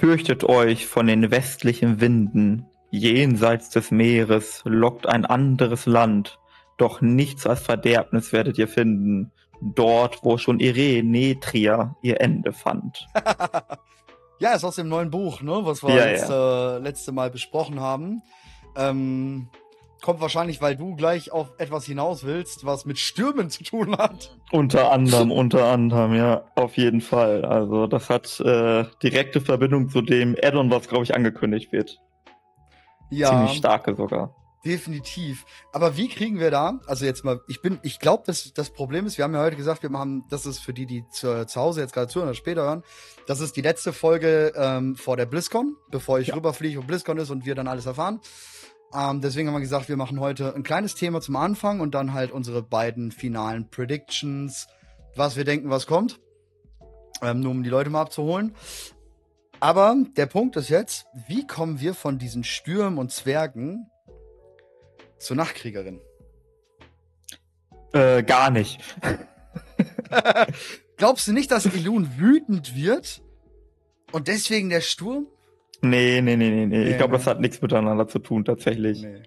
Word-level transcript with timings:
Fürchtet 0.00 0.44
euch 0.44 0.86
von 0.86 1.08
den 1.08 1.30
westlichen 1.30 2.00
Winden, 2.00 2.64
jenseits 2.90 3.68
des 3.68 3.90
Meeres 3.90 4.62
lockt 4.64 5.06
ein 5.06 5.26
anderes 5.26 5.84
Land, 5.84 6.38
doch 6.78 7.02
nichts 7.02 7.46
als 7.46 7.60
Verderbnis 7.60 8.32
werdet 8.32 8.56
ihr 8.56 8.66
finden, 8.66 9.30
dort, 9.60 10.20
wo 10.22 10.38
schon 10.38 10.58
Irenetria 10.58 11.96
ihr 12.00 12.18
Ende 12.18 12.54
fand. 12.54 13.08
ja, 14.38 14.54
ist 14.54 14.64
aus 14.64 14.76
dem 14.76 14.88
neuen 14.88 15.10
Buch, 15.10 15.42
ne, 15.42 15.60
was 15.64 15.82
wir 15.82 15.94
Ja, 15.94 16.06
letzte, 16.06 16.78
äh, 16.78 16.82
letzte 16.82 17.12
Mal 17.12 17.30
besprochen 17.30 17.78
haben. 17.78 18.22
Ähm, 18.76 19.50
kommt 20.02 20.20
wahrscheinlich, 20.20 20.60
weil 20.62 20.76
du 20.76 20.94
gleich 20.96 21.32
auf 21.32 21.52
etwas 21.58 21.84
hinaus 21.84 22.24
willst, 22.24 22.64
was 22.64 22.84
mit 22.84 22.98
Stürmen 22.98 23.50
zu 23.50 23.62
tun 23.64 23.96
hat. 23.98 24.36
Unter 24.52 24.90
anderem, 24.92 25.30
unter 25.30 25.66
anderem, 25.66 26.14
ja, 26.14 26.44
auf 26.54 26.76
jeden 26.76 27.00
Fall. 27.00 27.44
Also 27.44 27.86
das 27.86 28.08
hat 28.10 28.40
äh, 28.40 28.84
direkte 29.02 29.40
Verbindung 29.40 29.88
zu 29.88 30.02
dem 30.02 30.36
Add-on, 30.42 30.70
was, 30.70 30.88
glaube 30.88 31.04
ich, 31.04 31.14
angekündigt 31.14 31.72
wird. 31.72 31.98
Ja, 33.10 33.30
Ziemlich 33.30 33.52
starke 33.58 33.94
sogar. 33.96 34.34
definitiv. 34.64 35.44
Aber 35.72 35.96
wie 35.96 36.08
kriegen 36.08 36.38
wir 36.38 36.50
da, 36.50 36.78
also 36.86 37.04
jetzt 37.04 37.24
mal, 37.24 37.40
ich 37.48 37.60
bin, 37.60 37.78
ich 37.82 37.98
glaube, 37.98 38.22
das, 38.26 38.52
das 38.52 38.70
Problem 38.70 39.06
ist, 39.06 39.18
wir 39.18 39.24
haben 39.24 39.34
ja 39.34 39.42
heute 39.42 39.56
gesagt, 39.56 39.82
wir 39.82 39.90
machen, 39.90 40.24
das 40.30 40.46
ist 40.46 40.58
für 40.60 40.72
die, 40.72 40.86
die 40.86 41.04
zu, 41.08 41.46
zu 41.46 41.60
Hause 41.60 41.80
jetzt 41.80 41.92
gerade 41.92 42.08
zuhören 42.08 42.28
oder 42.28 42.36
später 42.36 42.62
hören, 42.62 42.84
das 43.26 43.40
ist 43.40 43.56
die 43.56 43.62
letzte 43.62 43.92
Folge 43.92 44.52
ähm, 44.54 44.96
vor 44.96 45.16
der 45.16 45.26
BlizzCon, 45.26 45.76
bevor 45.90 46.20
ich 46.20 46.28
Ja. 46.28 46.34
rüberfliege 46.36 46.78
und 46.78 46.86
BlizzCon 46.86 47.18
ist 47.18 47.30
und 47.30 47.46
wir 47.46 47.54
dann 47.54 47.66
alles 47.68 47.86
erfahren. 47.86 48.20
Ähm, 48.92 49.20
deswegen 49.20 49.48
haben 49.48 49.54
wir 49.54 49.60
gesagt, 49.60 49.88
wir 49.88 49.96
machen 49.96 50.18
heute 50.18 50.54
ein 50.54 50.62
kleines 50.62 50.94
Thema 50.94 51.20
zum 51.20 51.36
Anfang 51.36 51.80
und 51.80 51.94
dann 51.94 52.12
halt 52.12 52.32
unsere 52.32 52.62
beiden 52.62 53.12
finalen 53.12 53.68
Predictions, 53.70 54.66
was 55.14 55.36
wir 55.36 55.44
denken, 55.44 55.70
was 55.70 55.86
kommt. 55.86 56.18
Ähm, 57.22 57.40
nur 57.40 57.52
um 57.52 57.62
die 57.62 57.70
Leute 57.70 57.90
mal 57.90 58.02
abzuholen. 58.02 58.54
Aber 59.60 59.94
der 60.16 60.26
Punkt 60.26 60.56
ist 60.56 60.70
jetzt, 60.70 61.06
wie 61.28 61.46
kommen 61.46 61.80
wir 61.80 61.94
von 61.94 62.18
diesen 62.18 62.44
Stürmen 62.44 62.98
und 62.98 63.12
Zwergen 63.12 63.90
zur 65.18 65.36
Nachtkriegerin? 65.36 66.00
Äh, 67.92 68.22
gar 68.22 68.50
nicht. 68.50 68.80
Glaubst 70.96 71.28
du 71.28 71.32
nicht, 71.32 71.50
dass 71.50 71.66
Elun 71.66 72.18
wütend 72.18 72.74
wird 72.74 73.22
und 74.12 74.28
deswegen 74.28 74.70
der 74.70 74.80
Sturm? 74.80 75.26
Nee, 75.82 76.20
nee, 76.20 76.36
nee, 76.36 76.50
nee, 76.50 76.66
nee. 76.66 76.82
Ich 76.90 76.96
glaube, 76.96 77.12
ne? 77.12 77.18
das 77.18 77.26
hat 77.26 77.40
nichts 77.40 77.60
miteinander 77.62 78.06
zu 78.08 78.18
tun, 78.18 78.44
tatsächlich. 78.44 79.02
Nee. 79.02 79.22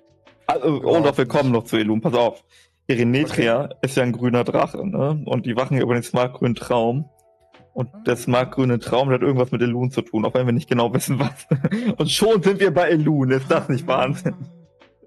Also, 0.46 0.68
Überhaupt 0.68 0.98
und 0.98 1.08
auch 1.08 1.18
wir 1.18 1.26
kommen 1.26 1.52
noch 1.52 1.64
zu 1.64 1.78
Elun. 1.78 2.02
Pass 2.02 2.14
auf. 2.14 2.44
Irenetria 2.88 3.70
ist 3.82 3.95
ja 3.95 4.04
ein 4.04 4.12
grüner 4.12 4.44
Drache, 4.44 4.86
ne? 4.86 5.23
Und 5.26 5.45
die 5.45 5.56
wachen 5.56 5.78
über 5.80 5.94
den 5.94 6.04
smartgrünen 6.04 6.56
Traum. 6.56 7.10
Und 7.73 7.90
der 8.06 8.18
smartgrüne 8.18 8.78
Traum 8.78 9.10
hat 9.10 9.22
irgendwas 9.22 9.52
mit 9.52 9.62
Elun 9.62 9.90
zu 9.90 10.02
tun, 10.02 10.26
auch 10.26 10.34
wenn 10.36 10.45
wir 10.45 10.54
nicht 10.54 10.70
genau 10.70 10.94
wissen, 10.94 11.18
was. 11.18 11.48
Und 11.98 12.12
schon 12.12 12.44
sind 12.44 12.60
wir 12.60 12.72
bei 12.72 12.90
Elun. 12.90 13.32
Ist 13.32 13.50
das 13.50 13.67
nicht 13.70 13.88
Wahnsinn? 13.88 14.36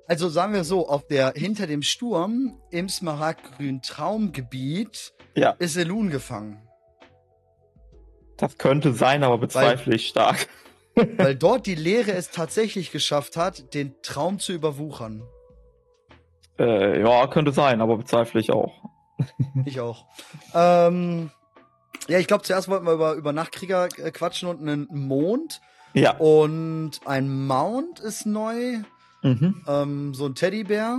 Also 0.09 0.29
sagen 0.29 0.53
wir 0.53 0.65
so, 0.65 0.89
auf 0.89 1.07
der 1.07 1.33
hinter 1.37 1.67
dem 1.67 1.83
Sturm 1.83 2.59
im 2.71 2.89
smaragdgrünen 2.89 3.83
Traumgebiet 3.83 5.13
Ja, 5.37 5.51
ist 5.59 5.77
Elun 5.77 6.11
gefangen. 6.11 6.59
das 8.37 8.57
könnte 8.59 8.93
sein, 8.93 9.23
aber 9.23 9.39
bezweifle 9.39 9.95
ich 9.95 10.09
stark. 10.09 10.49
Weil 10.97 11.37
dort 11.37 11.67
die 11.67 11.75
Leere 11.75 12.13
es 12.13 12.31
tatsächlich 12.31 12.91
geschafft 12.91 13.37
hat, 13.37 13.75
den 13.75 13.95
Traum 14.03 14.39
zu 14.39 14.53
überwuchern. 14.53 15.23
Äh, 16.59 17.03
ja, 17.03 17.27
könnte 17.27 17.53
sein, 17.53 17.81
aber 17.83 17.99
bezweifle 17.99 18.41
ich 18.41 18.51
auch. 18.51 18.83
Ich 19.65 19.81
auch. 19.81 20.05
ähm, 20.55 21.31
ja, 22.09 22.19
ich 22.19 22.27
glaube, 22.27 22.45
zuerst 22.45 22.69
wollten 22.69 22.87
wir 22.87 22.93
über, 22.93 23.15
über 23.15 23.33
Nachtkrieger 23.33 23.89
äh, 23.99 24.11
quatschen 24.11 24.49
und 24.49 24.61
einen 24.61 24.87
Mond. 24.91 25.61
Ja. 25.95 26.17
Und 26.19 27.01
ein 27.07 27.47
Mount 27.47 28.01
ist 28.01 28.27
neu. 28.27 28.79
Mhm. 29.23 29.65
Ähm, 29.67 30.15
so 30.15 30.27
ein 30.27 30.35
Teddybär. 30.35 30.99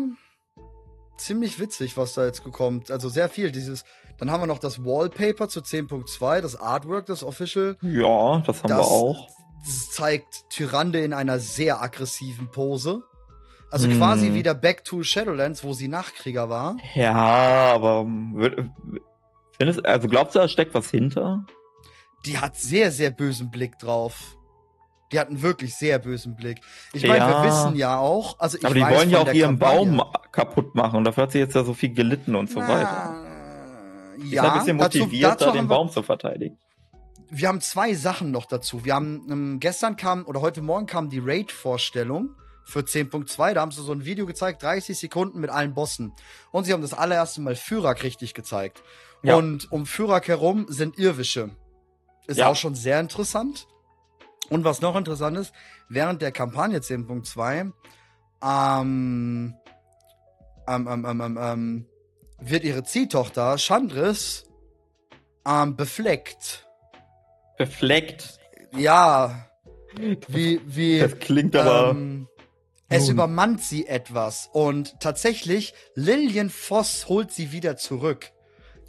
Ziemlich 1.17 1.59
witzig, 1.59 1.95
was 1.97 2.13
da 2.13 2.25
jetzt 2.25 2.43
kommt. 2.43 2.91
Also 2.91 3.09
sehr 3.09 3.29
viel. 3.29 3.51
Dieses. 3.51 3.83
Dann 4.17 4.31
haben 4.31 4.41
wir 4.41 4.47
noch 4.47 4.57
das 4.59 4.83
Wallpaper 4.83 5.47
zu 5.47 5.59
10.2, 5.61 6.41
das 6.41 6.55
Artwork, 6.59 7.05
das 7.05 7.23
Official. 7.23 7.77
Ja, 7.81 8.39
das 8.45 8.63
haben 8.63 8.69
wir 8.71 8.77
Das- 8.77 8.87
auch. 8.87 9.27
Das 9.65 9.91
zeigt 9.91 10.49
Tyrande 10.49 10.99
in 11.01 11.13
einer 11.13 11.39
sehr 11.39 11.81
aggressiven 11.81 12.49
Pose. 12.51 13.03
Also 13.69 13.87
Hm. 13.87 13.97
quasi 13.97 14.33
wieder 14.33 14.53
Back 14.53 14.85
to 14.85 15.03
Shadowlands, 15.03 15.63
wo 15.63 15.73
sie 15.73 15.87
Nachtkrieger 15.89 16.49
war. 16.49 16.77
Ja, 16.95 17.13
aber 17.73 18.01
würd- 18.01 18.69
findest, 19.57 19.85
also 19.85 20.07
glaubst 20.07 20.35
du, 20.35 20.39
da 20.39 20.47
steckt 20.47 20.73
was 20.73 20.89
hinter? 20.89 21.45
Die 22.25 22.37
hat 22.37 22.55
sehr, 22.55 22.91
sehr 22.91 23.09
bösen 23.11 23.51
Blick 23.51 23.77
drauf. 23.77 24.37
Die 25.11 25.19
hat 25.19 25.27
einen 25.29 25.41
wirklich 25.41 25.75
sehr 25.75 25.99
bösen 25.99 26.35
Blick. 26.35 26.59
Ich 26.93 27.03
meine, 27.07 27.19
Ja. 27.19 27.43
wir 27.43 27.49
wissen 27.49 27.75
ja 27.75 27.97
auch, 27.97 28.39
also 28.39 28.57
ich 28.57 28.65
aber 28.65 28.75
die 28.75 28.81
weiß 28.81 28.97
wollen 28.97 29.09
ja 29.09 29.19
auch 29.19 29.33
ihren 29.33 29.59
Kampagne- 29.59 29.97
Baum 29.97 30.03
kaputt 30.31 30.75
machen 30.75 30.97
und 30.97 31.03
dafür 31.05 31.23
hat 31.23 31.31
sie 31.31 31.39
jetzt 31.39 31.55
ja 31.55 31.63
so 31.63 31.73
viel 31.73 31.93
gelitten 31.93 32.35
und 32.35 32.49
so 32.49 32.59
weiter. 32.59 33.15
Na, 33.15 33.23
Sie 34.19 34.33
Ja, 34.35 34.43
ist 34.43 34.49
ein 34.51 34.59
bisschen 34.59 34.77
dazu, 34.79 34.97
motiviert, 34.99 35.31
dazu 35.33 35.45
da 35.45 35.51
den 35.51 35.67
Baum 35.67 35.89
zu 35.89 36.01
verteidigen. 36.03 36.57
Wir 37.29 37.47
haben 37.47 37.61
zwei 37.61 37.93
Sachen 37.93 38.31
noch 38.31 38.45
dazu. 38.45 38.85
Wir 38.85 38.95
haben 38.95 39.25
ähm, 39.29 39.59
gestern 39.59 39.95
kam 39.95 40.25
oder 40.25 40.41
heute 40.41 40.61
Morgen 40.61 40.85
kam 40.85 41.09
die 41.09 41.19
Raid-Vorstellung 41.19 42.35
für 42.63 42.79
10.2. 42.79 43.53
Da 43.53 43.61
haben 43.61 43.71
sie 43.71 43.81
so 43.81 43.91
ein 43.91 44.05
Video 44.05 44.25
gezeigt, 44.25 44.63
30 44.63 44.97
Sekunden 44.97 45.39
mit 45.39 45.49
allen 45.49 45.73
Bossen. 45.73 46.13
Und 46.51 46.65
sie 46.65 46.73
haben 46.73 46.81
das 46.81 46.93
allererste 46.93 47.41
Mal 47.41 47.55
Fyrak 47.55 48.03
richtig 48.03 48.33
gezeigt. 48.33 48.83
Ja. 49.23 49.35
Und 49.35 49.71
um 49.71 49.85
Fyrak 49.85 50.27
herum 50.27 50.65
sind 50.69 50.97
Irrwische. 50.99 51.49
Ist 52.27 52.37
Ja. 52.37 52.49
auch 52.49 52.55
schon 52.55 52.75
sehr 52.75 52.99
interessant. 52.99 53.67
Und 54.49 54.63
was 54.63 54.81
noch 54.81 54.95
interessant 54.95 55.37
ist, 55.37 55.53
während 55.89 56.21
der 56.21 56.31
Kampagne 56.31 56.79
10.2 56.79 57.71
ähm, 58.43 59.55
ähm, 60.67 60.87
ähm, 60.87 61.05
ähm, 61.05 61.21
ähm, 61.21 61.39
ähm, 61.41 61.85
wird 62.39 62.63
ihre 62.63 62.83
Ziehtochter 62.83 63.57
Chandris 63.57 64.45
ähm, 65.45 65.75
befleckt. 65.75 66.66
Befleckt. 67.57 68.39
Ja, 68.75 69.49
wie, 70.27 70.61
wie, 70.65 70.99
Das 70.99 71.17
klingt 71.19 71.55
aber. 71.55 71.91
ähm, 71.91 72.27
es 72.89 73.09
übermannt 73.09 73.61
sie 73.61 73.87
etwas. 73.87 74.49
Und 74.53 74.99
tatsächlich, 74.99 75.73
Lillian 75.95 76.49
Voss 76.49 77.09
holt 77.09 77.31
sie 77.31 77.51
wieder 77.51 77.77
zurück. 77.77 78.31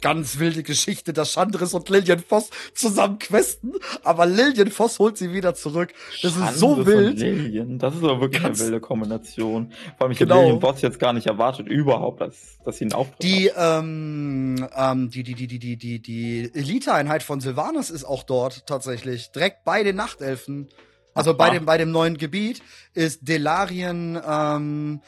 Ganz 0.01 0.39
wilde 0.39 0.63
Geschichte, 0.63 1.11
dass 1.13 1.33
Chandris 1.33 1.73
und 1.73 1.89
Lillian 1.89 2.19
Voss 2.19 2.49
zusammen 2.73 3.19
questen, 3.19 3.73
aber 4.03 4.25
Lillian 4.25 4.71
Voss 4.71 4.97
holt 4.99 5.17
sie 5.17 5.33
wieder 5.33 5.55
zurück. 5.55 5.93
Das 6.21 6.35
ist 6.35 6.57
so 6.59 6.85
wild. 6.85 7.11
Und 7.11 7.19
Lillian. 7.19 7.79
Das 7.79 7.95
ist 7.95 8.03
aber 8.03 8.21
wirklich 8.21 8.41
Ganz- 8.41 8.59
eine 8.61 8.69
wilde 8.71 8.81
Kombination. 8.81 9.73
Vor 9.97 10.05
allem, 10.05 10.11
ich 10.11 10.19
Genau. 10.19 10.35
habe 10.35 10.43
Lillian 10.45 10.59
Boss 10.59 10.81
jetzt 10.81 10.99
gar 10.99 11.13
nicht 11.13 11.27
erwartet, 11.27 11.67
überhaupt, 11.67 12.21
dass, 12.21 12.57
dass 12.63 12.77
sie 12.77 12.85
einen 12.85 12.93
Auftritt 12.93 13.23
Die, 13.23 13.51
ähm, 13.55 14.67
ähm, 14.75 15.09
die, 15.09 15.23
die, 15.23 15.33
die, 15.35 15.47
die, 15.47 15.59
die, 15.59 15.77
die, 15.77 15.99
die 16.01 16.51
Elite-Einheit 16.53 17.23
von 17.23 17.39
Sylvanas 17.41 17.89
ist 17.89 18.03
auch 18.05 18.23
dort 18.23 18.65
tatsächlich. 18.67 19.31
Direkt 19.31 19.63
bei 19.65 19.83
den 19.83 19.95
Nachtelfen. 19.95 20.69
Also 21.13 21.31
Ach, 21.31 21.37
bei 21.37 21.49
dem, 21.49 21.65
bei 21.65 21.77
dem 21.77 21.91
neuen 21.91 22.17
Gebiet 22.17 22.61
ist 22.93 23.27
Delarien, 23.27 24.17
ähm, 24.25 25.01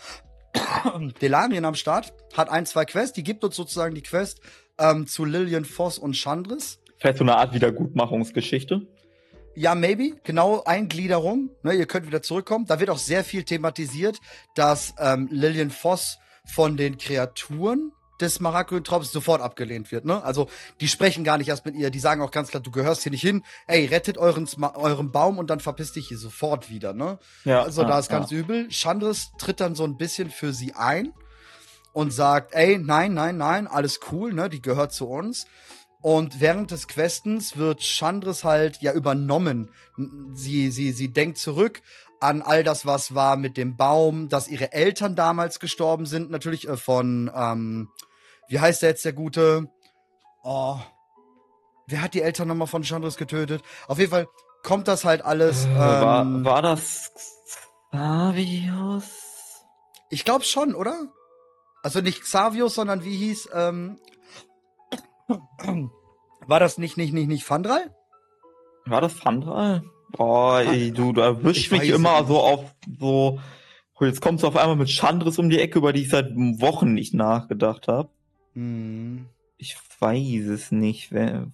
Delarien 1.21 1.65
am 1.65 1.75
Start, 1.75 2.13
hat 2.35 2.49
ein, 2.49 2.65
zwei 2.65 2.85
Quests, 2.85 3.13
die 3.13 3.23
gibt 3.23 3.43
uns 3.43 3.55
sozusagen 3.55 3.95
die 3.95 4.01
Quest 4.01 4.41
ähm, 4.81 5.07
zu 5.07 5.23
Lillian 5.23 5.63
Voss 5.65 5.97
und 5.97 6.17
Chandris. 6.17 6.79
Vielleicht 6.97 7.19
so 7.19 7.23
eine 7.23 7.37
Art 7.37 7.53
Wiedergutmachungsgeschichte. 7.53 8.81
Ja, 9.55 9.75
maybe. 9.75 10.15
Genau, 10.23 10.63
Eingliederung. 10.63 11.49
Ne, 11.63 11.73
ihr 11.73 11.85
könnt 11.85 12.07
wieder 12.07 12.21
zurückkommen. 12.21 12.65
Da 12.65 12.79
wird 12.79 12.89
auch 12.89 12.97
sehr 12.97 13.23
viel 13.23 13.43
thematisiert, 13.43 14.17
dass 14.55 14.93
ähm, 14.97 15.27
Lillian 15.31 15.71
Voss 15.71 16.17
von 16.45 16.77
den 16.77 16.97
Kreaturen 16.97 17.91
des 18.21 18.39
Maraggrün 18.39 18.83
Traums 18.83 19.11
sofort 19.11 19.41
abgelehnt 19.41 19.91
wird. 19.91 20.05
Ne? 20.05 20.23
Also 20.23 20.47
die 20.79 20.87
sprechen 20.87 21.23
gar 21.23 21.37
nicht 21.37 21.49
erst 21.49 21.65
mit 21.65 21.75
ihr. 21.75 21.89
Die 21.89 21.99
sagen 21.99 22.21
auch 22.21 22.31
ganz 22.31 22.49
klar, 22.49 22.61
du 22.61 22.71
gehörst 22.71 23.03
hier 23.03 23.11
nicht 23.11 23.21
hin. 23.21 23.43
Ey, 23.67 23.87
rettet 23.87 24.17
euren, 24.17 24.47
euren 24.75 25.11
Baum 25.11 25.39
und 25.39 25.49
dann 25.49 25.59
verpiss 25.59 25.93
dich 25.93 26.07
hier 26.07 26.19
sofort 26.19 26.69
wieder. 26.69 26.93
Ne? 26.93 27.17
Ja, 27.45 27.63
Also 27.63 27.81
ja, 27.81 27.87
da 27.87 27.99
ist 27.99 28.09
ganz 28.09 28.31
ja. 28.31 28.37
übel. 28.37 28.69
Chandris 28.69 29.31
tritt 29.37 29.59
dann 29.59 29.75
so 29.75 29.83
ein 29.83 29.97
bisschen 29.97 30.29
für 30.29 30.53
sie 30.53 30.73
ein 30.75 31.13
und 31.93 32.11
sagt, 32.11 32.53
ey, 32.53 32.77
nein, 32.77 33.13
nein, 33.13 33.37
nein, 33.37 33.67
alles 33.67 33.99
cool, 34.11 34.33
ne, 34.33 34.49
die 34.49 34.61
gehört 34.61 34.93
zu 34.93 35.07
uns. 35.07 35.45
Und 36.01 36.39
während 36.41 36.71
des 36.71 36.87
Questens 36.87 37.57
wird 37.57 37.83
Chandris 37.83 38.43
halt 38.43 38.81
ja 38.81 38.93
übernommen. 38.93 39.69
Sie, 40.33 40.71
sie, 40.71 40.91
sie 40.91 41.13
denkt 41.13 41.37
zurück 41.37 41.81
an 42.19 42.41
all 42.41 42.63
das, 42.63 42.85
was 42.85 43.15
war 43.15 43.35
mit 43.35 43.57
dem 43.57 43.77
Baum, 43.77 44.29
dass 44.29 44.47
ihre 44.47 44.73
Eltern 44.73 45.15
damals 45.15 45.59
gestorben 45.59 46.05
sind, 46.05 46.29
natürlich 46.29 46.67
äh, 46.67 46.77
von, 46.77 47.31
ähm, 47.35 47.89
wie 48.47 48.59
heißt 48.59 48.81
der 48.83 48.89
jetzt 48.89 49.05
der 49.05 49.13
gute? 49.13 49.69
Oh, 50.43 50.77
wer 51.87 52.01
hat 52.01 52.13
die 52.13 52.21
Eltern 52.21 52.47
nochmal 52.47 52.67
von 52.67 52.83
Chandris 52.83 53.17
getötet? 53.17 53.63
Auf 53.87 53.97
jeden 53.97 54.11
Fall 54.11 54.27
kommt 54.63 54.87
das 54.87 55.03
halt 55.03 55.23
alles. 55.23 55.65
Äh, 55.65 55.75
war, 55.75 56.21
ähm, 56.21 56.45
war 56.45 56.61
das 56.61 57.11
Xavius? 57.91 59.09
Ich 60.09 60.23
glaube 60.23 60.45
schon, 60.45 60.75
oder? 60.75 61.07
Also 61.83 62.01
nicht 62.01 62.21
Xavius, 62.21 62.75
sondern 62.75 63.03
wie 63.03 63.15
hieß, 63.15 63.49
ähm, 63.53 63.97
war 66.47 66.59
das 66.59 66.77
nicht, 66.77 66.97
nicht, 66.97 67.13
nicht, 67.13 67.27
nicht 67.27 67.43
Fandral? 67.43 67.95
War 68.85 69.01
das 69.01 69.13
Fandral? 69.13 69.83
Boah, 70.09 70.61
ey, 70.61 70.91
du, 70.91 71.13
du 71.13 71.21
erwischst 71.21 71.71
mich 71.71 71.89
immer 71.89 72.23
so 72.25 72.39
auf 72.39 72.75
so. 72.99 73.39
Jetzt 73.99 74.21
kommst 74.21 74.43
du 74.43 74.47
auf 74.47 74.55
einmal 74.57 74.75
mit 74.75 74.89
Chandris 74.89 75.37
um 75.37 75.51
die 75.51 75.59
Ecke, 75.59 75.77
über 75.77 75.93
die 75.93 76.01
ich 76.01 76.09
seit 76.09 76.31
Wochen 76.35 76.93
nicht 76.93 77.13
nachgedacht 77.13 77.87
habe. 77.87 78.09
Hm. 78.53 79.27
Ich 79.57 79.77
weiß 79.99 80.47
es 80.47 80.71
nicht. 80.71 81.11
Wer, 81.11 81.51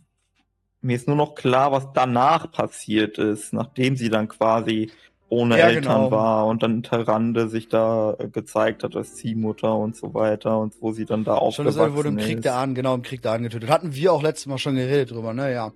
mir 0.80 0.96
ist 0.96 1.08
nur 1.08 1.18
noch 1.18 1.36
klar, 1.36 1.74
was 1.74 1.92
danach 1.94 2.50
passiert 2.50 3.18
ist, 3.18 3.52
nachdem 3.52 3.98
sie 3.98 4.10
dann 4.10 4.30
quasi 4.30 4.92
ohne 5.30 5.58
Ja, 5.58 5.68
Eltern 5.68 5.84
genau. 5.84 6.12
war 6.12 6.48
und 6.48 6.64
dann 6.64 6.84
Terrande 6.84 7.50
sich 7.50 7.68
da 7.68 8.16
äh, 8.20 8.30
gezeigt 8.30 8.84
hat 8.84 8.96
als 8.96 9.16
Ziehmutter 9.16 9.76
und 9.76 9.96
so 9.96 10.14
weiter 10.14 10.60
und 10.60 10.76
wo 10.82 10.92
sie 10.94 11.06
dann 11.06 11.24
da 11.24 11.36
Schon 11.50 11.66
das 11.66 11.76
aufgewachsen 11.76 11.96
wurde 11.96 12.10
im 12.10 12.18
Krieg 12.18 12.42
der 12.42 12.56
Ahnen, 12.56 12.76
genau, 12.76 12.96
im 12.96 13.02
Krieg 13.02 13.22
der 13.22 13.34
Ahnen 13.34 13.44
getötet. 13.44 13.70
Hatten 13.70 13.94
wir 13.94 14.14
auch 14.14 14.24
letztes 14.24 14.46
Mal 14.48 14.58
schon 14.58 14.76
geredet 14.76 15.12
drüber, 15.12 15.34
ne, 15.34 15.52
ja. 15.54 15.74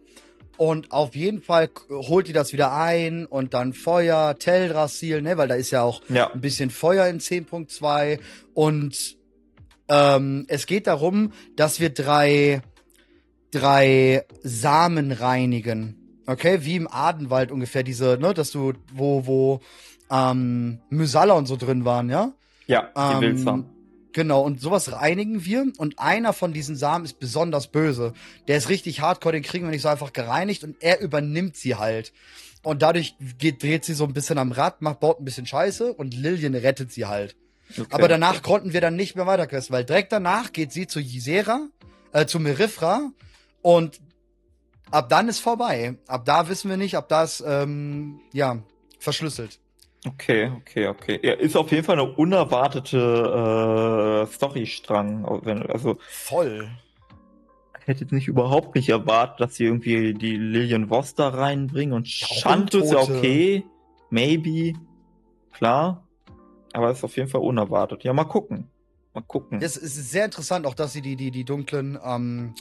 Und 0.57 0.91
auf 0.91 1.15
jeden 1.15 1.41
Fall 1.41 1.69
holt 1.89 2.27
die 2.27 2.33
das 2.33 2.53
wieder 2.53 2.71
ein 2.73 3.25
und 3.25 3.53
dann 3.53 3.73
Feuer, 3.73 4.37
Teldrassil, 4.37 5.21
ne, 5.21 5.37
weil 5.37 5.47
da 5.47 5.55
ist 5.55 5.71
ja 5.71 5.81
auch 5.83 6.01
Ja, 6.09 6.31
ein 6.33 6.41
bisschen 6.41 6.69
Feuer 6.69 7.07
in 7.07 7.19
10.2 7.19 8.19
und 8.53 9.17
ähm, 9.89 10.45
es 10.47 10.65
geht 10.67 10.87
darum, 10.87 11.33
dass 11.55 11.79
wir 11.79 11.89
drei, 11.89 12.61
drei 13.51 14.23
Samen 14.43 15.11
reinigen. 15.11 16.00
Okay, 16.25 16.59
wie 16.61 16.75
im 16.75 16.87
Adenwald 16.87 17.51
ungefähr 17.51 17.83
diese, 17.83 18.17
ne, 18.19 18.33
dass 18.33 18.51
du, 18.51 18.73
wo, 18.93 19.25
wo 19.25 19.61
ähm, 20.09 20.79
Mysalla 20.89 21.33
und 21.33 21.47
so 21.47 21.57
drin 21.57 21.85
waren, 21.85 22.09
ja? 22.09 22.33
ja, 22.67 22.89
die 23.19 23.25
Ähm. 23.25 23.65
Genau, 24.13 24.41
und 24.41 24.59
sowas 24.59 24.91
reinigen 24.91 25.45
wir. 25.45 25.71
Und 25.77 25.99
einer 25.99 26.33
von 26.33 26.51
diesen 26.51 26.75
Samen 26.75 27.05
ist 27.05 27.19
besonders 27.19 27.67
böse. 27.67 28.13
Der 28.47 28.57
ist 28.57 28.67
richtig 28.67 28.99
hardcore, 28.99 29.33
den 29.33 29.43
kriegen 29.43 29.65
wir 29.65 29.71
nicht 29.71 29.83
so 29.83 29.87
einfach 29.87 30.11
gereinigt 30.11 30.65
und 30.65 30.75
er 30.81 30.99
übernimmt 30.99 31.55
sie 31.55 31.75
halt. 31.75 32.11
Und 32.61 32.81
dadurch 32.81 33.15
geht, 33.37 33.63
dreht 33.63 33.85
sie 33.85 33.93
so 33.93 34.03
ein 34.03 34.13
bisschen 34.13 34.37
am 34.37 34.51
Rad, 34.51 34.81
macht, 34.81 34.99
baut 34.99 35.19
ein 35.19 35.25
bisschen 35.25 35.45
Scheiße 35.45 35.93
und 35.93 36.13
Lillian 36.13 36.55
rettet 36.55 36.91
sie 36.91 37.05
halt. 37.05 37.35
Okay. 37.71 37.87
Aber 37.89 38.07
danach 38.09 38.41
konnten 38.41 38.73
wir 38.73 38.81
dann 38.81 38.97
nicht 38.97 39.15
mehr 39.15 39.27
weiterquesten, 39.27 39.73
weil 39.73 39.85
direkt 39.85 40.11
danach 40.11 40.51
geht 40.51 40.73
sie 40.73 40.87
zu 40.87 40.99
Ysera, 40.99 41.67
äh, 42.11 42.25
zu 42.25 42.39
Merifra 42.39 43.11
und 43.61 44.01
ab 44.91 45.09
dann 45.09 45.27
ist 45.27 45.39
vorbei. 45.39 45.97
Ab 46.07 46.25
da 46.25 46.49
wissen 46.49 46.69
wir 46.69 46.77
nicht, 46.77 46.95
ab 46.95 47.09
da 47.09 47.23
ist, 47.23 47.43
ähm, 47.45 48.19
ja, 48.33 48.59
verschlüsselt. 48.99 49.59
Okay, 50.07 50.51
okay, 50.57 50.87
okay. 50.87 51.19
Ja, 51.21 51.33
ist 51.33 51.55
auf 51.55 51.71
jeden 51.71 51.83
Fall 51.83 51.99
eine 51.99 52.11
unerwartete 52.11 54.25
äh, 54.27 54.33
Storystrang. 54.33 55.25
Also 55.69 55.97
Voll. 56.09 56.67
ich 57.79 57.87
hätte 57.87 58.01
jetzt 58.01 58.11
nicht 58.11 58.27
überhaupt 58.27 58.73
nicht 58.73 58.89
erwartet, 58.89 59.39
dass 59.39 59.55
sie 59.55 59.65
irgendwie 59.65 60.15
die 60.15 60.37
Lillian 60.37 60.89
Voss 60.89 61.13
da 61.13 61.29
reinbringen 61.29 61.93
und 61.93 62.07
Ja, 62.07 62.27
Schand 62.27 62.73
ist 62.73 62.91
ja 62.91 62.97
okay, 62.97 63.63
maybe, 64.09 64.73
klar, 65.51 66.07
aber 66.73 66.89
ist 66.89 67.03
auf 67.03 67.15
jeden 67.15 67.29
Fall 67.29 67.41
unerwartet. 67.41 68.03
Ja, 68.03 68.13
mal 68.13 68.23
gucken, 68.23 68.71
mal 69.13 69.21
gucken. 69.21 69.61
Es 69.61 69.77
es 69.77 69.97
ist 69.97 70.09
sehr 70.09 70.25
interessant, 70.25 70.65
auch 70.65 70.73
dass 70.73 70.93
sie 70.93 71.03
die, 71.03 71.15
die, 71.15 71.29
die 71.29 71.43
dunklen 71.43 71.99
ähm, 72.03 72.55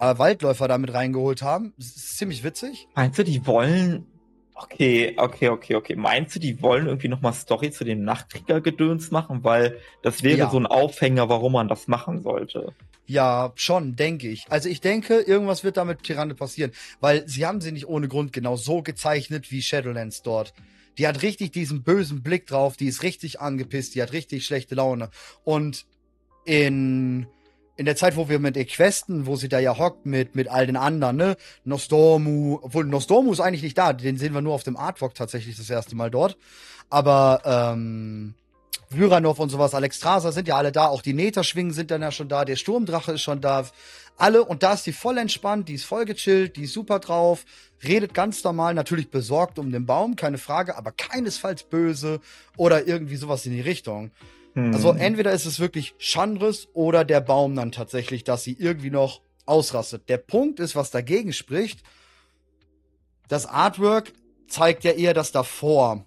äh, 0.00 0.18
Waldläufer 0.18 0.66
da 0.68 0.78
mit 0.78 0.92
reingeholt 0.92 1.42
haben. 1.42 1.72
Es 1.78 1.94
ist 1.96 2.18
ziemlich 2.18 2.42
witzig. 2.44 2.88
Meinst 2.94 3.18
du, 3.18 3.24
die 3.24 3.46
wollen? 3.46 4.06
Okay, 4.54 5.14
okay, 5.16 5.48
okay, 5.48 5.74
okay. 5.74 5.96
Meinst 5.96 6.34
du, 6.36 6.40
die 6.40 6.60
wollen 6.60 6.86
irgendwie 6.86 7.08
nochmal 7.08 7.32
Story 7.32 7.70
zu 7.70 7.84
dem 7.84 8.04
Nachtkrieger-Gedöns 8.04 9.10
machen? 9.10 9.42
Weil 9.42 9.78
das 10.02 10.22
wäre 10.22 10.38
Ja. 10.38 10.50
so 10.50 10.58
ein 10.58 10.66
Aufhänger, 10.66 11.28
warum 11.28 11.52
man 11.52 11.68
das 11.68 11.88
machen 11.88 12.22
sollte. 12.22 12.74
Ja, 13.06 13.52
schon, 13.56 13.96
denke 13.96 14.28
ich. 14.28 14.44
Also 14.50 14.68
ich 14.68 14.80
denke, 14.80 15.14
irgendwas 15.20 15.64
wird 15.64 15.76
da 15.78 15.84
mit 15.84 16.02
Tyranne 16.02 16.34
passieren, 16.34 16.72
weil 17.00 17.26
sie 17.26 17.46
haben 17.46 17.60
sie 17.60 17.72
nicht 17.72 17.88
ohne 17.88 18.06
Grund 18.06 18.32
genau 18.32 18.56
so 18.56 18.82
gezeichnet 18.82 19.50
wie 19.50 19.62
Shadowlands 19.62 20.22
dort. 20.22 20.52
Die 20.98 21.08
hat 21.08 21.22
richtig 21.22 21.50
diesen 21.52 21.82
bösen 21.82 22.22
Blick 22.22 22.46
drauf, 22.46 22.76
die 22.76 22.86
ist 22.86 23.02
richtig 23.02 23.40
angepisst, 23.40 23.94
die 23.94 24.02
hat 24.02 24.12
richtig 24.12 24.44
schlechte 24.44 24.74
Laune. 24.74 25.08
Und 25.42 25.86
in, 26.44 27.26
in 27.80 27.86
der 27.86 27.96
Zeit, 27.96 28.14
wo 28.14 28.28
wir 28.28 28.38
mit 28.38 28.58
ihr 28.58 28.66
questen, 28.66 29.24
wo 29.24 29.36
sie 29.36 29.48
da 29.48 29.58
ja 29.58 29.78
hockt 29.78 30.04
mit, 30.04 30.34
mit 30.34 30.48
all 30.48 30.66
den 30.66 30.76
anderen, 30.76 31.16
ne? 31.16 31.36
Nostormu, 31.64 32.58
obwohl 32.60 32.84
Nostormu 32.84 33.32
ist 33.32 33.40
eigentlich 33.40 33.62
nicht 33.62 33.78
da, 33.78 33.94
den 33.94 34.18
sehen 34.18 34.34
wir 34.34 34.42
nur 34.42 34.52
auf 34.52 34.64
dem 34.64 34.76
Artwork 34.76 35.14
tatsächlich 35.14 35.56
das 35.56 35.70
erste 35.70 35.96
Mal 35.96 36.10
dort. 36.10 36.36
Aber, 36.90 37.40
ähm, 37.46 38.34
Vyranov 38.90 39.38
und 39.38 39.48
sowas, 39.48 39.74
Alexstrasza 39.74 40.30
sind 40.30 40.46
ja 40.46 40.56
alle 40.56 40.72
da, 40.72 40.88
auch 40.88 41.00
die 41.00 41.14
Netherschwingen 41.14 41.72
sind 41.72 41.90
dann 41.90 42.02
ja 42.02 42.12
schon 42.12 42.28
da, 42.28 42.44
der 42.44 42.56
Sturmdrache 42.56 43.12
ist 43.12 43.22
schon 43.22 43.40
da, 43.40 43.64
alle, 44.18 44.44
und 44.44 44.62
da 44.62 44.74
ist 44.74 44.84
die 44.84 44.92
voll 44.92 45.16
entspannt, 45.16 45.70
die 45.70 45.74
ist 45.74 45.84
voll 45.84 46.04
gechillt, 46.04 46.56
die 46.56 46.64
ist 46.64 46.74
super 46.74 46.98
drauf, 46.98 47.46
redet 47.82 48.12
ganz 48.12 48.44
normal, 48.44 48.74
natürlich 48.74 49.10
besorgt 49.10 49.58
um 49.58 49.72
den 49.72 49.86
Baum, 49.86 50.16
keine 50.16 50.36
Frage, 50.36 50.76
aber 50.76 50.92
keinesfalls 50.92 51.62
böse 51.62 52.20
oder 52.58 52.86
irgendwie 52.86 53.16
sowas 53.16 53.46
in 53.46 53.52
die 53.52 53.62
Richtung. 53.62 54.10
Hm. 54.54 54.74
Also 54.74 54.92
entweder 54.92 55.32
ist 55.32 55.46
es 55.46 55.60
wirklich 55.60 55.94
Chandris 55.98 56.68
oder 56.72 57.04
der 57.04 57.20
Baum 57.20 57.54
dann 57.54 57.72
tatsächlich, 57.72 58.24
dass 58.24 58.44
sie 58.44 58.56
irgendwie 58.58 58.90
noch 58.90 59.20
ausrastet. 59.46 60.08
Der 60.08 60.18
Punkt 60.18 60.60
ist, 60.60 60.76
was 60.76 60.90
dagegen 60.90 61.32
spricht, 61.32 61.82
das 63.28 63.46
Artwork 63.46 64.12
zeigt 64.48 64.84
ja 64.84 64.92
eher 64.92 65.14
das 65.14 65.32
davor. 65.32 66.04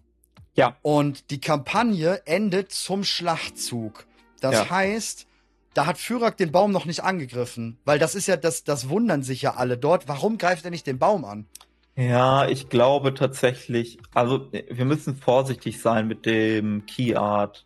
Ja. 0.55 0.77
Und 0.81 1.31
die 1.31 1.41
Kampagne 1.41 2.21
endet 2.25 2.71
zum 2.71 3.03
Schlachtzug. 3.03 4.05
Das 4.39 4.53
Ja. 4.55 4.69
heißt, 4.69 5.25
da 5.73 5.85
hat 5.85 5.97
Fyrak 5.97 6.37
den 6.37 6.51
Baum 6.51 6.71
noch 6.71 6.85
nicht 6.85 7.03
angegriffen. 7.03 7.79
Weil 7.85 7.97
das 7.97 8.13
ist 8.13 8.27
ja, 8.27 8.37
das, 8.37 8.63
das 8.63 8.89
wundern 8.89 9.23
sich 9.23 9.41
ja 9.41 9.55
alle 9.55 9.77
dort. 9.77 10.07
Warum 10.07 10.37
greift 10.37 10.65
er 10.65 10.71
nicht 10.71 10.85
den 10.85 10.99
Baum 10.99 11.25
an? 11.25 11.47
Ja, 11.95 12.47
ich 12.47 12.69
glaube 12.69 13.13
tatsächlich, 13.13 13.99
also 14.13 14.49
wir 14.51 14.85
müssen 14.85 15.15
vorsichtig 15.15 15.79
sein 15.79 16.07
mit 16.07 16.25
dem 16.25 16.85
Key 16.85 17.15
Art. 17.15 17.65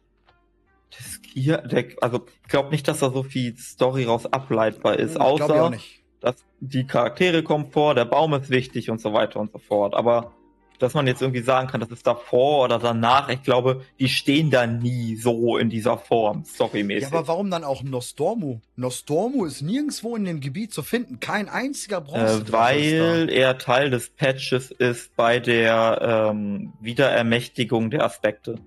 Key, 1.34 1.42
der, 1.46 1.86
also 2.02 2.26
ich 2.44 2.50
glaube 2.50 2.70
nicht, 2.70 2.88
dass 2.88 3.00
da 3.00 3.10
so 3.12 3.24
viel 3.24 3.58
Story 3.58 4.06
raus 4.06 4.26
ableitbar 4.26 4.98
ist, 4.98 5.16
Hm, 5.16 5.22
ich 5.22 5.28
außer 5.28 5.72
dass 6.20 6.36
die 6.60 6.86
Charaktere 6.86 7.44
kommen 7.44 7.70
vor, 7.72 7.94
der 7.94 8.06
Baum 8.06 8.34
ist 8.34 8.50
wichtig 8.50 8.90
und 8.90 9.00
so 9.00 9.14
weiter 9.14 9.40
und 9.40 9.52
so 9.52 9.60
fort. 9.60 9.94
Aber 9.94 10.32
dass 10.80 10.94
man 10.94 11.08
jetzt 11.08 11.22
irgendwie 11.22 11.42
sagen 11.42 11.68
kann, 11.68 11.80
das 11.80 11.90
ist 11.90 12.06
davor 12.06 12.64
oder 12.66 12.78
danach, 12.80 13.30
ich 13.30 13.42
glaube, 13.44 13.84
die 14.00 14.10
stehen 14.10 14.52
da 14.52 14.68
nie 14.68 15.16
so 15.16 15.58
in 15.58 15.70
dieser 15.70 15.98
Form, 15.98 16.40
Ja, 16.40 16.54
storymäßig. 16.54 17.08
aber 17.12 17.28
warum 17.28 17.50
dann 17.50 17.64
auch 17.64 17.82
Nostormu? 17.84 18.60
Nostormu 18.76 19.46
ist 19.46 19.62
nirgendwo 19.62 20.16
in 20.16 20.26
dem 20.26 20.40
Gebiet 20.40 20.74
zu 20.74 20.84
finden. 20.84 21.20
Kein 21.20 21.50
einziger 21.50 22.02
Bronze. 22.02 22.44
Äh, 22.48 22.52
weil 22.52 23.30
er 23.32 23.58
Teil 23.58 23.90
des 23.90 24.10
Patches 24.10 24.70
ist 24.72 25.16
bei 25.16 25.40
der 25.40 26.30
ähm, 26.32 26.74
Wiederermächtigung 26.80 27.90
der 27.90 28.04
Aspekte. 28.04 28.60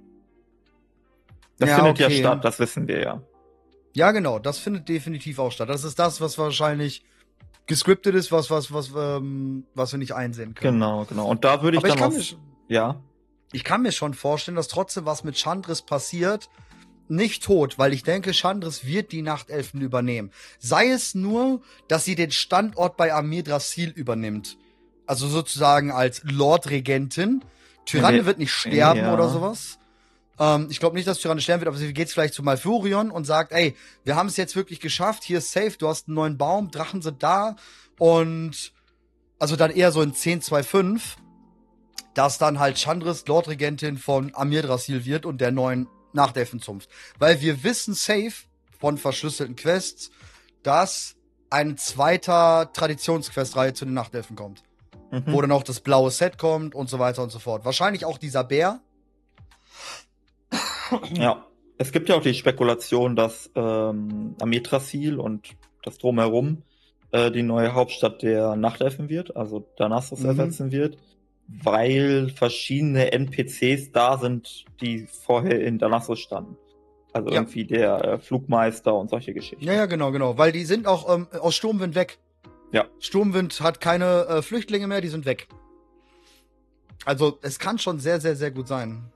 Das 1.60 1.68
Ja, 1.70 1.76
findet 1.76 1.98
ja 2.00 2.06
okay. 2.06 2.18
statt, 2.18 2.44
das 2.44 2.58
wissen 2.58 2.88
wir 2.88 3.00
ja. 3.00 3.22
Ja, 3.94 4.10
genau, 4.12 4.38
das 4.38 4.58
findet 4.58 4.88
definitiv 4.88 5.38
auch 5.38 5.52
statt. 5.52 5.68
Das 5.68 5.84
ist 5.84 5.98
das, 5.98 6.20
was 6.20 6.38
wahrscheinlich 6.38 7.04
gescriptet 7.66 8.14
ist, 8.14 8.32
was, 8.32 8.50
was, 8.50 8.72
was, 8.72 8.90
ähm, 8.96 9.64
was 9.74 9.92
wir 9.92 9.98
nicht 9.98 10.14
einsehen 10.14 10.54
können. 10.54 10.80
Genau, 10.80 11.04
genau. 11.04 11.28
Und 11.28 11.44
da 11.44 11.62
würde 11.62 11.76
ich 11.76 11.84
Aber 11.84 11.88
ich 11.88 11.94
dann 11.94 12.10
kann, 12.10 12.12
auch. 12.12 12.32
mir, 12.68 12.74
Ja. 12.74 13.00
ich 13.52 13.62
kann 13.62 13.82
mir 13.82 13.92
schon 13.92 14.14
vorstellen, 14.14 14.56
dass 14.56 14.68
trotzdem 14.68 15.04
was 15.06 15.22
mit 15.22 15.36
Chandris 15.36 15.82
passiert. 15.82 16.48
Nicht 17.08 17.42
tot, 17.42 17.76
weil 17.78 17.92
ich 17.92 18.04
denke, 18.04 18.32
Chandris 18.32 18.86
wird 18.86 19.10
die 19.10 19.22
Nachtelfen 19.22 19.80
übernehmen. 19.80 20.30
Sei 20.60 20.90
es 20.90 21.16
nur, 21.16 21.60
dass 21.88 22.04
sie 22.04 22.14
den 22.14 22.30
Standort 22.30 22.96
bei 22.96 23.12
Amir 23.12 23.42
Drasil 23.42 23.90
übernimmt. 23.90 24.56
Also 25.06 25.26
sozusagen 25.26 25.90
als 25.90 26.22
Lordregentin. 26.22 27.44
Tyranne 27.84 28.18
Ja, 28.18 28.26
wird 28.26 28.38
nicht 28.38 28.52
sterben 28.52 29.00
ja. 29.00 29.12
oder 29.12 29.28
sowas. 29.28 29.79
Ähm, 30.40 30.66
ich 30.70 30.80
glaube 30.80 30.96
nicht, 30.96 31.06
dass 31.06 31.20
Tyranne 31.20 31.40
sterben 31.40 31.60
wird, 31.60 31.68
aber 31.68 31.76
sie 31.76 31.92
geht 31.92 32.10
vielleicht 32.10 32.34
zu 32.34 32.42
Malfurion 32.42 33.10
und 33.10 33.24
sagt, 33.24 33.52
ey, 33.52 33.76
wir 34.04 34.16
haben 34.16 34.26
es 34.26 34.36
jetzt 34.36 34.56
wirklich 34.56 34.80
geschafft, 34.80 35.22
hier 35.22 35.38
ist 35.38 35.52
safe, 35.52 35.76
du 35.78 35.86
hast 35.86 36.08
einen 36.08 36.16
neuen 36.16 36.38
Baum, 36.38 36.70
Drachen 36.70 37.02
sind 37.02 37.22
da 37.22 37.56
und 37.98 38.72
also 39.38 39.56
dann 39.56 39.70
eher 39.70 39.92
so 39.92 40.02
in 40.02 40.12
10-2-5, 40.12 41.00
dass 42.14 42.38
dann 42.38 42.58
halt 42.58 42.78
Chandris 42.78 43.26
Lordregentin 43.26 43.98
von 43.98 44.34
Amir 44.34 44.62
Drasil 44.62 45.04
wird 45.04 45.26
und 45.26 45.40
der 45.40 45.52
neuen 45.52 45.86
Nachtelfenzunft. 46.12 46.88
Weil 47.18 47.40
wir 47.40 47.62
wissen 47.62 47.94
safe 47.94 48.32
von 48.78 48.98
verschlüsselten 48.98 49.56
Quests, 49.56 50.10
dass 50.62 51.16
ein 51.50 51.76
zweiter 51.76 52.70
Traditionsquestreihe 52.72 53.74
zu 53.74 53.84
den 53.84 53.94
Nachtelfen 53.94 54.36
kommt. 54.36 54.62
Mhm. 55.10 55.24
Wo 55.26 55.40
dann 55.40 55.52
auch 55.52 55.62
das 55.62 55.80
blaue 55.80 56.10
Set 56.10 56.38
kommt 56.38 56.74
und 56.74 56.88
so 56.88 56.98
weiter 56.98 57.22
und 57.22 57.30
so 57.30 57.38
fort. 57.38 57.64
Wahrscheinlich 57.64 58.04
auch 58.04 58.18
dieser 58.18 58.44
Bär. 58.44 58.80
Ja. 61.14 61.46
Es 61.78 61.92
gibt 61.92 62.08
ja 62.10 62.16
auch 62.16 62.22
die 62.22 62.34
Spekulation, 62.34 63.16
dass 63.16 63.50
ähm, 63.54 64.34
Amitrasil 64.40 65.18
und 65.18 65.48
das 65.82 65.96
drumherum 65.98 66.62
äh, 67.12 67.30
die 67.30 67.42
neue 67.42 67.72
Hauptstadt 67.74 68.22
der 68.22 68.54
Nachtelfen 68.56 69.08
wird, 69.08 69.34
also 69.36 69.66
Danassus 69.78 70.20
Mhm. 70.20 70.26
ersetzen 70.26 70.72
wird, 70.72 70.98
weil 71.48 72.28
verschiedene 72.28 73.12
NPCs 73.12 73.92
da 73.92 74.18
sind, 74.18 74.66
die 74.80 75.06
vorher 75.06 75.60
in 75.64 75.78
Danassus 75.78 76.20
standen. 76.20 76.56
Also 77.12 77.30
Ja. 77.30 77.36
irgendwie 77.36 77.64
der 77.64 78.04
äh, 78.04 78.18
Flugmeister 78.18 78.94
und 78.94 79.10
solche 79.10 79.32
Geschichten. 79.34 79.64
Ja, 79.64 79.72
ja, 79.72 79.86
genau, 79.86 80.12
genau. 80.12 80.38
Weil 80.38 80.52
die 80.52 80.64
sind 80.64 80.86
auch 80.86 81.12
ähm, 81.12 81.26
aus 81.40 81.56
Sturmwind 81.56 81.94
weg. 81.94 82.18
Ja. 82.72 82.84
Sturmwind 83.00 83.60
hat 83.62 83.80
keine 83.80 84.26
äh, 84.28 84.42
Flüchtlinge 84.42 84.86
mehr, 84.86 85.00
die 85.00 85.08
sind 85.08 85.24
weg. 85.24 85.48
Also 87.04 87.38
es 87.42 87.58
kann 87.58 87.78
schon 87.78 87.98
sehr, 87.98 88.20
sehr, 88.20 88.36
sehr 88.36 88.50
gut 88.50 88.68
sein. 88.68 89.10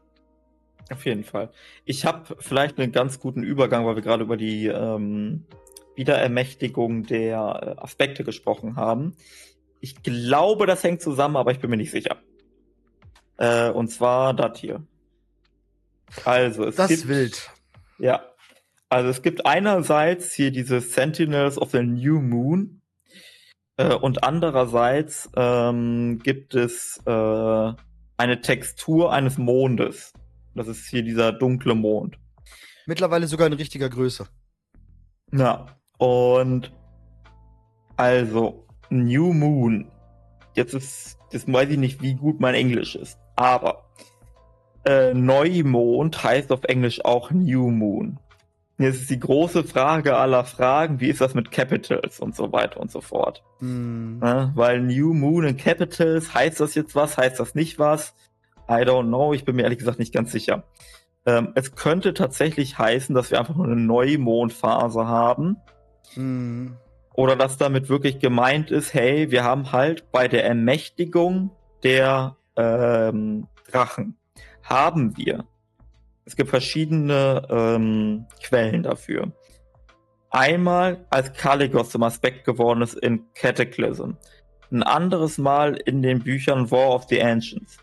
Auf 0.90 1.04
jeden 1.06 1.24
Fall. 1.24 1.50
Ich 1.84 2.04
habe 2.04 2.36
vielleicht 2.40 2.78
einen 2.78 2.92
ganz 2.92 3.18
guten 3.18 3.42
Übergang, 3.42 3.86
weil 3.86 3.96
wir 3.96 4.02
gerade 4.02 4.24
über 4.24 4.36
die 4.36 4.66
ähm, 4.66 5.44
Wiederermächtigung 5.96 7.04
der 7.04 7.76
äh, 7.78 7.80
Aspekte 7.82 8.24
gesprochen 8.24 8.76
haben. 8.76 9.16
Ich 9.80 10.02
glaube, 10.02 10.66
das 10.66 10.82
hängt 10.82 11.00
zusammen, 11.02 11.36
aber 11.36 11.52
ich 11.52 11.60
bin 11.60 11.70
mir 11.70 11.76
nicht 11.76 11.90
sicher. 11.90 12.16
Äh, 13.36 13.70
und 13.70 13.88
zwar 13.88 14.34
das 14.34 14.58
hier. 14.58 14.82
Also 16.24 16.64
es 16.64 16.76
Das 16.76 16.88
gibt, 16.88 17.02
ist 17.02 17.08
wild. 17.08 17.50
Ja. 17.98 18.24
Also 18.88 19.08
es 19.08 19.22
gibt 19.22 19.46
einerseits 19.46 20.32
hier 20.32 20.50
diese 20.50 20.80
Sentinels 20.80 21.58
of 21.58 21.70
the 21.70 21.82
New 21.82 22.20
Moon 22.20 22.80
äh, 23.76 23.94
und 23.94 24.22
andererseits 24.22 25.28
ähm, 25.34 26.20
gibt 26.22 26.54
es 26.54 27.00
äh, 27.06 27.72
eine 28.16 28.40
Textur 28.40 29.12
eines 29.12 29.38
Mondes. 29.38 30.12
Das 30.54 30.68
ist 30.68 30.86
hier 30.88 31.02
dieser 31.02 31.32
dunkle 31.32 31.74
Mond. 31.74 32.18
Mittlerweile 32.86 33.26
sogar 33.26 33.46
in 33.46 33.52
richtiger 33.54 33.88
Größe. 33.88 34.26
Ja. 35.32 35.66
Und 35.98 36.72
also 37.96 38.66
New 38.90 39.32
Moon. 39.32 39.90
Jetzt 40.54 40.74
ist, 40.74 41.18
das 41.32 41.50
weiß 41.50 41.70
ich 41.70 41.78
nicht, 41.78 42.02
wie 42.02 42.14
gut 42.14 42.40
mein 42.40 42.54
Englisch 42.54 42.94
ist, 42.94 43.18
aber 43.34 43.84
äh, 44.84 45.14
Neumond 45.14 46.22
heißt 46.22 46.52
auf 46.52 46.64
Englisch 46.64 47.04
auch 47.04 47.30
New 47.30 47.70
Moon. 47.70 48.18
Jetzt 48.76 49.02
ist 49.02 49.10
die 49.10 49.20
große 49.20 49.62
Frage 49.64 50.16
aller 50.16 50.44
Fragen, 50.44 51.00
wie 51.00 51.08
ist 51.08 51.20
das 51.20 51.34
mit 51.34 51.52
Capitals 51.52 52.18
und 52.18 52.34
so 52.34 52.52
weiter 52.52 52.80
und 52.80 52.90
so 52.90 53.00
fort. 53.00 53.44
Hm. 53.60 54.18
Ne? 54.18 54.52
Weil 54.54 54.80
New 54.80 55.14
Moon 55.14 55.44
in 55.44 55.56
Capitals, 55.56 56.34
heißt 56.34 56.60
das 56.60 56.74
jetzt 56.74 56.94
was, 56.94 57.16
heißt 57.16 57.38
das 57.38 57.54
nicht 57.54 57.78
was? 57.78 58.14
I 58.68 58.82
don't 58.82 59.08
know, 59.08 59.32
ich 59.32 59.44
bin 59.44 59.56
mir 59.56 59.62
ehrlich 59.62 59.78
gesagt 59.78 59.98
nicht 59.98 60.12
ganz 60.12 60.32
sicher. 60.32 60.64
Ähm, 61.26 61.52
es 61.54 61.74
könnte 61.74 62.14
tatsächlich 62.14 62.78
heißen, 62.78 63.14
dass 63.14 63.30
wir 63.30 63.38
einfach 63.38 63.54
nur 63.54 63.66
eine 63.66 63.76
Neumondphase 63.76 65.06
haben. 65.06 65.56
Hm. 66.14 66.76
Oder 67.14 67.36
dass 67.36 67.56
damit 67.56 67.88
wirklich 67.88 68.18
gemeint 68.18 68.70
ist, 68.70 68.92
hey, 68.92 69.30
wir 69.30 69.44
haben 69.44 69.72
halt 69.72 70.10
bei 70.10 70.28
der 70.28 70.44
Ermächtigung 70.44 71.50
der 71.82 72.36
ähm, 72.56 73.46
Drachen, 73.70 74.16
haben 74.62 75.16
wir. 75.16 75.44
Es 76.24 76.36
gibt 76.36 76.50
verschiedene 76.50 77.46
ähm, 77.50 78.26
Quellen 78.42 78.82
dafür. 78.82 79.32
Einmal, 80.30 81.06
als 81.10 81.32
Kaligos 81.34 81.90
zum 81.90 82.02
Aspekt 82.02 82.44
geworden 82.44 82.82
ist 82.82 82.94
in 82.94 83.24
Cataclysm. 83.34 84.14
Ein 84.72 84.82
anderes 84.82 85.38
Mal 85.38 85.76
in 85.76 86.02
den 86.02 86.20
Büchern 86.20 86.70
War 86.70 86.94
of 86.94 87.04
the 87.08 87.22
Ancients. 87.22 87.78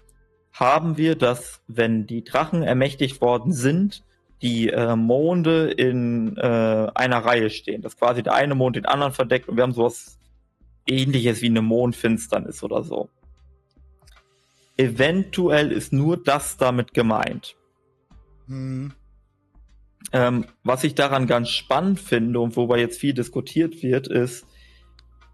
Haben 0.53 0.97
wir, 0.97 1.15
dass, 1.15 1.61
wenn 1.67 2.07
die 2.07 2.23
Drachen 2.23 2.63
ermächtigt 2.63 3.21
worden 3.21 3.53
sind, 3.53 4.03
die 4.41 4.69
äh, 4.69 4.95
Monde 4.95 5.71
in 5.71 6.35
äh, 6.37 6.87
einer 6.95 7.19
Reihe 7.19 7.49
stehen. 7.49 7.81
Dass 7.81 7.97
quasi 7.97 8.23
der 8.23 8.33
eine 8.33 8.55
Mond 8.55 8.75
den 8.75 8.85
anderen 8.85 9.13
verdeckt 9.13 9.47
und 9.47 9.55
wir 9.55 9.63
haben 9.63 9.73
sowas 9.73 10.19
ähnliches 10.87 11.41
wie 11.41 11.47
eine 11.47 11.61
Mondfinsternis 11.61 12.63
oder 12.63 12.83
so. 12.83 13.09
Eventuell 14.77 15.71
ist 15.71 15.93
nur 15.93 16.17
das 16.17 16.57
damit 16.57 16.93
gemeint. 16.93 17.55
Hm. 18.47 18.93
Ähm, 20.11 20.45
was 20.63 20.83
ich 20.83 20.95
daran 20.95 21.27
ganz 21.27 21.49
spannend 21.49 21.99
finde 21.99 22.39
und 22.39 22.55
wobei 22.55 22.79
jetzt 22.79 22.99
viel 22.99 23.13
diskutiert 23.13 23.83
wird, 23.83 24.07
ist, 24.07 24.47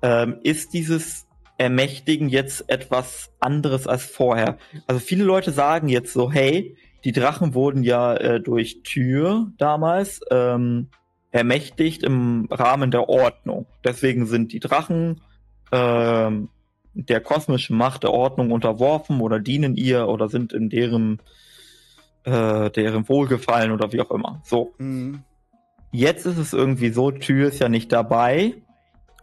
ähm, 0.02 0.40
ist 0.44 0.74
dieses 0.74 1.27
Ermächtigen 1.58 2.30
jetzt 2.30 2.70
etwas 2.70 3.32
anderes 3.40 3.88
als 3.88 4.06
vorher? 4.06 4.58
Also 4.86 5.00
viele 5.00 5.24
Leute 5.24 5.52
sagen 5.52 5.90
jetzt 5.90 6.14
so, 6.14 6.32
hey, 6.32 6.78
die 7.04 7.12
Drachen 7.12 7.54
wurden 7.54 7.84
ja 7.84 8.16
äh, 8.16 8.40
durch 8.42 8.84
Tür 8.84 9.48
damals 9.58 10.22
ähm, 10.32 10.88
ermächtigt 11.32 12.04
im 12.04 12.48
Rahmen 12.52 12.92
der 12.92 13.10
Ordnung. 13.10 13.66
Deswegen 13.84 14.26
sind 14.26 14.54
die 14.54 14.60
Drachen 14.60 15.22
ähm, 15.72 16.50
der 16.94 17.22
kosmischen 17.22 17.78
Macht 17.78 18.04
der 18.04 18.12
Ordnung 18.12 18.52
unterworfen 18.52 19.22
oder 19.22 19.40
dienen 19.40 19.76
ihr 19.76 20.08
oder 20.08 20.30
sind 20.30 20.54
in 20.54 20.70
deren 20.70 21.22
äh, 22.24 22.70
deren 22.72 23.08
Wohlgefallen 23.08 23.72
oder 23.72 23.94
wie 23.94 24.02
auch 24.02 24.12
immer. 24.12 24.42
So, 24.44 24.74
Hm. 24.78 25.24
jetzt 25.92 26.26
ist 26.26 26.38
es 26.38 26.52
irgendwie 26.54 26.90
so, 26.90 27.12
Tür 27.12 27.48
ist 27.48 27.60
ja 27.60 27.70
nicht 27.70 27.92
dabei. 27.92 28.56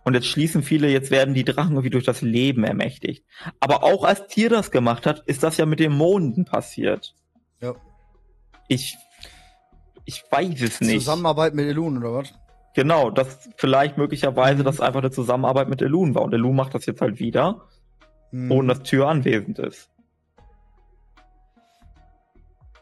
Und 0.05 0.15
jetzt 0.15 0.27
schließen 0.27 0.63
viele, 0.63 0.89
jetzt 0.89 1.11
werden 1.11 1.35
die 1.35 1.45
Drachen 1.45 1.73
irgendwie 1.73 1.91
durch 1.91 2.05
das 2.05 2.21
Leben 2.21 2.63
ermächtigt. 2.65 3.25
Aber 3.59 3.83
auch 3.83 4.05
als 4.05 4.27
Tier 4.27 4.51
das 4.51 4.71
gemacht 4.71 5.07
hat, 5.07 5.23
ist 5.27 5.43
das 5.43 5.57
ja 5.57 5.65
mit 5.67 5.81
den 5.81 5.93
Monden 5.93 6.45
passiert. 6.45 7.15
Ja. 7.61 7.75
Ich, 8.69 8.97
ich 10.05 10.23
weiß 10.31 10.61
es 10.61 10.81
nicht. 10.83 11.01
Zusammenarbeit 11.01 11.55
mit 11.55 11.67
Elun 11.67 11.97
oder 11.99 12.13
was? 12.13 12.35
Genau, 12.75 13.11
das 13.11 13.49
vielleicht 13.57 13.97
möglicherweise, 13.97 14.61
Mhm. 14.61 14.65
dass 14.65 14.81
einfach 14.81 15.01
eine 15.01 15.11
Zusammenarbeit 15.11 15.69
mit 15.69 15.81
Elun 15.81 16.15
war. 16.15 16.23
Und 16.23 16.35
Elun 16.35 16.55
macht 16.57 16.75
das 16.75 16.85
jetzt 16.87 17.01
halt 17.01 17.19
wieder, 17.19 17.63
Hm. 18.31 18.51
ohne 18.51 18.75
dass 18.75 18.83
Tür 18.83 19.09
anwesend 19.09 19.59
ist. 19.59 19.89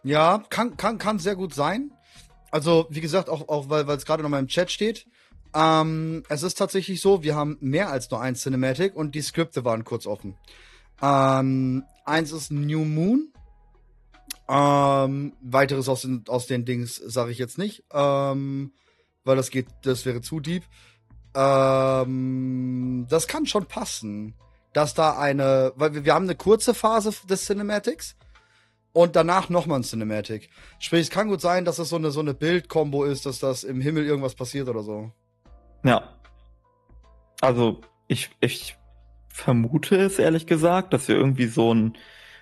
Ja, 0.03 0.43
kann, 0.51 0.77
kann, 0.77 0.99
kann 0.99 1.19
sehr 1.19 1.37
gut 1.37 1.55
sein. 1.55 1.93
Also, 2.51 2.87
wie 2.91 3.01
gesagt, 3.01 3.29
auch, 3.29 3.49
auch 3.49 3.69
weil 3.71 3.89
es 3.91 4.05
gerade 4.05 4.23
noch 4.23 4.31
mal 4.31 4.41
im 4.41 4.49
Chat 4.49 4.71
steht. 4.71 5.07
Ähm, 5.55 6.23
es 6.29 6.43
ist 6.43 6.57
tatsächlich 6.57 7.01
so, 7.01 7.23
wir 7.23 7.35
haben 7.35 7.59
mehr 7.61 7.91
als 7.91 8.11
nur 8.11 8.21
ein 8.21 8.35
Cinematic 8.35 8.95
und 8.97 9.15
die 9.15 9.23
Skripte 9.23 9.65
waren 9.65 9.85
kurz 9.85 10.07
offen. 10.07 10.37
Ähm, 11.03 11.85
eins 12.05 12.33
ist 12.33 12.51
New 12.51 12.85
Moon. 12.85 13.33
Ähm, 14.49 15.33
weiteres 15.41 15.89
aus 15.89 16.03
den, 16.03 16.25
aus 16.29 16.47
den 16.47 16.65
Dings 16.65 16.97
sage 16.97 17.31
ich 17.31 17.39
jetzt 17.39 17.59
nicht, 17.59 17.85
ähm, 17.93 18.73
weil 19.25 19.37
das 19.37 19.51
geht, 19.51 19.67
das 19.83 20.05
wäre 20.05 20.21
zu 20.21 20.41
deep. 20.41 20.65
Ähm, 21.35 23.07
das 23.09 23.29
kann 23.29 23.47
schon 23.47 23.67
passen, 23.67 24.35
dass 24.73 24.95
da 24.95 25.19
eine, 25.19 25.73
weil 25.77 25.95
wir, 25.95 26.05
wir 26.05 26.15
haben 26.15 26.25
eine 26.25 26.35
kurze 26.35 26.75
Phase 26.75 27.13
des 27.29 27.47
Cinematics 27.47 28.17
und 28.93 29.17
danach 29.17 29.49
nochmal 29.49 29.81
ein 29.81 29.85
Cinematic. 29.85 30.51
Sprich, 30.79 31.03
es 31.03 31.11
kann 31.11 31.29
gut 31.29 31.41
sein, 31.41 31.65
dass 31.65 31.79
es 31.79 31.89
so 31.89 31.97
eine, 31.97 32.11
so 32.11 32.21
eine 32.21 32.35
Bildkombo 32.35 33.05
ist, 33.05 33.27
dass 33.27 33.39
das 33.39 33.65
im 33.65 33.81
Himmel 33.81 34.05
irgendwas 34.05 34.35
passiert 34.35 34.69
oder 34.69 34.83
so. 34.83 35.13
Ja. 35.85 36.03
Also, 37.41 37.81
ich, 38.09 38.31
ich 38.41 38.77
vermute 39.29 39.97
es 39.97 40.19
ehrlich 40.19 40.47
gesagt, 40.47 40.93
dass 40.93 41.09
wir 41.09 41.17
irgendwie 41.17 41.47
so 41.47 41.73
ein 41.75 41.97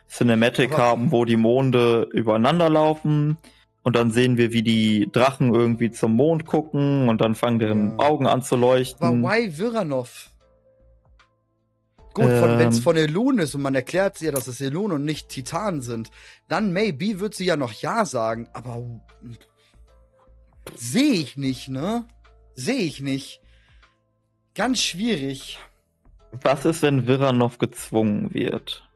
Cinematic 0.09 0.73
Aber- 0.73 0.82
haben, 0.82 1.12
wo 1.12 1.25
die 1.25 1.37
Monde 1.37 2.09
übereinander 2.12 2.68
laufen 2.68 3.38
und 3.82 3.97
dann 3.97 4.11
sehen 4.11 4.37
wir, 4.37 4.52
wie 4.52 4.62
die 4.62 5.09
Drachen 5.11 5.54
irgendwie 5.54 5.90
zum 5.90 6.16
Mond 6.16 6.44
gucken 6.47 7.09
und 7.09 7.20
dann 7.20 7.35
fangen 7.35 7.59
deren 7.61 7.99
Ja. 7.99 8.06
Augen 8.06 8.26
an 8.26 8.42
zu 8.42 8.56
Aber 8.56 8.66
leuchten. 8.66 9.23
why 9.23 9.56
Viranov? 9.56 10.30
Gut, 12.12 12.25
von, 12.25 12.59
wenn 12.59 12.68
es 12.68 12.78
Ähm. 12.78 12.82
von 12.82 12.97
Elun 12.97 13.38
ist 13.38 13.54
und 13.54 13.62
man 13.62 13.75
erklärt 13.76 14.18
sie 14.18 14.26
ja, 14.26 14.32
dass 14.32 14.49
es 14.49 14.61
Elun 14.61 14.90
und 14.90 15.04
nicht 15.04 15.28
Titanen 15.28 15.80
sind, 15.80 16.11
dann 16.49 16.73
maybe 16.73 17.20
wird 17.20 17.35
sie 17.37 17.44
ja 17.44 17.56
noch 17.56 17.73
Ja 17.73 18.04
sagen, 18.04 18.49
aber 18.52 18.82
sehe 20.75 21.12
ich 21.12 21.37
nicht, 21.37 21.68
ne? 21.68 22.04
Sehe 22.54 22.80
ich 22.80 23.00
nicht. 23.00 23.40
Ganz 24.54 24.80
schwierig. 24.80 25.59
Was 26.33 26.64
ist, 26.64 26.83
wenn 26.83 27.07
Viranov 27.07 27.59
gezwungen 27.59 28.33
wird? 28.35 28.88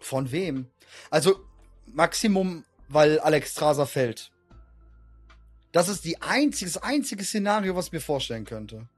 Von 0.00 0.32
wem? 0.32 0.66
Also, 1.10 1.36
Maximum, 1.86 2.64
weil 2.88 3.18
Alex 3.20 3.52
Strasser 3.52 3.86
fällt. 3.86 4.30
Das 5.72 5.88
ist 5.88 6.04
die 6.04 6.20
einzige, 6.20 6.70
das 6.70 6.82
einzige 6.82 7.24
Szenario, 7.24 7.74
was 7.74 7.86
ich 7.86 7.92
mir 7.92 8.00
vorstellen 8.00 8.44
könnte. 8.44 8.88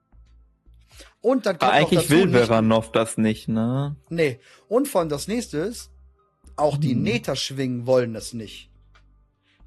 Und 1.20 1.46
dann 1.46 1.58
kommt 1.58 1.62
Aber 1.62 1.80
noch 1.80 1.90
eigentlich 1.90 2.10
will 2.10 2.32
Viranov 2.32 2.92
das 2.92 3.16
nicht, 3.16 3.48
ne? 3.48 3.96
Nee. 4.08 4.40
Und 4.68 4.88
vor 4.88 5.00
allem 5.00 5.08
das 5.08 5.28
nächste 5.28 5.58
ist, 5.58 5.90
auch 6.56 6.76
die 6.76 6.92
Hm. 6.92 7.02
Neterschwingen 7.02 7.86
wollen 7.86 8.14
es 8.14 8.32
nicht. 8.32 8.70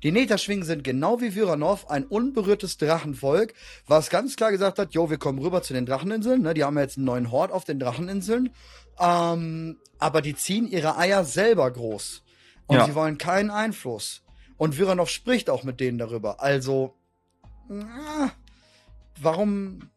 Die 0.04 0.12
Neterschwingen 0.12 0.64
sind 0.64 0.84
genau 0.84 1.22
wie 1.22 1.34
Viranov 1.36 1.90
ein 1.90 2.04
unberührtes 2.06 2.78
Drachenvolk, 2.78 3.54
was 3.88 4.10
ganz 4.10 4.36
klar 4.36 4.52
gesagt 4.52 4.78
hat, 4.80 4.94
jo, 4.94 5.10
wir 5.10 5.18
kommen 5.18 5.40
rüber 5.40 5.62
zu 5.64 5.74
den 5.74 5.86
Dracheninseln, 5.86 6.42
ne? 6.44 6.54
Die 6.54 6.64
haben 6.64 6.76
ja 6.76 6.84
jetzt 6.84 6.98
einen 6.98 7.06
neuen 7.06 7.32
Hort 7.32 7.52
auf 7.52 7.64
den 7.64 7.80
Dracheninseln. 7.80 8.52
Ähm, 9.00 9.78
aber 10.00 10.22
die 10.22 10.36
ziehen 10.36 10.68
ihre 10.68 10.98
Eier 10.98 11.24
selber 11.24 11.70
groß. 11.72 12.24
Und 12.68 12.78
Ja. 12.78 12.86
sie 12.86 12.96
wollen 12.96 13.18
keinen 13.18 13.50
Einfluss. 13.50 14.22
Und 14.58 14.78
Viranov 14.78 15.10
spricht 15.10 15.50
auch 15.50 15.64
mit 15.64 15.80
denen 15.80 15.98
darüber. 15.98 16.42
Also, 16.42 16.94
na, 17.68 18.32
warum? 19.22 19.90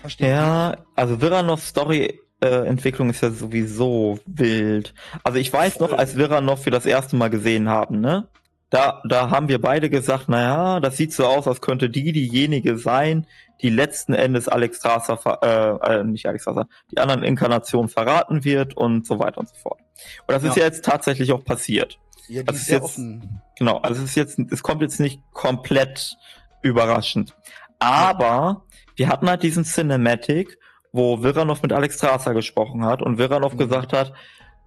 Verstehe 0.00 0.26
ich 0.28 0.32
nicht. 0.34 0.40
Ja, 0.42 0.76
also 0.96 1.20
Viranovs 1.20 1.68
Story-Entwicklung 1.68 3.10
ist 3.10 3.22
ja 3.22 3.30
sowieso 3.30 4.18
wild. 4.26 4.94
Also 5.22 5.38
ich 5.38 5.52
weiß 5.52 5.80
noch, 5.80 5.92
als 5.92 6.16
wir 6.16 6.28
das 6.70 6.86
erste 6.86 7.16
Mal 7.16 7.28
gesehen 7.30 7.68
haben, 7.68 8.00
ne? 8.00 8.28
Da, 8.74 9.00
da 9.04 9.30
haben 9.30 9.46
wir 9.46 9.60
beide 9.60 9.88
gesagt, 9.88 10.28
naja, 10.28 10.80
das 10.80 10.96
sieht 10.96 11.12
so 11.12 11.26
aus, 11.26 11.46
als 11.46 11.60
könnte 11.60 11.88
die 11.88 12.10
diejenige 12.10 12.76
sein, 12.76 13.24
die 13.62 13.70
letzten 13.70 14.14
Endes 14.14 14.48
Alex 14.48 14.78
Strasser, 14.78 15.38
äh, 15.42 16.00
äh, 16.00 16.04
nicht 16.04 16.26
Alex 16.26 16.42
Strasser, 16.42 16.66
die 16.90 16.98
anderen 16.98 17.22
Inkarnationen 17.22 17.88
verraten 17.88 18.42
wird 18.42 18.76
und 18.76 19.06
so 19.06 19.20
weiter 19.20 19.38
und 19.38 19.48
so 19.48 19.54
fort. 19.54 19.78
Und 20.26 20.34
das 20.34 20.42
ja. 20.42 20.48
ist 20.48 20.56
ja 20.56 20.64
jetzt 20.64 20.84
tatsächlich 20.84 21.30
auch 21.30 21.44
passiert. 21.44 22.00
Ja, 22.26 22.40
die 22.40 22.46
das 22.46 22.56
ist 22.56 22.66
sehr 22.66 22.78
jetzt, 22.78 22.84
offen. 22.84 23.40
Genau, 23.56 23.78
also 23.78 24.02
es 24.02 24.10
ist 24.10 24.16
jetzt, 24.16 24.40
es 24.50 24.64
kommt 24.64 24.82
jetzt 24.82 24.98
nicht 24.98 25.22
komplett 25.32 26.16
überraschend. 26.62 27.36
Aber 27.78 28.64
wir 28.96 29.08
hatten 29.08 29.28
halt 29.28 29.44
diesen 29.44 29.62
Cinematic, 29.62 30.58
wo 30.90 31.22
Viranov 31.22 31.62
mit 31.62 31.72
Alex 31.72 31.98
Strasser 31.98 32.34
gesprochen 32.34 32.84
hat 32.84 33.02
und 33.02 33.18
Viranov 33.18 33.52
mhm. 33.52 33.58
gesagt 33.58 33.92
hat, 33.92 34.12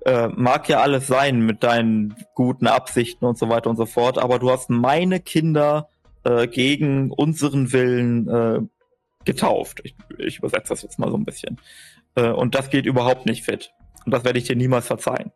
äh, 0.05 0.27
mag 0.29 0.69
ja 0.69 0.81
alles 0.81 1.07
sein 1.07 1.41
mit 1.41 1.63
deinen 1.63 2.15
guten 2.33 2.67
Absichten 2.67 3.25
und 3.25 3.37
so 3.37 3.49
weiter 3.49 3.69
und 3.69 3.77
so 3.77 3.85
fort, 3.85 4.17
aber 4.17 4.39
du 4.39 4.49
hast 4.49 4.69
meine 4.69 5.19
Kinder 5.19 5.89
äh, 6.23 6.47
gegen 6.47 7.11
unseren 7.11 7.71
Willen 7.73 8.27
äh, 8.27 8.59
getauft. 9.25 9.81
Ich, 9.83 9.95
ich 10.17 10.39
übersetze 10.39 10.69
das 10.69 10.81
jetzt 10.81 10.99
mal 10.99 11.09
so 11.09 11.17
ein 11.17 11.25
bisschen. 11.25 11.59
Äh, 12.15 12.29
und 12.29 12.55
das 12.55 12.69
geht 12.69 12.85
überhaupt 12.85 13.25
nicht 13.25 13.43
fit. 13.43 13.71
Und 14.05 14.13
das 14.13 14.23
werde 14.23 14.39
ich 14.39 14.45
dir 14.45 14.55
niemals 14.55 14.87
verzeihen. 14.87 15.31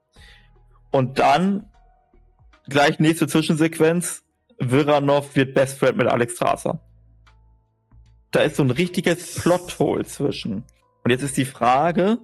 Und 0.91 1.19
dann 1.19 1.69
gleich 2.67 2.99
nächste 2.99 3.27
Zwischensequenz. 3.27 4.23
Viranov 4.59 5.35
wird 5.35 5.53
Best 5.53 5.79
Friend 5.79 5.97
mit 5.97 6.07
Alex 6.07 6.35
Strasser. 6.35 6.79
Da 8.31 8.41
ist 8.41 8.55
so 8.55 8.63
ein 8.63 8.71
richtiges 8.71 9.35
Plothole 9.35 10.05
zwischen. 10.05 10.63
Und 11.03 11.11
jetzt 11.11 11.23
ist 11.23 11.37
die 11.37 11.45
Frage, 11.45 12.19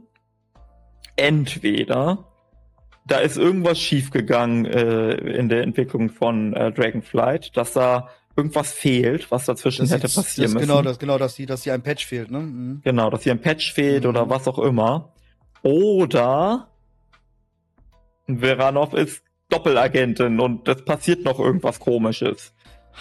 entweder 1.17 2.25
da 3.05 3.19
ist 3.19 3.37
irgendwas 3.37 3.79
schiefgegangen 3.79 4.65
äh, 4.65 5.13
in 5.13 5.49
der 5.49 5.63
Entwicklung 5.63 6.09
von 6.09 6.53
äh, 6.53 6.71
Dragonflight, 6.71 7.55
dass 7.55 7.73
da 7.73 8.09
irgendwas 8.35 8.71
fehlt, 8.71 9.31
was 9.31 9.45
dazwischen 9.45 9.83
das 9.83 9.91
hätte 9.91 10.13
passieren 10.13 10.53
das 10.53 10.53
müssen. 10.53 10.67
Genau, 10.67 10.81
das, 10.81 10.99
genau, 10.99 11.17
dass 11.17 11.35
die, 11.35 11.45
dass 11.45 11.63
hier 11.63 11.73
ein 11.73 11.81
Patch 11.81 12.05
fehlt, 12.05 12.29
ne? 12.29 12.39
Mhm. 12.39 12.81
Genau, 12.83 13.09
dass 13.09 13.23
hier 13.23 13.31
ein 13.31 13.41
Patch 13.41 13.73
fehlt 13.73 14.03
mhm. 14.03 14.09
oder 14.09 14.29
was 14.29 14.47
auch 14.47 14.59
immer. 14.59 15.13
Oder 15.63 16.67
Veranov 18.27 18.93
ist 18.93 19.23
Doppelagentin 19.49 20.39
und 20.39 20.67
es 20.67 20.83
passiert 20.83 21.23
noch 21.23 21.39
irgendwas 21.39 21.79
komisches. 21.79 22.53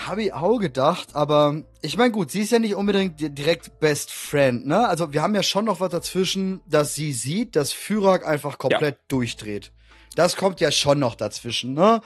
Habe 0.05 0.25
ich 0.25 0.33
auch 0.35 0.59
gedacht, 0.59 1.15
aber 1.15 1.63
ich 1.81 1.97
meine, 1.97 2.13
gut, 2.13 2.31
sie 2.31 2.43
ist 2.43 2.53
ja 2.53 2.59
nicht 2.59 2.75
unbedingt 2.75 3.19
direkt 3.19 3.81
Best 3.81 4.13
Friend, 4.13 4.67
ne? 4.67 4.87
Also 4.87 5.15
wir 5.15 5.23
haben 5.23 5.35
ja 5.35 5.43
schon 5.43 5.65
noch 5.65 5.81
was 5.81 5.91
dazwischen, 5.91 6.61
dass 6.67 6.95
sie 6.95 7.15
sieht, 7.15 7.57
dass 7.57 7.73
Fyrak 7.73 8.27
einfach 8.27 8.59
komplett 8.59 8.97
ja. 8.97 9.01
durchdreht. 9.09 9.73
Das 10.15 10.37
kommt 10.37 10.61
ja 10.61 10.71
schon 10.71 10.99
noch 10.99 11.15
dazwischen, 11.15 11.73
ne? 11.73 12.03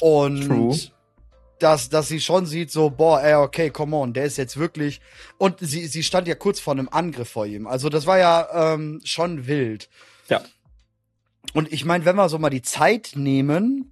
Und 0.00 0.46
True. 0.46 0.78
Dass, 1.58 1.88
dass 1.88 2.08
sie 2.08 2.20
schon 2.20 2.46
sieht, 2.46 2.70
so, 2.70 2.90
boah, 2.90 3.22
ey, 3.22 3.34
okay, 3.34 3.70
come 3.70 3.96
on, 3.96 4.12
der 4.12 4.24
ist 4.24 4.36
jetzt 4.36 4.56
wirklich. 4.56 5.00
Und 5.38 5.58
sie, 5.60 5.86
sie 5.86 6.02
stand 6.02 6.26
ja 6.26 6.34
kurz 6.34 6.58
vor 6.58 6.72
einem 6.72 6.88
Angriff 6.90 7.30
vor 7.30 7.46
ihm. 7.46 7.66
Also 7.66 7.88
das 7.88 8.06
war 8.06 8.18
ja 8.18 8.74
ähm, 8.74 9.00
schon 9.04 9.46
wild. 9.46 9.88
Ja. 10.28 10.42
Und 11.54 11.72
ich 11.72 11.84
meine, 11.84 12.04
wenn 12.04 12.16
wir 12.16 12.28
so 12.28 12.38
mal 12.38 12.50
die 12.50 12.62
Zeit 12.62 13.12
nehmen, 13.14 13.91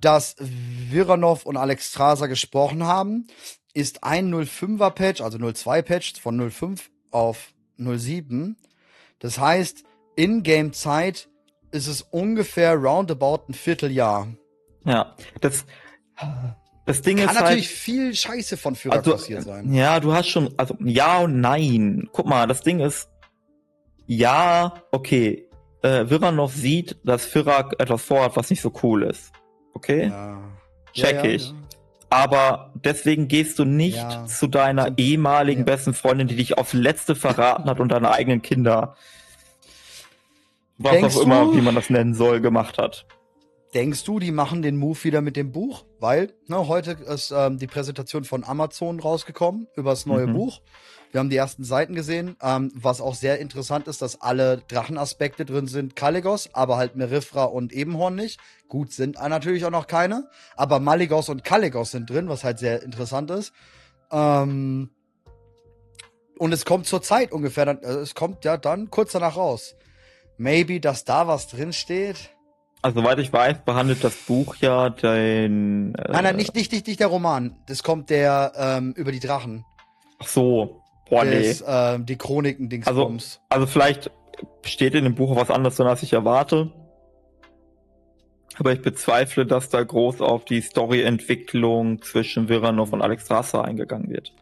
dass 0.00 0.36
Viranov 0.38 1.46
und 1.46 1.56
Alex 1.56 1.90
Strasser 1.90 2.28
gesprochen 2.28 2.84
haben, 2.84 3.26
ist 3.74 4.02
ein 4.02 4.34
05er 4.34 4.90
Patch, 4.90 5.20
also 5.20 5.38
02 5.38 5.82
Patch 5.82 6.20
von 6.20 6.50
05 6.50 6.90
auf 7.10 7.52
07. 7.78 8.56
Das 9.18 9.38
heißt, 9.38 9.84
in-game-Zeit 10.16 11.28
ist 11.70 11.86
es 11.86 12.02
ungefähr 12.02 12.74
roundabout 12.74 13.44
ein 13.48 13.54
Vierteljahr. 13.54 14.28
Ja, 14.84 15.14
das, 15.40 15.64
das 16.86 17.02
Ding 17.02 17.18
Kann 17.18 17.28
ist 17.28 17.34
natürlich 17.34 17.68
halt, 17.68 17.76
viel 17.76 18.14
Scheiße 18.14 18.56
von 18.56 18.74
Führer 18.74 18.96
also, 18.96 19.12
passiert 19.12 19.42
sein. 19.42 19.72
Ja, 19.72 20.00
du 20.00 20.12
hast 20.12 20.28
schon, 20.28 20.52
also 20.56 20.74
ja 20.80 21.18
und 21.20 21.40
nein. 21.40 22.08
Guck 22.12 22.26
mal, 22.26 22.46
das 22.46 22.62
Ding 22.62 22.80
ist, 22.80 23.08
ja, 24.06 24.82
okay, 24.90 25.48
äh, 25.82 26.08
Viranov 26.08 26.54
sieht, 26.54 26.96
dass 27.04 27.24
Firak 27.24 27.74
etwas 27.78 28.02
vorhat, 28.02 28.36
was 28.36 28.50
nicht 28.50 28.60
so 28.60 28.72
cool 28.82 29.04
ist. 29.04 29.32
Okay? 29.74 30.08
Ja. 30.08 30.38
Check 30.92 31.16
ja, 31.16 31.24
ja, 31.24 31.30
ich. 31.30 31.54
Aber 32.10 32.72
deswegen 32.74 33.28
gehst 33.28 33.58
du 33.60 33.64
nicht 33.64 34.04
zu 34.26 34.48
deiner 34.48 34.98
ehemaligen 34.98 35.64
besten 35.64 35.94
Freundin, 35.94 36.26
die 36.26 36.34
dich 36.34 36.58
aufs 36.58 36.72
Letzte 36.72 37.14
verraten 37.14 37.70
hat 37.70 37.78
und 37.78 37.90
deine 37.90 38.10
eigenen 38.10 38.42
Kinder, 38.42 38.96
was 40.76 40.92
Denkst 40.92 41.16
auch 41.16 41.22
immer, 41.22 41.44
du? 41.44 41.56
wie 41.56 41.60
man 41.60 41.76
das 41.76 41.88
nennen 41.88 42.14
soll, 42.14 42.40
gemacht 42.40 42.78
hat. 42.78 43.06
Denkst 43.74 44.02
du, 44.02 44.18
die 44.18 44.32
machen 44.32 44.62
den 44.62 44.76
Move 44.76 45.04
wieder 45.04 45.20
mit 45.20 45.36
dem 45.36 45.52
Buch? 45.52 45.84
Weil, 46.00 46.32
ne, 46.48 46.66
heute 46.66 46.92
ist 46.92 47.30
ähm, 47.30 47.58
die 47.58 47.68
Präsentation 47.68 48.24
von 48.24 48.42
Amazon 48.42 48.98
rausgekommen 48.98 49.68
über 49.76 49.90
das 49.90 50.06
neue 50.06 50.26
mhm. 50.26 50.32
Buch. 50.32 50.60
Wir 51.10 51.18
haben 51.18 51.30
die 51.30 51.36
ersten 51.36 51.64
Seiten 51.64 51.94
gesehen, 51.94 52.36
ähm, 52.40 52.70
was 52.74 53.00
auch 53.00 53.14
sehr 53.14 53.40
interessant 53.40 53.88
ist, 53.88 54.00
dass 54.00 54.20
alle 54.20 54.58
Drachenaspekte 54.68 55.44
drin 55.44 55.66
sind. 55.66 55.96
Kaligos, 55.96 56.50
aber 56.52 56.76
halt 56.76 56.94
Merifra 56.94 57.44
und 57.44 57.72
Ebenhorn 57.72 58.14
nicht. 58.14 58.38
Gut, 58.68 58.92
sind 58.92 59.16
natürlich 59.16 59.64
auch 59.64 59.70
noch 59.70 59.88
keine. 59.88 60.28
Aber 60.56 60.78
Maligos 60.78 61.28
und 61.28 61.42
Kaligos 61.42 61.90
sind 61.90 62.08
drin, 62.08 62.28
was 62.28 62.44
halt 62.44 62.60
sehr 62.60 62.82
interessant 62.82 63.30
ist. 63.32 63.52
Ähm, 64.12 64.90
und 66.38 66.52
es 66.52 66.64
kommt 66.64 66.86
zur 66.86 67.02
Zeit 67.02 67.32
ungefähr, 67.32 67.66
dann, 67.66 67.80
also 67.84 68.00
es 68.00 68.14
kommt 68.14 68.44
ja 68.44 68.56
dann 68.56 68.90
kurz 68.90 69.12
danach 69.12 69.36
raus. 69.36 69.74
Maybe, 70.38 70.80
dass 70.80 71.04
da 71.04 71.26
was 71.26 71.48
drin 71.48 71.72
steht. 71.72 72.30
Also, 72.82 73.00
soweit 73.00 73.18
ich 73.18 73.30
weiß, 73.30 73.58
behandelt 73.64 74.02
das 74.02 74.14
Buch 74.14 74.56
ja 74.56 74.88
den. 74.88 75.94
Äh 75.96 76.12
nein, 76.12 76.24
nein, 76.24 76.36
nicht, 76.36 76.54
nicht, 76.54 76.72
nicht, 76.72 76.86
nicht 76.86 77.00
der 77.00 77.08
Roman. 77.08 77.56
Das 77.66 77.82
kommt 77.82 78.08
der 78.08 78.52
ähm, 78.56 78.94
über 78.96 79.12
die 79.12 79.20
Drachen. 79.20 79.66
Ach 80.18 80.28
so. 80.28 80.79
Boah, 81.10 81.24
des, 81.24 81.60
nee. 81.60 81.66
ähm, 81.68 82.06
die 82.06 82.16
Chroniken 82.16 82.68
Dingsbums. 82.68 83.40
Also, 83.48 83.64
also 83.64 83.66
vielleicht 83.66 84.10
steht 84.64 84.94
in 84.94 85.04
dem 85.04 85.14
Buch 85.14 85.36
was 85.36 85.50
anderes 85.50 85.76
drin, 85.76 85.88
als 85.88 86.02
ich 86.02 86.12
erwarte. 86.12 86.72
Aber 88.56 88.72
ich 88.72 88.82
bezweifle, 88.82 89.46
dass 89.46 89.70
da 89.70 89.82
groß 89.82 90.20
auf 90.20 90.44
die 90.44 90.60
Storyentwicklung 90.60 92.02
zwischen 92.02 92.48
Viranov 92.48 92.92
und 92.92 93.02
Alex 93.02 93.24
Strasser 93.24 93.64
eingegangen 93.64 94.10
wird. 94.10 94.32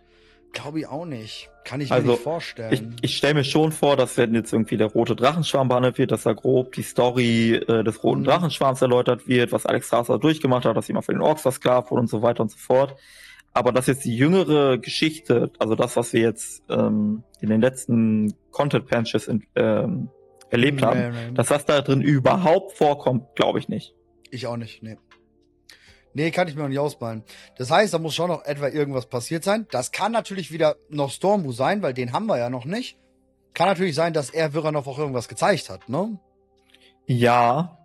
Glaube 0.53 0.81
ich 0.81 0.87
auch 0.89 1.05
nicht. 1.05 1.51
Kann 1.65 1.81
ich 1.81 1.93
also, 1.93 2.07
mir 2.07 2.13
nicht 2.13 2.23
vorstellen. 2.23 2.73
Ich, 2.73 3.11
ich 3.11 3.17
stelle 3.17 3.35
mir 3.35 3.45
schon 3.45 3.73
vor, 3.73 3.97
dass 3.97 4.17
wenn 4.17 4.35
jetzt 4.35 4.53
irgendwie 4.53 4.77
der 4.77 4.89
rote 4.89 5.15
Drachenschwarm 5.15 5.69
behandelt 5.69 5.99
wird, 5.99 6.11
dass 6.11 6.23
da 6.23 6.33
grob 6.33 6.73
die 6.73 6.83
Story 6.83 7.55
äh, 7.55 7.85
des 7.85 8.03
roten 8.03 8.21
mhm. 8.21 8.25
Drachenschwarms 8.25 8.83
erläutert 8.83 9.29
wird, 9.29 9.53
was 9.53 9.67
Alex 9.67 9.87
Strasser 9.87 10.19
durchgemacht 10.19 10.65
hat, 10.65 10.77
dass 10.77 10.89
ihm 10.89 11.01
für 11.03 11.13
den 11.13 11.21
Orks 11.21 11.43
versklavt 11.43 11.91
wurde 11.91 12.01
und 12.01 12.11
so 12.11 12.23
weiter 12.23 12.43
und 12.43 12.51
so 12.51 12.59
fort. 12.59 12.97
Aber 13.53 13.73
dass 13.73 13.87
jetzt 13.87 14.05
die 14.05 14.17
jüngere 14.17 14.79
Geschichte, 14.79 15.51
also 15.59 15.75
das, 15.75 15.97
was 15.97 16.13
wir 16.13 16.21
jetzt 16.21 16.63
ähm, 16.69 17.25
in 17.41 17.49
den 17.49 17.61
letzten 17.61 18.35
Content-Patches 18.51 19.31
ähm, 19.57 20.11
erlebt 20.51 20.83
haben, 20.83 21.01
nee, 21.01 21.29
nee. 21.29 21.35
dass 21.35 21.49
das 21.49 21.65
da 21.65 21.81
drin 21.81 22.01
überhaupt 22.01 22.73
vorkommt, 22.77 23.35
glaube 23.35 23.59
ich 23.59 23.69
nicht. 23.69 23.95
Ich 24.31 24.47
auch 24.47 24.57
nicht, 24.57 24.83
nee. 24.83 24.97
Nee, 26.15 26.31
kann 26.31 26.49
ich 26.49 26.57
mir 26.57 26.63
noch 26.63 26.69
nicht 26.69 26.79
ausmalen. 26.79 27.23
Das 27.57 27.71
heißt, 27.71 27.95
da 27.95 27.99
muss 27.99 28.15
schon 28.15 28.29
noch 28.29 28.45
etwa 28.45 28.69
irgendwas 28.69 29.07
passiert 29.07 29.45
sein. 29.45 29.67
Das 29.71 29.93
kann 29.93 30.13
natürlich 30.13 30.51
wieder 30.51 30.77
noch 30.89 31.11
Stormwu 31.11 31.53
sein, 31.53 31.83
weil 31.83 31.95
den 31.95 32.13
haben 32.13 32.27
wir 32.27 32.39
ja 32.39 32.51
noch 32.51 32.65
nicht. 32.65 32.99
Kann 33.55 33.69
natürlich 33.69 33.95
sein, 33.95 34.13
dass 34.13 34.31
er 34.31 34.55
Viranov 34.55 34.87
auch 34.87 34.99
irgendwas 34.99 35.29
gezeigt 35.29 35.71
hat, 35.71 35.89
ne? 35.89 36.19
Ja, 37.07 37.78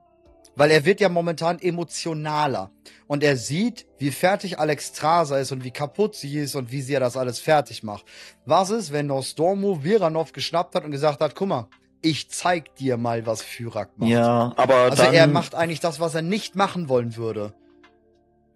weil 0.56 0.72
er 0.72 0.86
wird 0.86 1.02
ja 1.02 1.10
momentan 1.10 1.60
emotionaler. 1.60 2.72
Und 3.08 3.24
er 3.24 3.38
sieht, 3.38 3.86
wie 3.98 4.12
fertig 4.12 4.60
Alex 4.60 4.90
Strasa 4.90 5.38
ist 5.38 5.52
und 5.52 5.64
wie 5.64 5.72
kaputt 5.72 6.16
sie 6.16 6.38
ist 6.38 6.56
und 6.56 6.72
wie 6.72 6.82
sie 6.82 6.94
ja 6.94 7.00
das 7.00 7.18
alles 7.18 7.40
fertig 7.40 7.84
macht. 7.84 8.06
Was 8.46 8.70
ist, 8.70 8.92
wenn 8.92 9.08
Nostormo 9.08 9.84
Viranov 9.84 10.32
geschnappt 10.32 10.76
hat 10.76 10.84
und 10.84 10.92
gesagt 10.92 11.22
hat, 11.22 11.36
guck 11.36 11.48
mal, 11.48 11.68
ich 12.02 12.30
zeig 12.30 12.76
dir 12.76 12.98
mal, 12.98 13.26
was 13.26 13.42
Fyrak 13.42 13.90
macht. 13.98 14.10
Ja, 14.10 14.54
aber 14.58 14.76
Also 14.76 15.04
dann, 15.04 15.14
er 15.14 15.28
macht 15.28 15.56
eigentlich 15.56 15.80
das, 15.80 16.00
was 16.00 16.16
er 16.16 16.22
nicht 16.22 16.56
machen 16.56 16.90
wollen 16.90 17.16
würde. 17.16 17.54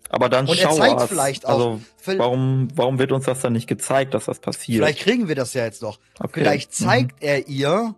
Aber 0.10 0.30
dann 0.30 0.48
und 0.48 0.58
er 0.58 0.72
zeigt 0.72 1.02
vielleicht 1.04 1.46
auch. 1.46 1.78
Also, 1.78 1.82
warum, 2.18 2.70
warum 2.76 3.00
wird 3.00 3.12
uns 3.12 3.26
das 3.26 3.42
dann 3.42 3.54
nicht 3.54 3.68
gezeigt, 3.68 4.14
dass 4.14 4.26
das 4.26 4.40
passiert? 4.40 4.78
Vielleicht 4.78 5.00
kriegen 5.00 5.28
wir 5.28 5.36
das 5.36 5.54
ja 5.54 5.66
jetzt 5.66 5.82
noch. 5.82 6.00
Okay. 6.20 6.42
Vielleicht 6.42 6.74
zeigt 6.74 7.22
mhm. 7.22 7.28
er 7.28 7.48
ihr, 7.48 7.96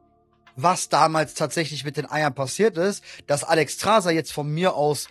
was 0.63 0.89
damals 0.89 1.33
tatsächlich 1.33 1.83
mit 1.83 1.97
den 1.97 2.09
Eiern 2.09 2.33
passiert 2.33 2.77
ist, 2.77 3.03
dass 3.27 3.43
Alex 3.43 3.77
Traser 3.77 4.11
jetzt 4.11 4.31
von 4.31 4.49
mir 4.49 4.75
aus 4.75 5.07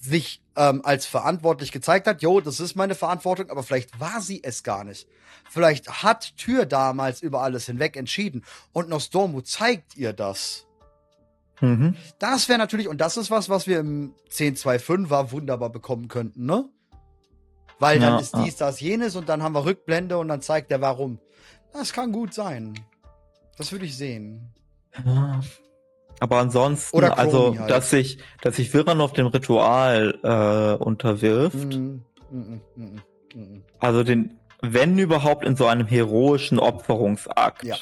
sich 0.00 0.42
ähm, 0.56 0.80
als 0.84 1.06
verantwortlich 1.06 1.72
gezeigt 1.72 2.06
hat, 2.06 2.22
jo, 2.22 2.40
das 2.40 2.60
ist 2.60 2.76
meine 2.76 2.94
Verantwortung, 2.94 3.50
aber 3.50 3.62
vielleicht 3.62 3.98
war 3.98 4.20
sie 4.20 4.42
es 4.42 4.62
gar 4.62 4.84
nicht. 4.84 5.08
Vielleicht 5.50 6.02
hat 6.02 6.36
Tür 6.36 6.66
damals 6.66 7.22
über 7.22 7.42
alles 7.42 7.66
hinweg 7.66 7.96
entschieden 7.96 8.44
und 8.72 8.88
Nostormu 8.88 9.40
zeigt 9.40 9.96
ihr 9.96 10.12
das. 10.12 10.66
Mhm. 11.60 11.96
Das 12.18 12.48
wäre 12.48 12.58
natürlich, 12.58 12.86
und 12.86 13.00
das 13.00 13.16
ist 13.16 13.30
was, 13.30 13.48
was 13.48 13.66
wir 13.66 13.80
im 13.80 14.14
10.2.5 14.30 15.32
wunderbar 15.32 15.70
bekommen 15.70 16.08
könnten, 16.08 16.46
ne? 16.46 16.68
Weil 17.80 18.00
dann 18.00 18.14
ja, 18.14 18.20
ist 18.20 18.36
dies, 18.36 18.56
das, 18.56 18.80
jenes 18.80 19.14
und 19.14 19.28
dann 19.28 19.42
haben 19.42 19.54
wir 19.54 19.64
Rückblende 19.64 20.18
und 20.18 20.28
dann 20.28 20.42
zeigt 20.42 20.72
er 20.72 20.80
warum. 20.80 21.20
Das 21.72 21.92
kann 21.92 22.10
gut 22.10 22.34
sein. 22.34 22.74
Das 23.56 23.70
würde 23.70 23.84
ich 23.84 23.96
sehen. 23.96 24.52
Aber 26.20 26.38
ansonsten, 26.38 26.96
Oder 26.96 27.10
Chromie 27.10 27.20
also, 27.28 27.58
halt. 27.58 27.70
dass 27.70 27.90
sich, 27.90 28.18
dass 28.42 28.56
sich 28.56 28.72
Viranov 28.74 29.12
dem 29.12 29.26
Ritual 29.28 30.18
äh, 30.22 30.82
unterwirft, 30.82 31.54
Mhm. 31.54 32.04
Mhm. 32.30 32.60
Mhm. 32.74 33.00
Mhm. 33.34 33.62
also 33.78 34.02
den, 34.02 34.38
wenn 34.60 34.98
überhaupt 34.98 35.44
in 35.44 35.54
so 35.56 35.66
einem 35.66 35.86
heroischen 35.86 36.58
Opferungsakt. 36.58 37.62
Ja. 37.64 37.76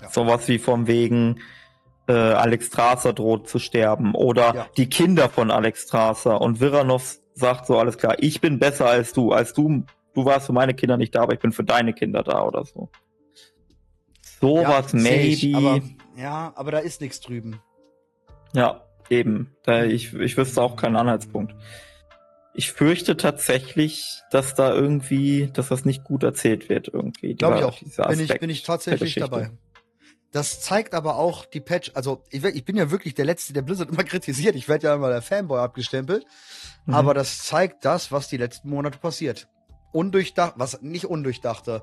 Ja. 0.00 0.10
Sowas 0.10 0.46
wie 0.48 0.58
vom 0.58 0.86
wegen 0.86 1.40
äh, 2.08 2.12
Alex 2.12 2.66
Strasser 2.66 3.12
droht 3.12 3.48
zu 3.48 3.58
sterben 3.58 4.14
oder 4.14 4.54
Ja. 4.54 4.66
die 4.76 4.88
Kinder 4.88 5.28
von 5.28 5.50
Alex 5.50 5.82
Strasser 5.84 6.40
und 6.40 6.60
Viranov 6.60 7.18
sagt 7.34 7.66
so 7.66 7.78
alles 7.78 7.96
klar, 7.98 8.16
ich 8.18 8.40
bin 8.40 8.58
besser 8.58 8.86
als 8.86 9.12
du, 9.12 9.32
als 9.32 9.54
du, 9.54 9.84
du 10.14 10.24
warst 10.24 10.46
für 10.46 10.52
meine 10.52 10.74
Kinder 10.74 10.96
nicht 10.98 11.14
da, 11.14 11.22
aber 11.22 11.32
ich 11.34 11.40
bin 11.40 11.52
für 11.52 11.64
deine 11.64 11.92
Kinder 11.94 12.22
da 12.22 12.42
oder 12.42 12.64
so. 12.64 12.90
Sowas 14.40 14.92
Ja, 14.92 14.98
ich, 15.12 15.42
maybe. 15.44 15.56
aber, 15.56 15.80
ja, 16.16 16.52
aber 16.56 16.72
da 16.72 16.78
ist 16.78 17.00
nichts 17.00 17.20
drüben. 17.20 17.60
Ja, 18.52 18.84
eben. 19.08 19.54
Da 19.62 19.84
ich, 19.84 20.14
ich 20.14 20.36
wüsste 20.36 20.62
auch 20.62 20.76
keinen 20.76 20.96
Anhaltspunkt. 20.96 21.54
Ich 22.52 22.72
fürchte 22.72 23.16
tatsächlich, 23.16 24.20
dass 24.30 24.54
da 24.54 24.74
irgendwie, 24.74 25.50
dass 25.52 25.68
das 25.68 25.84
nicht 25.84 26.04
gut 26.04 26.22
erzählt 26.24 26.68
wird 26.68 26.88
irgendwie. 26.88 27.34
Glaube 27.34 27.58
ich 27.58 27.64
auch. 27.64 28.08
Bin 28.08 28.20
ich, 28.20 28.40
bin 28.40 28.50
ich 28.50 28.62
tatsächlich 28.64 29.14
dabei. 29.14 29.50
Das 30.32 30.60
zeigt 30.60 30.94
aber 30.94 31.16
auch 31.16 31.44
die 31.44 31.60
Patch, 31.60 31.90
also 31.94 32.22
ich, 32.30 32.44
ich 32.44 32.64
bin 32.64 32.76
ja 32.76 32.90
wirklich 32.90 33.14
der 33.14 33.24
Letzte, 33.24 33.52
der 33.52 33.62
Blizzard 33.62 33.90
immer 33.90 34.04
kritisiert. 34.04 34.54
Ich 34.54 34.68
werde 34.68 34.88
ja 34.88 34.94
immer 34.94 35.08
der 35.08 35.22
Fanboy 35.22 35.58
abgestempelt. 35.58 36.24
Mhm. 36.86 36.94
Aber 36.94 37.14
das 37.14 37.38
zeigt 37.44 37.84
das, 37.84 38.12
was 38.12 38.28
die 38.28 38.36
letzten 38.36 38.70
Monate 38.70 38.98
passiert. 38.98 39.48
Undurchdacht, 39.92 40.54
was 40.56 40.80
nicht 40.82 41.06
undurchdachte, 41.06 41.82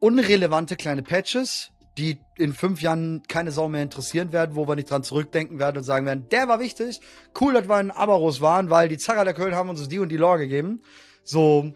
unrelevante 0.00 0.76
kleine 0.76 1.02
Patches, 1.02 1.72
die 1.98 2.18
in 2.36 2.52
fünf 2.52 2.82
Jahren 2.82 3.22
keine 3.28 3.52
Sau 3.52 3.68
mehr 3.68 3.82
interessieren 3.82 4.32
werden, 4.32 4.56
wo 4.56 4.66
wir 4.66 4.74
nicht 4.74 4.90
dran 4.90 5.04
zurückdenken 5.04 5.58
werden 5.58 5.78
und 5.78 5.84
sagen 5.84 6.06
werden, 6.06 6.28
der 6.30 6.48
war 6.48 6.58
wichtig, 6.58 7.00
cool, 7.40 7.54
dass 7.54 7.68
wir 7.68 7.80
in 7.80 7.90
Abaros 7.90 8.40
waren, 8.40 8.70
weil 8.70 8.88
die 8.88 8.98
Zacher 8.98 9.24
der 9.24 9.34
Köln 9.34 9.54
haben 9.54 9.68
uns 9.68 9.88
die 9.88 9.98
und 9.98 10.08
die 10.08 10.16
Lore 10.16 10.38
gegeben. 10.38 10.82
So, 11.22 11.72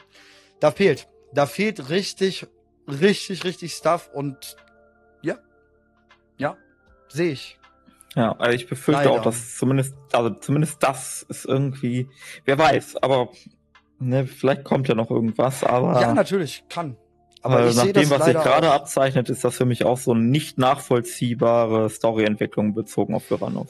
da 0.61 0.70
fehlt. 0.70 1.09
Da 1.33 1.46
fehlt 1.46 1.90
richtig, 1.90 2.46
richtig, 2.88 3.44
richtig 3.44 3.72
Stuff 3.72 4.11
und 4.12 4.57
ja, 5.22 5.38
ja, 6.37 6.57
sehe 7.09 7.33
ich. 7.33 7.59
Ja, 8.16 8.33
also 8.33 8.57
ich 8.57 8.66
befürchte 8.66 9.04
Leider. 9.04 9.20
auch, 9.20 9.22
dass 9.22 9.57
zumindest, 9.57 9.94
also 10.12 10.31
zumindest 10.31 10.83
das 10.83 11.22
ist 11.28 11.44
irgendwie, 11.44 12.09
wer 12.44 12.59
weiß, 12.59 12.96
aber 12.96 13.28
ne, 13.98 14.26
vielleicht 14.26 14.64
kommt 14.64 14.88
ja 14.88 14.94
noch 14.94 15.11
irgendwas, 15.11 15.62
aber 15.62 16.00
Ja, 16.00 16.14
natürlich, 16.14 16.64
kann. 16.68 16.96
Aber 17.42 17.61
äh, 17.61 17.74
nach 17.74 17.87
dem, 17.87 18.11
was 18.11 18.24
sich 18.24 18.35
gerade 18.35 18.70
abzeichnet, 18.72 19.29
ist 19.29 19.44
das 19.44 19.57
für 19.57 19.64
mich 19.64 19.85
auch 19.85 19.98
so 19.98 20.14
nicht 20.14 20.59
nachvollziehbare 20.59 21.88
Storyentwicklung 21.88 22.74
bezogen 22.74 23.14
auf 23.14 23.31
Viranov. 23.31 23.68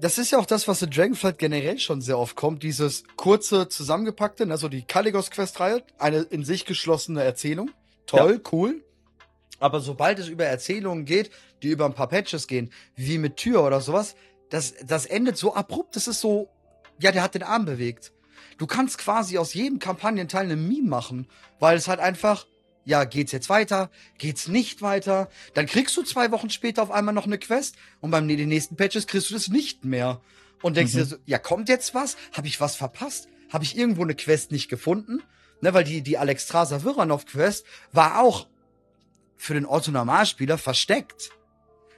Das 0.00 0.18
ist 0.18 0.32
ja 0.32 0.38
auch 0.38 0.46
das, 0.46 0.66
was 0.66 0.82
in 0.82 0.90
Dragonflight 0.90 1.38
generell 1.38 1.78
schon 1.78 2.00
sehr 2.00 2.18
oft 2.18 2.36
kommt, 2.36 2.62
dieses 2.62 3.04
kurze, 3.16 3.68
zusammengepackte, 3.68 4.46
also 4.50 4.68
die 4.68 4.82
Caligos-Quest-Reihe, 4.82 5.82
eine 5.98 6.18
in 6.22 6.44
sich 6.44 6.64
geschlossene 6.64 7.22
Erzählung. 7.22 7.70
Toll, 8.06 8.40
cool. 8.52 8.82
Aber 9.58 9.80
sobald 9.80 10.18
es 10.18 10.28
über 10.28 10.44
Erzählungen 10.44 11.04
geht, 11.04 11.30
die 11.62 11.68
über 11.68 11.86
ein 11.86 11.94
paar 11.94 12.08
Patches 12.08 12.46
gehen, 12.46 12.70
wie 12.94 13.18
mit 13.18 13.36
Tür 13.36 13.64
oder 13.64 13.80
sowas, 13.80 14.16
das, 14.50 14.74
das 14.84 15.06
endet 15.06 15.36
so 15.36 15.54
abrupt, 15.54 15.96
das 15.96 16.08
ist 16.08 16.20
so, 16.20 16.48
ja, 17.00 17.12
der 17.12 17.22
hat 17.22 17.34
den 17.34 17.42
Arm 17.42 17.64
bewegt. 17.64 18.12
Du 18.58 18.66
kannst 18.66 18.98
quasi 18.98 19.38
aus 19.38 19.54
jedem 19.54 19.78
Kampagnenteil 19.78 20.44
eine 20.44 20.56
Meme 20.56 20.88
machen, 20.88 21.28
weil 21.58 21.76
es 21.76 21.88
halt 21.88 22.00
einfach, 22.00 22.46
ja, 22.86 23.04
geht's 23.04 23.32
jetzt 23.32 23.50
weiter, 23.50 23.90
geht's 24.16 24.48
nicht 24.48 24.80
weiter, 24.80 25.28
dann 25.52 25.66
kriegst 25.66 25.94
du 25.96 26.02
zwei 26.02 26.30
Wochen 26.30 26.48
später 26.48 26.82
auf 26.82 26.90
einmal 26.90 27.12
noch 27.14 27.26
eine 27.26 27.38
Quest 27.38 27.76
und 28.00 28.10
beim 28.12 28.26
den 28.26 28.48
nächsten 28.48 28.76
Patches 28.76 29.06
kriegst 29.06 29.28
du 29.28 29.34
das 29.34 29.48
nicht 29.48 29.84
mehr. 29.84 30.20
Und 30.62 30.76
denkst 30.78 30.94
Mhm. 30.94 30.98
dir 30.98 31.04
so, 31.04 31.16
ja, 31.26 31.38
kommt 31.38 31.68
jetzt 31.68 31.94
was? 31.94 32.16
Habe 32.32 32.46
ich 32.46 32.60
was 32.60 32.76
verpasst? 32.76 33.28
Habe 33.52 33.64
ich 33.64 33.76
irgendwo 33.76 34.02
eine 34.02 34.14
Quest 34.14 34.50
nicht 34.52 34.68
gefunden? 34.70 35.22
Ne, 35.60 35.74
weil 35.74 35.84
die, 35.84 36.00
die 36.02 36.16
Alexstrasza 36.18 36.82
Viranov 36.84 37.26
Quest 37.26 37.64
war 37.92 38.20
auch 38.20 38.46
für 39.36 39.54
den 39.54 39.66
Otto-Normalspieler 39.66 40.56
versteckt. 40.58 41.30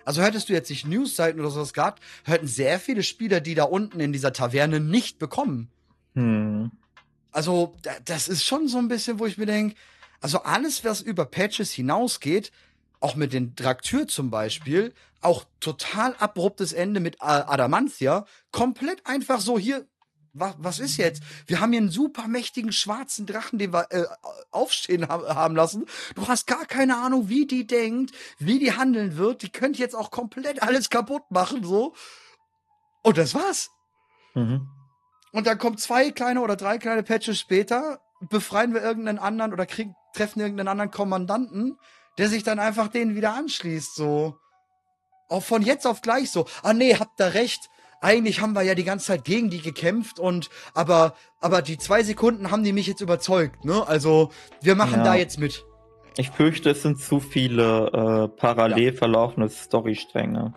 Also 0.05 0.23
hättest 0.23 0.49
du 0.49 0.53
jetzt 0.55 0.71
nicht 0.71 0.87
Newsseiten 0.87 1.41
oder 1.41 1.51
sowas 1.51 1.73
gehabt, 1.73 2.03
hätten 2.25 2.47
sehr 2.47 2.81
viele 2.81 3.03
Spieler, 3.03 3.41
die 3.41 3.55
da 3.55 3.65
unten 3.65 4.01
in 4.01 4.13
dieser 4.13 4.33
Taverne 4.33 4.81
nicht 4.81 5.19
bekommen. 5.19 5.71
Hm. 6.15 6.71
Also, 7.31 7.77
da- 7.83 7.97
das 8.05 8.27
ist 8.29 8.45
schon 8.45 8.69
so 8.69 8.79
ein 8.79 8.89
bisschen, 8.89 9.19
wo 9.19 9.27
ich 9.27 9.37
mir 9.39 9.47
denke, 9.47 9.77
also 10.21 10.43
alles, 10.43 10.85
was 10.85 11.01
über 11.01 11.25
Patches 11.25 11.73
hinausgeht, 11.73 12.53
auch 13.01 13.15
mit 13.15 13.33
den 13.33 13.55
Draktür 13.55 14.09
zum 14.09 14.31
Beispiel, 14.31 14.93
auch 15.21 15.45
total 15.61 16.15
abruptes 16.19 16.73
Ende 16.73 17.01
mit 17.01 17.21
Adamantia, 17.21 18.27
komplett 18.51 19.07
einfach 19.07 19.41
so 19.41 19.59
hier, 19.59 19.87
wa 20.33 20.55
was 20.59 20.79
ist 20.79 20.97
jetzt? 20.97 21.23
Wir 21.47 21.61
haben 21.61 21.73
hier 21.73 21.81
einen 21.81 21.91
super 21.91 22.29
mächtigen 22.29 22.73
schwarzen 22.73 23.27
Drachen, 23.27 23.59
den 23.59 23.73
wir 23.73 23.87
äh, 23.91 24.05
aufstehen 24.51 25.09
ha 25.09 25.35
haben 25.35 25.57
lassen. 25.57 25.87
Du 26.15 26.27
hast 26.29 26.47
gar 26.47 26.67
keine 26.67 26.97
Ahnung, 26.97 27.29
wie 27.29 27.47
die 27.47 27.67
denkt, 27.67 28.13
wie 28.39 28.59
die 28.59 28.73
handeln 28.73 29.17
wird. 29.17 29.43
Die 29.43 29.51
könnte 29.51 29.79
jetzt 29.81 29.95
auch 29.95 30.11
komplett 30.11 30.63
alles 30.63 30.91
kaputt 30.91 31.31
machen, 31.31 31.65
so. 31.65 31.95
Und 33.03 33.19
das 33.19 33.35
war's. 33.35 33.71
Mhm. 34.35 34.69
Und 35.33 35.47
dann 35.47 35.59
kommt 35.59 35.81
zwei 35.81 36.11
kleine 36.11 36.41
oder 36.41 36.57
drei 36.57 36.79
kleine 36.79 37.03
Patches 37.03 37.39
später, 37.39 38.01
befreien 38.21 38.75
wir 38.75 38.83
irgendeinen 38.83 39.19
anderen 39.19 39.53
oder 39.53 39.67
kriegen, 39.67 39.95
treffen 40.19 40.41
irgendeinen 40.41 40.69
anderen 40.69 40.91
Kommandanten, 40.91 41.79
der 42.19 42.29
sich 42.29 42.43
dann 42.43 42.59
einfach 42.59 42.89
denen 42.89 43.15
wieder 43.15 43.35
anschließt, 43.35 43.95
so. 43.95 44.35
Auch 45.29 45.43
von 45.43 45.63
jetzt 45.63 45.87
auf 45.87 46.01
gleich 46.03 46.31
so. 46.31 46.47
Ah 46.63 46.73
nee, 46.73 46.95
habt 46.97 47.21
ihr 47.21 47.35
recht. 47.35 47.69
Eigentlich 48.01 48.41
haben 48.41 48.53
wir 48.55 48.63
ja 48.63 48.75
die 48.75 48.85
ganze 48.85 49.07
Zeit 49.07 49.25
gegen 49.25 49.51
die 49.51 49.61
gekämpft 49.61 50.19
und 50.21 50.49
aber 50.75 51.15
aber 51.41 51.63
die 51.63 51.79
zwei 51.79 52.03
Sekunden 52.03 52.51
haben 52.51 52.63
die 52.65 52.73
mich 52.73 52.87
jetzt 52.87 53.01
überzeugt, 53.01 53.65
ne? 53.65 53.87
Also 53.87 54.31
wir 54.63 54.75
machen 54.77 54.99
Ja. 55.01 55.05
da 55.05 55.15
jetzt 55.17 55.39
mit. 55.39 55.65
Ich 56.17 56.31
fürchte, 56.31 56.71
es 56.71 56.83
sind 56.83 57.01
zu 57.01 57.21
viele 57.21 57.87
äh, 57.93 58.29
parallel 58.41 58.93
verlaufende 58.93 59.49
Storystränge. 59.49 60.55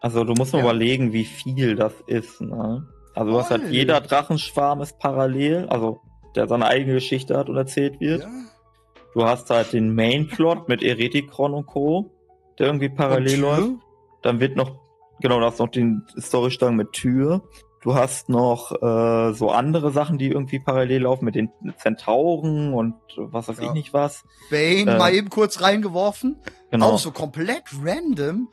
Also 0.00 0.24
du 0.24 0.34
musst 0.34 0.52
mal 0.52 0.60
Ja. 0.60 0.64
überlegen, 0.64 1.12
wie 1.12 1.24
viel 1.24 1.74
das 1.76 1.92
ist. 2.06 2.40
Ne? 2.40 2.86
Also 3.14 3.32
du 3.32 3.38
hast 3.38 3.50
halt 3.50 3.62
Voll. 3.62 3.72
jeder 3.72 4.00
Drachenschwarm 4.00 4.80
ist 4.82 4.98
parallel, 4.98 5.68
also 5.68 6.00
der 6.36 6.48
seine 6.48 6.66
eigene 6.66 6.94
Geschichte 6.94 7.36
hat 7.36 7.48
und 7.48 7.56
erzählt 7.56 8.00
wird. 8.00 8.22
Ja. 8.22 8.28
Du 9.14 9.24
hast 9.24 9.48
halt 9.50 9.72
den 9.72 9.94
Mainplot 9.94 10.68
mit 10.68 10.82
Eretikron 10.82 11.54
und 11.54 11.66
Co., 11.66 12.10
der 12.58 12.66
irgendwie 12.66 12.88
parallel 12.90 13.40
läuft. 13.40 13.70
Dann 14.22 14.40
wird 14.40 14.56
noch, 14.56 14.78
genau, 15.20 15.38
du 15.40 15.46
hast 15.46 15.58
noch 15.58 15.68
den 15.68 16.02
Storystrang 16.18 16.76
mit 16.76 16.92
Tür. 16.92 17.42
Du 17.82 17.94
hast 17.94 18.28
noch 18.28 18.72
äh, 18.82 19.32
so 19.32 19.50
andere 19.50 19.92
Sachen, 19.92 20.18
die 20.18 20.28
irgendwie 20.28 20.58
parallel 20.58 21.02
laufen 21.02 21.24
mit 21.24 21.34
den 21.34 21.50
Zentauren 21.78 22.74
und 22.74 22.94
was 23.16 23.48
weiß 23.48 23.58
Ja. 23.58 23.64
ich 23.66 23.72
nicht 23.72 23.92
was. 23.94 24.24
Bane 24.50 24.90
Äh, 24.90 24.98
mal 24.98 25.14
eben 25.14 25.30
kurz 25.30 25.62
reingeworfen. 25.62 26.36
Genau. 26.70 26.90
Auch 26.92 26.98
so 26.98 27.12
komplett 27.12 27.62
random, 27.84 28.48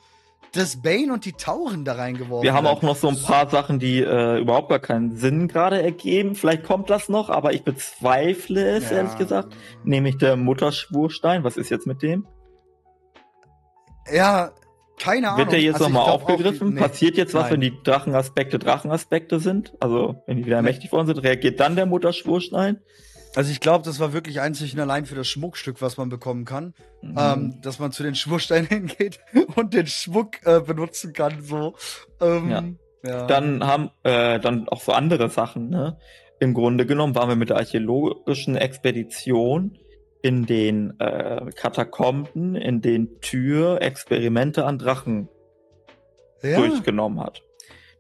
dass 0.54 0.82
Bane 0.82 1.12
und 1.12 1.26
die 1.26 1.34
Tauren 1.34 1.84
da 1.84 1.94
reingeworfen 1.94 2.44
Wir 2.44 2.54
haben 2.54 2.68
auch 2.68 2.82
noch 2.82 2.96
so 2.96 3.08
ein 3.10 3.20
paar 3.22 3.50
Sachen, 3.50 3.80
die 3.80 4.00
äh, 4.02 4.40
überhaupt 4.40 4.70
gar 4.70 4.80
keinen 4.80 5.16
Sinn 5.16 5.48
gerade 5.48 5.82
ergeben. 5.82 6.36
Vielleicht 6.36 6.64
kommt 6.64 6.90
das 6.90 7.10
noch, 7.10 7.30
aber 7.30 7.54
ich 7.54 7.64
bezweifle 7.64 8.64
es, 8.70 8.90
Ja. 8.90 8.98
ehrlich 8.98 9.18
gesagt. 9.18 9.56
Nämlich 9.84 10.18
der 10.18 10.36
Mutterschwurstein. 10.36 11.44
Was 11.44 11.58
ist 11.58 11.70
jetzt 11.70 11.88
mit 11.88 12.02
dem? 12.04 12.28
Ja, 14.14 14.52
keine 15.00 15.30
Ahnung. 15.30 15.40
Wird 15.40 15.52
der 15.54 15.62
jetzt 15.62 15.76
Also 15.76 15.86
nochmal 15.86 16.10
aufgegriffen? 16.12 16.70
die- 16.70 16.74
nee. 16.76 16.80
Passiert 16.82 17.18
jetzt 17.18 17.34
was, 17.34 17.44
Nein. 17.44 17.54
wenn 17.54 17.62
die 17.62 17.84
Drachenaspekte 17.84 18.60
Drachenaspekte 18.60 19.40
sind? 19.40 19.74
Also, 19.80 20.22
wenn 20.28 20.38
die 20.38 20.46
wieder 20.46 20.62
mächtig 20.62 20.92
worden 20.92 21.08
sind, 21.08 21.18
reagiert 21.20 21.60
dann 21.60 21.76
der 21.76 21.86
Mutterschwurstein? 21.86 22.80
Also 23.36 23.52
ich 23.52 23.60
glaube, 23.60 23.84
das 23.84 24.00
war 24.00 24.14
wirklich 24.14 24.42
einzig 24.42 24.74
und 24.74 24.80
allein 24.80 25.06
für 25.06 25.16
das 25.16 25.28
Schmuckstück, 25.28 25.82
was 25.82 25.98
man 25.98 26.10
bekommen 26.10 26.46
kann. 26.46 26.74
Mhm. 27.02 27.16
Ähm, 27.18 27.62
dass 27.62 27.80
man 27.80 27.92
zu 27.92 28.04
den 28.04 28.16
Schwursteinen 28.16 28.68
hingeht 28.70 29.20
und 29.56 29.74
den 29.74 29.88
Schmuck 29.88 30.46
äh, 30.46 30.60
benutzen 30.62 31.14
kann. 31.14 31.42
So. 31.42 31.76
Ähm, 32.22 32.50
Ja. 32.50 32.64
ja. 33.04 33.28
Dann 33.28 33.66
haben 33.66 33.90
äh, 34.04 34.40
dann 34.40 34.68
auch 34.70 34.82
so 34.82 34.92
andere 34.92 35.30
Sachen. 35.30 35.70
Ne? 35.70 35.98
Im 36.40 36.54
Grunde 36.54 36.86
genommen 36.86 37.16
waren 37.16 37.30
wir 37.30 37.36
mit 37.36 37.50
der 37.50 37.58
archäologischen 37.58 38.56
Expedition 38.56 39.78
in 40.22 40.46
den 40.46 41.00
äh, 41.00 41.50
Katakomben, 41.56 42.56
in 42.56 42.82
den 42.82 43.20
Tür 43.20 43.82
Experimente 43.82 44.66
an 44.66 44.78
Drachen 44.78 45.28
ja. 46.42 46.58
durchgenommen 46.58 47.20
hat. 47.20 47.42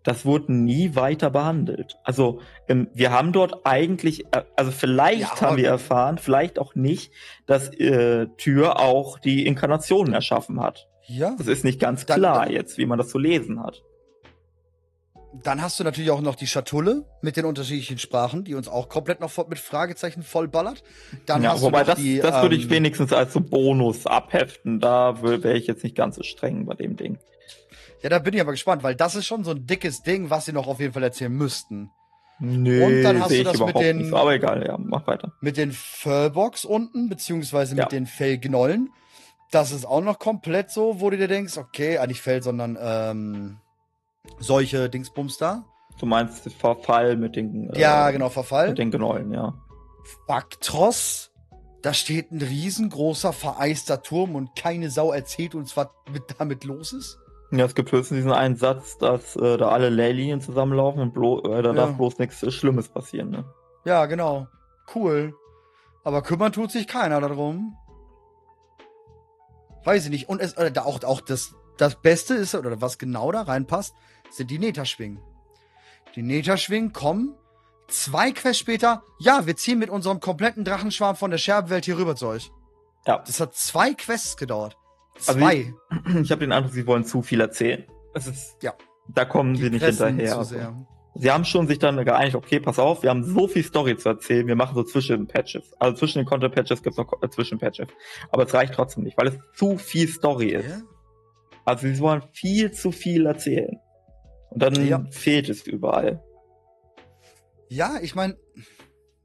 Das 0.03 0.25
wurde 0.25 0.51
nie 0.53 0.95
weiter 0.95 1.29
behandelt. 1.29 1.97
Also 2.03 2.41
ähm, 2.67 2.89
wir 2.93 3.11
haben 3.11 3.31
dort 3.31 3.65
eigentlich, 3.65 4.25
äh, 4.33 4.43
also 4.57 4.71
vielleicht 4.71 5.21
Ja, 5.21 5.41
haben 5.41 5.57
wir 5.57 5.67
erfahren, 5.69 6.17
vielleicht 6.17 6.59
auch 6.59 6.75
nicht, 6.75 7.11
dass 7.45 7.69
äh, 7.69 8.27
Tür 8.37 8.79
auch 8.79 9.17
die 9.17 9.45
Inkarnationen 9.45 10.13
erschaffen 10.13 10.59
hat. 10.61 10.87
ja. 11.07 11.35
Das 11.37 11.47
ist 11.47 11.63
nicht 11.63 11.79
ganz 11.79 12.05
Dann- 12.05 12.17
klar 12.19 12.45
dann- 12.45 12.53
jetzt, 12.53 12.77
wie 12.77 12.85
man 12.85 12.97
das 12.97 13.09
zu 13.09 13.17
lesen 13.17 13.63
hat. 13.63 13.81
Dann 15.41 15.63
hast 15.63 15.79
du 15.79 15.83
natürlich 15.83 16.11
auch 16.11 16.21
noch 16.21 16.35
die 16.35 16.45
Schatulle 16.45 17.05
mit 17.21 17.37
den 17.37 17.45
unterschiedlichen 17.45 17.97
Sprachen, 17.97 18.43
die 18.43 18.53
uns 18.53 18.67
auch 18.67 18.87
komplett 18.87 19.19
noch 19.19 19.35
mit 19.47 19.57
Fragezeichen 19.57 20.21
vollballert. 20.21 20.83
Dann 21.25 21.41
ja, 21.41 21.53
hast 21.53 21.63
wobei 21.63 21.79
du 21.79 21.87
das, 21.87 21.95
die, 21.99 22.19
das 22.19 22.43
würde 22.43 22.55
ich 22.55 22.65
ähm, 22.65 22.69
wenigstens 22.69 23.11
als 23.13 23.33
so 23.33 23.41
Bonus 23.41 24.05
abheften. 24.05 24.79
Da 24.79 25.23
wäre 25.23 25.53
ich 25.57 25.65
jetzt 25.65 25.83
nicht 25.83 25.95
ganz 25.95 26.17
so 26.17 26.23
streng 26.23 26.65
bei 26.67 26.75
dem 26.75 26.97
Ding. 26.97 27.17
Ja, 28.03 28.09
da 28.09 28.19
bin 28.19 28.33
ich 28.33 28.41
aber 28.41 28.51
gespannt, 28.51 28.83
weil 28.83 28.95
das 28.95 29.15
ist 29.15 29.25
schon 29.25 29.43
so 29.43 29.51
ein 29.51 29.65
dickes 29.65 30.01
Ding, 30.03 30.29
was 30.29 30.45
sie 30.45 30.51
noch 30.53 30.67
auf 30.67 30.79
jeden 30.79 30.93
Fall 30.93 31.03
erzählen 31.03 31.31
müssten. 31.31 31.89
Nö, 32.39 32.83
Und 32.85 33.03
dann 33.03 33.21
hast 33.21 33.29
sehe 33.29 33.43
du 33.45 33.51
ich 33.51 33.57
das 33.57 33.65
mit 33.67 33.75
den- 33.77 33.97
nicht. 33.99 34.13
Aber 34.13 34.33
egal, 34.33 34.65
ja, 34.67 34.77
mach 34.77 35.07
weiter. 35.07 35.31
Mit 35.39 35.55
den 35.55 35.71
Furbox 35.71 36.65
unten, 36.65 37.07
beziehungsweise 37.07 37.75
mit 37.75 37.83
Ja. 37.85 37.89
den 37.89 38.05
Fellgnollen. 38.05 38.89
Das 39.51 39.71
ist 39.71 39.85
auch 39.85 40.01
noch 40.01 40.19
komplett 40.19 40.69
so, 40.71 40.99
wo 40.99 41.09
du 41.11 41.17
dir 41.17 41.27
denkst, 41.29 41.57
okay, 41.57 41.99
ah, 41.99 42.07
nicht 42.07 42.21
Fell, 42.21 42.41
sondern 42.43 42.77
ähm, 42.81 43.57
solche 44.39 44.89
Dingsbums 44.89 45.37
da. 45.37 45.63
Du 45.99 46.05
meinst 46.07 46.51
Verfall 46.53 47.15
mit 47.15 47.35
den, 47.35 47.69
äh, 47.69 47.79
Ja, 47.79 48.09
genau, 48.11 48.29
Verfall. 48.29 48.69
mit 48.69 48.79
den 48.79 48.91
Gnollen, 48.91 49.31
ja. 49.31 49.53
Baktros. 50.27 51.29
Da 51.83 51.93
steht 51.93 52.31
ein 52.31 52.41
riesengroßer, 52.41 53.31
vereister 53.33 54.01
Turm 54.01 54.35
und 54.35 54.55
keine 54.55 54.89
Sau 54.89 55.11
erzählt 55.11 55.53
uns, 55.53 55.77
was 55.77 55.87
mit, 56.11 56.23
damit 56.39 56.63
los 56.63 56.93
ist. 56.93 57.19
Ja, 57.55 57.65
es 57.65 57.75
gibt 57.75 57.91
höchstens 57.91 58.17
diesen 58.17 58.31
einen 58.31 58.55
Satz, 58.55 58.97
dass 58.97 59.35
äh, 59.35 59.57
da 59.57 59.69
alle 59.69 59.89
Leylinien 59.89 60.41
zusammenlaufen 60.41 61.01
und 61.01 61.13
blo 61.13 61.39
äh, 61.43 61.61
da 61.61 61.69
Ja. 61.69 61.73
darf 61.73 61.97
bloß 61.97 62.17
nichts 62.17 62.39
Schlimmes 62.53 62.89
passieren, 62.89 63.29
ne? 63.29 63.45
Ja, 63.85 64.07
genau. 64.07 64.47
Cool. 64.95 65.35
Aber 66.03 66.23
kümmern 66.23 66.51
tut 66.51 66.71
sich 66.71 66.87
keiner 66.87 67.21
darum. 67.21 67.77
Weiß 69.83 70.05
ich 70.05 70.09
nicht. 70.09 70.29
Und 70.29 70.41
es, 70.41 70.53
äh, 70.53 70.71
da 70.71 70.83
auch, 70.83 71.03
auch 71.03 71.21
das, 71.21 71.53
das 71.77 72.01
Beste 72.01 72.33
ist, 72.33 72.55
oder 72.55 72.81
was 72.81 72.97
genau 72.97 73.31
da 73.31 73.41
reinpasst, 73.43 73.93
sind 74.31 74.49
die 74.49 74.57
Neta-Schwingen. 74.59 75.21
Die 76.15 76.23
Neta-Schwingen 76.23 76.91
kommen 76.91 77.35
zwei 77.87 78.31
Quests 78.31 78.57
später. 78.59 79.03
Ja, 79.19 79.45
wir 79.45 79.55
ziehen 79.55 79.77
mit 79.79 79.89
unserem 79.89 80.19
kompletten 80.19 80.63
Drachenschwarm 80.63 81.15
von 81.15 81.29
der 81.31 81.37
Scherbenwelt 81.37 81.85
hier 81.85 81.97
rüber 81.97 82.15
zu 82.15 82.27
euch. 82.27 82.51
Ja. 83.05 83.19
Das 83.19 83.39
hat 83.39 83.53
zwei 83.53 83.93
Quests 83.93 84.37
gedauert. 84.37 84.77
Also 85.15 85.39
Zwei. 85.39 85.73
Ich 86.21 86.31
habe 86.31 86.39
den 86.41 86.51
Eindruck, 86.51 86.73
sie 86.73 86.85
wollen 86.87 87.03
zu 87.05 87.21
viel 87.21 87.41
erzählen. 87.41 87.85
Es 88.13 88.27
ist, 88.27 88.57
Ja. 88.61 88.73
Da 89.09 89.25
kommen 89.25 89.55
sie 89.55 89.69
nicht 89.69 89.83
hinterher. 89.83 90.27
zu 90.31 90.37
also. 90.37 90.55
sehr. 90.55 90.87
Sie 91.15 91.29
haben 91.29 91.45
schon 91.45 91.67
sich 91.67 91.77
dann 91.77 92.03
geeinigt, 92.03 92.35
okay, 92.35 92.59
pass 92.59 92.79
auf, 92.79 93.03
wir 93.03 93.11
haben 93.11 93.23
so 93.23 93.47
viel 93.47 93.63
Story 93.63 93.95
zu 93.97 94.09
erzählen, 94.09 94.47
wir 94.47 94.55
machen 94.55 94.73
so 94.75 94.81
Zwischenpatches. 94.83 95.73
Also 95.79 95.97
zwischen 95.97 96.19
den 96.19 96.25
Content-Patches 96.25 96.81
gibt 96.81 96.93
es 96.93 96.97
noch 96.97 97.11
äh, 97.21 97.29
Zwischenpatches. 97.29 97.87
Aber 98.31 98.43
es 98.43 98.53
reicht 98.53 98.73
trotzdem 98.73 99.03
nicht, 99.03 99.15
weil 99.17 99.27
es 99.27 99.37
zu 99.55 99.77
viel 99.77 100.07
Story 100.07 100.49
ist. 100.53 100.67
Ja? 100.67 100.81
Also 101.65 101.87
sie 101.87 101.99
wollen 101.99 102.23
viel 102.31 102.71
zu 102.71 102.91
viel 102.91 103.27
erzählen. 103.27 103.77
Und 104.49 104.63
dann 104.63 104.87
Ja. 104.87 105.05
fehlt 105.11 105.49
es 105.49 105.67
überall. 105.67 106.23
Ja, 107.69 107.97
ich 108.01 108.15
meine, 108.15 108.35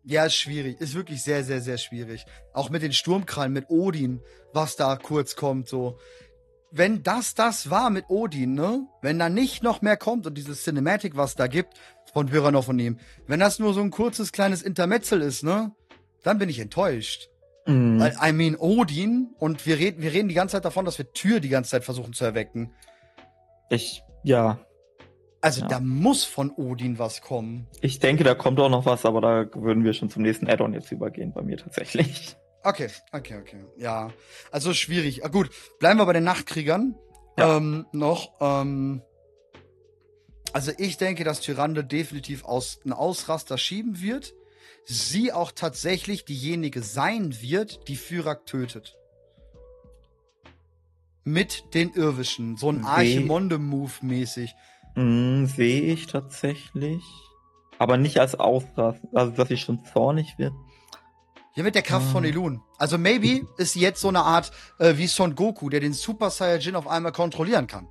ja, 0.09 0.25
ist 0.25 0.37
schwierig. 0.37 0.81
Ist 0.81 0.95
wirklich 0.95 1.23
sehr, 1.23 1.45
sehr, 1.45 1.61
sehr 1.61 1.77
schwierig. 1.77 2.25
Auch 2.55 2.71
mit 2.71 2.83
den 2.83 2.95
Sturmkrallen, 2.95 3.53
mit 3.53 3.69
Odin, 3.69 4.23
was 4.55 4.75
da 4.75 4.97
kurz 4.97 5.37
kommt, 5.37 5.69
so. 5.69 5.99
Wenn 6.71 7.03
das 7.03 7.35
das 7.35 7.69
war 7.69 7.91
mit 7.91 8.07
Odin, 8.09 8.55
ne? 8.55 8.87
Wenn 9.03 9.19
da 9.19 9.29
nicht 9.29 9.63
noch 9.63 9.83
mehr 9.83 9.99
kommt 9.99 10.27
und 10.27 10.39
dieses 10.39 10.65
Cinematic, 10.65 11.17
was 11.17 11.35
da 11.35 11.47
gibt, 11.47 11.75
von 12.15 12.27
Byranov 12.27 12.65
von 12.65 12.79
ihm, 12.79 12.99
wenn 13.27 13.41
das 13.41 13.59
nur 13.59 13.75
so 13.75 13.83
ein 13.83 13.91
kurzes 13.91 14.33
kleines 14.33 14.63
Intermezzel 14.63 15.21
ist, 15.21 15.43
ne? 15.43 15.73
Dann 16.23 16.39
bin 16.39 16.49
ich 16.49 16.59
enttäuscht. 16.59 17.29
Mhm. 17.67 18.01
Weil, 18.01 18.17
I 18.25 18.33
mean, 18.33 18.57
Odin, 18.57 19.35
und 19.39 19.67
wir 19.67 19.79
reden, 19.79 20.01
wir 20.01 20.15
reden 20.15 20.29
die 20.29 20.35
ganze 20.35 20.53
Zeit 20.53 20.65
davon, 20.65 20.87
dass 20.87 20.97
wir 20.97 21.13
Tür 21.13 21.41
die 21.41 21.51
ganze 21.51 21.73
Zeit 21.73 21.85
versuchen 21.85 22.15
zu 22.15 22.25
erwecken. 22.25 22.73
Ich, 23.69 24.03
ja, 24.25 24.59
Also, 25.49 25.63
Ja. 25.63 25.69
da 25.69 25.81
muss 25.81 26.25
von 26.25 26.51
Odin 26.51 26.99
was 26.99 27.21
kommen. 27.23 27.67
ich 27.81 27.99
denke, 28.01 28.23
da 28.25 28.35
kommt 28.35 28.61
auch 28.61 28.69
noch 28.69 28.85
was, 28.87 29.05
aber 29.07 29.21
da 29.21 29.47
würden 29.55 29.83
wir 29.85 29.93
schon 29.95 30.11
zum 30.11 30.23
nächsten 30.23 30.49
Add-on 30.49 30.75
jetzt 30.75 30.93
übergehen 30.93 31.33
bei 31.33 31.43
mir 31.43 31.57
tatsächlich. 31.57 32.37
Okay, 32.65 32.89
okay, 33.13 33.39
okay. 33.41 33.65
Ja, 33.79 34.11
also 34.51 34.75
schwierig. 34.75 35.25
Ah, 35.25 35.29
gut, 35.29 35.51
bleiben 35.79 35.99
wir 35.99 36.07
bei 36.07 36.13
den 36.13 36.25
Nachtkriegern 36.25 36.97
Ja. 37.39 37.57
ähm, 37.57 37.87
noch. 37.93 38.33
Ähm, 38.41 39.01
also 40.53 40.73
ich 40.77 40.97
denke, 40.99 41.25
dass 41.25 41.41
Tyrande 41.41 41.85
definitiv 41.85 42.45
aus, 42.45 42.81
einen 42.85 42.93
Ausraster 42.93 43.59
schieben 43.59 44.01
wird. 44.03 44.35
Sie 44.85 45.33
auch 45.33 45.53
tatsächlich 45.53 46.25
diejenige 46.25 46.83
sein 46.83 47.41
wird, 47.41 47.87
die 47.89 47.97
Fyrak 47.97 48.45
tötet. 48.47 48.97
Mit 51.25 51.75
den 51.75 51.93
Irwischen. 51.95 52.57
So 52.57 52.71
ein 52.71 52.85
Archimonde-Move 52.85 53.93
mäßig. 54.03 54.55
Mhm, 54.99 55.47
Sehe 55.47 55.83
ich 55.83 56.07
tatsächlich. 56.07 57.03
Aber 57.79 57.97
nicht 57.97 58.19
als 58.21 58.35
Ausrast, 58.35 59.01
also 59.15 59.33
dass 59.33 59.49
sie 59.49 59.57
schon 59.57 59.85
zornig 59.85 60.35
wird. 60.39 60.53
Ja, 61.55 61.63
mit 61.63 61.75
der 61.75 61.83
Kraft 61.83 62.11
von 62.11 62.25
Elun. 62.25 62.61
Also 62.77 62.99
maybe 62.99 63.47
ist 63.57 63.73
sie 63.73 63.81
jetzt 63.81 64.01
so 64.01 64.09
eine 64.09 64.23
Art 64.23 64.51
äh, 64.79 64.97
wie 64.97 65.07
Son 65.07 65.35
Goku, 65.35 65.69
der 65.71 65.81
den 65.81 65.93
Super 65.93 66.31
Saiyajin 66.31 66.77
auf 66.77 66.87
einmal 66.89 67.13
kontrollieren 67.13 67.67
kann. 67.67 67.89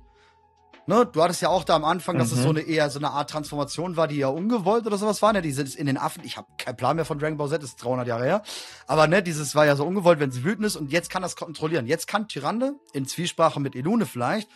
Ne, 0.86 1.04
du 1.04 1.22
hattest 1.22 1.42
ja 1.42 1.50
auch 1.50 1.64
da 1.64 1.76
am 1.76 1.84
Anfang, 1.84 2.16
dass 2.16 2.32
es 2.32 2.38
Mhm. 2.38 2.42
so 2.42 2.48
eine 2.48 2.60
eher 2.62 2.88
so 2.88 2.98
eine 2.98 3.10
Art 3.10 3.28
Transformation 3.28 3.96
war, 3.98 4.08
die 4.08 4.16
ja 4.16 4.28
ungewollt 4.28 4.86
oder 4.86 4.96
sowas 4.96 5.20
war. 5.20 5.34
Ne, 5.34 5.42
die 5.42 5.52
sind 5.52 5.74
in 5.74 5.84
den 5.84 5.98
Affen. 5.98 6.22
Ich 6.24 6.38
habe 6.38 6.48
keinen 6.56 6.76
Plan 6.78 6.96
mehr 6.96 7.04
von 7.04 7.18
Dragon 7.18 7.36
Ball 7.36 7.50
Z, 7.50 7.62
das 7.62 7.70
ist 7.70 7.84
300 7.84 8.06
Jahre 8.08 8.24
her. 8.24 8.42
Aber 8.86 9.06
ne, 9.06 9.22
dieses 9.22 9.54
war 9.54 9.66
ja 9.66 9.76
so 9.76 9.84
ungewollt, 9.84 10.18
wenn 10.18 10.30
sie 10.30 10.44
wütend 10.44 10.64
ist 10.66 10.76
und 10.76 10.90
jetzt 10.90 11.10
kann 11.10 11.20
das 11.20 11.36
kontrollieren. 11.36 11.86
Jetzt 11.86 12.06
kann 12.06 12.26
Tyrande 12.28 12.72
in 12.94 13.06
Zwiesprache 13.06 13.60
mit 13.60 13.76
Elune 13.76 14.06
vielleicht 14.06 14.48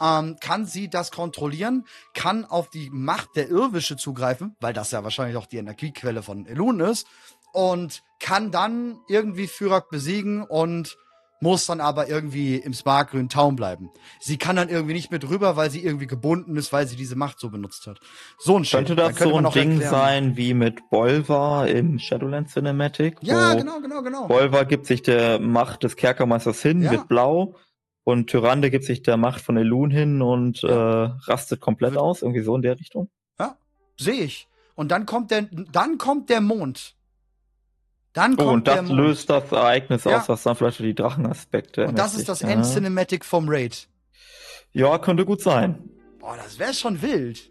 ähm, 0.00 0.36
kann 0.40 0.66
sie 0.66 0.88
das 0.88 1.10
kontrollieren, 1.10 1.84
kann 2.14 2.44
auf 2.44 2.70
die 2.70 2.90
Macht 2.90 3.30
der 3.36 3.48
Irrwische 3.48 3.96
zugreifen, 3.96 4.56
weil 4.60 4.72
das 4.72 4.90
ja 4.90 5.04
wahrscheinlich 5.04 5.36
auch 5.36 5.46
die 5.46 5.58
Energiequelle 5.58 6.22
von 6.22 6.46
Elun 6.46 6.80
ist, 6.80 7.06
und 7.52 8.02
kann 8.20 8.50
dann 8.50 8.98
irgendwie 9.08 9.46
Fyrak 9.48 9.90
besiegen 9.90 10.42
und 10.42 10.96
muss 11.42 11.64
dann 11.66 11.80
aber 11.80 12.06
irgendwie 12.08 12.56
im 12.56 12.74
sparkgrünen 12.74 13.30
Taum 13.30 13.56
bleiben. 13.56 13.88
Sie 14.20 14.36
kann 14.36 14.56
dann 14.56 14.68
irgendwie 14.68 14.92
nicht 14.92 15.10
mit 15.10 15.28
rüber, 15.28 15.56
weil 15.56 15.70
sie 15.70 15.82
irgendwie 15.82 16.06
gebunden 16.06 16.54
ist, 16.56 16.70
weil 16.70 16.86
sie 16.86 16.96
diese 16.96 17.16
Macht 17.16 17.40
so 17.40 17.48
benutzt 17.48 17.86
hat. 17.86 17.98
So 18.38 18.58
ein 18.58 18.64
Shit. 18.66 18.76
Könnte 18.76 18.94
das 18.94 19.16
könnte 19.16 19.32
so 19.32 19.38
ein 19.38 19.50
Ding 19.52 19.70
erklären. 19.72 19.90
sein 19.90 20.36
wie 20.36 20.52
mit 20.52 20.90
Bolvar 20.90 21.66
im 21.66 21.98
Shadowlands 21.98 22.52
Cinematic? 22.52 23.16
Ja, 23.22 23.54
wo 23.54 23.56
genau, 23.56 23.80
genau, 23.80 24.02
genau. 24.02 24.26
Bolvar 24.28 24.66
gibt 24.66 24.86
sich 24.86 25.00
der 25.02 25.40
Macht 25.40 25.82
des 25.82 25.96
Kerkermeisters 25.96 26.60
hin, 26.60 26.82
Ja. 26.82 26.90
wird 26.90 27.08
blau. 27.08 27.54
Und 28.04 28.28
Tyrande 28.30 28.70
gibt 28.70 28.84
sich 28.84 29.02
der 29.02 29.16
Macht 29.16 29.40
von 29.40 29.56
Elun 29.56 29.90
hin 29.90 30.22
und 30.22 30.64
äh, 30.64 30.72
rastet 30.72 31.60
komplett 31.60 31.96
aus. 31.96 32.22
Irgendwie 32.22 32.40
so 32.42 32.56
in 32.56 32.62
der 32.62 32.78
Richtung. 32.78 33.10
Sehe 33.98 34.22
ich. 34.24 34.48
Und 34.74 34.90
dann 34.90 35.04
kommt 35.04 35.30
der, 35.30 35.42
dann 35.72 35.98
kommt 35.98 36.30
der 36.30 36.40
Mond. 36.40 36.94
Dann 38.14 38.34
kommt 38.34 38.48
Oh, 38.48 38.52
und 38.54 38.66
das 38.66 38.88
löst 38.88 39.28
das 39.28 39.52
Ereignis 39.52 40.04
Ja. 40.04 40.18
aus, 40.20 40.28
was 40.30 40.42
dann 40.42 40.56
vielleicht 40.56 40.78
für 40.78 40.82
die 40.84 40.94
Drachenaspekte 40.94 41.86
Und 41.86 41.98
das 41.98 42.14
ist 42.14 42.28
das 42.28 42.40
ja. 42.40 42.48
End-Cinematic 42.48 43.24
vom 43.26 43.46
Raid. 43.48 43.88
Ja, 44.72 44.96
könnte 44.98 45.26
gut 45.26 45.42
sein. 45.42 45.90
Boah, 46.18 46.36
das 46.36 46.58
wäre 46.58 46.72
schon 46.72 47.02
wild. 47.02 47.50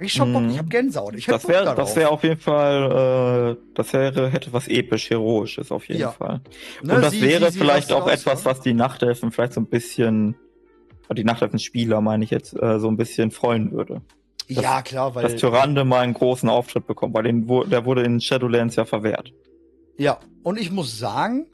Ich 0.00 0.12
schon 0.12 0.32
Bock, 0.32 0.42
Mhm. 0.42 0.50
ich 0.50 0.58
hab 0.58 0.70
Gänsehaut. 0.70 1.14
Ich 1.16 1.26
Das 1.26 1.48
wäre 1.48 1.74
das 1.74 1.96
wär 1.96 2.10
auf 2.10 2.22
jeden 2.22 2.40
Fall, 2.40 3.56
äh, 3.58 3.62
das 3.74 3.92
wäre, 3.92 4.28
hätte 4.30 4.52
was 4.52 4.68
episch, 4.68 5.10
heroisches 5.10 5.72
auf 5.72 5.88
jeden 5.88 6.00
Ja. 6.02 6.12
Fall. 6.12 6.40
Ne, 6.82 6.94
und 6.96 7.02
das 7.02 7.12
sie- 7.12 7.22
wäre 7.22 7.50
sie- 7.50 7.58
vielleicht 7.58 7.92
auch 7.92 8.04
aus, 8.06 8.12
etwas, 8.12 8.40
ne? 8.44 8.50
was 8.50 8.60
die 8.60 8.74
Nachtelfen 8.74 9.32
vielleicht 9.32 9.54
so 9.54 9.60
ein 9.60 9.66
bisschen, 9.66 10.36
die 11.16 11.24
Nachtelfen-Spieler 11.24 12.00
meine 12.00 12.22
ich 12.24 12.30
jetzt, 12.30 12.54
äh, 12.60 12.78
so 12.78 12.88
ein 12.88 12.96
bisschen 12.96 13.30
freuen 13.30 13.72
würde. 13.72 14.02
das- 14.50 14.62
Ja, 14.64 14.80
klar, 14.82 15.14
weil. 15.14 15.24
Dass 15.24 15.36
Tyrande 15.36 15.84
mal 15.84 16.00
einen 16.00 16.14
großen 16.14 16.48
Auftritt 16.48 16.86
bekommt, 16.86 17.12
weil 17.14 17.24
den, 17.24 17.46
der 17.68 17.84
wurde 17.84 18.02
in 18.02 18.18
Shadowlands 18.20 18.76
ja 18.76 18.84
verwehrt. 18.86 19.32
Ja, 19.98 20.18
und 20.42 20.58
ich 20.58 20.70
muss 20.70 20.98
sagen, 20.98 21.46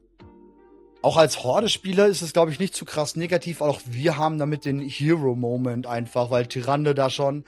auch 1.02 1.16
als 1.16 1.42
Horde-Spieler 1.42 2.06
ist 2.06 2.22
es, 2.22 2.32
glaube 2.32 2.50
ich, 2.52 2.60
nicht 2.60 2.74
zu 2.74 2.84
krass 2.84 3.16
negativ. 3.16 3.60
Auch 3.62 3.80
wir 3.86 4.16
haben 4.16 4.38
damit 4.38 4.64
den 4.64 4.80
Hero-Moment 4.80 5.86
einfach, 5.86 6.30
weil 6.30 6.46
Tyrande 6.46 6.94
da 6.94 7.10
schon. 7.10 7.44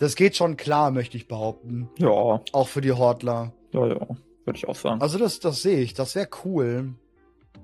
Das 0.00 0.16
geht 0.16 0.34
schon 0.34 0.56
klar, 0.56 0.90
möchte 0.90 1.16
ich 1.16 1.28
behaupten. 1.28 1.88
Ja, 1.98 2.08
Auch 2.08 2.68
für 2.68 2.80
die 2.80 2.92
Hordler. 2.92 3.52
ja, 3.72 3.86
ja, 3.86 4.00
würde 4.44 4.56
ich 4.56 4.66
auch 4.66 4.74
sagen. 4.74 5.00
Also, 5.02 5.18
das, 5.18 5.38
das 5.40 5.62
sehe 5.62 5.80
ich. 5.80 5.92
Das 5.94 6.14
wäre 6.14 6.28
cool. 6.44 6.94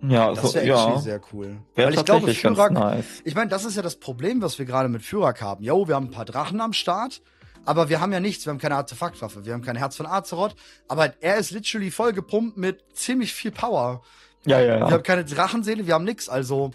ja, 0.03 0.33
Das 0.35 0.55
wäre 0.55 0.67
ja, 0.67 0.85
actually 0.85 1.03
sehr 1.03 1.21
cool. 1.33 1.57
wäre 1.75 1.89
Weil 1.89 1.95
ich 1.95 2.05
glaube, 2.05 2.33
Fyrak, 2.33 2.73
nice. 2.73 3.23
Ich 3.25 3.35
meine, 3.35 3.49
das 3.49 3.65
ist 3.65 3.77
ja 3.77 3.83
das 3.83 3.97
Problem, 3.97 4.43
was 4.43 4.59
wir 4.59 4.67
gerade 4.67 4.89
mit 4.91 5.03
Fyrak 5.03 5.41
haben. 5.41 5.65
Jo, 5.65 5.89
wir 5.89 5.95
haben 5.95 6.09
ein 6.09 6.11
paar 6.11 6.27
Drachen 6.27 6.61
am 6.61 6.75
Start, 6.75 7.23
aber 7.65 7.89
wir 7.89 8.01
haben 8.03 8.13
ja 8.13 8.21
nichts. 8.21 8.45
Wir 8.45 8.51
haben 8.51 8.59
keine 8.59 8.77
Artefaktwaffe, 8.77 9.47
wir 9.47 9.55
haben 9.55 9.63
kein 9.63 9.77
Herz 9.77 9.97
von 9.97 10.05
Azeroth. 10.07 10.55
Aber 10.89 11.15
er 11.23 11.39
ist 11.39 11.51
literally 11.53 11.91
voll 11.91 12.13
gepumpt 12.13 12.59
mit 12.59 12.85
ziemlich 12.93 13.33
viel 13.33 13.51
Power. 13.51 14.03
Ja, 14.45 14.61
ja, 14.61 14.67
Wir 14.67 14.79
ja. 14.81 14.91
haben 14.91 15.03
keine 15.03 15.25
Drachenseele, 15.25 15.87
wir 15.87 15.95
haben 15.95 16.05
nix. 16.05 16.29
Also 16.29 16.73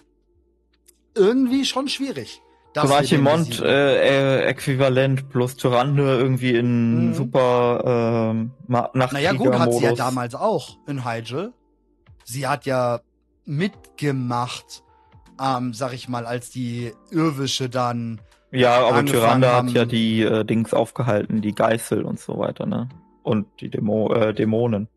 irgendwie 1.13 1.65
schon 1.65 1.87
schwierig. 1.87 2.41
Archimond 2.77 3.49
besiegen. 3.49 3.69
äh, 3.69 4.39
äh, 4.39 4.45
äquivalent 4.45 5.29
plus 5.29 5.55
Tyrande 5.57 6.03
irgendwie 6.17 6.55
in 6.55 7.07
Mhm. 7.09 7.13
super 7.13 7.83
ähm, 8.31 8.51
Naja, 8.67 9.33
gut, 9.33 9.53
hat 9.53 9.73
sie 9.73 9.83
ja 9.83 9.93
damals 9.93 10.35
auch 10.35 10.77
in 10.87 11.03
Hyjal. 11.05 11.53
Sie 12.23 12.47
hat 12.47 12.65
ja 12.65 13.01
mitgemacht, 13.45 14.83
ähm, 15.41 15.73
sag 15.73 15.93
ich 15.93 16.07
mal, 16.07 16.25
als 16.25 16.49
die 16.49 16.93
Irwische 17.11 17.69
dann 17.69 18.21
Ja, 18.51 18.85
aber 18.87 19.05
Tyrande 19.05 19.53
hat 19.53 19.71
ja 19.71 19.85
die 19.85 20.21
äh, 20.21 20.43
Dings 20.45 20.73
aufgehalten, 20.73 21.41
die 21.41 21.53
Geißel 21.53 22.03
und 22.03 22.19
so 22.19 22.37
weiter, 22.37 22.65
ne? 22.65 22.89
Und 23.23 23.47
die 23.59 23.69
Dämo 23.69 24.13
äh, 24.13 24.33
Dämonen. 24.33 24.87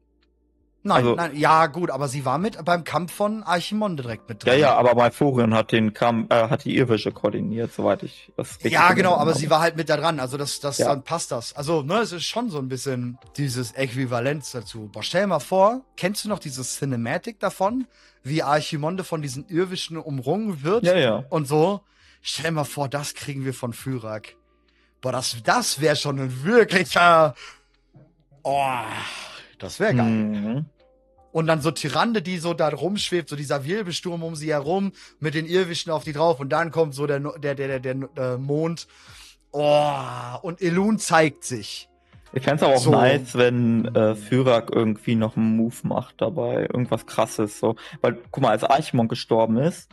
Nein, 0.87 0.97
Also- 0.99 1.15
nein, 1.15 1.35
ja, 1.35 1.67
gut, 1.67 1.91
aber 1.91 2.09
sie 2.09 2.27
war 2.27 2.37
mit 2.37 2.63
beim 2.63 2.85
Kampf 2.85 3.11
von 3.15 3.43
Archimonde 3.43 4.03
direkt 4.03 4.29
mit 4.29 4.45
Ja, 4.45 4.53
drin. 4.53 4.61
ja, 4.61 4.75
aber 4.77 4.95
Malfurion 4.95 5.55
hat 5.55 5.73
den 5.73 5.95
Kampf, 5.95 6.31
äh, 6.31 6.49
hat 6.51 6.65
die 6.67 6.77
Irrwische 6.77 7.11
koordiniert, 7.11 7.73
soweit 7.73 8.03
ich 8.03 8.31
das 8.37 8.57
richtig 8.57 8.73
Ja, 8.73 8.93
genau, 8.93 9.17
aber 9.17 9.33
sie 9.35 9.49
war 9.49 9.61
halt 9.61 9.77
mit 9.79 9.89
da 9.89 9.97
dran, 9.97 10.21
also 10.21 10.37
das, 10.37 10.61
das 10.61 10.77
Ja. 10.77 10.89
dann 10.89 11.03
passt 11.03 11.33
das. 11.33 11.57
Also, 11.57 11.81
ne, 11.83 12.01
es 12.01 12.13
ist 12.13 12.25
schon 12.27 12.51
so 12.51 12.59
ein 12.59 12.69
bisschen 12.69 13.19
dieses 13.39 13.73
Äquivalenz 13.73 14.53
dazu. 14.53 14.91
Boah, 14.93 15.03
stell 15.03 15.23
dir 15.23 15.29
mal 15.29 15.39
vor, 15.41 15.81
kennst 15.97 16.23
du 16.25 16.29
noch 16.29 16.39
dieses 16.39 16.77
Cinematic 16.79 17.41
davon, 17.41 17.87
wie 18.23 18.43
Archimonde 18.43 19.05
von 19.05 19.23
diesen 19.23 19.49
Irrwischen 19.49 19.97
umrungen 19.97 20.63
wird 20.63 20.85
Ja, 20.85 20.97
ja. 20.99 21.25
und 21.31 21.49
so? 21.49 21.81
Stell 22.21 22.45
dir 22.51 22.53
mal 22.53 22.65
vor, 22.65 22.89
das 22.91 23.15
kriegen 23.15 23.47
wir 23.47 23.55
von 23.55 23.73
Fyrak. 23.73 24.35
Boah, 25.01 25.13
das, 25.13 25.37
das 25.45 25.81
wäre 25.81 25.97
schon 25.97 26.19
ein 26.19 26.45
wirklicher. 26.45 27.35
Oh, 28.43 28.69
das 29.59 29.81
wäre 29.81 29.95
geil. 29.95 30.05
Mhm. 30.11 30.67
Und 31.35 31.49
dann 31.49 31.61
so 31.61 31.73
Tyrande, 31.73 32.23
die 32.23 32.39
so 32.39 32.55
da 32.55 32.69
rumschwebt, 32.69 33.29
so 33.29 33.35
dieser 33.35 33.65
Wirbelsturm 33.65 34.23
um 34.23 34.37
sie 34.37 34.53
herum, 34.53 34.93
mit 35.19 35.35
den 35.35 35.47
Irrwischen 35.47 35.91
auf 35.91 36.05
die 36.05 36.13
drauf 36.13 36.39
und 36.39 36.51
dann 36.51 36.71
kommt 36.71 36.95
so 36.95 37.09
der, 37.09 37.19
der, 37.19 37.57
der, 37.57 37.81
der, 37.81 37.81
der, 37.81 38.09
äh, 38.35 38.39
Mond. 38.39 38.87
Oh, 39.51 39.91
und 40.43 40.63
Elun 40.63 40.99
zeigt 41.01 41.43
sich. 41.45 41.89
Ich 42.33 42.45
fänd's 42.45 42.63
aber 42.63 42.75
auch 42.75 42.79
So. 42.79 42.91
nice, 42.93 43.35
wenn 43.37 43.85
äh, 43.97 44.15
Fyrak 44.15 44.71
irgendwie 44.73 45.15
noch 45.17 45.37
einen 45.37 45.57
Move 45.57 45.75
macht 45.83 46.21
dabei. 46.21 46.63
Irgendwas 46.73 47.07
krasses. 47.07 47.59
So. 47.61 47.77
Weil, 48.01 48.19
guck 48.31 48.43
mal, 48.43 48.51
als 48.51 48.63
Archimon 48.65 49.09
gestorben 49.09 49.57
ist, 49.59 49.89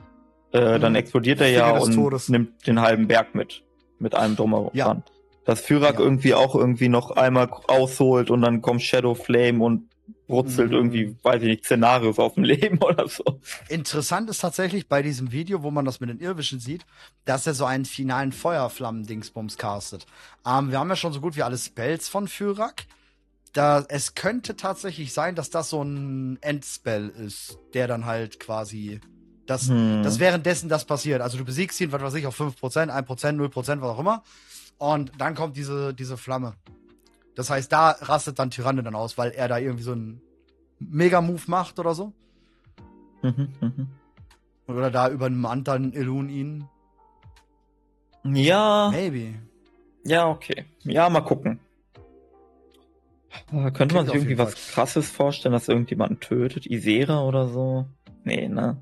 äh, 0.52 0.80
dann 0.80 0.92
Mhm. 0.94 0.98
explodiert 0.98 1.42
er 1.42 1.50
ja 1.50 1.72
und 1.72 1.94
Todes. 1.96 2.30
nimmt 2.30 2.66
den 2.68 2.82
halben 2.82 3.08
Berg 3.08 3.34
mit. 3.36 3.64
Mit 4.00 4.16
einem 4.16 4.36
drumherum. 4.36 4.72
Ja. 4.74 5.02
Dass 5.46 5.62
Fyrak 5.62 5.96
Ja. 5.96 6.02
irgendwie 6.02 6.34
auch 6.34 6.54
irgendwie 6.56 6.90
noch 6.90 7.12
einmal 7.12 7.50
ausholt 7.68 8.30
und 8.32 8.42
dann 8.42 8.62
kommt 8.62 8.82
Shadow 8.82 9.14
Flame 9.16 9.64
und 9.64 9.91
brutzelt 10.32 10.70
Mhm. 10.72 10.76
irgendwie, 10.76 11.16
weiß 11.22 11.42
ich 11.44 11.48
nicht, 11.48 11.66
Szenarios 11.66 12.18
auf 12.18 12.34
dem 12.34 12.44
Leben 12.54 12.80
oder 12.80 13.08
so. 13.08 13.24
Interessant 13.70 14.30
ist 14.30 14.40
tatsächlich 14.40 14.88
bei 14.88 15.02
diesem 15.04 15.32
Video, 15.32 15.62
wo 15.62 15.70
man 15.70 15.86
das 15.86 16.00
mit 16.00 16.10
den 16.10 16.20
Irrwischen 16.20 16.60
sieht, 16.60 16.86
dass 17.26 17.46
er 17.46 17.54
so 17.54 17.66
einen 17.66 17.86
finalen 17.86 18.32
Feuerflammen-Dingsbums 18.32 19.58
castet. 19.58 20.06
Ähm, 20.46 20.72
wir 20.72 20.80
haben 20.80 20.90
ja 20.90 20.96
schon 20.96 21.14
so 21.14 21.22
gut 21.22 21.36
wie 21.36 21.44
alle 21.44 21.58
Spells 21.58 22.10
von 22.10 22.28
Fyrak. 22.28 22.86
Da, 23.54 23.86
es 23.90 24.16
könnte 24.16 24.56
tatsächlich 24.56 25.12
sein, 25.14 25.36
dass 25.36 25.50
das 25.50 25.70
so 25.70 25.84
ein 25.84 26.38
Endspell 26.42 27.10
ist, 27.10 27.58
der 27.74 27.88
dann 27.88 28.06
halt 28.06 28.40
quasi 28.40 29.02
das, 29.46 29.68
Hm. 29.68 30.02
das 30.04 30.20
währenddessen 30.20 30.70
das 30.70 30.86
passiert. 30.86 31.22
Also 31.22 31.38
du 31.38 31.44
besiegst 31.44 31.80
ihn, 31.82 31.92
was 31.92 32.02
weiß 32.02 32.14
ich, 32.14 32.26
auf 32.28 32.40
5%, 32.40 32.90
1%, 32.90 33.36
0%, 33.36 33.82
was 33.82 33.90
auch 33.90 34.00
immer. 34.00 34.24
Und 34.78 35.12
dann 35.18 35.36
kommt 35.36 35.58
diese, 35.58 35.94
diese 35.94 36.16
Flamme. 36.18 36.54
Das 37.42 37.50
heißt, 37.50 37.72
da 37.72 37.90
rastet 38.02 38.38
dann 38.38 38.52
Tyrande 38.52 38.84
dann 38.84 38.94
aus, 38.94 39.18
weil 39.18 39.32
er 39.32 39.48
da 39.48 39.58
irgendwie 39.58 39.82
so 39.82 39.94
einen 39.94 40.22
Mega-Move 40.78 41.42
macht 41.48 41.80
oder 41.80 41.96
so. 41.96 42.14
Mhm, 43.24 43.50
mhm. 43.60 43.88
Oder 44.68 44.92
da 44.92 45.10
über 45.10 45.26
einen 45.26 45.44
anderen 45.44 45.92
Elun 45.92 46.30
ihn. 46.30 46.66
Ja, 48.24 48.92
Maybe. 48.92 49.34
ja, 50.04 50.30
okay. 50.30 50.66
Ja, 50.84 51.10
mal 51.10 51.22
gucken. 51.22 51.60
Äh, 53.52 53.72
Könnte 53.72 53.96
man 53.96 54.06
sich 54.06 54.14
irgendwie 54.14 54.38
was 54.38 54.54
Fall. 54.54 54.74
krasses 54.76 55.10
vorstellen, 55.10 55.54
dass 55.54 55.68
irgendjemanden 55.68 56.20
tötet? 56.20 56.68
Isera 56.68 57.24
oder 57.24 57.48
so? 57.48 57.88
Nee, 58.24 58.48
ne? 58.48 58.80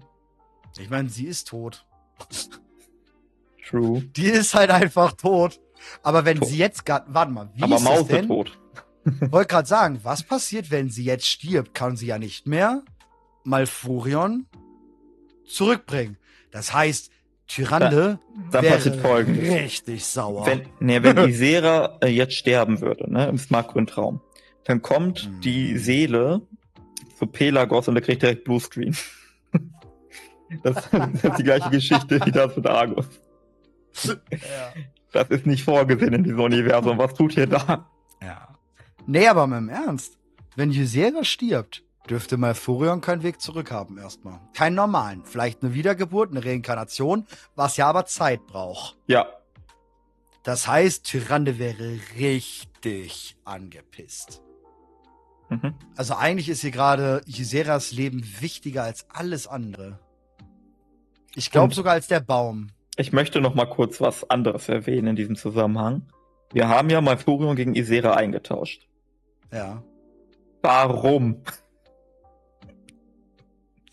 Ich 0.78 0.90
meine, 0.90 1.08
sie 1.08 1.28
ist 1.28 1.48
tot. 1.48 1.86
True. 3.66 4.02
Die 4.02 4.26
ist 4.26 4.54
halt 4.54 4.70
einfach 4.70 5.14
tot. 5.14 5.62
Aber 6.04 6.26
wenn 6.26 6.40
Tot. 6.40 6.48
sie 6.50 6.58
jetzt 6.58 6.86
gerade. 6.86 7.06
Warte 7.14 7.32
mal, 7.32 7.50
wie 7.56 7.64
Aber 7.64 7.76
ist 7.76 7.86
das 7.86 7.90
Mause 7.98 8.08
denn? 8.14 8.28
tot. 8.28 8.58
Wollte 9.32 9.48
gerade 9.48 9.68
sagen, 9.68 10.00
was 10.04 10.24
passiert, 10.24 10.72
wenn 10.72 10.90
sie 10.90 11.04
jetzt 11.06 11.26
stirbt? 11.28 11.74
Kann 11.74 11.96
sie 11.96 12.08
ja 12.08 12.20
nicht 12.20 12.46
mehr 12.48 12.84
Malfurion 13.44 14.46
zurückbringen. 15.48 16.18
Das 16.52 16.74
heißt, 16.74 17.12
Tyrande 17.48 18.20
Dann 18.52 18.64
wäre 18.64 18.76
passiert 18.76 18.98
folgendes. 18.98 19.50
richtig 19.52 20.06
sauer. 20.06 20.46
Wenn, 20.46 20.68
nee, 20.80 21.02
wenn 21.02 21.18
Isera 21.18 21.98
äh, 22.02 22.08
jetzt 22.08 22.36
sterben 22.36 22.80
würde, 22.82 23.12
ne, 23.12 23.28
im 23.28 23.38
Smartgrün-Traum, 23.40 24.22
dann 24.66 24.82
kommt 24.84 25.28
Mhm. 25.28 25.42
die 25.42 25.78
Seele 25.80 26.42
zu 27.18 27.26
Pelagos 27.26 27.88
und 27.88 27.96
er 27.96 28.02
kriegt 28.04 28.22
direkt 28.22 28.44
Bluescreen. 28.44 28.96
Das, 30.64 30.90
das 30.90 31.24
ist 31.24 31.38
die 31.38 31.44
gleiche 31.44 31.70
Geschichte 31.70 32.20
wie 32.26 32.32
das 32.32 32.56
mit 32.56 32.66
Argus. 32.66 33.06
ja. 34.04 34.18
Das 35.12 35.30
ist 35.30 35.46
nicht 35.46 35.64
vorgesehen 35.64 36.14
in 36.14 36.24
diesem 36.24 36.40
Universum. 36.42 36.98
Was 36.98 37.14
tut 37.14 37.36
ihr 37.38 37.48
da? 37.48 37.90
ja. 38.22 38.48
Nee, 39.08 39.28
aber 39.28 39.48
mal 39.48 39.58
im 39.58 39.70
Ernst. 39.70 40.18
Wenn 40.56 40.72
Ysera 40.72 41.24
stirbt, 41.24 41.84
dürfte 42.10 42.38
Malfurion 42.38 43.02
keinen 43.02 43.24
Weg 43.24 43.42
zurück 43.42 43.72
haben 43.72 43.98
erstmal. 43.98 44.40
Keinen 44.54 44.76
normalen. 44.76 45.24
Vielleicht 45.26 45.64
eine 45.64 45.74
Wiedergeburt, 45.74 46.32
eine 46.32 46.44
Reinkarnation, 46.46 47.26
was 47.56 47.78
ja 47.78 47.88
aber 47.88 48.06
Zeit 48.06 48.46
braucht. 48.48 48.98
Ja, 49.08 49.28
Das 50.44 50.68
heißt, 50.68 51.06
Tyrande 51.06 51.60
wäre 51.60 52.00
richtig 52.18 53.36
angepisst. 53.46 54.42
Mhm. 55.50 55.74
Also 55.96 56.16
eigentlich 56.16 56.50
ist 56.50 56.62
hier 56.62 56.72
gerade 56.72 57.22
Yseras 57.28 57.92
Leben 57.92 58.24
wichtiger 58.40 58.84
als 58.84 59.10
alles 59.10 59.48
andere. 59.48 60.00
Ich 61.36 61.52
glaube 61.52 61.74
sogar 61.74 61.94
als 61.94 62.08
der 62.08 62.20
Baum. 62.20 62.68
Ich 63.00 63.14
möchte 63.14 63.40
noch 63.40 63.56
mal 63.56 63.66
kurz 63.66 64.02
was 64.02 64.30
anderes 64.30 64.68
erwähnen 64.68 65.08
in 65.08 65.16
diesem 65.16 65.38
Zusammenhang. 65.38 66.02
Wir 66.52 66.68
haben 66.68 66.90
ja 66.90 67.00
Malfurion 67.00 67.56
gegen 67.56 67.74
Isera 67.74 68.16
eingetauscht. 68.16 68.90
Ja, 69.54 69.82
Warum? 70.62 71.42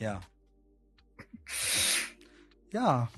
ja. 0.01 0.21
Ja. 2.73 3.09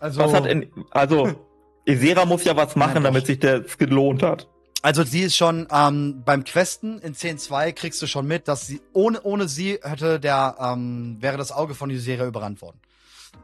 Also, 0.00 0.20
Was 0.20 0.32
hat 0.32 0.46
in, 0.46 0.70
also, 0.90 1.46
Isera 1.84 2.24
muss 2.24 2.44
ja 2.44 2.56
was 2.56 2.74
machen, 2.74 2.94
Nein, 2.94 3.04
damit 3.04 3.26
sich 3.26 3.38
das 3.38 3.76
gelohnt 3.76 4.22
hat. 4.22 4.48
also 4.80 5.02
sie 5.02 5.20
ist 5.20 5.36
schon 5.36 5.68
ähm, 5.70 6.22
beim 6.24 6.44
Questen 6.44 6.98
in 7.00 7.14
10.2 7.14 7.72
kriegst 7.72 8.00
du 8.00 8.06
schon 8.06 8.26
mit, 8.26 8.48
dass 8.48 8.66
sie 8.66 8.80
ohne 8.94 9.20
ohne 9.20 9.48
sie 9.48 9.78
hätte 9.82 10.18
der 10.18 10.56
ähm, 10.58 11.18
wäre 11.20 11.36
das 11.36 11.52
Auge 11.52 11.74
von 11.74 11.90
Ysera 11.90 12.24
überrannt 12.26 12.62
worden. 12.62 12.80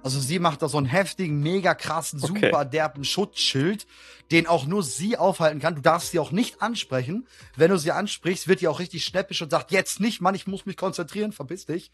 Also 0.03 0.19
sie 0.19 0.39
macht 0.41 0.63
da 0.63 0.69
so 0.69 0.79
einen 0.79 0.87
heftigen, 0.87 1.41
mega 1.41 1.75
krassen, 1.75 2.21
Okay. 2.23 2.47
super 2.47 2.65
derben 2.65 3.05
Schutzschild, 3.05 3.87
den 4.33 4.47
auch 4.49 4.67
nur 4.67 4.83
sie 4.83 5.17
aufhalten 5.17 5.61
kann. 5.61 5.77
Du 5.77 5.81
darfst 5.81 6.11
sie 6.11 6.19
auch 6.19 6.33
nicht 6.33 6.61
ansprechen. 6.61 7.29
Wenn 7.57 7.71
du 7.71 7.79
sie 7.79 7.93
ansprichst, 7.93 8.49
wird 8.49 8.61
die 8.61 8.69
auch 8.69 8.81
richtig 8.81 9.05
schnäppisch 9.05 9.43
und 9.43 9.51
sagt, 9.51 9.71
jetzt 9.71 10.01
nicht, 10.01 10.21
Mann, 10.21 10.35
ich 10.35 10.47
muss 10.49 10.67
mich 10.67 10.77
konzentrieren, 10.77 11.31
verpiss 11.33 11.67
dich. 11.67 11.93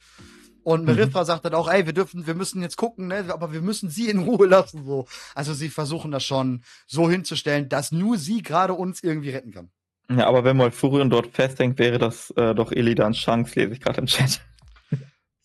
Und 0.63 0.81
Mhm. 0.81 0.87
Merithra 0.87 1.25
sagt 1.25 1.45
dann 1.45 1.55
auch, 1.55 1.69
ey, 1.71 1.85
wir 1.87 1.93
dürfen, 1.93 2.27
wir 2.27 2.35
müssen 2.35 2.63
jetzt 2.63 2.77
gucken, 2.77 3.09
ne, 3.09 3.27
aber 3.29 3.53
wir 3.53 3.61
müssen 3.61 3.91
sie 3.91 4.09
in 4.09 4.19
Ruhe 4.19 4.47
lassen, 4.49 4.85
so. 4.85 5.07
Also 5.35 5.53
sie 5.53 5.69
versuchen 5.69 6.11
das 6.11 6.25
schon 6.25 6.63
so 6.87 7.11
hinzustellen, 7.11 7.69
dass 7.69 7.93
nur 7.93 8.17
sie 8.19 8.43
gerade 8.43 8.73
uns 8.73 9.03
irgendwie 9.03 9.31
retten 9.31 9.53
kann. 9.53 9.71
Ja, 10.11 10.27
aber 10.27 10.45
wenn 10.45 10.57
Malfurion 10.57 11.11
dort 11.11 11.29
festhängt, 11.35 11.79
wäre 11.79 11.99
das 11.99 12.31
äh, 12.31 12.55
doch 12.55 12.73
Illidans 12.73 13.19
Chance, 13.19 13.61
lese 13.61 13.75
ich 13.75 13.81
gerade 13.81 14.01
im 14.01 14.07
Chat. 14.07 14.41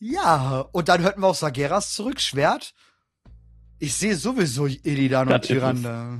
Ja, 0.05 0.65
und 0.73 0.89
dann 0.89 1.01
hörten 1.01 1.21
wir 1.21 1.27
auch 1.27 1.35
Sageras 1.35 1.93
zurück, 1.93 2.19
Schwert. 2.19 2.73
Ich 3.79 3.95
sehe 3.95 4.17
sowieso 4.17 4.65
Illidan 4.65 5.29
Das 5.29 5.35
und. 5.35 5.43
Tyrande. 5.43 6.19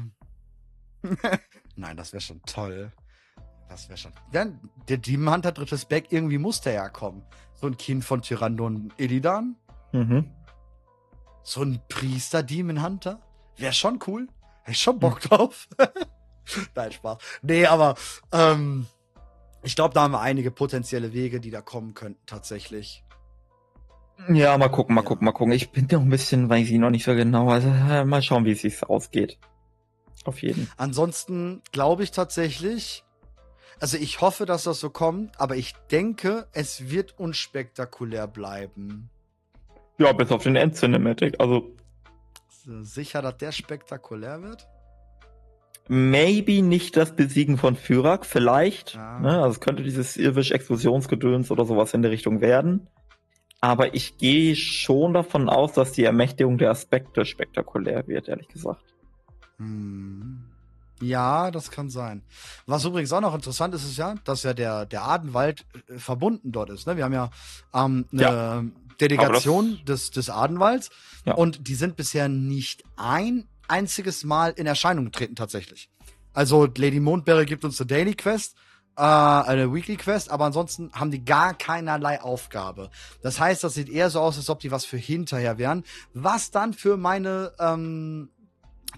Nein, 1.75 1.97
das 1.97 2.13
wäre 2.13 2.21
schon 2.21 2.41
toll. 2.43 2.93
Das 3.67 3.89
wäre 3.89 3.97
schon. 3.97 4.13
Ja, 4.31 4.45
der 4.87 4.97
Demon 4.97 5.33
Hunter 5.33 5.51
drittes 5.51 5.83
Back, 5.83 6.13
irgendwie 6.13 6.37
muss 6.37 6.61
der 6.61 6.73
ja 6.73 6.87
kommen. 6.87 7.25
So 7.55 7.67
ein 7.67 7.75
Kind 7.75 8.05
von 8.05 8.21
Tyrande 8.21 8.63
und 8.63 8.93
Illidan. 8.95 9.57
Mhm. 9.91 10.31
So 11.43 11.61
ein 11.63 11.81
Priester 11.89 12.41
Demon 12.41 12.81
Hunter. 12.81 13.21
Wäre 13.57 13.73
schon 13.73 13.99
cool. 14.07 14.29
Hätte 14.61 14.71
ich 14.71 14.81
schon 14.81 14.97
Bock 14.97 15.19
drauf. 15.19 15.67
Nein, 16.75 16.91
Spaß. 16.93 17.17
Nee, 17.41 17.65
aber 17.65 17.95
ähm, 18.31 18.87
ich 19.61 19.75
glaube, 19.75 19.93
da 19.93 20.03
haben 20.03 20.13
wir 20.13 20.21
einige 20.21 20.51
potenzielle 20.51 21.11
Wege, 21.11 21.41
die 21.41 21.51
da 21.51 21.59
kommen 21.59 21.93
könnten, 21.93 22.25
tatsächlich. 22.25 23.03
Ja, 24.29 24.57
mal 24.57 24.69
gucken, 24.69 24.95
mal 24.95 25.01
Ja. 25.01 25.07
gucken, 25.07 25.25
mal 25.25 25.31
gucken. 25.31 25.53
Ich 25.53 25.71
bin 25.71 25.88
noch 25.91 26.01
ein 26.01 26.09
bisschen, 26.09 26.49
weiß 26.49 26.69
ich 26.69 26.77
noch 26.77 26.89
nicht 26.89 27.03
so 27.03 27.13
genau. 27.15 27.49
Also 27.49 27.67
äh, 27.69 28.05
mal 28.05 28.21
schauen, 28.21 28.45
wie 28.45 28.51
es 28.51 28.62
sich 28.62 28.83
ausgeht. 28.83 29.38
Auf 30.25 30.41
jeden. 30.41 30.69
Ansonsten 30.77 31.62
glaube 31.71 32.03
ich 32.03 32.12
tatsächlich, 32.12 33.03
also 33.79 33.97
ich 33.97 34.21
hoffe, 34.21 34.45
dass 34.45 34.63
das 34.63 34.79
so 34.79 34.89
kommt, 34.89 35.39
aber 35.39 35.55
ich 35.57 35.73
denke, 35.91 36.47
es 36.53 36.89
wird 36.89 37.19
unspektakulär 37.19 38.27
bleiben. 38.27 39.09
Ja, 39.97 40.12
bis 40.13 40.31
auf 40.31 40.43
den 40.43 40.55
End-Cinematic. 40.55 41.39
Also 41.39 41.75
Sicher, 42.82 43.21
dass 43.21 43.38
der 43.38 43.51
spektakulär 43.51 44.41
wird? 44.41 44.67
maybe 45.89 46.61
nicht 46.61 46.95
das 46.95 47.13
Besiegen 47.13 47.57
von 47.57 47.76
Fyrak, 47.76 48.26
vielleicht. 48.26 48.93
Ja. 48.95 49.19
Ne? 49.19 49.32
Also 49.41 49.49
es 49.49 49.59
könnte 49.59 49.84
dieses 49.84 50.15
Irwisch-Explosionsgedöns 50.15 51.51
oder 51.51 51.65
sowas 51.65 51.93
in 51.93 52.01
der 52.01 52.11
Richtung 52.11 52.39
werden. 52.39 52.88
Aber 53.64 53.95
ich 53.95 54.18
gehe 54.18 54.57
schon 54.57 55.14
davon 55.14 55.47
aus, 55.47 55.72
dass 55.72 55.93
die 55.93 56.03
Ermächtigung 56.03 56.57
der 56.57 56.70
Aspekte 56.70 57.24
spektakulär 57.24 58.05
wird, 58.09 58.28
ehrlich 58.28 58.49
gesagt. 58.49 58.84
Hm. 59.55 60.43
Ja, 60.99 61.49
das 61.49 61.72
kann 61.72 61.89
sein. 61.89 62.24
Was 62.66 62.84
übrigens 62.84 63.14
auch 63.14 63.22
noch 63.22 63.34
interessant 63.34 63.74
ist, 63.74 63.86
ist 63.86 63.95
ja, 63.95 64.16
dass 64.26 64.43
ja 64.43 64.53
der, 64.53 64.86
der 64.86 65.05
Adenwald 65.05 65.66
äh, 65.88 65.97
verbunden 65.97 66.51
dort 66.51 66.72
ist. 66.72 66.88
Ne? 66.88 66.97
Wir 66.97 67.05
haben 67.05 67.14
ja 67.14 67.30
ähm, 67.74 68.05
eine 68.11 68.22
Ja. 68.22 68.64
Delegation 68.99 69.80
des, 69.88 70.11
des 70.11 70.30
Adenwalds 70.30 70.89
Ja. 71.26 71.36
und 71.36 71.66
die 71.66 71.76
sind 71.76 71.95
bisher 71.95 72.28
nicht 72.28 72.84
ein 72.97 73.47
einziges 73.70 74.26
Mal 74.26 74.49
in 74.57 74.66
Erscheinung 74.66 75.05
getreten 75.05 75.38
tatsächlich. 75.38 75.89
Also 76.34 76.66
Lady 76.66 76.99
Mondberry 76.99 77.45
gibt 77.45 77.64
uns 77.64 77.80
eine 77.80 77.88
Daily 77.88 78.14
Quest, 78.14 78.57
äh, 78.97 79.01
eine 79.01 79.73
Weekly 79.73 79.97
Quest, 79.97 80.29
aber 80.29 80.45
ansonsten 80.45 80.91
haben 80.93 81.11
die 81.11 81.23
gar 81.23 81.53
keinerlei 81.53 82.21
Aufgabe. 82.21 82.89
Das 83.21 83.39
heißt, 83.39 83.63
das 83.63 83.73
sieht 83.73 83.89
eher 83.89 84.09
so 84.09 84.19
aus, 84.19 84.37
als 84.37 84.49
ob 84.49 84.59
die 84.59 84.71
was 84.71 84.85
für 84.85 84.97
hinterher 84.97 85.57
wären, 85.57 85.83
was 86.13 86.51
dann 86.51 86.73
für 86.73 86.97
meine 86.97 87.53
ähm, 87.59 88.29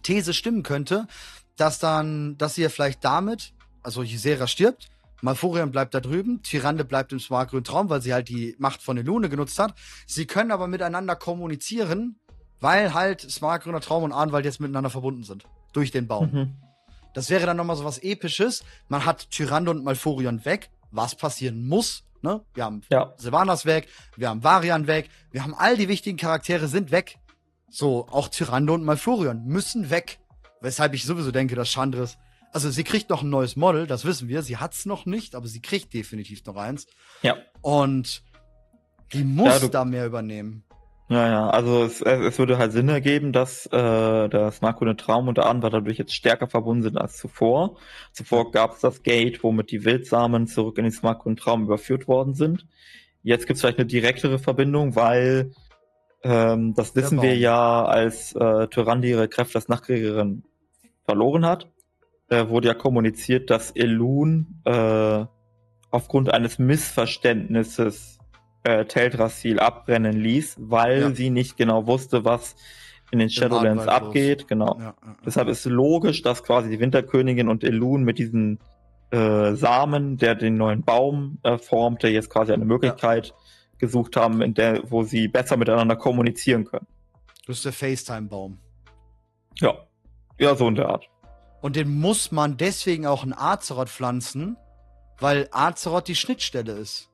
These 0.03 0.33
stimmen 0.33 0.63
könnte, 0.63 1.07
dass 1.55 1.79
dann, 1.79 2.37
dass 2.37 2.55
sie 2.55 2.63
ja 2.63 2.69
vielleicht 2.69 3.03
damit, 3.03 3.53
also 3.83 4.01
Ysera 4.01 4.47
stirbt, 4.47 4.89
Malfurion 5.21 5.71
bleibt 5.71 5.93
da 5.93 6.01
drüben, 6.01 6.43
Tyrande 6.43 6.85
bleibt 6.85 7.11
im 7.11 7.19
smartgrünen 7.19 7.63
Traum, 7.63 7.89
weil 7.89 8.01
sie 8.01 8.13
halt 8.13 8.29
die 8.29 8.55
Macht 8.59 8.81
von 8.81 8.97
Elune 8.97 9.29
genutzt 9.29 9.57
hat. 9.59 9.73
Sie 10.05 10.27
können 10.27 10.51
aber 10.51 10.67
miteinander 10.67 11.15
kommunizieren, 11.15 12.19
weil 12.59 12.93
halt 12.93 13.21
smartgrüner 13.21 13.81
Traum 13.81 14.03
und 14.03 14.11
Ahnwald 14.11 14.45
jetzt 14.45 14.59
miteinander 14.59 14.89
verbunden 14.89 15.23
sind. 15.23 15.45
Durch 15.73 15.91
den 15.91 16.07
Baum. 16.07 16.31
Mhm. 16.31 16.64
Das 17.15 17.29
wäre 17.31 17.45
dann 17.47 17.57
nochmal 17.57 17.75
so 17.77 17.85
was 17.85 17.97
Episches. 17.97 18.63
Man 18.89 19.05
hat 19.05 19.31
Tyrande 19.31 19.71
und 19.71 19.83
Malfurion 19.83 20.45
weg, 20.45 20.69
was 20.91 21.15
passieren 21.15 21.65
muss. 21.67 22.03
Ne? 22.21 22.41
Wir 22.53 22.65
haben 22.65 22.81
Ja. 22.91 23.13
Sylvanas 23.17 23.65
weg, 23.65 23.87
wir 24.17 24.29
haben 24.29 24.43
Varian 24.43 24.85
weg, 24.85 25.09
wir 25.31 25.43
haben 25.43 25.55
all 25.55 25.77
die 25.77 25.87
wichtigen 25.87 26.17
Charaktere 26.17 26.67
sind 26.67 26.91
weg. 26.91 27.17
So, 27.69 28.07
auch 28.09 28.27
Tyrande 28.27 28.73
und 28.73 28.83
Malfurion 28.83 29.45
müssen 29.45 29.89
weg. 29.89 30.19
Weshalb 30.61 30.93
ich 30.93 31.05
sowieso 31.05 31.31
denke, 31.31 31.55
dass 31.55 31.69
Chandris. 31.69 32.17
Also, 32.51 32.69
sie 32.69 32.83
kriegt 32.85 33.09
noch 33.09 33.21
ein 33.21 33.29
neues 33.29 33.55
Model, 33.57 33.85
das 33.85 34.05
wissen 34.05 34.27
wir. 34.29 34.41
Sie 34.41 34.57
hat's 34.57 34.85
noch 34.85 35.05
nicht, 35.05 35.35
aber 35.35 35.47
sie 35.47 35.61
kriegt 35.61 35.93
definitiv 35.93 36.43
noch 36.45 36.55
eins. 36.55 36.87
Ja. 37.21 37.35
Und 37.61 38.23
die 39.13 39.23
muss 39.23 39.61
Ja, 39.61 39.67
da 39.67 39.85
mehr 39.85 40.05
übernehmen. 40.05 40.63
Ja, 41.07 41.29
ja, 41.29 41.49
also 41.49 41.83
es, 41.83 42.01
es 42.01 42.39
würde 42.39 42.57
halt 42.57 42.71
Sinn 42.71 42.89
ergeben, 42.89 43.31
dass 43.31 43.67
äh, 43.67 44.29
das 44.29 44.61
Markgrüne 44.61 44.95
Traum 44.95 45.27
und 45.27 45.37
der 45.37 45.45
Ahnwald 45.45 45.73
dadurch 45.73 45.99
jetzt 45.99 46.15
stärker 46.15 46.47
verbunden 46.47 46.81
sind 46.81 46.97
als 46.97 47.17
zuvor. 47.17 47.77
Zuvor 48.11 48.51
gab 48.51 48.73
es 48.73 48.79
das 48.79 49.03
Gate, 49.03 49.43
womit 49.43 49.69
die 49.69 49.85
Wildsamen 49.85 50.47
zurück 50.47 50.79
in 50.79 50.85
den 50.85 50.91
Smartgrünen 50.91 51.37
Traum 51.37 51.63
überführt 51.63 52.07
worden 52.07 52.33
sind. 52.33 52.65
Jetzt 53.21 53.45
gibt 53.45 53.55
es 53.55 53.61
vielleicht 53.61 53.77
eine 53.77 53.85
direktere 53.85 54.39
Verbindung, 54.39 54.95
weil 54.95 55.51
ähm, 56.23 56.73
das 56.73 56.95
wissen 56.95 57.21
wir 57.21 57.37
ja, 57.37 57.85
als 57.85 58.33
äh, 58.33 58.67
Tyrande 58.67 59.07
ihre 59.07 59.27
Kräfte 59.27 59.59
als 59.59 59.67
Nachtkriegerin 59.67 60.43
verloren 61.03 61.45
hat, 61.45 61.69
äh, 62.29 62.47
wurde 62.47 62.69
ja 62.69 62.73
kommuniziert, 62.73 63.51
dass 63.51 63.69
Elun 63.69 64.59
äh, 64.65 65.25
aufgrund 65.91 66.33
eines 66.33 66.57
Missverständnisses 66.57 68.14
äh, 68.65 68.85
Teldrassil 68.85 69.59
abbrennen 69.59 70.13
ließ, 70.19 70.55
weil 70.59 70.99
Ja. 71.01 71.11
sie 71.11 71.29
nicht 71.29 71.55
genau 71.55 71.87
wusste, 71.87 72.25
was 72.25 72.55
in 73.11 73.19
den 73.19 73.29
Shadowlands 73.29 73.85
los. 73.85 73.93
abgeht. 73.93 74.47
Genau. 74.47 74.75
Ja, 74.79 74.85
ja. 75.05 75.15
Deshalb 75.25 75.47
ist 75.47 75.65
logisch, 75.65 76.21
dass 76.23 76.43
quasi 76.43 76.69
die 76.69 76.79
Winterkönigin 76.79 77.47
und 77.47 77.63
Elun 77.63 78.03
mit 78.03 78.17
diesen 78.17 78.59
äh, 79.11 79.53
Samen, 79.53 80.17
der 80.17 80.33
den 80.35 80.57
neuen 80.57 80.83
Baum 80.83 81.37
äh, 81.43 81.57
formte, 81.59 82.07
jetzt 82.07 82.29
quasi 82.31 82.51
eine 82.53 82.65
Möglichkeit 82.65 83.33
gesucht 83.77 84.15
haben, 84.17 84.41
in 84.41 84.53
der, 84.55 84.81
wo 84.89 85.03
sie 85.03 85.27
besser 85.27 85.57
miteinander 85.57 85.95
kommunizieren 85.95 86.65
können. 86.65 86.87
Das 87.45 87.57
ist 87.57 87.65
der 87.65 87.73
FaceTime-Baum. 87.73 88.57
Ja. 89.59 89.75
Ja, 90.39 90.55
so 90.55 90.67
in 90.67 90.75
der 90.75 90.89
Art. 90.89 91.07
Und 91.61 91.75
den 91.75 91.99
muss 91.99 92.31
man 92.31 92.57
deswegen 92.57 93.05
auch 93.05 93.23
in 93.23 93.33
Azeroth 93.33 93.89
pflanzen, 93.89 94.57
weil 95.19 95.47
Azeroth 95.51 96.07
die 96.07 96.15
Schnittstelle 96.15 96.73
ist. 96.73 97.09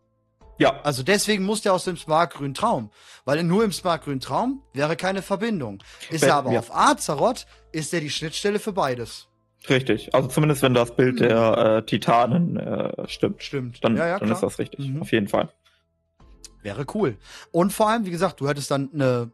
Ja, 0.57 0.79
Also 0.83 1.01
deswegen 1.03 1.43
muss 1.43 1.61
der 1.61 1.73
aus 1.73 1.85
dem 1.85 1.97
Smartgrünen 1.97 2.53
Traum. 2.53 2.91
Weil 3.25 3.43
nur 3.43 3.63
im 3.63 3.71
Smartgrünen 3.71 4.19
Traum 4.19 4.61
wäre 4.73 4.95
keine 4.95 5.21
Verbindung. 5.21 5.81
Ist 6.09 6.21
Wenn- 6.21 6.29
er 6.29 6.35
aber 6.35 6.51
ja. 6.51 6.59
auf 6.59 6.73
Azeroth, 6.75 7.47
ist 7.71 7.93
er 7.93 7.99
die 8.01 8.09
Schnittstelle 8.11 8.59
für 8.59 8.73
beides. 8.73 9.27
richtig. 9.69 10.13
Also 10.15 10.27
zumindest 10.27 10.61
wenn 10.63 10.73
das 10.73 10.95
Bild 10.95 11.15
Mhm. 11.15 11.19
der 11.27 11.57
äh, 11.57 11.85
Titanen 11.85 12.57
äh, 12.57 13.07
stimmt. 13.07 13.41
Stimmt. 13.43 13.83
Dann, 13.83 13.95
ja, 13.97 14.07
ja, 14.07 14.19
dann 14.19 14.27
klar. 14.27 14.35
ist 14.37 14.43
das 14.43 14.59
richtig. 14.59 14.87
Mhm. 14.87 15.01
Auf 15.01 15.11
jeden 15.11 15.27
Fall. 15.27 15.49
Wäre 16.63 16.85
cool. 16.93 17.17
Und 17.51 17.71
vor 17.73 17.89
allem, 17.89 18.05
wie 18.05 18.11
gesagt, 18.11 18.39
du 18.39 18.47
hättest 18.47 18.69
dann 18.71 18.89
eine 18.93 19.31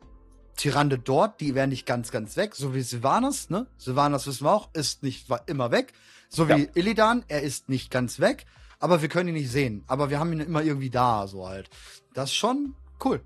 Tyrande 0.56 0.98
dort, 0.98 1.40
die 1.42 1.56
wäre 1.56 1.68
nicht 1.68 1.86
ganz, 1.86 2.10
ganz 2.12 2.36
weg, 2.38 2.56
so 2.56 2.74
wie 2.74 2.82
Sylvanas, 2.82 3.50
ne? 3.50 3.68
Sylvanas 3.78 4.26
wissen 4.28 4.46
wir 4.46 4.52
auch, 4.54 4.70
ist 4.74 5.04
nicht 5.04 5.30
war 5.30 5.44
immer 5.48 5.72
weg. 5.72 5.94
So 6.30 6.48
wie 6.50 6.64
Ja. 6.64 6.68
Illidan, 6.74 7.24
er 7.28 7.42
ist 7.42 7.70
nicht 7.70 7.92
ganz 7.92 8.20
weg, 8.20 8.46
aber 8.80 9.02
wir 9.02 9.10
können 9.10 9.30
ihn 9.30 9.36
nicht 9.36 9.52
sehen. 9.52 9.84
Aber 9.88 10.10
wir 10.10 10.20
haben 10.20 10.34
ihn 10.34 10.40
immer 10.40 10.62
irgendwie 10.64 10.90
da, 10.90 11.28
so 11.28 11.48
halt. 11.48 11.70
Das 12.14 12.30
ist 12.30 12.36
schon 12.36 12.76
cool. 13.04 13.22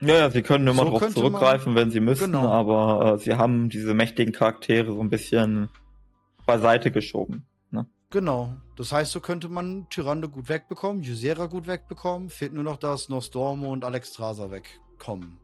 Ja, 0.00 0.14
ja, 0.14 0.30
sie 0.30 0.42
können 0.42 0.66
immer 0.66 0.84
So 0.84 0.90
drauf 0.90 1.14
zurückgreifen, 1.14 1.74
wenn 1.74 1.90
sie 1.90 2.00
müssen, 2.00 2.32
Genau. 2.32 2.48
aber 2.48 3.14
äh, 3.14 3.18
sie 3.18 3.34
haben 3.34 3.70
diese 3.70 3.94
mächtigen 3.94 4.32
Charaktere 4.34 4.92
so 4.92 5.00
ein 5.00 5.08
bisschen 5.08 5.70
beiseite 6.44 6.90
geschoben. 6.90 7.46
Ne? 7.70 7.86
Genau. 8.10 8.54
Das 8.76 8.92
heißt, 8.92 9.10
so 9.12 9.20
könnte 9.20 9.48
man 9.48 9.86
Tyrande 9.88 10.28
gut 10.28 10.50
wegbekommen, 10.50 11.02
Ysera 11.02 11.46
gut 11.46 11.66
wegbekommen. 11.66 12.28
Fehlt 12.28 12.52
nur 12.52 12.62
noch, 12.62 12.76
dass 12.76 13.08
Nostormo 13.08 13.72
und 13.72 13.84
Alexstrasza 13.84 14.50
wegkommen. 14.50 15.38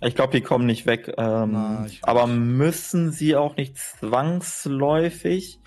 Ich 0.00 0.14
glaube, 0.14 0.32
die 0.32 0.40
kommen 0.42 0.64
nicht 0.64 0.86
weg. 0.86 1.12
Ähm, 1.18 1.50
Na, 1.52 1.86
aber 2.02 2.26
müssen 2.26 3.12
sie 3.12 3.36
auch 3.36 3.56
nicht 3.56 3.76
zwangsläufig? 3.76 5.60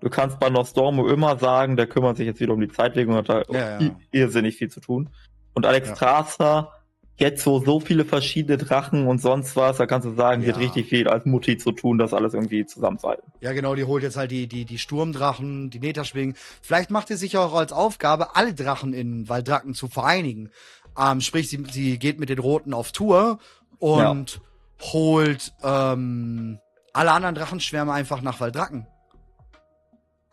Du 0.00 0.10
kannst 0.10 0.38
bei 0.38 0.50
Nostormo 0.50 1.08
immer 1.08 1.38
sagen, 1.38 1.76
der 1.76 1.86
kümmert 1.86 2.16
sich 2.16 2.26
jetzt 2.26 2.40
wieder 2.40 2.52
um 2.52 2.60
die 2.60 2.68
Zeitlegung 2.68 3.14
und 3.16 3.28
hat 3.28 3.46
da 3.48 3.52
Ja, 3.52 3.80
ja. 3.80 3.90
irrsinnig 4.12 4.56
viel 4.56 4.70
zu 4.70 4.80
tun. 4.80 5.10
Und 5.54 5.66
Alex 5.66 5.88
Ja. 5.88 5.96
Strasser, 5.96 6.72
jetzt 7.18 7.42
so, 7.42 7.60
so 7.64 7.80
viele 7.80 8.04
verschiedene 8.04 8.58
Drachen 8.58 9.06
und 9.06 9.20
sonst 9.22 9.56
was, 9.56 9.78
da 9.78 9.86
kannst 9.86 10.06
du 10.06 10.14
sagen, 10.14 10.42
die 10.42 10.48
hat 10.48 10.56
Ja. 10.56 10.62
richtig 10.62 10.88
viel 10.88 11.08
als 11.08 11.24
Mutti 11.24 11.56
zu 11.56 11.72
tun, 11.72 11.96
das 11.96 12.12
alles 12.12 12.34
irgendwie 12.34 12.66
zusammenzuhalten. 12.66 13.32
Ja, 13.40 13.52
genau, 13.52 13.74
die 13.74 13.84
holt 13.84 14.02
jetzt 14.02 14.16
halt 14.18 14.30
die, 14.30 14.46
die, 14.48 14.66
die 14.66 14.78
Sturmdrachen, 14.78 15.70
die 15.70 15.78
Netaschwingen. 15.80 16.36
Vielleicht 16.60 16.90
macht 16.90 17.08
sie 17.08 17.16
sich 17.16 17.38
auch 17.38 17.54
als 17.54 17.72
Aufgabe, 17.72 18.36
alle 18.36 18.52
Drachen 18.52 18.92
in 18.92 19.28
Waldracken 19.30 19.72
zu 19.72 19.88
vereinigen. 19.88 20.50
Ähm, 20.98 21.20
sprich, 21.22 21.48
sie, 21.48 21.64
sie 21.70 21.98
geht 21.98 22.20
mit 22.20 22.28
den 22.28 22.38
Roten 22.38 22.74
auf 22.74 22.92
Tour 22.92 23.38
und 23.78 24.40
holt 24.82 25.52
ähm, 25.62 26.58
alle 26.92 27.12
anderen 27.12 27.34
Drachenschwärme 27.34 27.92
einfach 27.92 28.20
nach 28.20 28.40
Waldracken 28.40 28.86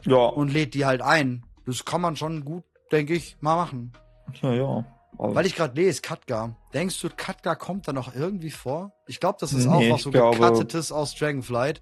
Ja, 0.05 0.17
und 0.25 0.49
lädt 0.51 0.73
die 0.73 0.85
halt 0.85 1.01
ein. 1.01 1.45
Das 1.65 1.85
kann 1.85 2.01
man 2.01 2.15
schon 2.15 2.43
gut, 2.45 2.63
denke 2.91 3.13
ich, 3.13 3.37
mal 3.41 3.55
machen. 3.55 3.93
ja, 4.41 4.53
ja. 4.53 4.85
Also, 5.17 5.35
Weil 5.35 5.45
ich 5.45 5.55
gerade 5.55 5.79
lese, 5.79 6.01
Katka. 6.01 6.55
Denkst 6.73 6.99
du, 6.99 7.09
Katka 7.15 7.53
kommt 7.55 7.87
da 7.87 7.93
noch 7.93 8.15
irgendwie 8.15 8.49
vor? 8.49 8.93
Ich 9.05 9.19
glaube, 9.19 9.37
das 9.39 9.53
ist 9.53 9.65
Nee, 9.67 9.71
auch 9.71 9.93
was 9.93 9.97
ich 9.99 10.03
so 10.03 10.11
glaube- 10.11 10.37
gecuttetes 10.39 10.91
aus 10.91 11.13
Dragonflight. 11.13 11.81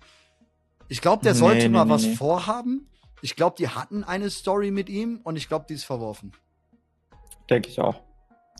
Ich 0.90 1.00
glaube, 1.00 1.24
der 1.24 1.34
sollte 1.34 1.64
nee, 1.64 1.70
mal 1.70 1.86
nee, 1.86 1.92
was 1.92 2.04
nee. 2.04 2.16
vorhaben. 2.16 2.90
Ich 3.22 3.38
glaube, 3.38 3.56
die 3.58 3.70
hatten 3.70 4.04
eine 4.04 4.30
Story 4.30 4.70
mit 4.72 4.90
ihm 4.90 5.22
und 5.24 5.38
ich 5.38 5.48
glaube, 5.48 5.66
die 5.70 5.76
ist 5.76 5.86
verworfen. 5.86 6.34
denke 7.50 7.70
ich 7.70 7.80
auch. 7.80 8.02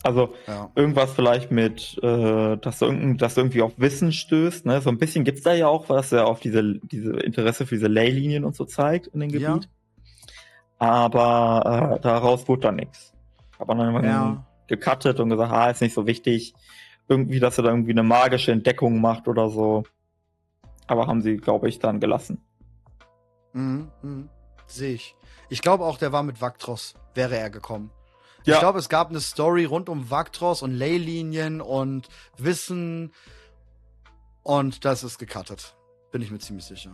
Also, 0.04 0.34
Ja. 0.46 0.70
irgendwas 0.74 1.12
vielleicht 1.12 1.50
mit, 1.50 1.98
äh, 2.02 2.56
dass 2.56 2.78
du, 2.80 2.86
irgend, 2.86 3.22
dass 3.22 3.34
du 3.34 3.42
irgendwie 3.42 3.62
auf 3.62 3.72
Wissen 3.76 4.12
stößt. 4.12 4.66
Ne? 4.66 4.80
So 4.80 4.90
ein 4.90 4.98
bisschen 4.98 5.24
gibt's 5.24 5.42
da 5.42 5.52
ja 5.54 5.68
auch, 5.68 5.88
was 5.88 6.10
er 6.12 6.26
auf 6.26 6.40
diese, 6.40 6.78
diese 6.80 7.12
Interesse 7.12 7.66
für 7.66 7.76
diese 7.76 7.86
Leylinien 7.88 8.44
und 8.44 8.56
so 8.56 8.64
zeigt 8.64 9.06
in 9.08 9.20
dem 9.20 9.30
Ja. 9.30 9.54
Gebiet. 9.54 9.68
Aber 10.78 11.96
äh, 11.96 12.00
daraus 12.00 12.48
wurde 12.48 12.62
dann 12.62 12.76
nichts. 12.76 13.12
Aber 13.58 13.74
dann 13.74 13.86
irgendwann 13.94 14.04
Ja. 14.04 14.46
gecuttet 14.66 15.20
und 15.20 15.30
gesagt, 15.30 15.52
ah, 15.52 15.70
ist 15.70 15.80
nicht 15.82 15.94
so 15.94 16.06
wichtig. 16.06 16.54
Irgendwie, 17.08 17.40
dass 17.40 17.58
er 17.58 17.64
da 17.64 17.70
irgendwie 17.70 17.92
eine 17.92 18.02
magische 18.02 18.52
Entdeckung 18.52 19.00
macht 19.00 19.28
oder 19.28 19.48
so. 19.50 19.84
Aber 20.86 21.06
haben 21.06 21.22
sie, 21.22 21.36
glaube 21.36 21.68
ich, 21.68 21.78
dann 21.78 22.00
gelassen. 22.00 22.40
Mhm, 23.52 23.88
mhm. 24.02 24.28
Sehe 24.66 24.94
ich. 24.94 25.14
Ich 25.48 25.60
glaube 25.62 25.84
auch, 25.84 25.98
der 25.98 26.12
war 26.12 26.22
mit 26.22 26.40
Vaktros, 26.40 26.94
wäre 27.14 27.36
er 27.36 27.50
gekommen. 27.50 27.90
Ja. 28.44 28.54
Ich 28.54 28.60
glaube, 28.60 28.78
es 28.78 28.88
gab 28.88 29.10
eine 29.10 29.20
Story 29.20 29.64
rund 29.64 29.88
um 29.88 30.10
Vaktros 30.10 30.62
und 30.62 30.72
Leylinien 30.72 31.60
und 31.60 32.08
Wissen 32.38 33.12
und 34.42 34.84
das 34.84 35.04
ist 35.04 35.18
gecuttet. 35.18 35.74
Bin 36.10 36.22
ich 36.22 36.30
mir 36.30 36.38
ziemlich 36.38 36.64
sicher. 36.66 36.90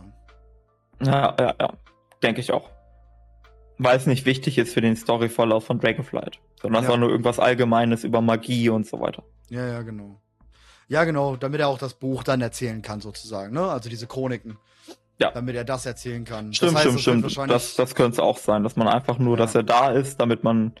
Ja, 1.01 1.35
ja, 1.39 1.55
ja. 1.59 1.73
Denke 2.21 2.41
ich 2.41 2.51
auch. 2.51 2.69
Weil 3.77 3.97
es 3.97 4.05
nicht 4.05 4.25
wichtig 4.25 4.57
ist 4.57 4.73
für 4.73 4.81
den 4.81 4.95
Storyverlauf 4.95 5.65
von 5.65 5.79
Dragonflight. 5.79 6.39
Sondern 6.61 6.83
es 6.83 6.87
Ja. 6.87 6.91
war 6.91 6.97
nur 6.97 7.09
irgendwas 7.09 7.39
Allgemeines 7.39 8.03
über 8.03 8.21
Magie 8.21 8.69
und 8.69 8.85
so 8.85 8.99
weiter. 8.99 9.23
Ja, 9.49 9.65
ja, 9.65 9.81
genau. 9.81 10.19
Ja, 10.87 11.03
genau, 11.03 11.35
damit 11.35 11.61
er 11.61 11.67
auch 11.69 11.77
das 11.77 11.93
Buch 11.93 12.23
dann 12.23 12.41
erzählen 12.41 12.81
kann, 12.81 12.99
sozusagen, 12.99 13.53
ne? 13.53 13.69
Also 13.69 13.89
diese 13.89 14.07
Chroniken. 14.07 14.57
Ja. 15.19 15.31
Damit 15.31 15.55
er 15.55 15.65
das 15.65 15.85
erzählen 15.85 16.23
kann. 16.23 16.53
Stimmt, 16.53 16.75
das 16.75 16.85
heißt, 16.85 16.99
stimmt, 17.01 17.31
stimmt. 17.31 17.51
Das, 17.51 17.75
das 17.75 17.93
könnte 17.93 18.13
es 18.13 18.19
auch 18.19 18.37
sein, 18.37 18.63
dass 18.63 18.75
man 18.77 18.87
einfach 18.87 19.17
nur, 19.19 19.37
Ja. 19.37 19.43
dass 19.43 19.53
er 19.55 19.63
da 19.63 19.91
ist, 19.91 20.17
damit 20.19 20.43
man 20.43 20.73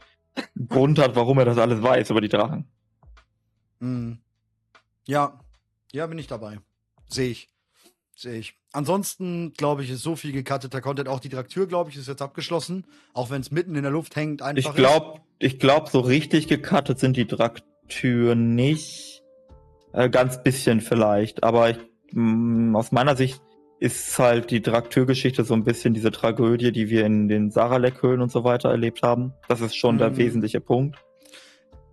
Grund 0.67 0.99
hat, 0.99 1.15
warum 1.15 1.37
er 1.39 1.45
das 1.45 1.57
alles 1.57 1.81
weiß 1.81 2.09
über 2.09 2.21
die 2.21 2.29
Drachen. 2.29 2.65
Mhm. 3.79 4.19
Ja. 5.05 5.39
Ja, 5.91 6.05
bin 6.07 6.19
ich 6.19 6.27
dabei. 6.27 6.59
Sehe 7.07 7.31
ich. 7.31 7.49
sehe 8.15 8.37
ich. 8.39 8.55
Ansonsten, 8.71 9.53
glaube 9.53 9.83
ich, 9.83 9.89
ist 9.89 10.03
so 10.03 10.15
viel 10.15 10.31
gecutteter 10.31 10.81
Content. 10.81 11.07
Auch 11.07 11.19
die 11.19 11.29
Traktür, 11.29 11.67
glaube 11.67 11.89
ich, 11.89 11.97
ist 11.97 12.07
jetzt 12.07 12.21
abgeschlossen. 12.21 12.85
Auch 13.13 13.31
wenn 13.31 13.41
es 13.41 13.49
mitten 13.49 13.75
in 13.75 13.81
der 13.81 13.91
Luft 13.91 14.15
hängt, 14.15 14.41
einfach 14.43 14.69
Ich 14.69 14.75
glaube, 14.75 15.21
ich 15.39 15.57
glaube, 15.57 15.89
so 15.89 16.01
richtig 16.01 16.47
gecuttet 16.47 16.99
sind 16.99 17.17
die 17.17 17.25
Traktür 17.25 18.35
nicht. 18.35 19.23
Äh, 19.93 20.09
ganz 20.09 20.43
bisschen 20.43 20.81
vielleicht. 20.81 21.43
Aber 21.43 21.71
ich, 21.71 21.77
mh, 22.11 22.77
aus 22.77 22.91
meiner 22.91 23.15
Sicht 23.15 23.41
ist 23.79 24.19
halt 24.19 24.51
die 24.51 24.61
Traktürgeschichte 24.61 25.43
so 25.43 25.53
ein 25.53 25.63
bisschen 25.63 25.93
diese 25.93 26.11
Tragödie, 26.11 26.71
die 26.71 26.89
wir 26.89 27.05
in 27.05 27.27
den 27.29 27.49
Saralek-Höhlen 27.49 28.21
und 28.21 28.31
so 28.31 28.43
weiter 28.43 28.69
erlebt 28.69 29.01
haben. 29.03 29.33
Das 29.47 29.61
ist 29.61 29.75
schon 29.75 29.97
der 29.97 30.11
Mhm. 30.11 30.17
wesentliche 30.17 30.59
Punkt. 30.59 30.97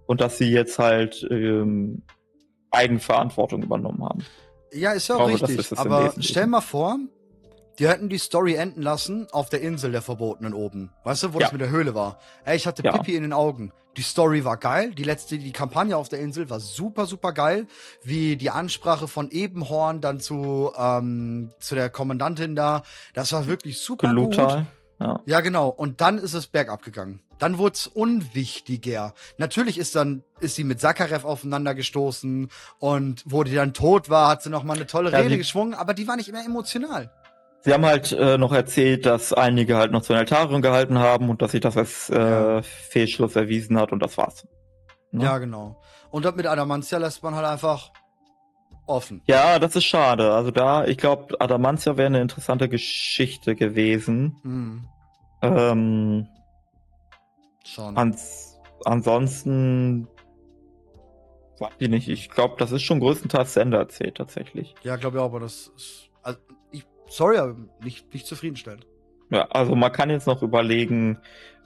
Und 0.07 0.21
dass 0.21 0.39
sie 0.39 0.51
jetzt 0.51 0.79
halt 0.79 1.27
ähm, 1.31 2.03
Eigenverantwortung 2.71 3.63
übernommen 3.63 4.05
haben. 4.05 4.25
Ja, 4.73 4.93
ist 4.93 5.09
ja 5.09 5.17
auch 5.17 5.29
glaube, 5.29 5.49
richtig. 5.49 5.79
Aber 5.79 6.13
stell 6.19 6.47
mal 6.47 6.61
vor, 6.61 6.99
die 7.79 7.89
hätten 7.89 8.09
die 8.09 8.19
Story 8.19 8.55
enden 8.55 8.83
lassen 8.83 9.27
auf 9.33 9.49
der 9.49 9.61
Insel 9.61 9.93
der 9.93 10.03
Verbotenen 10.03 10.55
oben. 10.55 10.91
Weißt 11.05 11.23
du, 11.25 11.35
wo 11.35 11.39
Ja. 11.39 11.45
das 11.47 11.53
mit 11.53 11.61
der 11.61 11.71
Höhle 11.71 11.95
war? 11.95 12.19
Ey, 12.45 12.57
ich 12.57 12.67
hatte 12.67 12.83
Ja. 12.85 12.93
Pipi 12.93 13.15
in 13.17 13.23
den 13.23 13.33
Augen. 13.33 13.73
Die 13.97 14.03
Story 14.03 14.45
war 14.45 14.57
geil. 14.59 14.95
Die 14.95 15.05
letzte, 15.05 15.39
die 15.39 15.53
Kampagne 15.53 15.97
auf 15.97 16.09
der 16.11 16.19
Insel 16.21 16.51
war 16.51 16.61
super, 16.61 17.07
super 17.07 17.33
geil. 17.33 17.67
Wie 18.03 18.37
die 18.37 18.51
Ansprache 18.51 19.09
von 19.09 19.31
Ebenhorn 19.31 20.01
dann 20.03 20.21
zu, 20.21 20.71
ähm, 20.77 21.51
zu 21.61 21.75
der 21.75 21.89
Kommandantin 21.89 22.55
da. 22.57 22.83
Das 23.15 23.33
war 23.33 23.47
wirklich 23.47 23.79
super 23.81 24.09
gut. 24.09 24.33
Gelutal. 24.33 24.67
Ja. 25.01 25.21
Ja, 25.27 25.41
genau. 25.41 25.69
Und 25.69 26.01
dann 26.03 26.19
ist 26.19 26.35
es 26.35 26.47
bergab 26.47 26.83
gegangen. 26.83 27.21
Dann 27.39 27.59
wurde 27.59 27.75
es 27.75 27.87
unwichtiger. 27.87 29.13
Natürlich 29.39 29.79
ist 29.79 29.95
dann, 29.95 30.23
ist 30.41 30.55
sie 30.57 30.65
mit 30.65 30.81
Sakarev 30.81 31.25
aufeinander 31.27 31.75
gestoßen 31.75 32.49
und 32.79 33.23
wo 33.27 33.45
die 33.45 33.55
dann 33.55 33.75
tot 33.75 34.09
war, 34.09 34.29
hat 34.29 34.43
sie 34.43 34.51
noch 34.51 34.63
mal 34.63 34.75
eine 34.77 34.87
tolle 34.87 35.11
Ja, 35.13 35.19
Rede 35.19 35.37
geschwungen, 35.39 35.75
aber 35.75 35.93
die 35.95 36.07
war 36.09 36.17
nicht 36.17 36.33
mehr 36.33 36.45
emotional. 36.45 37.11
Sie 37.61 37.73
haben 37.73 37.85
halt 37.85 38.13
äh, 38.13 38.39
noch 38.39 38.53
erzählt, 38.53 39.07
dass 39.07 39.33
einige 39.33 39.77
halt 39.77 39.91
noch 39.91 40.03
zu 40.03 40.13
einer 40.13 40.21
Altarium 40.21 40.63
gehalten 40.63 40.99
haben 40.99 41.29
und 41.31 41.43
dass 41.43 41.53
sich 41.53 41.61
das 41.61 41.77
als 41.77 42.09
äh. 42.11 42.63
Fehlschluss 42.63 43.35
erwiesen 43.35 43.79
hat 43.79 43.93
und 43.93 44.01
das 44.01 44.17
war's. 44.17 44.47
Ne? 45.11 45.25
Ja, 45.25 45.39
genau. 45.39 45.81
Und 46.11 46.25
das 46.25 46.35
mit 46.37 46.47
Adamantia 46.47 46.99
lässt 46.99 47.23
man 47.23 47.35
halt 47.35 47.47
einfach 47.47 47.91
offen. 48.87 49.23
Ja, 49.27 49.59
das 49.59 49.77
ist 49.77 49.85
schade. 49.85 50.33
Also 50.33 50.51
da, 50.51 50.85
ich 50.85 50.97
glaube, 50.97 51.41
Adamantia 51.41 51.97
wäre 51.97 52.07
eine 52.07 52.21
interessante 52.21 52.69
Geschichte 52.69 53.55
gewesen. 53.55 54.37
Mhm. 54.43 54.89
Ähm, 55.43 56.29
Schon. 57.65 57.97
ans, 57.97 58.59
ansonsten 58.85 60.09
weiß 61.59 61.73
ich 61.79 61.89
nicht. 61.89 62.09
Ich 62.09 62.31
glaube, 62.31 62.55
das 62.59 62.73
ist 62.73 62.83
schon 62.83 63.01
größtenteils 63.01 63.55
zu 63.55 63.61
Ende 63.61 63.77
erzählt 63.77 64.17
tatsächlich. 64.17 64.75
Ja, 64.83 64.97
glaube 64.97 65.17
ich 65.17 65.23
auch, 65.23 65.27
aber 65.27 65.41
das 65.41 65.73
ist. 65.77 66.06
Sorry, 67.09 67.39
aber 67.39 67.57
nicht, 67.83 68.13
nicht 68.13 68.27
zufriedenstellend. 68.27 68.87
Ja, 69.31 69.47
also 69.51 69.75
man 69.75 69.93
kann 69.93 70.11
jetzt 70.11 70.27
noch 70.27 70.43
überlegen, 70.43 71.19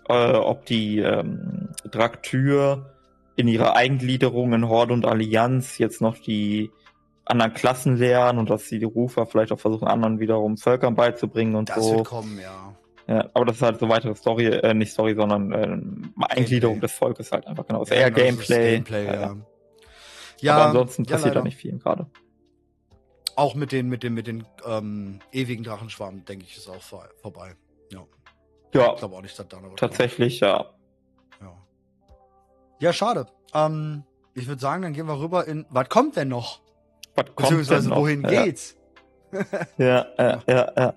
äh, 0.09 0.33
ob 0.33 0.67
die 0.67 0.99
ähm, 0.99 1.71
Draktür 1.91 2.95
in 3.37 3.49
ihrer 3.49 3.77
Eingliederung 3.77 4.53
in 4.53 4.69
Horde 4.69 4.93
und 4.93 5.07
Allianz 5.07 5.79
jetzt 5.79 6.01
noch 6.01 6.19
die 6.19 6.71
anderen 7.25 7.55
Klassen 7.55 7.97
lernen 7.97 8.39
und 8.39 8.51
dass 8.51 8.67
sie 8.67 8.79
die 8.79 8.85
Rufer 8.85 9.27
vielleicht 9.27 9.53
auch 9.53 9.61
versuchen, 9.61 9.87
anderen 9.89 10.21
wiederum 10.21 10.57
Völkern 10.57 10.95
beizubringen 10.95 11.55
und 11.55 11.69
Das 11.69 11.77
so. 11.85 11.97
wird 11.97 12.07
kommen, 12.07 12.39
ja. 12.41 12.75
Ja, 13.07 13.29
aber 13.35 13.45
das 13.45 13.57
ist 13.57 13.63
halt 13.63 13.81
so 13.81 13.89
weitere 13.89 14.15
Story, 14.15 14.47
äh, 14.47 14.73
nicht 14.73 14.93
Story, 14.93 15.15
sondern 15.17 15.53
ähm, 15.53 16.15
Eingliederung 16.21 16.75
Gameplay. 16.75 16.89
des 16.89 16.93
Volkes 16.93 17.33
halt 17.33 17.47
einfach 17.47 17.67
genau. 17.67 17.85
Ja 17.85 17.95
eher 17.95 18.11
genau, 18.11 18.31
das 18.31 18.41
ist 18.41 18.49
Gameplay. 18.49 18.73
Gameplay, 18.75 19.07
ja. 19.07 19.37
ja. 20.41 20.55
Aber 20.55 20.67
ansonsten 20.67 21.07
passiert 21.07 21.35
da 21.35 21.43
nicht 21.43 21.57
viel 21.57 21.77
gerade. 21.79 22.07
Auch 23.41 23.55
mit 23.55 23.73
den, 23.73 23.89
mit 23.89 24.03
den, 24.03 24.13
mit 24.15 24.27
den 24.27 24.45
ähm, 24.67 25.21
ewigen 25.33 25.65
Drachenschwarm, 25.65 26.25
denke 26.27 26.45
ich, 26.45 26.57
ist 26.59 26.69
auch 26.69 26.83
vor, 26.83 27.09
vorbei. 27.23 27.55
Ja. 27.91 28.05
Ja, 28.75 28.93
Ich 28.93 28.99
glaube 28.99 29.17
auch 29.17 29.23
nicht, 29.23 29.39
dass 29.39 29.49
da 29.49 29.61
noch 29.61 29.75
tatsächlich, 29.77 30.41
ja. 30.41 30.67
Ja, 31.41 31.53
ja 32.81 32.93
schade. 32.93 33.27
Ähm, 33.55 34.05
ich 34.35 34.47
würde 34.47 34.61
sagen, 34.61 34.83
dann 34.83 34.93
gehen 34.93 35.07
wir 35.07 35.19
rüber 35.19 35.47
in. 35.49 35.65
Was 35.71 35.89
kommt 35.89 36.17
denn 36.17 36.29
noch? 36.29 36.61
Was 37.15 37.25
kommt 37.27 37.37
Beziehungsweise 37.37 37.81
denn 37.83 37.91
noch? 37.91 37.97
wohin 37.97 38.23
ja, 38.23 38.45
geht's? 38.45 38.77
Ja, 39.79 40.07
ja, 40.19 40.43
ja, 40.47 40.73
ja. 40.77 40.95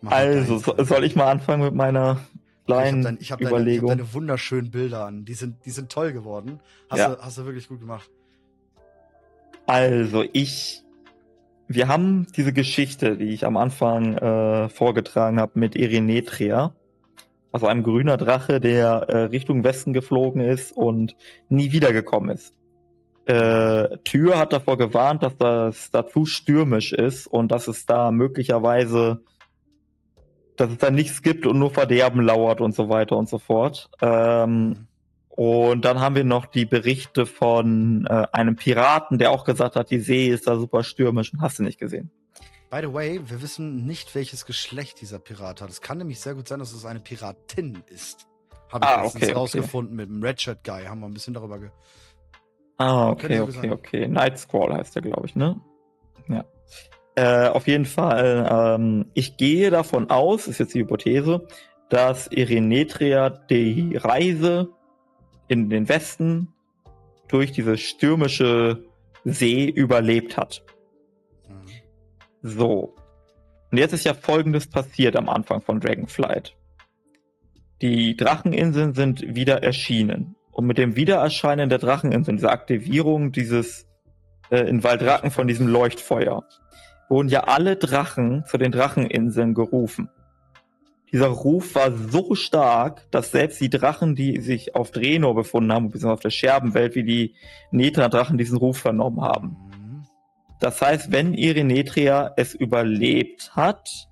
Mal 0.00 0.12
Also, 0.12 0.58
so, 0.58 0.74
soll 0.84 1.02
ich 1.04 1.16
mal 1.16 1.28
anfangen 1.30 1.62
mit 1.64 1.74
meiner 1.74 2.20
ich 2.66 2.72
habe 2.72 2.82
kleinen 2.82 3.02
dein, 3.02 3.18
ich 3.20 3.32
hab 3.32 3.38
deine, 3.40 3.50
ich 3.50 3.52
hab 3.56 3.60
Überlegung? 3.60 3.88
deine 3.88 4.14
wunderschönen 4.14 4.70
Bilder 4.70 5.06
an. 5.06 5.24
Die 5.24 5.34
sind, 5.34 5.64
die 5.66 5.70
sind 5.70 5.90
toll 5.90 6.12
geworden. 6.12 6.60
Hast, 6.88 6.98
Ja. 7.00 7.14
du, 7.16 7.22
hast 7.22 7.36
du 7.38 7.44
wirklich 7.46 7.66
gut 7.68 7.80
gemacht. 7.80 8.08
Also, 9.66 10.24
ich. 10.32 10.83
Wir 11.66 11.88
haben 11.88 12.26
diese 12.36 12.52
Geschichte, 12.52 13.16
die 13.16 13.30
ich 13.32 13.46
am 13.46 13.56
Anfang 13.56 14.16
äh, 14.16 14.68
vorgetragen 14.68 15.40
habe, 15.40 15.58
mit 15.58 15.76
Irenetria. 15.76 16.74
Also 17.52 17.66
einem 17.66 17.82
grüner 17.82 18.16
Drache, 18.16 18.60
der 18.60 19.06
äh, 19.08 19.16
Richtung 19.24 19.64
Westen 19.64 19.92
geflogen 19.92 20.42
ist 20.42 20.72
und 20.72 21.16
nie 21.48 21.72
wiedergekommen 21.72 22.30
ist. 22.30 22.52
Äh, 23.26 23.96
Tür 24.04 24.38
hat 24.38 24.52
davor 24.52 24.76
gewarnt, 24.76 25.22
dass 25.22 25.36
das 25.38 25.90
da 25.90 26.06
zu 26.06 26.26
stürmisch 26.26 26.92
ist 26.92 27.26
und 27.26 27.52
dass 27.52 27.68
es 27.68 27.86
da 27.86 28.10
möglicherweise, 28.10 29.22
dass 30.56 30.70
es 30.70 30.78
da 30.78 30.90
nichts 30.90 31.22
gibt 31.22 31.46
und 31.46 31.58
nur 31.58 31.70
Verderben 31.70 32.20
lauert 32.20 32.60
und 32.60 32.74
so 32.74 32.90
weiter 32.90 33.16
und 33.16 33.28
so 33.28 33.38
fort. 33.38 33.88
Ähm, 34.02 34.88
und 35.36 35.84
dann 35.84 35.98
haben 36.00 36.14
wir 36.14 36.22
noch 36.24 36.46
die 36.46 36.64
Berichte 36.64 37.26
von 37.26 38.06
äh, 38.08 38.26
einem 38.30 38.54
Piraten, 38.54 39.18
der 39.18 39.32
auch 39.32 39.44
gesagt 39.44 39.74
hat, 39.74 39.90
die 39.90 39.98
See 39.98 40.28
ist 40.28 40.46
da 40.46 40.56
super 40.56 40.84
stürmisch 40.84 41.32
und 41.32 41.40
hast 41.40 41.58
du 41.58 41.64
nicht 41.64 41.78
gesehen. 41.80 42.10
By 42.70 42.80
the 42.82 42.92
way, 42.92 43.20
wir 43.26 43.42
wissen 43.42 43.84
nicht, 43.84 44.14
welches 44.14 44.46
Geschlecht 44.46 45.00
dieser 45.00 45.18
Pirat 45.18 45.60
hat. 45.60 45.70
Es 45.70 45.80
kann 45.80 45.98
nämlich 45.98 46.20
sehr 46.20 46.34
gut 46.34 46.46
sein, 46.48 46.60
dass 46.60 46.72
es 46.72 46.84
eine 46.84 47.00
Piratin 47.00 47.82
ist. 47.88 48.26
Habe 48.72 48.84
ich 48.84 48.90
Ah, 48.90 49.02
letztens 49.02 49.14
okay, 49.22 49.24
okay. 49.32 49.38
rausgefunden 49.38 49.96
mit 49.96 50.08
dem 50.08 50.22
Redshirt 50.22 50.62
Guy. 50.64 50.84
Haben 50.84 51.00
wir 51.00 51.06
ein 51.06 51.14
bisschen 51.14 51.34
darüber 51.34 51.58
ge 51.58 51.70
Ah, 52.76 53.10
okay, 53.10 53.40
okay, 53.40 53.52
sein. 53.52 53.72
okay. 53.72 54.08
Night 54.08 54.38
Squall 54.38 54.72
heißt 54.74 54.94
der, 54.96 55.02
glaube 55.02 55.26
ich, 55.26 55.36
ne? 55.36 55.60
Ja. 56.28 56.44
Äh, 57.16 57.48
auf 57.48 57.68
jeden 57.68 57.84
Fall, 57.86 58.48
ähm, 58.50 59.06
ich 59.14 59.36
gehe 59.36 59.70
davon 59.70 60.10
aus, 60.10 60.48
ist 60.48 60.58
jetzt 60.58 60.74
die 60.74 60.80
Hypothese, 60.80 61.46
dass 61.88 62.26
Irenetria 62.28 63.30
die 63.30 63.96
Reise 63.96 64.70
in 65.48 65.70
den 65.70 65.88
Westen 65.88 66.48
durch 67.28 67.52
diese 67.52 67.76
stürmische 67.76 68.84
See 69.24 69.66
überlebt 69.66 70.36
hat. 70.36 70.62
So. 72.42 72.94
Und 73.70 73.78
jetzt 73.78 73.92
ist 73.92 74.04
ja 74.04 74.14
Folgendes 74.14 74.66
passiert 74.68 75.16
am 75.16 75.28
Anfang 75.28 75.62
von 75.62 75.80
Dragonflight. 75.80 76.54
Die 77.82 78.16
Dracheninseln 78.16 78.94
sind 78.94 79.34
wieder 79.34 79.62
erschienen. 79.62 80.36
Und 80.52 80.66
mit 80.66 80.78
dem 80.78 80.94
Wiedererscheinen 80.94 81.68
der 81.68 81.78
Dracheninseln, 81.78 82.36
dieser 82.36 82.52
Aktivierung 82.52 83.32
dieses 83.32 83.86
äh, 84.50 84.60
in 84.68 84.84
Waldracken 84.84 85.30
von 85.30 85.48
diesem 85.48 85.66
Leuchtfeuer, 85.66 86.44
wurden 87.08 87.28
ja 87.28 87.44
alle 87.44 87.76
Drachen 87.76 88.44
zu 88.46 88.58
den 88.58 88.70
Dracheninseln 88.70 89.54
gerufen. 89.54 90.08
Dieser 91.14 91.28
Ruf 91.28 91.76
war 91.76 91.92
so 91.92 92.34
stark, 92.34 93.08
dass 93.12 93.30
selbst 93.30 93.60
die 93.60 93.70
Drachen, 93.70 94.16
die 94.16 94.40
sich 94.40 94.74
auf 94.74 94.90
Drenor 94.90 95.36
befunden 95.36 95.72
haben, 95.72 95.86
beziehungsweise 95.86 96.12
auf 96.12 96.18
der 96.18 96.30
Scherbenwelt, 96.30 96.96
wie 96.96 97.04
die 97.04 97.34
Netra-Drachen, 97.70 98.36
diesen 98.36 98.58
Ruf 98.58 98.78
vernommen 98.78 99.20
haben. 99.20 99.56
Mhm. 99.70 100.02
Das 100.58 100.82
heißt, 100.82 101.12
wenn 101.12 101.32
Irenetria 101.34 102.32
es 102.36 102.52
überlebt 102.52 103.54
hat, 103.54 104.08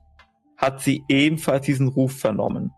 hat 0.57 0.81
sie 0.81 1.03
ebenfalls 1.09 1.67
diesen 1.67 1.89
Ruf 1.89 2.21
vernommen 2.21 2.71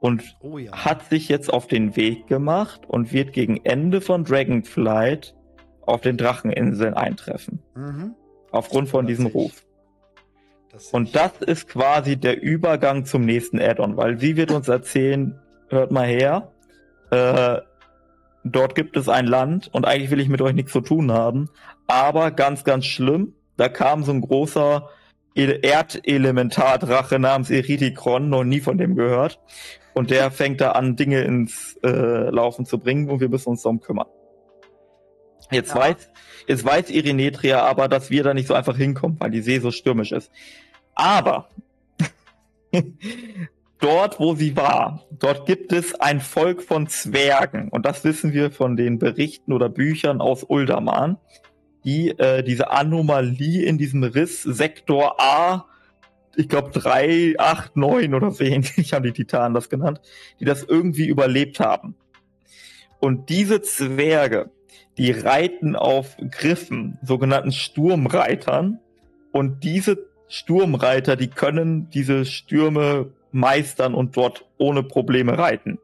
und 0.00 0.36
Oh 0.40 0.58
ja. 0.58 0.72
hat 0.84 1.08
sich 1.08 1.30
jetzt 1.30 1.50
auf 1.50 1.66
den 1.66 1.96
Weg 1.96 2.26
gemacht 2.26 2.82
und 2.86 3.10
wird 3.14 3.32
gegen 3.32 3.56
Ende 3.64 4.02
von 4.02 4.24
Dragonflight 4.24 5.34
auf 5.80 6.02
den 6.02 6.18
Dracheninseln 6.18 6.92
eintreffen. 6.92 7.62
Mhm. 7.74 8.16
Aufgrund 8.50 8.90
von 8.90 9.06
diesem. 9.06 9.28
Ruf. 9.28 9.64
Und 10.92 11.14
das 11.14 11.32
ist 11.40 11.68
quasi 11.68 12.16
der 12.16 12.42
Übergang 12.42 13.04
zum 13.04 13.24
nächsten 13.24 13.60
Add-on, 13.60 13.96
weil 13.96 14.18
sie 14.18 14.36
wird 14.36 14.50
uns 14.50 14.68
erzählen, 14.68 15.38
hört 15.68 15.90
mal 15.90 16.06
her, 16.06 16.52
äh, 17.10 17.60
dort 18.44 18.74
gibt 18.74 18.96
es 18.96 19.08
ein 19.08 19.26
Land 19.26 19.70
und 19.72 19.86
eigentlich 19.86 20.10
will 20.10 20.20
ich 20.20 20.28
mit 20.28 20.42
euch 20.42 20.54
nichts 20.54 20.72
zu 20.72 20.80
tun 20.80 21.12
haben, 21.12 21.48
aber 21.86 22.30
ganz, 22.30 22.64
ganz 22.64 22.86
schlimm, 22.86 23.34
da 23.56 23.68
kam 23.68 24.02
so 24.04 24.12
ein 24.12 24.20
großer 24.20 24.88
Erdelementardrache 25.36 27.18
namens 27.18 27.50
Eridikron, 27.50 28.28
noch 28.28 28.44
nie 28.44 28.60
von 28.60 28.78
dem 28.78 28.94
gehört, 28.94 29.40
und 29.94 30.10
der 30.10 30.30
fängt 30.32 30.60
da 30.60 30.72
an, 30.72 30.96
Dinge 30.96 31.22
ins 31.22 31.78
äh, 31.82 32.30
Laufen 32.30 32.66
zu 32.66 32.78
bringen 32.78 33.08
und 33.08 33.20
wir 33.20 33.28
müssen 33.28 33.50
uns 33.50 33.62
darum 33.62 33.80
kümmern. 33.80 34.06
Jetzt 35.50 35.74
Ja. 35.74 35.80
weiß, 35.80 36.10
jetzt 36.48 36.64
weiß 36.64 36.90
Irenetria 36.90 37.62
aber, 37.62 37.88
dass 37.88 38.10
wir 38.10 38.22
da 38.22 38.34
nicht 38.34 38.46
so 38.48 38.54
einfach 38.54 38.76
hinkommen, 38.76 39.16
weil 39.20 39.30
die 39.30 39.42
See 39.42 39.58
so 39.58 39.70
stürmisch 39.70 40.12
ist. 40.12 40.30
Aber 40.94 41.48
dort, 43.78 44.18
wo 44.18 44.34
sie 44.34 44.56
war, 44.56 45.04
dort 45.10 45.46
gibt 45.46 45.72
es 45.72 45.94
ein 46.00 46.20
Volk 46.20 46.62
von 46.62 46.86
Zwergen. 46.86 47.68
Und 47.68 47.86
das 47.86 48.04
wissen 48.04 48.32
wir 48.32 48.50
von 48.50 48.76
den 48.76 48.98
Berichten 48.98 49.52
oder 49.52 49.68
Büchern 49.68 50.20
aus 50.20 50.44
Uldaman. 50.44 51.18
die 51.84 52.18
äh, 52.18 52.42
diese 52.42 52.70
Anomalie 52.70 53.64
in 53.66 53.76
diesem 53.76 54.02
Riss 54.04 54.42
Sektor 54.42 55.20
A, 55.20 55.66
ich 56.34 56.48
glaube 56.48 56.70
3, 56.70 57.34
8, 57.38 57.76
9 57.76 58.14
oder 58.14 58.30
so 58.30 58.42
ähnlich 58.42 58.92
haben 58.94 59.02
die 59.02 59.12
Titanen 59.12 59.54
das 59.54 59.68
genannt, 59.68 60.00
die 60.40 60.46
das 60.46 60.62
irgendwie 60.62 61.06
überlebt 61.06 61.60
haben. 61.60 61.94
Und 63.00 63.28
diese 63.28 63.60
Zwerge, 63.60 64.50
die 64.96 65.10
reiten 65.10 65.76
auf 65.76 66.16
Griffen, 66.30 66.98
sogenannten 67.02 67.52
Sturmreitern. 67.52 68.80
Und 69.30 69.62
diese 69.64 70.06
Sturmreiter, 70.28 71.16
die 71.16 71.28
können 71.28 71.90
diese 71.90 72.24
Stürme 72.24 73.12
meistern 73.32 73.94
und 73.94 74.16
dort 74.16 74.46
ohne 74.58 74.82
Probleme 74.82 75.36
reiten. 75.38 75.78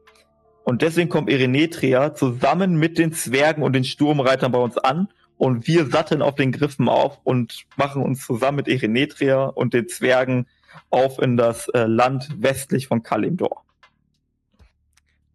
Und 0.63 0.81
deswegen 0.81 1.09
kommt 1.09 1.29
Erenetria 1.29 2.13
zusammen 2.13 2.75
mit 2.75 2.97
den 2.97 3.13
Zwergen 3.13 3.63
und 3.63 3.73
den 3.73 3.83
Sturmreitern 3.83 4.51
bei 4.51 4.59
uns 4.59 4.77
an 4.77 5.09
und 5.37 5.65
wir 5.65 5.87
satteln 5.87 6.21
auf 6.21 6.35
den 6.35 6.51
Griffen 6.51 6.87
auf 6.87 7.19
und 7.23 7.65
machen 7.75 8.03
uns 8.03 8.25
zusammen 8.25 8.57
mit 8.57 8.67
Erenetria 8.67 9.45
und 9.45 9.73
den 9.73 9.87
Zwergen 9.89 10.47
auf 10.91 11.19
in 11.19 11.35
das 11.35 11.67
äh, 11.69 11.85
Land 11.85 12.29
westlich 12.37 12.87
von 12.87 13.01
Kalimdor. 13.01 13.65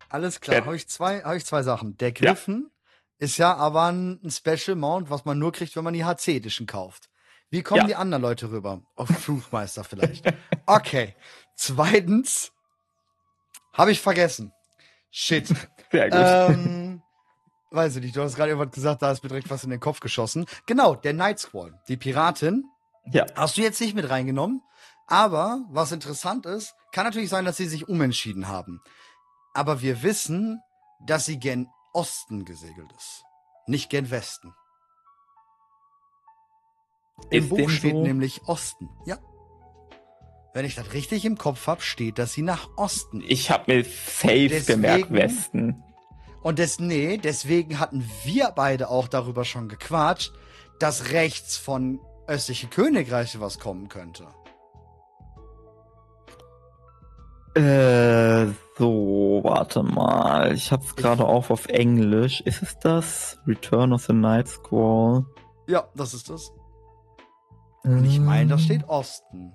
Alles 0.08 0.40
klar, 0.40 0.64
habe 0.64 0.76
ich, 0.76 0.88
zwei, 0.88 1.22
hab 1.22 1.34
ich 1.34 1.44
zwei 1.44 1.62
Sachen. 1.62 1.96
Der 1.98 2.12
Griffen 2.12 2.70
ja. 2.70 3.24
ist 3.24 3.36
ja 3.36 3.54
aber 3.56 3.86
ein, 3.86 4.20
Special 4.30 4.76
Mount, 4.76 5.10
was 5.10 5.24
man 5.24 5.38
nur 5.38 5.50
kriegt, 5.50 5.74
wenn 5.74 5.84
man 5.84 5.94
die 5.94 6.04
HC 6.04 6.36
Edition 6.36 6.68
kauft. 6.68 7.10
Wie 7.50 7.62
kommen 7.62 7.82
ja. 7.82 7.86
die 7.86 7.94
anderen 7.96 8.22
Leute 8.22 8.50
rüber? 8.50 8.82
Auf 8.94 9.08
Fluchmeister 9.08 9.84
vielleicht. 9.84 10.24
Okay. 10.68 11.14
Zweitens 11.54 12.50
habe 13.72 13.92
ich 13.92 14.00
vergessen. 14.00 14.52
Shit. 15.12 15.46
Sehr 15.92 16.10
gut. 16.10 16.18
Ähm, 16.20 17.02
weiß 17.70 17.94
ich 17.96 18.02
nicht, 18.02 18.16
du 18.16 18.22
hast 18.22 18.34
gerade 18.34 18.50
irgendwas 18.50 18.74
gesagt, 18.74 19.00
da 19.00 19.12
ist 19.12 19.22
mir 19.22 19.28
direkt 19.28 19.48
was 19.48 19.62
in 19.62 19.70
den 19.70 19.78
Kopf 19.78 20.00
geschossen. 20.00 20.46
Genau, 20.66 20.96
der 20.96 21.12
Night 21.12 21.38
Squall, 21.38 21.80
die 21.86 21.96
Piratin. 21.96 22.64
Ja. 23.12 23.26
Hast 23.36 23.56
du 23.56 23.60
jetzt 23.60 23.80
nicht 23.80 23.94
mit 23.94 24.10
reingenommen. 24.10 24.60
Aber 25.06 25.64
was 25.70 25.92
interessant 25.92 26.46
ist, 26.46 26.74
kann 26.90 27.04
natürlich 27.04 27.30
sein, 27.30 27.44
dass 27.44 27.56
sie 27.56 27.68
sich 27.68 27.88
umentschieden 27.88 28.48
haben. 28.48 28.80
Aber 29.54 29.80
wir 29.82 30.02
wissen, 30.02 30.60
dass 31.06 31.26
sie 31.26 31.38
gen 31.38 31.68
Osten 31.92 32.44
gesegelt 32.44 32.92
ist, 32.92 33.22
nicht 33.66 33.88
gen 33.88 34.10
Westen. 34.10 34.52
Im 37.30 37.44
ist 37.44 37.48
Buch 37.50 37.70
steht 37.70 37.92
so? 37.92 38.02
nämlich 38.02 38.42
Osten. 38.46 38.88
Ja. 39.04 39.18
Wenn 40.54 40.64
ich 40.64 40.74
das 40.74 40.92
richtig 40.94 41.24
im 41.24 41.36
Kopf 41.36 41.66
habe, 41.66 41.82
steht, 41.82 42.18
dass 42.18 42.32
sie 42.32 42.42
nach 42.42 42.70
Osten 42.76 43.20
ist. 43.20 43.30
Ich 43.30 43.50
habe 43.50 43.64
mir 43.74 43.84
safe 43.84 44.48
deswegen, 44.48 44.82
gemerkt, 44.82 45.12
Westen. 45.12 45.82
Und 46.42 46.58
des, 46.58 46.78
nee, 46.78 47.18
deswegen 47.18 47.78
hatten 47.78 48.08
wir 48.24 48.52
beide 48.54 48.88
auch 48.88 49.08
darüber 49.08 49.44
schon 49.44 49.68
gequatscht, 49.68 50.32
dass 50.78 51.12
rechts 51.12 51.56
von 51.56 52.00
östliche 52.26 52.68
Königreiche 52.68 53.40
was 53.40 53.58
kommen 53.58 53.88
könnte. 53.88 54.26
Äh, 57.54 58.52
so, 58.76 59.40
warte 59.42 59.82
mal. 59.82 60.52
Ich 60.54 60.72
hab's 60.72 60.94
gerade 60.94 61.24
auch 61.24 61.48
auf 61.48 61.66
Englisch. 61.66 62.42
Ist 62.42 62.62
es 62.62 62.78
das? 62.78 63.38
Return 63.46 63.92
of 63.92 64.04
the 64.04 64.12
Night 64.12 64.48
Squall? 64.48 65.24
Ja, 65.66 65.88
das 65.94 66.12
ist 66.12 66.28
das. 66.28 66.52
Und 67.86 68.04
ich 68.04 68.18
meine, 68.18 68.50
da 68.50 68.58
steht 68.58 68.88
Osten. 68.88 69.54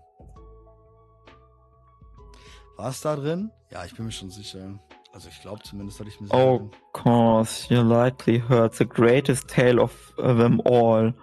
War 2.78 2.90
es 2.90 3.02
da 3.02 3.16
drin? 3.16 3.52
Ja, 3.70 3.84
ich 3.86 3.94
bin 3.94 4.06
mir 4.06 4.12
schon 4.12 4.32
sicher. 4.32 4.80
Also 5.14 5.28
ich 5.28 5.42
glaube 5.42 5.62
zumindest, 5.64 6.00
dass 6.00 6.08
ich 6.08 6.22
mir 6.22 6.28
sicher 6.28 6.54
Of 6.54 6.62
course, 6.94 7.72
you 7.74 7.82
likely 7.82 8.42
heard 8.48 8.74
the 8.74 8.88
greatest 8.88 9.50
tale 9.50 9.82
of 9.82 10.14
them 10.16 10.62
all. 10.62 11.14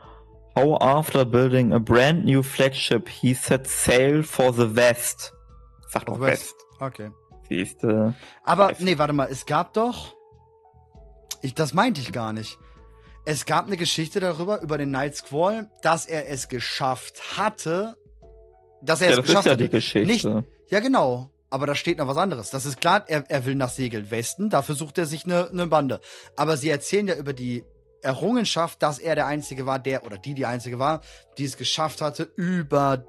How 0.55 0.77
after 0.83 1.25
building 1.25 1.73
a 1.73 1.79
brand 1.79 2.27
new 2.27 2.43
flagship, 2.43 3.09
he 3.09 3.33
set 3.33 3.67
sail 3.67 4.23
for 4.23 4.53
the 4.53 4.77
west. 4.77 5.33
Sag 5.89 6.05
doch 6.05 6.21
west. 6.21 6.55
west. 6.55 6.55
Okay. 6.81 7.11
Siehste. 7.49 8.15
Aber, 8.45 8.69
West. 8.69 8.83
nee, 8.83 8.99
warte 8.99 9.15
mal, 9.15 9.29
es 9.31 9.47
gab 9.47 9.73
doch. 9.73 10.15
Ich, 11.41 11.55
das 11.55 11.73
meinte 11.73 12.03
ich 12.03 12.13
gar 12.13 12.35
nicht. 12.35 12.59
Es 13.31 13.45
gab 13.45 13.67
eine 13.67 13.77
Geschichte 13.77 14.21
darüber, 14.21 14.63
über 14.63 14.79
den 14.79 14.91
Night 14.91 15.15
Squall, 15.15 15.69
dass 15.83 16.07
er 16.07 16.31
es 16.31 16.49
geschafft 16.49 17.37
hatte. 17.37 17.95
Dass 18.81 19.03
er 19.03 19.09
ja, 19.09 19.11
es 19.11 19.17
das 19.19 19.27
geschafft 19.27 19.45
ist 19.45 19.45
ja 19.45 19.53
hatte. 19.53 19.65
die 19.65 19.69
Geschichte. 19.69 20.11
Nicht, 20.11 20.47
ja, 20.71 20.81
genau. 20.81 21.29
Aber 21.51 21.67
da 21.67 21.75
steht 21.75 21.99
noch 21.99 22.09
was 22.09 22.17
anderes. 22.17 22.49
Das 22.49 22.65
ist 22.65 22.81
klar, 22.81 23.05
er, 23.07 23.25
er 23.29 23.45
will 23.45 23.55
nach 23.55 23.69
Segel 23.69 24.11
Westen, 24.11 24.49
dafür 24.49 24.77
sucht 24.77 24.97
er 24.97 25.05
sich 25.05 25.27
eine, 25.27 25.51
eine 25.51 25.67
Bande. 25.67 26.01
Aber 26.37 26.57
sie 26.57 26.71
erzählen 26.71 27.07
ja 27.07 27.17
über 27.17 27.35
die 27.35 27.65
Errungenschaft, 28.01 28.83
dass 28.83 28.99
er 28.99 29.15
der 29.15 29.27
Einzige 29.27 29.67
war, 29.67 29.79
der, 29.79 30.07
oder 30.07 30.17
die 30.17 30.33
die 30.33 30.47
Einzige 30.47 30.79
war, 30.79 31.03
die 31.37 31.45
es 31.45 31.59
geschafft 31.59 32.01
hatte, 32.01 32.31
über 32.35 33.05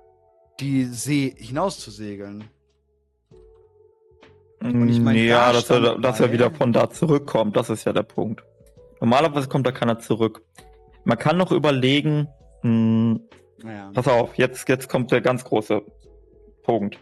die 0.60 0.84
See 0.84 1.34
hinaus 1.38 1.80
zu 1.80 1.92
segeln. 1.92 2.44
Und 4.60 4.90
ich 4.90 5.00
meine, 5.00 5.20
ja, 5.20 5.54
da 5.54 5.62
dass, 5.62 5.70
er, 5.70 5.98
dass 5.98 6.20
er 6.20 6.34
wieder 6.34 6.52
von 6.52 6.74
da 6.74 6.90
zurückkommt, 6.90 7.56
das 7.56 7.70
ist 7.70 7.86
ja 7.86 7.94
der 7.94 8.04
Punkt. 8.04 8.44
Normalerweise 9.00 9.48
kommt 9.48 9.66
da 9.66 9.72
keiner 9.72 10.00
zurück. 10.00 10.42
Man 11.04 11.18
kann 11.18 11.38
noch 11.38 11.52
überlegen, 11.52 12.28
mh, 12.64 12.70
hm, 12.70 13.22
ja. 13.64 13.92
pass 13.94 14.08
auf, 14.08 14.36
jetzt, 14.36 14.68
jetzt 14.70 14.90
kommt 14.90 15.12
der 15.12 15.22
ganz 15.22 15.44
große 15.44 15.82
Punkt. 16.64 17.00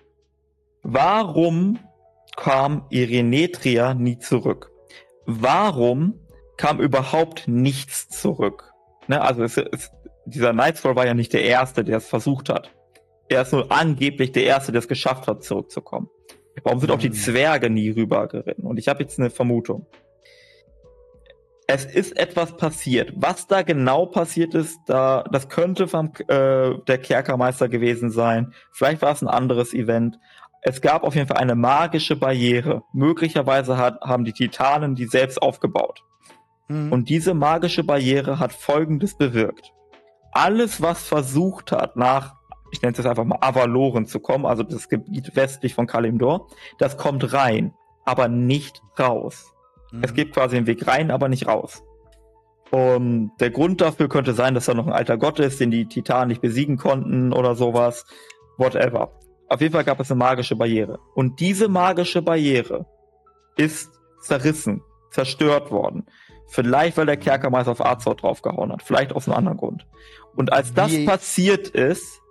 Warum 0.84 1.80
kam 2.36 2.86
Irenetria 2.89 3.93
nie 3.93 4.20
zurück? 4.20 4.72
Warum 5.26 6.20
kam 6.56 6.80
überhaupt 6.80 7.48
nichts 7.48 8.08
zurück? 8.10 8.74
Ne, 9.08 9.22
also 9.22 9.43
es, 9.43 9.58
es, 9.58 9.91
dieser 10.26 10.54
Nightfall 10.54 10.95
war 10.95 11.06
ja 11.06 11.14
nicht 11.14 11.34
der 11.34 11.43
Erste, 11.43 11.84
der 11.84 11.98
es 11.98 12.08
versucht 12.08 12.50
hat. 12.50 12.72
Er 13.30 13.41
ist 13.41 13.52
nur 13.52 13.72
angeblich 13.72 14.32
der 14.32 14.43
Erste, 14.43 14.72
der 14.72 14.80
es 14.80 14.88
geschafft 14.88 15.28
hat, 15.28 15.43
zurückzukommen. 15.43 16.10
Warum 16.64 16.80
sind 16.80 16.91
auch 16.91 17.00
die 17.00 17.08
hm. 17.08 17.14
Zwerge 17.14 17.70
nie 17.70 17.89
rübergeritten? 17.89 18.66
Und 18.66 18.80
ich 18.80 18.88
habe 18.88 19.04
jetzt 19.04 19.20
eine 19.20 19.30
Vermutung. 19.30 19.86
Es 21.70 21.84
ist 21.84 22.18
etwas 22.18 22.55
passiert. 22.55 23.11
Was 23.18 23.45
da 23.47 23.61
genau 23.61 24.05
passiert 24.05 24.53
ist, 24.53 24.80
da 24.86 25.26
das 25.32 25.49
könnte 25.49 25.89
vom, 25.89 26.13
äh, 26.30 26.78
der 26.88 26.97
Kerkermeister 26.97 27.68
gewesen 27.68 28.09
sein. 28.09 28.53
Vielleicht 28.72 29.01
war 29.01 29.11
es 29.11 29.22
ein 29.22 29.28
anderes 29.28 29.74
Event. 29.74 30.18
Es 30.61 30.82
gab 30.82 31.03
auf 31.03 31.13
jeden 31.13 31.28
Fall 31.28 31.38
eine 31.38 31.55
magische 31.55 32.15
Barriere. 32.15 32.84
Möglicherweise 32.93 33.78
hat, 33.78 33.99
haben 34.01 34.24
die 34.24 34.32
Titanen 34.32 34.95
die 34.95 35.07
selbst 35.07 35.41
aufgebaut. 35.41 36.03
Mhm. 36.70 36.91
Und 36.93 37.09
diese 37.09 37.34
magische 37.34 37.84
Barriere 37.84 38.39
hat 38.39 38.53
Folgendes 38.53 39.18
bewirkt. 39.18 39.74
Alles, 40.32 40.82
was 40.82 41.05
versucht 41.05 41.74
hat, 41.74 41.97
nach 41.97 42.38
ich 42.72 42.82
nenne 42.82 42.91
es 42.91 42.97
jetzt 42.97 43.07
einfach 43.07 43.24
mal 43.24 43.39
Avaloren 43.41 44.05
zu 44.05 44.20
kommen, 44.20 44.45
also 44.45 44.63
das 44.63 44.89
Gebiet 44.89 45.36
westlich 45.36 45.74
von 45.74 45.88
Kalimdor, 45.88 46.47
das 46.78 46.97
kommt 46.97 47.34
rein, 47.34 47.74
aber 48.05 48.28
nicht 48.28 48.82
raus. 48.99 49.53
Mhm. 49.92 50.04
Es 50.04 50.14
gibt 50.14 50.34
quasi 50.34 50.58
einen 50.58 50.68
Weg 50.68 50.88
rein, 50.88 51.12
aber 51.12 51.30
nicht 51.30 51.48
raus. 51.48 51.84
Und 52.72 53.32
der 53.40 53.50
Grund 53.50 53.82
dafür 53.82 54.10
könnte 54.10 54.34
sein, 54.34 54.54
dass 54.54 54.66
da 54.66 54.74
noch 54.74 54.88
ein 54.88 54.94
alter 54.94 55.18
Gott 55.18 55.40
ist, 55.40 55.60
den 55.60 55.72
die 55.72 55.88
Titanen 55.88 56.28
nicht 56.28 56.42
besiegen 56.42 56.78
konnten 56.78 57.32
oder 57.32 57.56
sowas. 57.56 58.06
Whatever. 58.58 59.14
Auf 59.48 59.62
jeden 59.62 59.74
Fall 59.74 59.86
gab 59.86 60.00
es 60.00 60.12
eine 60.12 60.18
magische 60.18 60.56
Barriere. 60.56 61.00
Und 61.16 61.40
diese 61.40 61.70
magische 61.70 62.22
Barriere 62.22 62.86
ist 63.56 63.92
zerrissen, 64.22 64.82
zerstört 65.12 65.72
worden. 65.72 66.06
Vielleicht, 66.48 66.98
weil 66.98 67.06
der 67.06 67.18
Kerkermeister 67.18 67.72
auf 67.72 67.86
Arzort 67.86 68.24
draufgehauen 68.24 68.72
hat. 68.72 68.82
Vielleicht 68.82 69.14
aus 69.14 69.28
einem 69.28 69.38
anderen 69.38 69.58
Grund. 69.58 69.88
Und 70.36 70.52
als 70.52 70.74
das 70.74 70.92
Wie? 70.92 71.06
passiert 71.06 71.70
ist, 71.70 72.22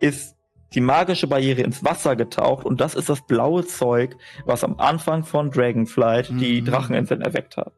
ist 0.00 0.36
die 0.74 0.80
magische 0.80 1.26
Barriere 1.26 1.62
ins 1.62 1.84
Wasser 1.84 2.16
getaucht 2.16 2.64
und 2.64 2.80
das 2.80 2.94
ist 2.94 3.08
das 3.08 3.22
blaue 3.26 3.66
Zeug, 3.66 4.16
was 4.44 4.64
am 4.64 4.78
Anfang 4.78 5.24
von 5.24 5.50
Dragonflight 5.50 6.30
mhm. 6.30 6.38
die 6.38 6.62
Dracheninseln 6.62 7.20
erweckt 7.20 7.56
hat. 7.56 7.72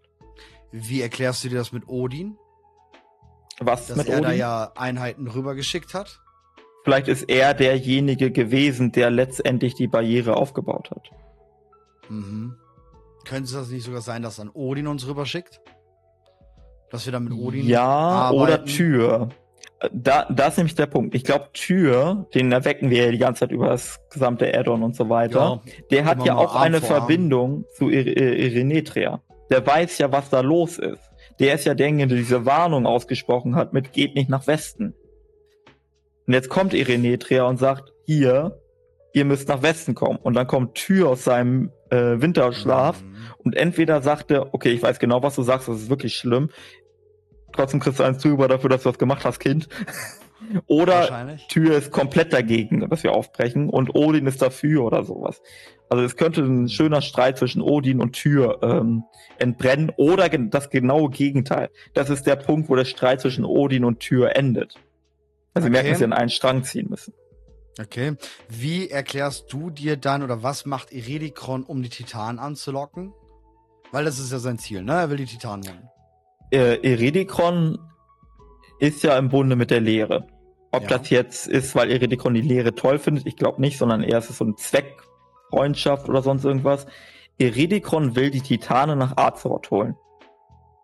Wie 0.72 1.02
erklärst 1.02 1.44
du 1.44 1.48
dir 1.48 1.58
das 1.58 1.72
mit 1.72 1.86
Odin? 1.88 2.36
Was 3.60 3.86
Dass 3.86 3.96
mit 3.96 4.08
er 4.08 4.18
Odin? 4.18 4.24
da 4.24 4.32
ja 4.32 4.72
Einheiten 4.76 5.28
rübergeschickt 5.28 5.94
hat? 5.94 6.20
Vielleicht 6.84 7.08
ist 7.08 7.22
er 7.30 7.54
derjenige 7.54 8.30
gewesen, 8.30 8.92
der 8.92 9.10
letztendlich 9.10 9.74
die 9.74 9.86
Barriere 9.86 10.36
aufgebaut 10.36 10.90
hat. 10.90 11.10
Mhm. 12.08 12.56
Könnte 13.24 13.44
es 13.44 13.52
das 13.52 13.68
nicht 13.70 13.84
sogar 13.84 14.02
sein, 14.02 14.22
dass 14.22 14.36
dann 14.36 14.50
Odin 14.50 14.86
uns 14.86 15.06
rüberschickt? 15.06 15.60
Dass 16.90 17.06
wir 17.06 17.12
dann 17.12 17.24
mit 17.24 17.32
Odin 17.32 17.66
Ja, 17.66 17.84
arbeiten? 17.86 18.42
oder 18.42 18.64
Tür 18.64 19.28
da, 19.92 20.26
da 20.30 20.48
ist 20.48 20.56
nämlich 20.56 20.74
der 20.74 20.86
Punkt. 20.86 21.14
Ich 21.14 21.24
glaube, 21.24 21.48
Tür, 21.52 22.26
den 22.34 22.52
erwecken 22.52 22.90
wir 22.90 23.06
ja 23.06 23.10
die 23.10 23.18
ganze 23.18 23.40
Zeit 23.40 23.52
über 23.52 23.68
das 23.68 24.00
gesamte 24.10 24.52
Addon 24.56 24.82
und 24.82 24.96
so 24.96 25.08
weiter. 25.08 25.62
Ja, 25.64 25.72
der 25.90 26.04
hat 26.04 26.24
ja 26.24 26.36
auch 26.36 26.56
eine 26.56 26.80
Verbindung 26.80 27.64
zu 27.76 27.90
Irenetria. 27.90 29.20
Der 29.50 29.66
weiß 29.66 29.98
ja, 29.98 30.10
was 30.10 30.30
da 30.30 30.40
los 30.40 30.78
ist. 30.78 31.02
Der 31.38 31.54
ist 31.54 31.64
ja 31.64 31.74
derjenige, 31.74 32.08
der 32.08 32.18
diese 32.18 32.46
Warnung 32.46 32.86
ausgesprochen 32.86 33.56
hat 33.56 33.72
mit 33.72 33.92
geht 33.92 34.14
nicht 34.14 34.30
nach 34.30 34.46
Westen. 34.46 34.94
Und 36.26 36.32
jetzt 36.32 36.48
kommt 36.48 36.72
Irenetria 36.72 37.44
und 37.44 37.58
sagt, 37.58 37.92
hier, 38.06 38.58
ihr 39.12 39.24
müsst 39.24 39.48
nach 39.48 39.62
Westen 39.62 39.94
kommen. 39.94 40.18
Und 40.22 40.34
dann 40.34 40.46
kommt 40.46 40.74
Tür 40.74 41.10
aus 41.10 41.24
seinem 41.24 41.70
äh, 41.90 42.20
Winterschlaf 42.20 43.02
mhm. 43.02 43.14
und 43.38 43.56
entweder 43.56 44.00
sagt 44.00 44.30
er, 44.30 44.54
okay, 44.54 44.70
ich 44.70 44.82
weiß 44.82 44.98
genau, 44.98 45.22
was 45.22 45.34
du 45.34 45.42
sagst, 45.42 45.68
das 45.68 45.82
ist 45.82 45.90
wirklich 45.90 46.16
schlimm 46.16 46.50
trotzdem 47.54 47.80
kriegst 47.80 47.98
du 48.00 48.04
eins 48.04 48.18
drüber 48.22 48.48
dafür, 48.48 48.70
dass 48.70 48.82
du 48.82 48.90
was 48.90 48.98
gemacht 48.98 49.24
hast, 49.24 49.38
Kind. 49.40 49.68
Oder. 50.66 51.38
Tür 51.48 51.76
ist 51.76 51.90
komplett 51.90 52.32
dagegen, 52.32 52.88
dass 52.90 53.02
wir 53.02 53.12
aufbrechen 53.12 53.70
und 53.70 53.94
Odin 53.94 54.26
ist 54.26 54.42
dafür 54.42 54.84
oder 54.84 55.02
sowas. 55.04 55.40
Also 55.88 56.04
es 56.04 56.16
könnte 56.16 56.42
ein 56.42 56.68
schöner 56.68 57.00
Streit 57.00 57.38
zwischen 57.38 57.62
Odin 57.62 58.00
und 58.00 58.12
Tür 58.12 58.58
ähm, 58.62 59.04
entbrennen 59.38 59.90
oder 59.96 60.28
das 60.28 60.68
genaue 60.68 61.08
Gegenteil. 61.10 61.70
Das 61.94 62.10
ist 62.10 62.26
der 62.26 62.36
Punkt, 62.36 62.68
wo 62.68 62.76
der 62.76 62.84
Streit 62.84 63.22
zwischen 63.22 63.44
Odin 63.44 63.84
und 63.84 64.00
Tür 64.00 64.36
endet. 64.36 64.78
Also 65.54 65.68
wir 65.68 65.70
Okay. 65.70 65.70
merken, 65.70 65.90
dass 65.90 66.00
wir 66.00 66.06
in 66.06 66.12
einen 66.12 66.30
Strang 66.30 66.62
ziehen 66.64 66.88
müssen. 66.90 67.14
Okay. 67.80 68.16
Wie 68.48 68.90
erklärst 68.90 69.52
du 69.52 69.70
dir 69.70 69.96
dann 69.96 70.22
oder 70.22 70.42
was 70.42 70.66
macht 70.66 70.92
Iredikron, 70.92 71.62
um 71.64 71.82
die 71.82 71.88
Titanen 71.88 72.38
anzulocken? 72.38 73.12
Weil 73.92 74.04
das 74.04 74.18
ist 74.18 74.30
ja 74.32 74.38
sein 74.38 74.58
Ziel, 74.58 74.82
ne? 74.82 74.92
Er 74.92 75.10
will 75.10 75.16
die 75.16 75.26
Titanen 75.26 75.66
holen. 75.66 75.88
Äh, 76.54 76.76
Eredikron 76.88 77.78
ist 78.78 79.02
ja 79.02 79.16
im 79.18 79.28
Bunde 79.28 79.56
mit 79.56 79.70
der 79.70 79.80
Lehre. 79.80 80.26
Ob 80.70 80.82
Ja. 80.84 80.98
das 80.98 81.10
jetzt 81.10 81.46
ist, 81.48 81.74
weil 81.74 81.90
Eredikron 81.90 82.34
die 82.34 82.40
Lehre 82.40 82.74
toll 82.74 82.98
findet, 82.98 83.26
ich 83.26 83.36
glaube 83.36 83.60
nicht, 83.60 83.78
sondern 83.78 84.02
eher 84.02 84.18
ist 84.18 84.30
es 84.30 84.38
so 84.38 84.44
ein 84.44 84.56
Zweck, 84.56 85.02
Freundschaft 85.50 86.08
oder 86.08 86.22
sonst 86.22 86.44
irgendwas. 86.44 86.86
Eredikron 87.38 88.14
will 88.16 88.30
die 88.30 88.40
Titanen 88.40 88.98
nach 88.98 89.16
Azeroth 89.16 89.70
holen. 89.70 89.96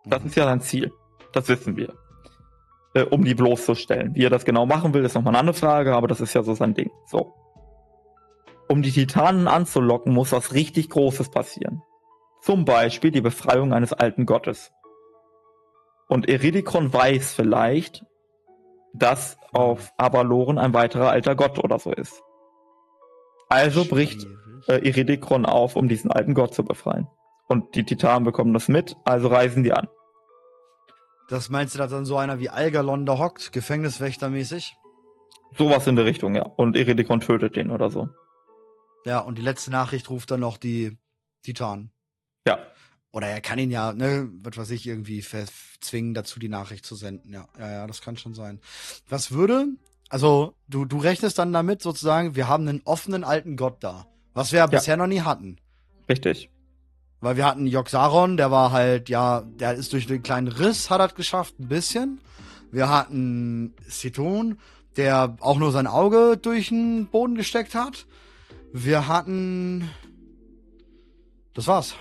Das 0.05 0.21
Mhm. 0.21 0.27
ist 0.27 0.35
ja 0.35 0.43
sein 0.45 0.61
Ziel. 0.61 0.91
Das 1.33 1.47
wissen 1.47 1.77
wir. 1.77 1.93
Äh, 2.93 3.03
um 3.03 3.23
die 3.23 3.35
bloßzustellen. 3.35 4.15
Wie 4.15 4.25
er 4.25 4.29
das 4.29 4.43
genau 4.43 4.65
machen 4.65 4.93
will, 4.93 5.05
ist 5.05 5.15
nochmal 5.15 5.31
eine 5.31 5.39
andere 5.39 5.55
Frage, 5.55 5.95
aber 5.95 6.07
das 6.09 6.19
ist 6.19 6.33
ja 6.33 6.43
so 6.43 6.53
sein 6.53 6.73
Ding. 6.73 6.91
So. 7.05 7.33
Um 8.67 8.81
die 8.81 8.91
Titanen 8.91 9.47
anzulocken, 9.47 10.13
muss 10.13 10.33
was 10.33 10.53
richtig 10.53 10.89
Großes 10.89 11.29
passieren. 11.29 11.81
Zum 12.41 12.65
Beispiel 12.65 13.11
die 13.11 13.21
Befreiung 13.21 13.71
eines 13.73 13.93
alten 13.93 14.25
Gottes. 14.25 14.71
Und 16.11 16.27
Eridikron 16.27 16.91
weiß 16.91 17.33
vielleicht, 17.35 18.05
dass 18.93 19.37
auf 19.53 19.93
Avaloren 19.95 20.57
ein 20.57 20.73
weiterer 20.73 21.09
alter 21.09 21.37
Gott 21.37 21.57
oder 21.57 21.79
so 21.79 21.93
ist. 21.93 22.21
Also 23.47 23.85
bricht 23.85 24.27
äh, 24.67 24.85
Iridikron 24.85 25.45
auf, 25.45 25.77
um 25.77 25.87
diesen 25.87 26.11
alten 26.11 26.33
Gott 26.33 26.53
zu 26.53 26.65
befreien. 26.65 27.07
Und 27.47 27.75
die 27.75 27.85
Titanen 27.85 28.25
bekommen 28.25 28.53
das 28.53 28.67
mit, 28.67 28.97
also 29.05 29.29
reisen 29.29 29.63
die 29.63 29.71
an. 29.71 29.87
Das 31.29 31.49
meinst 31.49 31.75
du, 31.75 31.79
dass 31.79 31.91
dann 31.91 32.03
so 32.03 32.17
einer 32.17 32.39
wie 32.39 32.49
Algalon 32.49 33.05
da 33.05 33.17
hockt, 33.17 33.53
Gefängniswächtermäßig? 33.53 34.75
Sowas 35.57 35.87
in 35.87 35.95
der 35.95 36.03
Richtung, 36.03 36.35
ja. 36.35 36.43
Und 36.43 36.75
Iridikron 36.75 37.21
tötet 37.21 37.55
den 37.55 37.71
oder 37.71 37.89
so. 37.89 38.09
Ja, 39.05 39.19
und 39.19 39.37
die 39.37 39.43
letzte 39.43 39.71
Nachricht 39.71 40.09
ruft 40.09 40.29
dann 40.29 40.41
noch 40.41 40.57
die 40.57 40.97
Titanen. 41.41 41.93
Ja. 42.45 42.59
Oder 43.11 43.27
er 43.27 43.41
kann 43.41 43.59
ihn 43.59 43.71
ja, 43.71 43.91
ne, 43.91 44.29
was 44.41 44.57
weiß 44.57 44.71
ich, 44.71 44.87
irgendwie 44.87 45.23
zwingen, 45.81 46.13
dazu 46.13 46.39
die 46.39 46.49
Nachricht 46.49 46.85
zu 46.85 46.95
senden. 46.95 47.33
Ja, 47.33 47.47
ja, 47.59 47.71
ja, 47.71 47.87
das 47.87 48.01
kann 48.01 48.15
schon 48.15 48.33
sein. 48.33 48.61
Was 49.09 49.31
würde, 49.31 49.67
also 50.09 50.55
du, 50.69 50.85
du 50.85 50.97
rechnest 50.97 51.37
dann 51.37 51.51
damit 51.51 51.81
sozusagen, 51.81 52.35
wir 52.35 52.47
haben 52.47 52.67
einen 52.67 52.81
offenen 52.85 53.23
alten 53.23 53.57
Gott 53.57 53.83
da. 53.83 54.07
Was 54.33 54.53
wir 54.53 54.59
ja. 54.59 54.67
bisher 54.67 54.95
noch 54.95 55.07
nie 55.07 55.21
hatten. 55.21 55.57
Richtig. 56.07 56.49
Weil 57.19 57.35
wir 57.35 57.45
hatten 57.45 57.67
Joxaron, 57.67 58.37
der 58.37 58.49
war 58.49 58.71
halt, 58.71 59.09
ja, 59.09 59.41
der 59.41 59.73
ist 59.73 59.91
durch 59.93 60.07
den 60.07 60.23
kleinen 60.23 60.47
Riss, 60.47 60.89
hat 60.89 61.01
er 61.01 61.09
geschafft, 61.09 61.59
ein 61.59 61.67
bisschen. 61.67 62.21
Wir 62.71 62.89
hatten 62.89 63.73
Siton, 63.87 64.57
der 64.95 65.35
auch 65.41 65.59
nur 65.59 65.71
sein 65.71 65.87
Auge 65.87 66.37
durch 66.41 66.69
den 66.69 67.07
Boden 67.07 67.35
gesteckt 67.35 67.75
hat. 67.75 68.07
Wir 68.73 69.07
hatten. 69.07 69.89
Das 71.53 71.67
war's. 71.67 71.95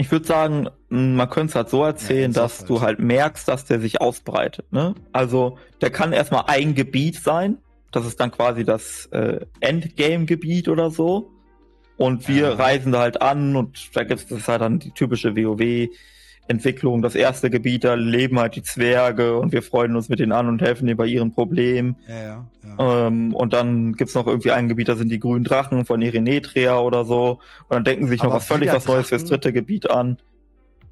Ich 0.00 0.10
würde 0.10 0.26
sagen, 0.26 0.68
man 0.88 1.28
könnte 1.28 1.50
es 1.50 1.54
halt 1.56 1.68
so 1.68 1.84
erzählen, 1.84 2.32
Ja, 2.32 2.40
dass 2.42 2.64
du 2.64 2.80
halt 2.80 2.98
merkst, 3.00 3.46
dass 3.46 3.66
der 3.66 3.80
sich 3.80 4.00
ausbreitet. 4.00 4.72
Ne? 4.72 4.94
Also 5.12 5.58
der 5.82 5.90
kann 5.90 6.12
erstmal 6.14 6.44
ein 6.46 6.74
Gebiet 6.74 7.16
sein. 7.16 7.58
Das 7.92 8.06
ist 8.06 8.18
dann 8.18 8.30
quasi 8.30 8.64
das 8.64 9.06
äh, 9.12 9.44
Endgame-Gebiet 9.60 10.68
oder 10.68 10.90
so. 10.90 11.30
Und 11.98 12.28
wir 12.28 12.48
Ja. 12.48 12.54
reisen 12.54 12.92
da 12.92 13.00
halt 13.00 13.20
an 13.20 13.56
und 13.56 13.94
da 13.94 14.04
gibt 14.04 14.30
es 14.30 14.48
halt 14.48 14.62
dann 14.62 14.78
die 14.78 14.92
typische 14.92 15.34
WoW-Entwicklung. 16.50 17.02
Das 17.02 17.14
erste 17.14 17.50
Gebiet, 17.50 17.84
da 17.84 17.94
leben 17.94 18.38
halt 18.38 18.56
die 18.56 18.62
Zwerge 18.62 19.36
und 19.38 19.52
wir 19.52 19.62
freuen 19.62 19.96
uns 19.96 20.08
mit 20.08 20.18
denen 20.18 20.32
an 20.32 20.48
und 20.48 20.60
helfen 20.60 20.86
denen 20.86 20.96
bei 20.96 21.06
ihren 21.06 21.32
Problemen. 21.32 21.96
Ja, 22.08 22.14
ja, 22.14 22.46
ja. 22.78 23.06
Ähm, 23.06 23.34
und 23.34 23.52
dann 23.52 23.94
gibt's 23.94 24.14
noch 24.14 24.26
irgendwie 24.26 24.50
ein 24.50 24.68
Gebiet, 24.68 24.88
da 24.88 24.96
sind 24.96 25.10
die 25.10 25.20
grünen 25.20 25.44
Drachen 25.44 25.84
von 25.84 26.02
Irenetria 26.02 26.78
oder 26.78 27.04
so. 27.04 27.40
Und 27.68 27.70
dann 27.70 27.84
denken 27.84 28.04
sie 28.04 28.10
sich 28.10 28.22
noch 28.22 28.30
Aber 28.30 28.36
was 28.36 28.46
völlig 28.46 28.72
was 28.72 28.86
Neues 28.86 29.08
fürs 29.08 29.24
dritte 29.24 29.52
Gebiet 29.52 29.90
an. 29.90 30.18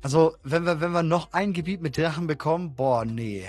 Also, 0.01 0.35
wenn 0.45 0.65
wir, 0.65 0.81
wenn 0.81 0.93
wir 0.93 1.03
noch 1.03 1.33
ein 1.33 1.53
Gebiet 1.53 1.83
mit 1.83 1.99
Drachen 1.99 2.29
bekommen, 2.29 2.75
boah, 2.77 3.05
nee. 3.05 3.45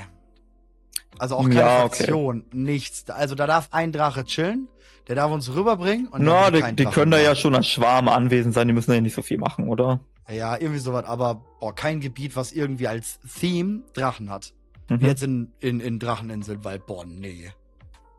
Also 1.19 1.35
auch 1.35 1.43
keine 1.43 1.59
Ja, 1.59 1.83
okay. 1.83 2.41
Nichts. 2.53 3.09
Also 3.09 3.35
da 3.35 3.45
darf 3.45 3.69
ein 3.71 3.91
Drache 3.91 4.23
chillen, 4.23 4.67
der 5.07 5.15
darf 5.15 5.31
uns 5.31 5.53
rüberbringen. 5.53 6.07
Und 6.07 6.23
Na, 6.23 6.49
die, 6.49 6.75
die 6.75 6.85
können 6.85 7.11
da 7.11 7.19
ja 7.19 7.35
schon 7.35 7.55
als 7.55 7.67
Schwarm 7.67 8.07
anwesend 8.07 8.53
sein, 8.53 8.67
die 8.67 8.73
müssen 8.73 8.93
ja 8.93 9.01
nicht 9.01 9.15
so 9.15 9.21
viel 9.21 9.37
machen, 9.37 9.67
oder? 9.67 9.99
Ja, 10.31 10.55
irgendwie 10.57 10.79
sowas, 10.79 11.05
aber 11.05 11.41
boah, 11.59 11.73
kein 11.73 11.99
Gebiet, 12.01 12.35
was 12.35 12.51
irgendwie 12.51 12.87
als 12.87 13.19
Theme 13.39 13.81
Drachen 13.93 14.29
hat. 14.29 14.53
Mhm. 14.89 14.99
Jetzt 15.01 15.23
in, 15.23 15.51
in, 15.59 15.79
in 15.79 15.99
Dracheninseln, 15.99 16.63
weil, 16.63 16.79
boah, 16.79 17.05
nee. 17.05 17.51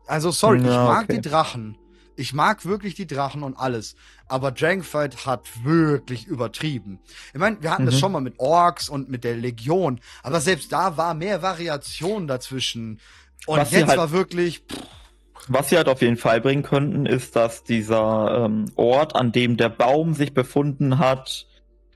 Also, 0.07 0.31
sorry, 0.31 0.59
ich 0.59 0.65
Ja, 0.65 0.85
mag 0.85 1.03
okay. 1.05 1.19
die 1.21 1.29
Drachen. 1.29 1.77
Ich 2.17 2.33
mag 2.33 2.65
wirklich 2.65 2.95
die 2.95 3.07
Drachen 3.07 3.41
und 3.43 3.55
alles. 3.57 3.95
Aber 4.27 4.51
Dragonfight 4.51 5.25
hat 5.25 5.47
wirklich 5.63 6.27
übertrieben. 6.27 6.99
Ich 7.33 7.39
meine, 7.39 7.61
wir 7.61 7.71
hatten 7.71 7.85
das 7.85 7.95
Mhm. 7.95 7.99
schon 7.99 8.11
mal 8.11 8.21
mit 8.21 8.39
Orks 8.39 8.89
und 8.89 9.09
mit 9.09 9.23
der 9.23 9.35
Legion. 9.37 10.01
Aber 10.21 10.41
selbst 10.41 10.71
da 10.73 10.97
war 10.97 11.13
mehr 11.13 11.41
Variation 11.41 12.27
dazwischen. 12.27 12.99
Und 13.47 13.57
Was 13.59 13.71
jetzt 13.71 13.87
halt- 13.87 13.97
war 13.97 14.11
wirklich, 14.11 14.59
pff, 14.69 14.81
Was 15.47 15.69
sie 15.69 15.77
halt 15.77 15.87
auf 15.87 16.01
jeden 16.01 16.17
Fall 16.17 16.39
bringen 16.41 16.61
könnten, 16.61 17.05
ist, 17.07 17.35
dass 17.35 17.63
dieser 17.63 18.45
ähm, 18.45 18.65
Ort, 18.75 19.15
an 19.15 19.31
dem 19.31 19.57
der 19.57 19.69
Baum 19.69 20.13
sich 20.13 20.33
befunden 20.35 20.99
hat, 20.99 21.47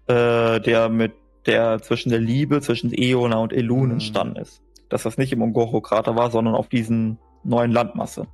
äh, 0.07 0.59
der 0.61 0.89
mit 0.89 1.13
der 1.45 1.81
zwischen 1.81 2.09
der 2.09 2.19
Liebe 2.19 2.61
zwischen 2.61 2.91
Eona 2.93 3.37
und 3.37 3.53
Elun 3.53 3.85
Mhm. 3.87 3.91
entstanden 3.93 4.35
ist. 4.37 4.61
Dass 4.89 5.03
das 5.03 5.17
nicht 5.17 5.31
im 5.33 5.41
Ungoro-Krater 5.41 6.15
war, 6.15 6.31
sondern 6.31 6.55
auf 6.55 6.69
diesen 6.69 7.19
neuen 7.43 7.71
Landmasse. 7.71 8.27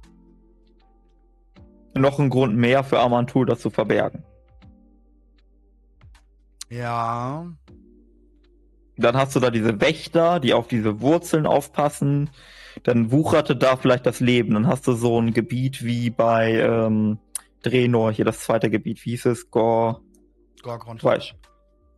Noch 1.94 2.20
ein 2.20 2.30
Grund 2.30 2.56
mehr 2.56 2.84
für 2.84 3.00
Amantul, 3.00 3.46
das 3.46 3.60
zu 3.60 3.70
verbergen. 3.70 4.24
ja. 6.70 7.46
Dann 8.98 9.16
hast 9.18 9.36
du 9.36 9.40
da 9.40 9.50
diese 9.50 9.82
Wächter, 9.82 10.40
die 10.40 10.54
auf 10.54 10.68
diese 10.68 11.02
Wurzeln 11.02 11.48
aufpassen. 11.48 12.30
Dann 12.84 13.12
wucherte 13.12 13.56
da 13.56 13.76
vielleicht 13.76 14.06
das 14.06 14.20
Leben. 14.20 14.54
Dann 14.54 14.68
hast 14.68 14.86
du 14.86 14.94
so 14.94 15.20
ein 15.20 15.34
Gebiet 15.34 15.84
wie 15.84 16.12
bei 16.12 16.54
ähm, 16.60 17.18
Drenor, 17.64 18.12
hier 18.12 18.26
das 18.26 18.42
zweite 18.42 18.70
Gebiet. 18.70 19.04
Wie 19.06 19.12
hieß 19.12 19.26
es? 19.28 19.50
Gor. 19.50 20.02
Gorgrond. 20.62 21.04
Weiß. 21.04 21.34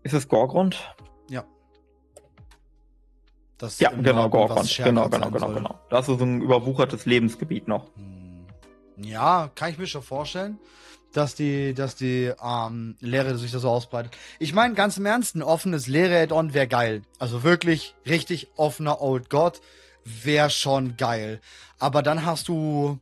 Ist 0.04 0.14
es 0.14 0.28
Gorgrund? 0.28 0.96
Das 3.64 3.80
Ja, 3.80 3.92
genau, 3.92 4.30
Gorgrund. 4.30 4.76
Genau, 4.76 5.08
genau, 5.08 5.32
genau, 5.32 5.46
soll. 5.48 5.56
genau. 5.56 5.80
Da 5.90 5.98
hast 5.98 6.10
du 6.10 6.18
so 6.18 6.26
ein 6.26 6.42
überwuchertes 6.42 7.06
Lebensgebiet 7.06 7.70
noch. 7.70 7.88
Hm. 7.96 8.46
Ja, 8.98 9.50
kann 9.56 9.72
ich 9.72 9.78
mir 9.78 9.88
schon 9.88 10.04
vorstellen, 10.04 10.60
dass 11.14 11.36
die, 11.36 11.74
dass 11.74 11.96
die 11.96 12.34
ähm, 12.44 12.98
Lehre 13.00 13.38
sich 13.38 13.52
da 13.52 13.60
so 13.60 13.70
ausbreitet. 13.70 14.18
Ich 14.40 14.54
meine, 14.54 14.74
ganz 14.74 14.98
im 14.98 15.06
Ernst, 15.06 15.36
ein 15.36 15.42
offenes 15.42 15.88
Lehre-Add-on 15.88 16.54
wäre 16.54 16.68
geil. 16.68 17.04
Also 17.20 17.44
wirklich 17.44 17.96
richtig 18.06 18.50
offener 18.58 19.02
Old 19.02 19.30
God 19.30 19.62
wäre 20.04 20.50
schon 20.50 20.98
geil. 20.98 21.40
Aber 21.80 22.02
dann 22.04 22.26
hast 22.26 22.50
du. 22.50 23.00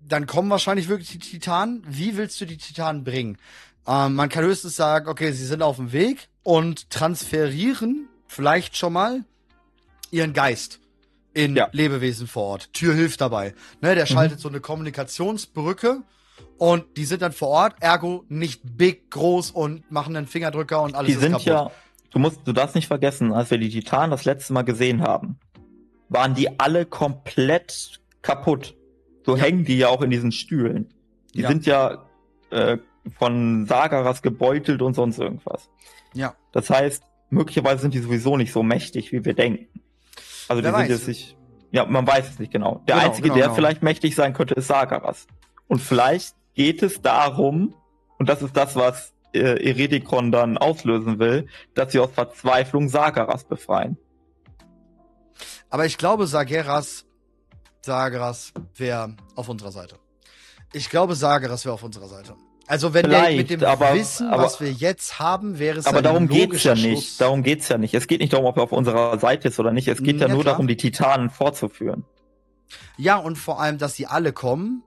Dann 0.00 0.26
kommen 0.26 0.48
wahrscheinlich 0.48 0.88
wirklich 0.88 1.10
die 1.10 1.18
Titanen. 1.18 1.82
Wie 1.86 2.16
willst 2.16 2.40
du 2.40 2.46
die 2.46 2.56
Titanen 2.56 3.04
bringen? 3.04 3.36
Ähm, 3.88 4.14
man 4.14 4.28
kann 4.28 4.44
höchstens 4.44 4.76
sagen, 4.76 5.08
okay, 5.08 5.32
sie 5.32 5.46
sind 5.46 5.62
auf 5.62 5.76
dem 5.76 5.92
Weg 5.92 6.28
und 6.42 6.90
transferieren 6.90 8.08
vielleicht 8.26 8.76
schon 8.76 8.92
mal 8.92 9.24
ihren 10.10 10.32
Geist 10.34 10.80
in 11.34 11.56
Ja. 11.56 11.68
Lebewesen 11.72 12.26
vor 12.26 12.44
Ort. 12.44 12.72
Tür 12.72 12.94
hilft 12.94 13.20
dabei. 13.20 13.54
Ne, 13.80 13.94
der 13.94 14.06
schaltet 14.06 14.40
so 14.40 14.48
eine 14.48 14.60
Kommunikationsbrücke 14.60 16.02
und 16.58 16.96
die 16.96 17.04
sind 17.04 17.22
dann 17.22 17.32
vor 17.32 17.48
Ort, 17.48 17.76
ergo 17.80 18.24
nicht 18.28 18.60
big, 18.76 19.10
groß 19.10 19.50
und 19.52 19.90
machen 19.90 20.16
einen 20.16 20.26
Fingerdrücker 20.26 20.82
und 20.82 20.94
alles 20.94 21.06
die 21.08 21.14
ist 21.14 21.20
sind 21.20 21.32
kaputt. 21.32 21.46
ja, 21.46 21.70
du 22.10 22.18
musst, 22.18 22.40
du 22.44 22.52
darfst 22.52 22.74
nicht 22.74 22.88
vergessen, 22.88 23.32
als 23.32 23.50
wir 23.50 23.58
die 23.58 23.70
Titanen 23.70 24.10
das 24.10 24.24
letzte 24.24 24.52
Mal 24.52 24.62
gesehen 24.62 25.02
haben, 25.02 25.38
waren 26.08 26.34
die 26.34 26.58
alle 26.58 26.84
komplett 26.86 28.00
kaputt. 28.22 28.74
So 29.24 29.36
Ja. 29.36 29.44
hängen 29.44 29.64
die 29.64 29.78
ja 29.78 29.88
auch 29.88 30.02
in 30.02 30.10
diesen 30.10 30.32
Stühlen. 30.32 30.92
Die 31.34 31.40
Ja. 31.42 31.48
sind 31.48 31.66
ja 31.66 32.04
äh, 32.50 32.78
von 33.18 33.66
Sagaras 33.66 34.22
gebeutelt 34.22 34.82
und 34.82 34.94
sonst 34.94 35.18
irgendwas. 35.18 35.70
Ja. 36.14 36.34
Das 36.52 36.70
heißt, 36.70 37.02
möglicherweise 37.30 37.82
sind 37.82 37.94
die 37.94 38.00
sowieso 38.00 38.36
nicht 38.36 38.52
so 38.52 38.62
mächtig, 38.62 39.12
wie 39.12 39.24
wir 39.24 39.34
denken. 39.34 39.68
Also 40.48 40.62
Wer 40.62 40.72
die 40.72 40.78
sind 40.78 40.90
jetzt 40.90 41.08
nicht. 41.08 41.36
Ja, 41.70 41.84
man 41.84 42.06
weiß 42.06 42.30
es 42.30 42.38
nicht 42.38 42.52
genau. 42.52 42.82
Der 42.88 42.96
Genau, 42.96 43.06
einzige, 43.08 43.24
genau, 43.24 43.34
der 43.34 43.44
genau. 43.44 43.54
vielleicht 43.54 43.82
mächtig 43.82 44.14
sein 44.14 44.32
könnte, 44.32 44.54
ist 44.54 44.68
Sagaras. 44.68 45.26
Und 45.66 45.80
vielleicht 45.80 46.34
geht 46.54 46.82
es 46.82 47.02
darum, 47.02 47.74
und 48.18 48.28
das 48.28 48.40
ist 48.42 48.56
das, 48.56 48.74
was 48.74 49.12
äh, 49.34 49.68
Eredikon 49.68 50.32
dann 50.32 50.56
auslösen 50.56 51.18
will, 51.18 51.46
dass 51.74 51.92
sie 51.92 51.98
aus 52.00 52.10
Verzweiflung 52.12 52.88
Sagaras 52.88 53.44
befreien. 53.44 53.98
Aber 55.70 55.84
ich 55.84 55.98
glaube, 55.98 56.26
Sageras, 56.26 57.04
Sageras 57.82 58.52
wäre 58.74 59.14
auf 59.36 59.48
unserer 59.50 59.70
Seite. 59.72 59.96
Ich 60.72 60.88
glaube, 60.88 61.14
Sageras 61.14 61.64
wäre 61.66 61.74
auf 61.74 61.82
unserer 61.82 62.08
Seite. 62.08 62.34
Also 62.68 62.92
wenn 62.92 63.08
der 63.08 63.30
mit 63.32 63.48
dem 63.48 63.64
aber, 63.64 63.94
Wissen, 63.94 64.28
aber, 64.28 64.44
was 64.44 64.60
wir 64.60 64.70
jetzt 64.70 65.18
haben, 65.18 65.58
wäre 65.58 65.78
es 65.78 65.86
Aber 65.86 66.02
darum 66.02 66.28
geht's 66.28 66.64
ja 66.64 66.76
Schluss. 66.76 66.90
nicht. 66.90 67.20
Darum 67.20 67.42
geht's 67.42 67.68
ja 67.68 67.78
nicht. 67.78 67.94
Es 67.94 68.06
geht 68.06 68.20
nicht 68.20 68.34
darum, 68.34 68.44
ob 68.44 68.58
er 68.58 68.64
auf 68.64 68.72
unserer 68.72 69.18
Seite 69.18 69.48
ist 69.48 69.58
oder 69.58 69.72
nicht. 69.72 69.88
Es 69.88 70.02
geht 70.02 70.20
ja, 70.20 70.28
Ja, 70.28 70.34
nur 70.34 70.42
klar. 70.42 70.54
darum, 70.54 70.68
die 70.68 70.76
Titanen 70.76 71.30
fortzuführen. 71.30 72.04
Ja, 72.98 73.16
und 73.16 73.36
vor 73.36 73.58
allem, 73.60 73.78
dass 73.78 73.94
sie 73.94 74.06
alle 74.06 74.32
kommen 74.34 74.82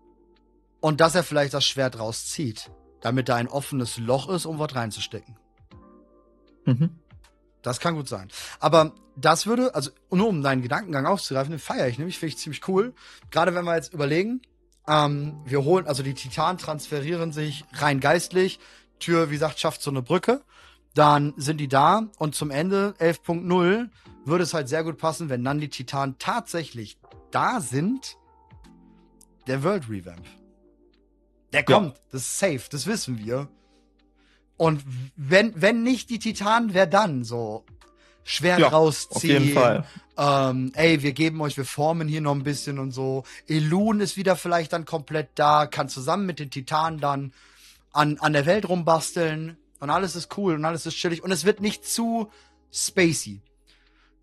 und 0.79 1.01
dass 1.01 1.15
er 1.15 1.23
vielleicht 1.23 1.55
das 1.55 1.65
Schwert 1.65 1.97
rauszieht, 1.97 2.69
damit 3.01 3.29
da 3.29 3.35
ein 3.35 3.47
offenes 3.47 3.97
Loch 3.97 4.29
ist, 4.29 4.45
um 4.45 4.59
was 4.59 4.75
reinzustecken. 4.75 5.35
Mhm. 6.65 6.91
Das 7.63 7.79
kann 7.79 7.95
gut 7.95 8.07
sein. 8.07 8.27
Aber 8.59 8.93
das 9.15 9.47
würde, 9.47 9.73
also 9.73 9.89
nur 10.11 10.27
um 10.27 10.43
deinen 10.43 10.61
Gedankengang 10.61 11.07
aufzugreifen, 11.07 11.51
den 11.51 11.59
feiere 11.59 11.87
ich 11.87 11.97
nämlich, 11.97 12.19
finde 12.19 12.35
ich 12.35 12.37
ziemlich 12.37 12.67
cool. 12.67 12.93
Gerade 13.31 13.55
wenn 13.55 13.65
wir 13.65 13.75
jetzt 13.75 13.93
überlegen, 13.93 14.41
ähm, 14.91 15.39
wir 15.45 15.63
holen, 15.63 15.87
also 15.87 16.03
die 16.03 16.13
Titanen 16.13 16.57
transferieren 16.57 17.31
sich 17.31 17.63
rein 17.73 18.01
geistlich. 18.01 18.59
Tür, 18.99 19.29
wie 19.29 19.35
gesagt, 19.35 19.59
schafft 19.59 19.81
so 19.81 19.89
eine 19.89 20.01
Brücke. 20.01 20.43
Dann 20.93 21.33
sind 21.37 21.57
die 21.57 21.69
da 21.69 22.09
und 22.19 22.35
zum 22.35 22.51
Ende 22.51 22.93
11.0 22.99 23.89
würde 24.25 24.43
es 24.43 24.53
halt 24.53 24.67
sehr 24.67 24.83
gut 24.83 24.97
passen, 24.97 25.29
wenn 25.29 25.43
dann 25.43 25.59
die 25.61 25.69
Titanen 25.69 26.17
tatsächlich 26.19 26.99
da 27.31 27.61
sind. 27.61 28.17
Der 29.47 29.63
World 29.63 29.89
Revamp. 29.89 30.25
Der 31.53 31.61
Ja. 31.61 31.65
kommt, 31.65 32.01
das 32.11 32.23
ist 32.23 32.39
safe, 32.39 32.63
das 32.69 32.85
wissen 32.85 33.17
wir. 33.17 33.47
Und 34.57 34.83
wenn, 35.15 35.59
wenn 35.59 35.83
nicht 35.83 36.09
die 36.09 36.19
Titanen, 36.19 36.73
wer 36.73 36.85
dann 36.85 37.23
so? 37.23 37.65
Schwert 38.23 38.59
Ja, 38.59 38.67
rausziehen. 38.69 39.37
Auf 39.37 39.43
jeden 39.45 39.53
Fall. 39.53 39.85
Ähm, 40.17 40.71
ey, 40.75 41.01
wir 41.01 41.13
geben 41.13 41.41
euch, 41.41 41.57
wir 41.57 41.65
formen 41.65 42.07
hier 42.07 42.21
noch 42.21 42.35
ein 42.35 42.43
bisschen 42.43 42.79
und 42.79 42.91
so. 42.91 43.23
Elun 43.47 43.99
ist 44.01 44.17
wieder 44.17 44.35
vielleicht 44.35 44.73
dann 44.73 44.85
komplett 44.85 45.29
da, 45.35 45.65
kann 45.65 45.89
zusammen 45.89 46.25
mit 46.25 46.39
den 46.39 46.49
Titanen 46.51 46.99
dann 46.99 47.33
an, 47.91 48.17
an 48.19 48.33
der 48.33 48.45
Welt 48.45 48.67
rumbasteln 48.69 49.57
und 49.79 49.89
alles 49.89 50.15
ist 50.15 50.37
cool 50.37 50.53
und 50.55 50.65
alles 50.65 50.85
ist 50.85 50.95
chillig 50.95 51.23
und 51.23 51.31
es 51.31 51.43
wird 51.45 51.61
nicht 51.61 51.85
zu 51.85 52.29
spacey. 52.71 53.41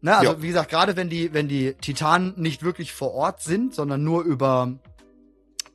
Ne, 0.00 0.16
also 0.16 0.32
Ja. 0.34 0.42
wie 0.42 0.46
gesagt, 0.48 0.70
gerade 0.70 0.94
wenn 0.94 1.10
die, 1.10 1.34
wenn 1.34 1.48
die 1.48 1.74
Titanen 1.74 2.34
nicht 2.36 2.62
wirklich 2.62 2.92
vor 2.92 3.12
Ort 3.14 3.42
sind, 3.42 3.74
sondern 3.74 4.04
nur 4.04 4.22
über 4.22 4.78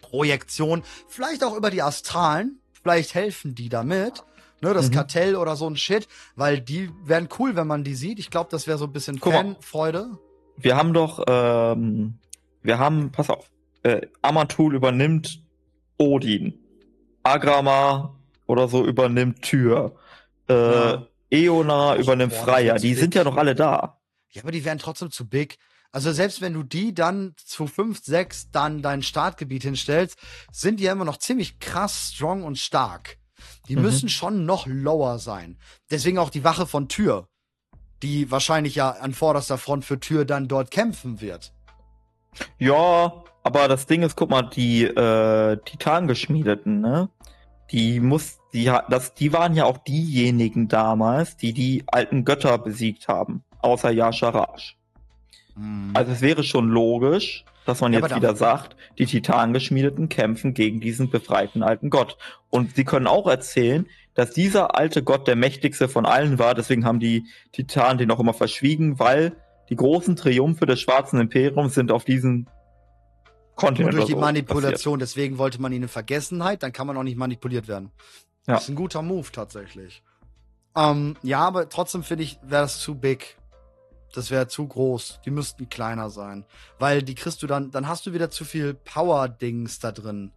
Projektion, 0.01 0.83
vielleicht 1.09 1.43
auch 1.43 1.55
über 1.55 1.69
die 1.69 1.81
Astralen, 1.81 2.59
vielleicht 2.71 3.13
helfen 3.15 3.55
die 3.55 3.67
damit. 3.67 4.23
Ne, 4.63 4.73
das 4.73 4.89
Mhm. 4.89 4.93
Kartell 4.93 5.35
oder 5.35 5.55
so 5.55 5.67
ein 5.69 5.75
Shit, 5.75 6.07
weil 6.35 6.59
die 6.61 6.89
wären 7.03 7.27
cool, 7.37 7.55
wenn 7.55 7.67
man 7.67 7.83
die 7.83 7.95
sieht. 7.95 8.17
Ich 8.17 8.29
glaube, 8.31 8.49
das 8.49 8.65
wäre 8.65 8.77
so 8.77 8.85
ein 8.85 8.93
bisschen 8.93 9.19
Guck 9.19 9.33
mal. 9.33 9.43
Fanfreude. 9.43 10.17
Wir 10.57 10.77
haben 10.77 10.93
doch, 10.93 11.23
ähm, 11.27 12.19
wir 12.61 12.79
haben, 12.79 13.11
pass 13.11 13.29
auf, 13.29 13.49
äh, 13.83 14.01
Amatul 14.21 14.73
übernimmt 14.75 15.43
Odin. 15.97 16.59
Agrama 17.23 18.15
oder 18.47 18.67
so 18.67 18.85
übernimmt 18.85 19.41
Tür. 19.41 19.95
Äh, 20.49 20.53
Ja. 20.53 21.07
Eona 21.29 21.95
übernimmt 21.95 22.33
Freier. 22.33 22.73
wird's 22.73 22.83
Die 22.83 22.93
sind 22.93 23.15
ja 23.15 23.23
noch 23.23 23.37
alle 23.37 23.55
da. 23.55 23.99
Ja, 24.29 24.43
aber 24.43 24.51
die 24.51 24.63
wären 24.65 24.77
trotzdem 24.77 25.09
zu 25.11 25.27
big. 25.27 25.57
Also 25.91 26.11
selbst 26.11 26.41
wenn 26.41 26.53
du 26.53 26.63
die 26.63 26.93
dann 26.93 27.33
zu 27.37 27.67
5, 27.67 28.03
6 28.03 28.51
dann 28.51 28.81
dein 28.81 29.03
Startgebiet 29.03 29.63
hinstellst, 29.63 30.17
sind 30.51 30.79
die 30.79 30.85
ja 30.85 30.91
immer 30.91 31.05
noch 31.05 31.17
ziemlich 31.17 31.59
krass, 31.59 32.11
strong 32.13 32.43
und 32.43 32.57
stark. 32.59 33.17
Die 33.67 33.75
Mhm. 33.75 33.81
müssen 33.81 34.09
schon 34.09 34.45
noch 34.45 34.65
lower 34.67 35.19
sein. 35.19 35.57
Deswegen 35.91 36.17
auch 36.17 36.29
die 36.29 36.43
Wache 36.43 36.65
von 36.67 36.87
Tür, 36.87 37.27
die 38.01 38.29
wahrscheinlich 38.31 38.75
ja 38.75 38.91
an 38.91 39.13
vorderster 39.13 39.57
Front 39.57 39.85
für 39.85 39.99
Tür 39.99 40.25
dann 40.25 40.47
dort 40.47 40.71
kämpfen 40.71 41.21
wird. 41.21 41.53
Ja, 42.57 43.23
aber 43.43 43.67
das 43.67 43.85
Ding 43.85 44.01
ist, 44.03 44.15
guck 44.15 44.29
mal, 44.29 44.43
die 44.43 44.83
äh, 44.83 45.57
Titangeschmiedeten, 45.65 46.81
ne? 46.81 47.09
Die 47.71 47.99
muss, 47.99 48.39
die 48.53 48.65
das, 48.89 49.13
die 49.13 49.33
waren 49.33 49.55
ja 49.55 49.65
auch 49.65 49.77
diejenigen 49.77 50.67
damals, 50.67 51.37
die 51.37 51.53
die 51.53 51.83
alten 51.87 52.25
Götter 52.25 52.57
besiegt 52.57 53.07
haben, 53.07 53.43
außer 53.59 53.89
Yasharash. 53.91 54.77
Also 55.93 56.11
es 56.11 56.21
wäre 56.21 56.43
schon 56.43 56.69
logisch, 56.69 57.45
dass 57.65 57.81
man 57.81 57.93
Ja, 57.93 57.99
jetzt 57.99 58.15
wieder 58.15 58.35
sagt, 58.35 58.75
die 58.97 59.05
Titangeschmiedeten 59.05 60.09
kämpfen 60.09 60.53
gegen 60.53 60.79
diesen 60.79 61.09
befreiten 61.09 61.63
alten 61.63 61.89
Gott. 61.89 62.17
Und 62.49 62.75
sie 62.75 62.83
können 62.83 63.07
auch 63.07 63.27
erzählen, 63.27 63.87
dass 64.15 64.31
dieser 64.31 64.75
alte 64.75 65.03
Gott 65.03 65.27
der 65.27 65.35
mächtigste 65.35 65.87
von 65.87 66.05
allen 66.05 66.39
war. 66.39 66.55
Deswegen 66.55 66.85
haben 66.85 66.99
die 66.99 67.25
Titanen 67.51 67.97
den 67.97 68.11
auch 68.11 68.19
immer 68.19 68.33
verschwiegen, 68.33 68.99
weil 68.99 69.35
die 69.69 69.75
großen 69.75 70.15
Triumphe 70.15 70.65
des 70.65 70.81
Schwarzen 70.81 71.19
Imperiums 71.19 71.73
sind 71.73 71.91
auf 71.91 72.03
diesen 72.03 72.47
Und 72.47 73.55
Kontinent 73.55 73.93
durch 73.93 74.05
die 74.05 74.11
so 74.13 74.19
Manipulation, 74.19 74.99
deswegen 74.99 75.37
wollte 75.37 75.61
man 75.61 75.71
ihn 75.71 75.83
in 75.83 75.87
Vergessenheit, 75.87 76.63
dann 76.63 76.73
kann 76.73 76.87
man 76.87 76.97
auch 76.97 77.03
nicht 77.03 77.17
manipuliert 77.17 77.67
werden. 77.67 77.91
Ja. 78.47 78.55
Das 78.55 78.63
ist 78.63 78.69
ein 78.69 78.75
guter 78.75 79.01
Move 79.01 79.31
tatsächlich. 79.31 80.03
Ähm, 80.75 81.15
ja, 81.21 81.39
aber 81.39 81.69
trotzdem 81.69 82.03
finde 82.03 82.23
ich, 82.23 82.39
wäre 82.41 82.63
das 82.63 82.79
zu 82.79 82.95
big. 82.95 83.37
Das 84.13 84.31
wäre 84.31 84.47
zu 84.47 84.67
groß. 84.67 85.19
Die 85.25 85.31
müssten 85.31 85.69
kleiner 85.69 86.09
sein. 86.09 86.45
Weil 86.79 87.03
die 87.03 87.15
kriegst 87.15 87.43
du 87.43 87.47
dann, 87.47 87.71
dann 87.71 87.87
hast 87.87 88.05
du 88.05 88.13
wieder 88.13 88.29
zu 88.29 88.45
viel 88.45 88.73
Power-Dings 88.73 89.79
da 89.79 89.91
drin. 89.91 90.31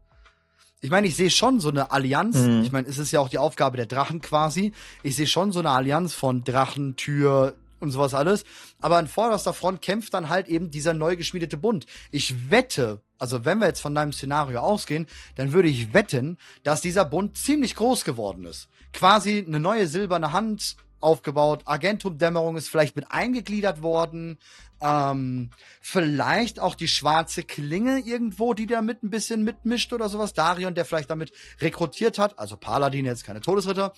Ich 0.80 0.90
meine, 0.90 1.06
ich 1.06 1.16
sehe 1.16 1.30
schon 1.30 1.60
so 1.60 1.68
eine 1.68 1.90
Allianz. 1.90 2.36
Mhm. 2.36 2.62
Ich 2.62 2.72
meine, 2.72 2.88
es 2.88 2.98
ist 2.98 3.10
ja 3.12 3.20
auch 3.20 3.28
die 3.28 3.38
Aufgabe 3.38 3.76
der 3.76 3.86
Drachen 3.86 4.20
quasi. 4.20 4.72
Ich 5.02 5.16
sehe 5.16 5.26
schon 5.26 5.52
so 5.52 5.58
eine 5.58 5.70
Allianz 5.70 6.14
von 6.14 6.42
Drachen, 6.44 6.96
Tür 6.96 7.54
und 7.80 7.90
sowas 7.90 8.14
alles. 8.14 8.44
Aber 8.80 8.96
an 8.96 9.08
vorderster 9.08 9.52
Front 9.52 9.82
kämpft 9.82 10.14
dann 10.14 10.28
halt 10.28 10.48
eben 10.48 10.70
dieser 10.70 10.94
neu 10.94 11.16
geschmiedete 11.16 11.56
Bund. 11.56 11.86
Ich 12.10 12.50
wette, 12.50 13.02
also 13.18 13.44
wenn 13.44 13.58
wir 13.58 13.66
jetzt 13.66 13.80
von 13.80 13.94
deinem 13.94 14.12
Szenario 14.12 14.60
ausgehen, 14.60 15.06
dann 15.34 15.52
würde 15.52 15.68
ich 15.68 15.92
wetten, 15.92 16.38
dass 16.62 16.80
dieser 16.80 17.04
Bund 17.04 17.36
ziemlich 17.36 17.74
groß 17.74 18.04
geworden 18.04 18.44
ist. 18.44 18.68
Quasi 18.92 19.44
eine 19.46 19.60
neue 19.60 19.86
silberne 19.86 20.32
Hand 20.32 20.76
aufgebaut. 21.00 21.62
Agentum-Dämmerung 21.66 22.56
ist 22.56 22.68
vielleicht 22.68 22.96
mit 22.96 23.10
eingegliedert 23.10 23.82
worden. 23.82 24.38
Ähm, 24.80 25.50
vielleicht 25.80 26.60
auch 26.60 26.74
die 26.74 26.88
schwarze 26.88 27.42
Klinge 27.42 27.98
irgendwo, 28.00 28.54
die 28.54 28.66
da 28.66 28.82
mit 28.82 29.02
ein 29.02 29.10
bisschen 29.10 29.42
mitmischt 29.42 29.92
oder 29.92 30.08
sowas. 30.08 30.32
Darion, 30.32 30.74
der 30.74 30.84
vielleicht 30.84 31.10
damit 31.10 31.32
rekrutiert 31.60 32.18
hat. 32.18 32.38
Also 32.38 32.56
Paladin, 32.56 33.04
jetzt 33.04 33.24
keine 33.24 33.40
Todesritter. 33.40 33.92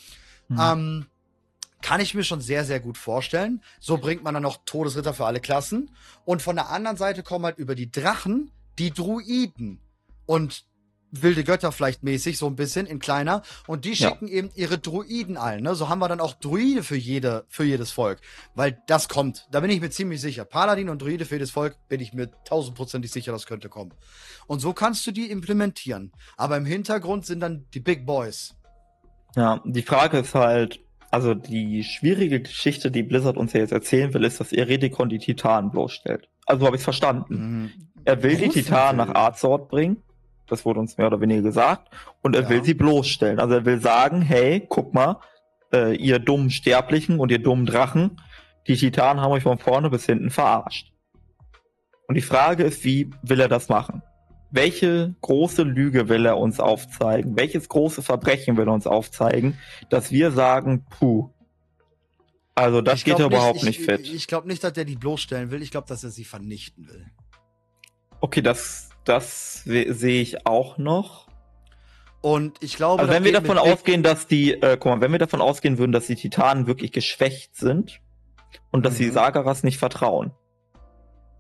Mhm. 0.49 0.59
Ähm, 0.61 1.07
kann 1.80 2.01
ich 2.01 2.14
mir 2.14 2.24
schon 2.24 2.40
sehr, 2.40 2.64
sehr 2.64 2.80
gut 2.80 2.99
vorstellen. 2.99 3.62
So 3.80 3.99
bringt 3.99 4.24
man 4.24 4.34
dann 4.34 4.42
noch 4.42 4.59
Todesritter 4.64 5.14
für 5.14 5.26
alle 5.26 5.40
Klassen. 5.40 5.90
Und 6.24 6.42
von 6.42 6.57
der 6.57 6.70
anderen 6.70 6.96
Seite 6.96 7.22
kommen 7.22 7.44
halt 7.44 7.59
über 7.59 7.74
die 7.74 7.90
Drachen 7.90 8.51
die 8.78 8.92
Druiden. 8.92 9.80
Und 10.26 10.64
wilde 11.11 11.44
Götter 11.44 11.72
vielleicht 11.72 12.02
mäßig, 12.02 12.38
so 12.38 12.46
ein 12.46 12.56
bisschen 12.56 12.86
in 12.86 12.98
kleiner. 12.98 13.42
Und 13.66 13.84
die 13.84 13.92
Ja. 13.94 14.11
schicken 14.11 14.28
eben 14.28 14.50
ihre 14.54 14.78
Druiden 14.78 15.36
ein. 15.36 15.62
Ne? 15.62 15.74
So 15.74 15.88
haben 15.88 15.98
wir 16.00 16.09
dann 16.09 16.20
auch 16.20 16.34
Druide 16.34 16.82
für, 16.82 16.96
jede, 16.96 17.44
für 17.48 17.64
jedes 17.64 17.90
Volk. 17.90 18.20
Weil 18.54 18.78
das 18.86 19.09
kommt. 19.09 19.46
Da 19.50 19.61
bin 19.61 19.70
ich 19.70 19.80
mir 19.80 19.90
ziemlich 19.90 20.20
sicher. 20.20 20.44
Paladin 20.44 20.88
und 20.88 21.00
Druide 21.02 21.24
für 21.24 21.36
jedes 21.36 21.50
Volk 21.50 21.76
bin 21.88 22.00
ich 22.00 22.12
mir 22.12 22.30
tausendprozentig 22.44 23.11
sicher, 23.11 23.32
das 23.32 23.46
könnte 23.46 23.68
kommen. 23.68 23.92
Und 24.46 24.61
so 24.61 24.72
kannst 24.72 25.06
du 25.06 25.12
die 25.12 25.30
implementieren. 25.30 26.12
Aber 26.36 26.56
im 26.56 26.66
Hintergrund 26.66 27.26
sind 27.26 27.40
dann 27.40 27.66
die 27.74 27.80
Big 27.80 28.06
Boys. 28.06 28.54
Ja, 29.36 29.62
die 29.64 29.82
Frage 29.82 30.18
ist 30.18 30.34
halt, 30.34 30.80
also 31.11 31.34
die 31.34 31.84
schwierige 31.84 32.40
Geschichte, 32.40 32.90
die 32.90 33.02
Blizzard 33.02 33.36
uns 33.36 33.52
ja 33.52 33.61
jetzt 33.61 33.72
erzählen 33.72 34.12
will, 34.14 34.24
ist, 34.24 34.40
dass 34.40 34.52
Eredikon 34.52 35.09
die 35.09 35.18
Titanen 35.18 35.70
bloßstellt. 35.70 36.28
Also 36.46 36.66
habe 36.66 36.76
ich 36.76 36.82
verstanden. 36.82 37.62
Mhm. 37.62 37.72
Er 38.04 38.22
will 38.22 38.36
die 38.36 38.46
Großen 38.46 38.64
Titanen 38.64 38.96
nach 38.96 39.14
Arzort 39.14 39.68
bringen. 39.68 40.02
Das 40.49 40.64
wurde 40.64 40.80
uns 40.80 40.96
mehr 40.99 41.07
oder 41.07 41.20
weniger 41.20 41.42
gesagt. 41.42 41.88
Und 42.22 42.34
er 42.34 42.42
Ja. 42.42 42.49
will 42.51 42.64
sie 42.64 42.74
bloßstellen. 42.74 43.38
Also 43.40 43.55
er 43.55 43.64
will 43.64 43.80
sagen, 43.80 44.22
hey, 44.22 44.66
guck 44.68 44.94
mal, 44.94 45.20
äh, 45.72 45.94
ihr 45.96 46.18
dummen 46.18 46.51
Sterblichen 46.51 47.18
und 47.20 47.30
ihr 47.30 47.38
dummen 47.38 47.66
Drachen, 47.66 48.20
die 48.66 48.76
Titanen 48.76 49.22
haben 49.22 49.32
euch 49.32 49.42
von 49.42 49.59
vorne 49.59 49.90
bis 49.90 50.07
hinten 50.07 50.30
verarscht. 50.30 50.92
Und 52.07 52.14
die 52.14 52.22
Frage 52.22 52.64
ist, 52.64 52.84
wie 52.84 53.11
will 53.22 53.40
er 53.40 53.49
das 53.49 53.68
machen? 53.68 54.03
Welche 54.51 55.14
große 55.20 55.62
Lüge 55.62 56.09
will 56.09 56.24
er 56.24 56.38
uns 56.38 56.59
aufzeigen? 56.59 57.36
Welches 57.36 57.68
große 57.68 58.03
Verbrechen 58.03 58.57
will 58.57 58.66
er 58.66 58.72
uns 58.72 58.86
aufzeigen, 58.86 59.59
dass 59.90 60.11
wir 60.11 60.30
sagen, 60.30 60.86
puh. 60.88 61.30
Also 62.55 62.80
das 62.80 62.94
Ich 63.01 63.05
geht 63.05 63.16
glaub 63.16 63.30
ja 63.30 63.36
überhaupt 63.38 63.59
ich, 63.59 63.64
nicht 63.64 63.80
fit. 63.80 64.01
Ich, 64.01 64.14
ich 64.14 64.26
glaube 64.26 64.49
nicht, 64.49 64.64
dass 64.64 64.76
er 64.76 64.86
die 64.86 64.96
bloßstellen 64.96 65.51
will. 65.51 65.61
Ich 65.62 65.70
glaube, 65.70 65.86
dass 65.86 66.03
er 66.03 66.11
sie 66.11 66.24
vernichten 66.24 66.88
will. 66.88 67.07
Okay, 68.20 68.40
das, 68.40 68.88
das 69.09 69.64
se- 69.64 69.92
sehe 69.94 70.20
ich 70.22 70.46
auch 70.46 70.78
noch. 70.78 71.28
Und 72.20 72.62
ich 72.62 72.76
glaube, 72.76 73.02
Also 73.02 73.12
wenn 73.12 73.24
wir 73.24 73.32
davon 73.32 73.59
ausgehen, 73.59 74.02
dass 74.02 74.26
die, 74.26 74.52
äh, 74.54 74.76
guck 74.78 74.86
mal, 74.86 75.00
wenn 75.00 75.12
wir 75.12 75.18
davon 75.20 75.40
ausgehen 75.40 75.78
würden, 75.78 75.92
dass 75.92 76.06
die 76.09 76.16
Titanen 76.16 76.66
wirklich 76.66 76.90
geschwächt 76.92 77.56
sind 77.56 78.00
und 78.72 78.84
dass 78.84 78.96
sie 78.96 79.06
Mhm. 79.06 79.12
Sagaras 79.12 79.62
nicht 79.62 79.78
vertrauen, 79.78 80.32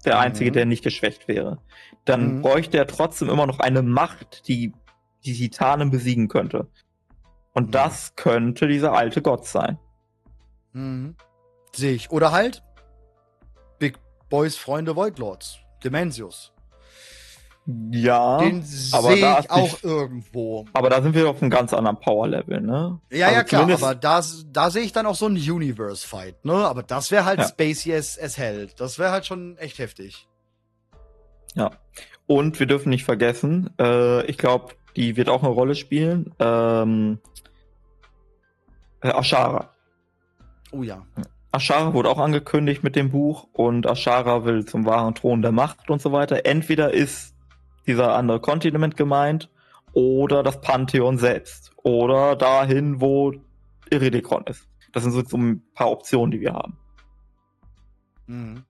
der 0.04 0.14
Mhm. 0.14 0.20
einzige, 0.20 0.52
der 0.52 0.66
nicht 0.66 0.84
geschwächt 0.84 1.26
wäre, 1.26 1.58
dann 2.04 2.36
Mhm. 2.36 2.42
bräuchte 2.42 2.78
er 2.78 2.86
trotzdem 2.86 3.28
immer 3.28 3.46
noch 3.46 3.58
eine 3.58 3.82
Macht, 3.82 4.46
die 4.46 4.72
die 5.24 5.34
Titanen 5.34 5.90
besiegen 5.90 6.28
könnte. 6.28 6.68
Und 7.54 7.66
Mhm. 7.68 7.70
das 7.72 8.14
könnte 8.14 8.68
dieser 8.68 8.92
alte 8.92 9.20
Gott 9.20 9.46
sein. 9.46 9.78
Mhm. 10.72 11.16
Sehe 11.74 11.92
ich. 11.94 12.10
Oder 12.12 12.30
halt 12.30 12.62
Big 13.80 13.98
Boys 14.30 14.56
Freunde 14.56 14.94
Voidlords. 14.94 15.58
Demensius. 15.82 16.52
Ja, 17.90 18.38
Den 18.38 18.64
aber 18.92 19.08
sehe 19.12 19.20
da 19.20 19.40
ich 19.40 19.50
auch 19.50 19.62
nicht- 19.62 19.84
irgendwo. 19.84 20.64
aber 20.72 20.88
da 20.88 21.02
sind 21.02 21.14
wir 21.14 21.28
auf 21.28 21.42
einem 21.42 21.50
ganz 21.50 21.74
anderen 21.74 22.00
Power-Level, 22.00 22.62
ne? 22.62 22.98
Ja, 23.12 23.26
Also 23.26 23.36
ja, 23.38 23.44
klar, 23.44 23.70
aber 23.70 23.94
da, 23.94 24.22
da 24.52 24.70
sehe 24.70 24.82
ich 24.84 24.92
dann 24.92 25.04
auch 25.04 25.14
so 25.14 25.26
einen 25.26 25.36
Universe-Fight, 25.36 26.46
ne? 26.46 26.54
Aber 26.54 26.82
das 26.82 27.10
wäre 27.10 27.26
halt 27.26 27.40
Ja. 27.40 27.46
Spacey 27.48 27.94
as, 27.94 28.18
as 28.18 28.38
hell. 28.38 28.68
Das 28.78 28.98
wäre 28.98 29.10
halt 29.10 29.26
schon 29.26 29.58
echt 29.58 29.78
heftig. 29.78 30.26
Ja. 31.54 31.72
Und 32.26 32.58
wir 32.58 32.66
dürfen 32.66 32.88
nicht 32.88 33.04
vergessen, 33.04 33.68
äh, 33.78 34.24
ich 34.24 34.38
glaube, 34.38 34.74
die 34.96 35.16
wird 35.18 35.28
auch 35.28 35.42
eine 35.42 35.52
Rolle 35.52 35.74
spielen. 35.74 36.34
Ähm, 36.38 37.18
äh, 39.02 39.08
Ashara. 39.10 39.70
Oh 40.72 40.82
ja. 40.82 41.06
Ashara 41.52 41.92
wurde 41.94 42.08
auch 42.08 42.18
angekündigt 42.18 42.82
mit 42.82 42.96
dem 42.96 43.10
Buch 43.10 43.46
und 43.52 43.86
Ashara 43.86 44.44
will 44.46 44.64
zum 44.64 44.86
wahren 44.86 45.14
Thron 45.14 45.42
der 45.42 45.52
Macht 45.52 45.90
und 45.90 46.00
so 46.00 46.12
weiter. 46.12 46.46
Entweder 46.46 46.92
ist 46.94 47.34
dieser 47.88 48.14
andere 48.14 48.40
Kontinent 48.40 48.96
gemeint 48.96 49.50
oder 49.92 50.42
das 50.42 50.60
Pantheon 50.60 51.18
selbst 51.18 51.72
oder 51.82 52.36
dahin, 52.36 53.00
wo 53.00 53.32
Iridikon 53.90 54.44
ist. 54.46 54.68
Das 54.92 55.02
sind 55.02 55.12
so, 55.12 55.22
so 55.24 55.36
ein 55.36 55.62
paar 55.74 55.90
Optionen, 55.90 56.30
die 56.30 56.40
wir 56.40 56.52
haben. 56.52 56.76
Mhm. 58.26 58.62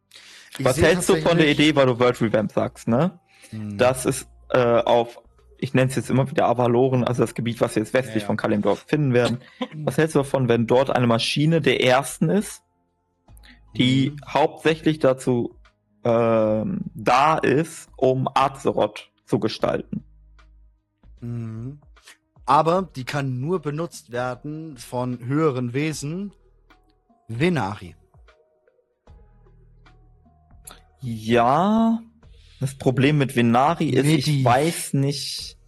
Was 0.60 0.80
hältst 0.80 1.08
du 1.08 1.16
von 1.16 1.36
der 1.36 1.48
Idee, 1.48 1.74
weil 1.76 1.86
du 1.86 1.98
World 1.98 2.20
Revamp 2.20 2.50
sagst, 2.52 2.88
ne? 2.88 3.18
Mhm. 3.52 3.76
Das 3.78 4.06
ist 4.06 4.28
äh, 4.50 4.58
auf, 4.58 5.20
ich 5.58 5.74
nenne 5.74 5.90
es 5.90 5.96
jetzt 5.96 6.10
immer 6.10 6.28
wieder 6.30 6.46
Avaloren, 6.46 7.04
also 7.04 7.22
das 7.22 7.34
Gebiet, 7.34 7.60
was 7.60 7.76
wir 7.76 7.82
jetzt 7.82 7.94
westlich 7.94 8.16
Ja, 8.16 8.20
ja. 8.22 8.26
von 8.26 8.36
Kalimdor 8.36 8.76
finden 8.76 9.12
werden. 9.12 9.38
Was 9.84 9.98
hältst 9.98 10.14
du 10.14 10.20
davon, 10.20 10.48
wenn 10.48 10.66
dort 10.66 10.90
eine 10.90 11.06
Maschine 11.06 11.60
der 11.60 11.82
ersten 11.84 12.30
ist, 12.30 12.62
die 13.76 14.10
Mhm. 14.10 14.16
hauptsächlich 14.26 14.98
dazu 14.98 15.54
ähm, 16.08 16.80
da 16.94 17.38
ist, 17.38 17.88
um 17.96 18.28
Azeroth 18.34 19.10
zu 19.26 19.38
gestalten? 19.38 20.04
Mhm. 21.20 21.80
Aber 22.46 22.88
die 22.96 23.04
kann 23.04 23.40
nur 23.40 23.60
benutzt 23.60 24.10
werden 24.10 24.78
von 24.78 25.18
höheren 25.26 25.74
Wesen. 25.74 26.32
Venari. 27.28 27.94
Ja, 31.00 32.00
das 32.58 32.74
Problem 32.74 33.18
mit 33.18 33.36
Venari 33.36 33.90
ist, 33.90 34.06
ich 34.06 34.26
Medivh. 34.26 34.44
weiß 34.44 34.94
nicht, 34.94 35.58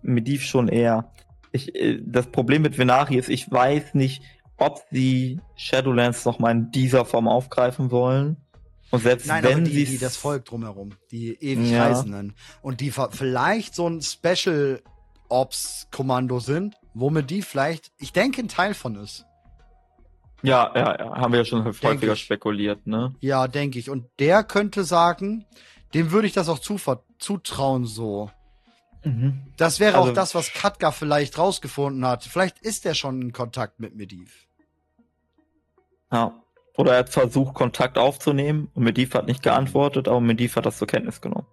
Mediv 0.00 0.42
schon 0.42 0.68
eher. 0.68 1.12
Ich, 1.52 1.74
äh, 1.74 2.00
das 2.02 2.28
Problem 2.28 2.62
mit 2.62 2.78
Venari 2.78 3.16
ist, 3.16 3.28
ich 3.28 3.50
weiß 3.50 3.94
nicht, 3.94 4.22
ob 4.56 4.80
sie 4.90 5.40
Shadowlands 5.54 6.24
noch 6.24 6.38
mal 6.38 6.50
in 6.50 6.70
dieser 6.70 7.04
Form 7.04 7.28
aufgreifen 7.28 7.90
wollen. 7.90 8.38
Und 8.90 9.00
selbst 9.02 9.26
Nein, 9.26 9.42
wenn 9.44 9.52
aber 9.58 9.60
die, 9.62 9.84
die 9.84 9.98
das 9.98 10.16
Volk 10.16 10.44
drumherum, 10.44 10.90
die 11.10 11.34
ewig 11.34 11.70
Ja. 11.70 11.86
Reisenden. 11.88 12.34
Und 12.62 12.80
die 12.80 12.90
vielleicht 12.92 13.74
so 13.74 13.88
ein 13.88 14.00
Special 14.02 14.80
Ops 15.28 15.88
Kommando 15.90 16.38
sind, 16.38 16.76
womit 16.94 17.30
die 17.30 17.42
vielleicht, 17.42 17.90
ich 17.98 18.12
denke, 18.12 18.40
ein 18.42 18.48
Teil 18.48 18.74
von 18.74 18.94
ist. 18.96 19.24
Ja, 20.42 20.70
ja, 20.76 20.98
ja, 20.98 21.16
haben 21.16 21.32
wir 21.32 21.40
ja 21.40 21.44
schon 21.44 21.64
häufiger 21.64 22.12
ich. 22.12 22.20
spekuliert, 22.20 22.86
ne? 22.86 23.14
Ja, 23.20 23.48
denke 23.48 23.78
ich. 23.80 23.90
Und 23.90 24.06
der 24.20 24.44
könnte 24.44 24.84
sagen, 24.84 25.44
dem 25.94 26.12
würde 26.12 26.28
ich 26.28 26.32
das 26.34 26.48
auch 26.48 26.60
zutrauen 26.60 27.86
so. 27.86 28.30
Das 29.56 29.80
wäre 29.80 29.98
Also- 29.98 30.10
auch 30.10 30.14
das, 30.14 30.34
was 30.34 30.52
Katka 30.52 30.92
vielleicht 30.92 31.38
rausgefunden 31.38 32.04
hat. 32.06 32.22
Vielleicht 32.24 32.58
ist 32.60 32.86
er 32.86 32.94
schon 32.94 33.20
in 33.22 33.32
Kontakt 33.32 33.80
mit 33.80 33.96
Mediv. 33.96 34.46
Ja. 36.12 36.34
Oder 36.76 36.92
er 36.92 36.98
hat 37.00 37.08
versucht, 37.10 37.54
Kontakt 37.54 37.96
aufzunehmen 37.98 38.70
und 38.74 38.82
Mediv 38.84 39.14
hat 39.14 39.26
nicht 39.26 39.42
geantwortet, 39.42 40.08
aber 40.08 40.20
Mediv 40.20 40.56
hat 40.56 40.66
das 40.66 40.76
zur 40.78 40.86
Kenntnis 40.86 41.20
genommen. 41.20 41.46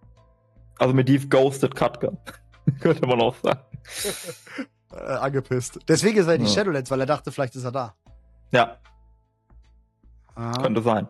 Also 0.78 0.93
Mediv 0.93 1.30
ghosted 1.30 1.76
Katka. 1.76 2.11
Könnte 2.82 3.05
man 3.07 3.21
auch 3.21 3.36
sagen. 3.41 3.59
Äh, 4.91 4.95
angepisst. 4.97 5.80
Deswegen 5.88 6.17
ist 6.17 6.28
er 6.28 6.36
in 6.36 6.41
die 6.41 6.47
Ja. 6.47 6.53
Shadowlands, 6.55 6.91
weil 6.91 6.99
er 6.99 7.05
dachte, 7.05 7.32
vielleicht 7.32 7.55
ist 7.55 7.63
er 7.63 7.71
da. 7.71 7.95
Ja, 8.51 8.78
Ah. 10.36 10.51
könnte 10.61 10.82
sein. 10.82 11.07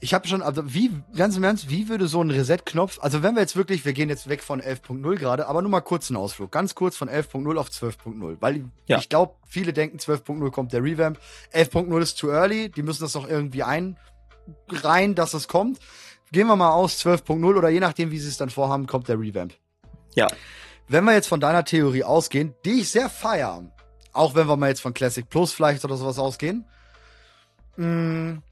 Ich 0.00 0.12
habe 0.12 0.28
schon, 0.28 0.42
also 0.42 0.74
wie, 0.74 0.90
ganz 1.16 1.36
im 1.36 1.44
Ernst, 1.44 1.70
wie 1.70 1.88
würde 1.88 2.08
so 2.08 2.20
ein 2.22 2.30
Reset-Knopf, 2.30 2.98
also 3.00 3.22
wenn 3.22 3.34
wir 3.36 3.40
jetzt 3.40 3.56
wirklich, 3.56 3.84
wir 3.86 3.94
gehen 3.94 4.08
jetzt 4.10 4.28
weg 4.28 4.42
von 4.42 4.60
11.0 4.60 5.14
gerade, 5.16 5.46
aber 5.46 5.62
nur 5.62 5.70
mal 5.70 5.80
kurz 5.80 6.10
einen 6.10 6.18
Ausflug, 6.18 6.50
ganz 6.52 6.74
kurz 6.74 6.96
von 6.96 7.08
11.0 7.08 7.56
auf 7.58 7.68
12.0, 7.70 8.36
weil 8.40 8.64
Ja. 8.86 8.98
ich 8.98 9.08
glaube, 9.08 9.34
viele 9.46 9.72
denken 9.72 9.98
12.0 9.98 10.50
kommt 10.50 10.72
der 10.74 10.82
Revamp, 10.82 11.18
11.0 11.54 12.02
ist 12.02 12.18
too 12.18 12.28
early, 12.28 12.68
die 12.68 12.82
müssen 12.82 13.02
das 13.02 13.14
noch 13.14 13.26
irgendwie 13.28 13.62
einreihen, 13.62 15.14
dass 15.14 15.32
es 15.32 15.48
kommt. 15.48 15.78
Gehen 16.32 16.48
wir 16.48 16.56
mal 16.56 16.72
aus 16.72 16.98
12.0 17.04 17.56
oder 17.56 17.68
je 17.70 17.80
nachdem, 17.80 18.10
wie 18.10 18.18
sie 18.18 18.28
es 18.28 18.36
dann 18.36 18.50
vorhaben, 18.50 18.86
kommt 18.86 19.08
der 19.08 19.18
Revamp. 19.18 19.54
Ja. 20.14 20.26
Wenn 20.88 21.04
wir 21.04 21.14
jetzt 21.14 21.28
von 21.28 21.40
deiner 21.40 21.64
Theorie 21.64 22.04
ausgehen, 22.04 22.54
die 22.64 22.80
ich 22.80 22.90
sehr 22.90 23.08
feier, 23.08 23.62
auch 24.12 24.34
wenn 24.34 24.48
wir 24.48 24.56
mal 24.56 24.68
jetzt 24.68 24.80
von 24.82 24.92
Classic 24.92 25.26
Plus 25.28 25.52
vielleicht 25.52 25.84
oder 25.84 25.96
sowas 25.96 26.18
ausgehen, 26.18 26.66
mh, 27.76 28.42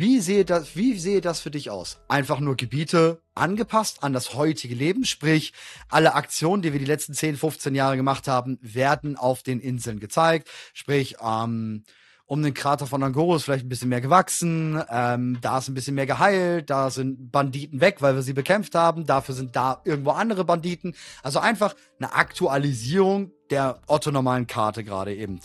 wie 0.00 0.18
sehe 0.18 0.46
das, 0.46 0.76
wie 0.76 0.98
sehe 0.98 1.20
das 1.20 1.40
für 1.40 1.50
dich 1.50 1.68
aus? 1.68 2.00
Einfach 2.08 2.40
nur 2.40 2.56
Gebiete 2.56 3.20
angepasst 3.34 4.02
an 4.02 4.14
das 4.14 4.32
heutige 4.32 4.74
Leben, 4.74 5.04
sprich, 5.04 5.52
alle 5.90 6.14
Aktionen, 6.14 6.62
die 6.62 6.72
wir 6.72 6.80
die 6.80 6.86
letzten 6.86 7.12
10, 7.12 7.36
15 7.36 7.74
Jahre 7.74 7.98
gemacht 7.98 8.26
haben, 8.26 8.58
werden 8.62 9.18
auf 9.18 9.42
den 9.42 9.60
Inseln 9.60 10.00
gezeigt. 10.00 10.48
Sprich, 10.72 11.16
ähm, 11.22 11.84
um 12.24 12.42
den 12.42 12.54
Krater 12.54 12.86
von 12.86 13.02
Angoro 13.02 13.36
ist 13.36 13.44
vielleicht 13.44 13.66
ein 13.66 13.68
bisschen 13.68 13.90
mehr 13.90 14.00
gewachsen, 14.00 14.82
ähm, 14.88 15.36
da 15.42 15.58
ist 15.58 15.68
ein 15.68 15.74
bisschen 15.74 15.96
mehr 15.96 16.06
geheilt, 16.06 16.70
da 16.70 16.88
sind 16.88 17.30
Banditen 17.30 17.82
weg, 17.82 17.96
weil 18.00 18.14
wir 18.14 18.22
sie 18.22 18.32
bekämpft 18.32 18.74
haben, 18.74 19.04
dafür 19.04 19.34
sind 19.34 19.54
da 19.54 19.82
irgendwo 19.84 20.12
andere 20.12 20.46
Banditen. 20.46 20.94
Also 21.22 21.40
einfach 21.40 21.74
eine 21.98 22.14
Aktualisierung 22.14 23.32
der 23.50 23.82
orthonormalen 23.86 24.46
Karte 24.46 24.82
gerade 24.82 25.14
eben. 25.14 25.40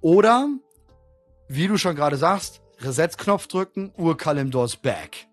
Oder, 0.00 0.48
wie 1.46 1.68
du 1.68 1.76
schon 1.76 1.94
gerade 1.94 2.16
sagst, 2.16 2.62
Resetz-Knopf 2.80 3.46
drücken, 3.48 3.92
Ur-Kalimdor's 3.96 4.76
back. 4.76 5.26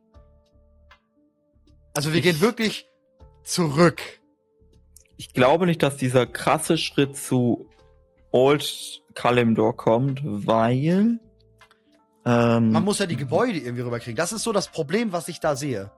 Also 1.93 2.11
wir 2.11 2.17
Ich- 2.19 2.23
gehen 2.23 2.41
wirklich 2.41 2.87
zurück. 3.43 4.01
Ich 5.17 5.33
glaube 5.33 5.65
nicht, 5.65 5.81
dass 5.81 5.95
dieser 5.97 6.25
krasse 6.25 6.77
Schritt 6.77 7.15
zu 7.15 7.69
Old 8.31 9.01
Kalimdor 9.13 9.77
kommt, 9.77 10.19
weil 10.23 11.19
ähm, 12.25 12.71
Man 12.71 12.83
muss 12.83 12.99
ja 12.99 13.05
die 13.05 13.15
Gebäude 13.15 13.59
irgendwie 13.59 13.83
rüberkriegen. 13.83 14.15
Das 14.17 14.33
ist 14.33 14.43
so 14.43 14.51
das 14.51 14.67
Problem, 14.67 15.11
was 15.13 15.27
ich 15.29 15.39
da 15.39 15.55
sehe. 15.55 15.91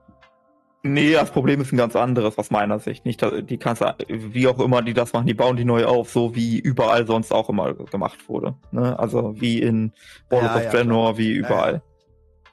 Nee, 0.84 1.12
das 1.12 1.30
Problem 1.32 1.60
ist 1.60 1.72
ein 1.72 1.76
ganz 1.76 1.96
anderes 1.96 2.38
aus 2.38 2.50
meiner 2.50 2.78
Sicht. 2.78 3.04
Nicht, 3.04 3.20
dass- 3.20 3.32
die 3.44 3.58
kannst 3.58 3.82
wie 4.08 4.46
auch 4.46 4.60
immer 4.60 4.80
die 4.82 4.94
das 4.94 5.12
machen, 5.12 5.26
die 5.26 5.34
bauen 5.34 5.56
die 5.56 5.64
neu 5.64 5.84
auf, 5.86 6.10
so 6.10 6.34
wie 6.36 6.58
überall 6.58 7.06
sonst 7.06 7.32
auch 7.32 7.48
immer 7.48 7.74
gemacht 7.74 8.28
wurde. 8.28 8.54
Ne? 8.70 8.96
Also 8.98 9.34
wie 9.40 9.60
in 9.60 9.92
World 10.30 10.44
Ja, 10.44 10.56
of 10.56 10.62
ja, 10.64 10.70
Draenor, 10.70 11.18
wie 11.18 11.32
Ja, 11.32 11.38
überall. 11.40 11.82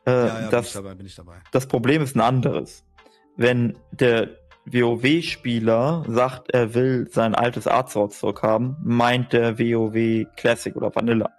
Äh, 0.06 0.12
bin 0.12 0.44
ich 0.44 0.50
das, 0.50 0.74
dabei, 0.74 0.96
bin 0.96 1.06
ich 1.06 1.16
dabei. 1.16 1.36
das 1.52 1.68
Problem 1.68 2.02
ist 2.02 2.16
ein 2.16 2.22
anderes. 2.22 2.84
Wenn 3.38 3.78
der 3.92 4.30
WoW-Spieler 4.66 6.06
sagt, 6.08 6.52
er 6.52 6.74
will 6.74 7.08
sein 7.12 7.36
altes 7.36 7.68
Azeroth 7.68 8.14
zurückhaben, 8.14 8.76
meint 8.84 9.34
der 9.34 9.60
WoW 9.60 10.26
Classic 10.36 10.76
oder 10.76 10.94
Vanilla. 10.96 11.30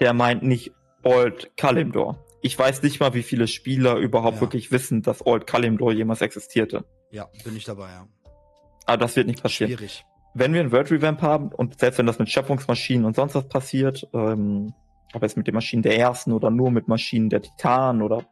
Der 0.00 0.12
meint 0.12 0.42
nicht 0.42 0.72
Old 1.04 1.52
Kalimdor. 1.56 2.23
Ich 2.46 2.58
weiß 2.58 2.82
nicht 2.82 3.00
mal, 3.00 3.14
wie 3.14 3.22
viele 3.22 3.46
Spieler 3.48 3.96
überhaupt 3.96 4.34
Ja. 4.36 4.40
wirklich 4.42 4.70
wissen, 4.70 5.00
dass 5.00 5.24
Old 5.26 5.46
Kalimdor 5.46 5.92
jemals 5.92 6.20
existierte. 6.20 6.84
Ja, 7.10 7.26
bin 7.42 7.56
ich 7.56 7.64
dabei, 7.64 7.88
ja. 7.88 8.06
Aber 8.84 8.98
das 8.98 9.16
wird 9.16 9.28
nicht 9.28 9.42
passieren. 9.42 9.70
Schwierig. 9.72 10.04
Wenn 10.34 10.52
wir 10.52 10.60
ein 10.60 10.70
Word 10.70 10.90
Revamp 10.90 11.22
haben 11.22 11.48
und 11.48 11.80
selbst 11.80 11.96
wenn 11.96 12.04
das 12.04 12.18
mit 12.18 12.28
Schöpfungsmaschinen 12.28 13.06
und 13.06 13.16
sonst 13.16 13.34
was 13.34 13.48
passiert, 13.48 14.06
ähm, 14.12 14.74
ob 15.14 15.22
jetzt 15.22 15.38
mit 15.38 15.46
den 15.46 15.54
Maschinen 15.54 15.82
der 15.82 15.96
ersten 15.98 16.32
oder 16.32 16.50
nur 16.50 16.70
mit 16.70 16.86
Maschinen 16.86 17.30
der 17.30 17.40
Titan 17.40 18.02
oder 18.02 18.26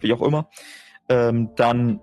wie 0.00 0.12
auch 0.12 0.20
immer, 0.20 0.50
ähm, 1.08 1.54
dann 1.56 2.00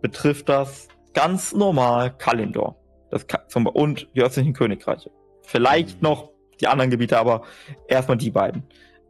betrifft 0.00 0.48
das 0.48 0.88
ganz 1.12 1.52
normal 1.52 2.16
Kalindor. 2.16 2.76
Das 3.10 3.26
Ka- 3.26 3.46
zum, 3.48 3.66
und 3.66 4.08
die 4.14 4.22
östlichen 4.22 4.54
Königreiche. 4.54 5.10
Vielleicht 5.42 5.96
Mhm. 6.00 6.08
noch 6.08 6.30
die 6.62 6.66
anderen 6.68 6.90
Gebiete, 6.90 7.18
aber 7.18 7.42
erstmal 7.88 8.16
die 8.16 8.30
beiden. 8.30 8.62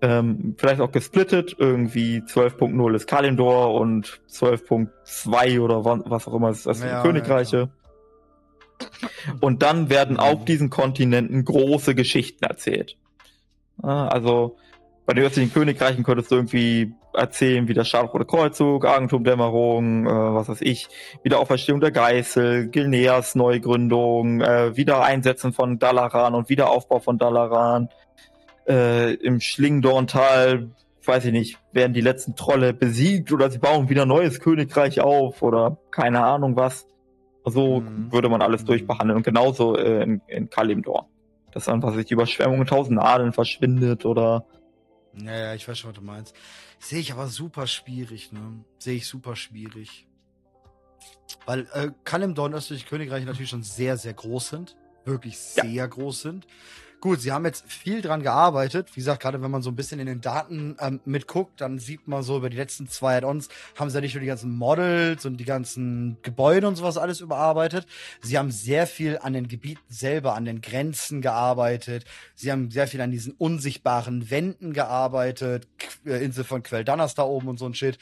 Ähm, 0.02 0.54
vielleicht 0.58 0.80
auch 0.82 0.92
gesplittet, 0.92 1.56
irgendwie 1.58 2.18
12.0 2.20 2.94
ist 2.94 3.06
Kalindor 3.06 3.72
und 3.74 4.20
12.2 4.30 5.60
oder 5.60 5.84
wa- 5.86 6.02
was 6.04 6.28
auch 6.28 6.34
immer 6.34 6.50
ist 6.50 6.66
das 6.66 6.82
Ja, 6.82 7.00
Königreiche. 7.02 7.70
und 9.40 9.62
dann 9.62 9.88
werden 9.88 10.18
auf 10.18 10.44
diesen 10.44 10.68
Kontinenten 10.68 11.44
große 11.44 11.94
Geschichten 11.94 12.44
erzählt. 12.44 12.96
Ah, 13.82 14.06
Also 14.08 14.56
bei 15.06 15.14
den 15.14 15.24
östlichen 15.24 15.52
Königreichen 15.52 16.04
könntest 16.04 16.30
du 16.30 16.34
irgendwie 16.36 16.92
erzählen, 17.14 17.66
wie 17.68 17.74
der 17.74 17.84
Scharlachrote 17.84 18.26
Kreuzzug, 18.26 18.84
Agentumdämmerung, 18.84 20.06
äh, 20.06 20.10
was 20.10 20.48
weiß 20.50 20.60
ich, 20.60 20.88
Wiederauferstehung 21.22 21.80
der 21.80 21.92
Geißel, 21.92 22.68
Gilneas 22.68 23.34
Neugründung, 23.34 24.40
äh, 24.42 24.76
Wiedereinsetzen 24.76 25.52
von 25.54 25.78
Dalaran 25.78 26.34
und 26.34 26.50
Wiederaufbau 26.50 26.98
von 26.98 27.16
Dalaran, 27.16 27.88
äh, 28.68 29.14
im 29.14 29.40
Schlingdorntal 29.40 30.70
weiß 31.04 31.24
ich 31.26 31.32
nicht, 31.32 31.58
werden 31.72 31.92
die 31.92 32.00
letzten 32.00 32.34
Trolle 32.34 32.74
besiegt 32.74 33.30
oder 33.32 33.48
sie 33.48 33.58
bauen 33.58 33.88
wieder 33.88 34.02
ein 34.02 34.08
neues 34.08 34.40
Königreich 34.40 35.00
auf 35.00 35.40
oder 35.42 35.78
keine 35.92 36.24
Ahnung 36.24 36.56
was. 36.56 36.86
So 37.44 37.80
Mhm. 37.80 38.10
würde 38.10 38.28
man 38.28 38.42
alles 38.42 38.62
Mhm. 38.62 38.66
durchbehandeln. 38.66 39.16
Und 39.18 39.22
genauso 39.22 39.76
äh, 39.76 40.02
in, 40.02 40.20
in 40.26 40.50
Kalimdor. 40.50 41.08
Dass 41.52 41.68
einfach 41.68 41.94
sich 41.94 42.06
die 42.06 42.14
Überschwemmung 42.14 42.60
in 42.60 42.66
tausend 42.66 42.98
Adeln 43.00 43.32
verschwindet 43.32 44.04
oder 44.04 44.44
Ja, 45.14 45.32
ja, 45.32 45.54
ich 45.54 45.66
weiß 45.68 45.78
schon, 45.78 45.90
was 45.90 45.98
du 45.98 46.04
meinst. 46.04 46.34
Sehe 46.80 46.98
ich 46.98 47.12
aber 47.12 47.28
super 47.28 47.66
schwierig, 47.68 48.32
ne? 48.32 48.64
Sehe 48.78 48.96
ich 48.96 49.06
super 49.06 49.36
schwierig. 49.36 50.06
Weil 51.46 51.68
äh, 51.72 51.90
Kalimdor 52.04 52.46
und 52.46 52.54
Östliche 52.54 52.84
Königreich 52.86 53.24
natürlich 53.24 53.50
schon 53.50 53.62
sehr, 53.62 53.96
sehr 53.96 54.12
groß 54.12 54.48
sind. 54.48 54.76
Wirklich 55.04 55.36
Ja. 55.54 55.62
sehr 55.64 55.86
groß 55.86 56.20
sind. 56.22 56.46
Gut, 57.00 57.20
sie 57.20 57.30
haben 57.30 57.44
jetzt 57.44 57.70
viel 57.70 58.00
dran 58.00 58.22
gearbeitet. 58.22 58.88
Wie 58.94 59.00
gesagt, 59.00 59.22
gerade 59.22 59.42
wenn 59.42 59.50
man 59.50 59.60
so 59.60 59.70
ein 59.70 59.76
bisschen 59.76 60.00
in 60.00 60.06
den 60.06 60.22
Daten 60.22 60.76
ähm, 60.80 61.00
mitguckt, 61.04 61.60
dann 61.60 61.78
sieht 61.78 62.08
man 62.08 62.22
so 62.22 62.38
über 62.38 62.48
die 62.48 62.56
letzten 62.56 62.88
zwei 62.88 63.18
Add-ons, 63.18 63.48
haben 63.78 63.90
sie 63.90 63.96
ja 63.96 64.00
nicht 64.00 64.14
nur 64.14 64.22
die 64.22 64.26
ganzen 64.26 64.56
Models 64.56 65.26
und 65.26 65.36
die 65.36 65.44
ganzen 65.44 66.16
Gebäude 66.22 66.66
und 66.66 66.76
sowas 66.76 66.96
alles 66.96 67.20
überarbeitet. 67.20 67.86
Sie 68.22 68.38
haben 68.38 68.50
sehr 68.50 68.86
viel 68.86 69.18
an 69.18 69.34
den 69.34 69.46
Gebieten 69.46 69.82
selber, 69.88 70.34
an 70.34 70.46
den 70.46 70.62
Grenzen 70.62 71.20
gearbeitet. 71.20 72.06
Sie 72.34 72.50
haben 72.50 72.70
sehr 72.70 72.88
viel 72.88 73.00
an 73.02 73.10
diesen 73.10 73.32
unsichtbaren 73.32 74.30
Wänden 74.30 74.72
gearbeitet. 74.72 75.68
Äh, 76.06 76.24
Insel 76.24 76.44
von 76.44 76.62
Queldanas 76.62 77.14
da 77.14 77.24
oben 77.24 77.48
und 77.48 77.58
so 77.58 77.66
ein 77.66 77.74
Shit. 77.74 77.98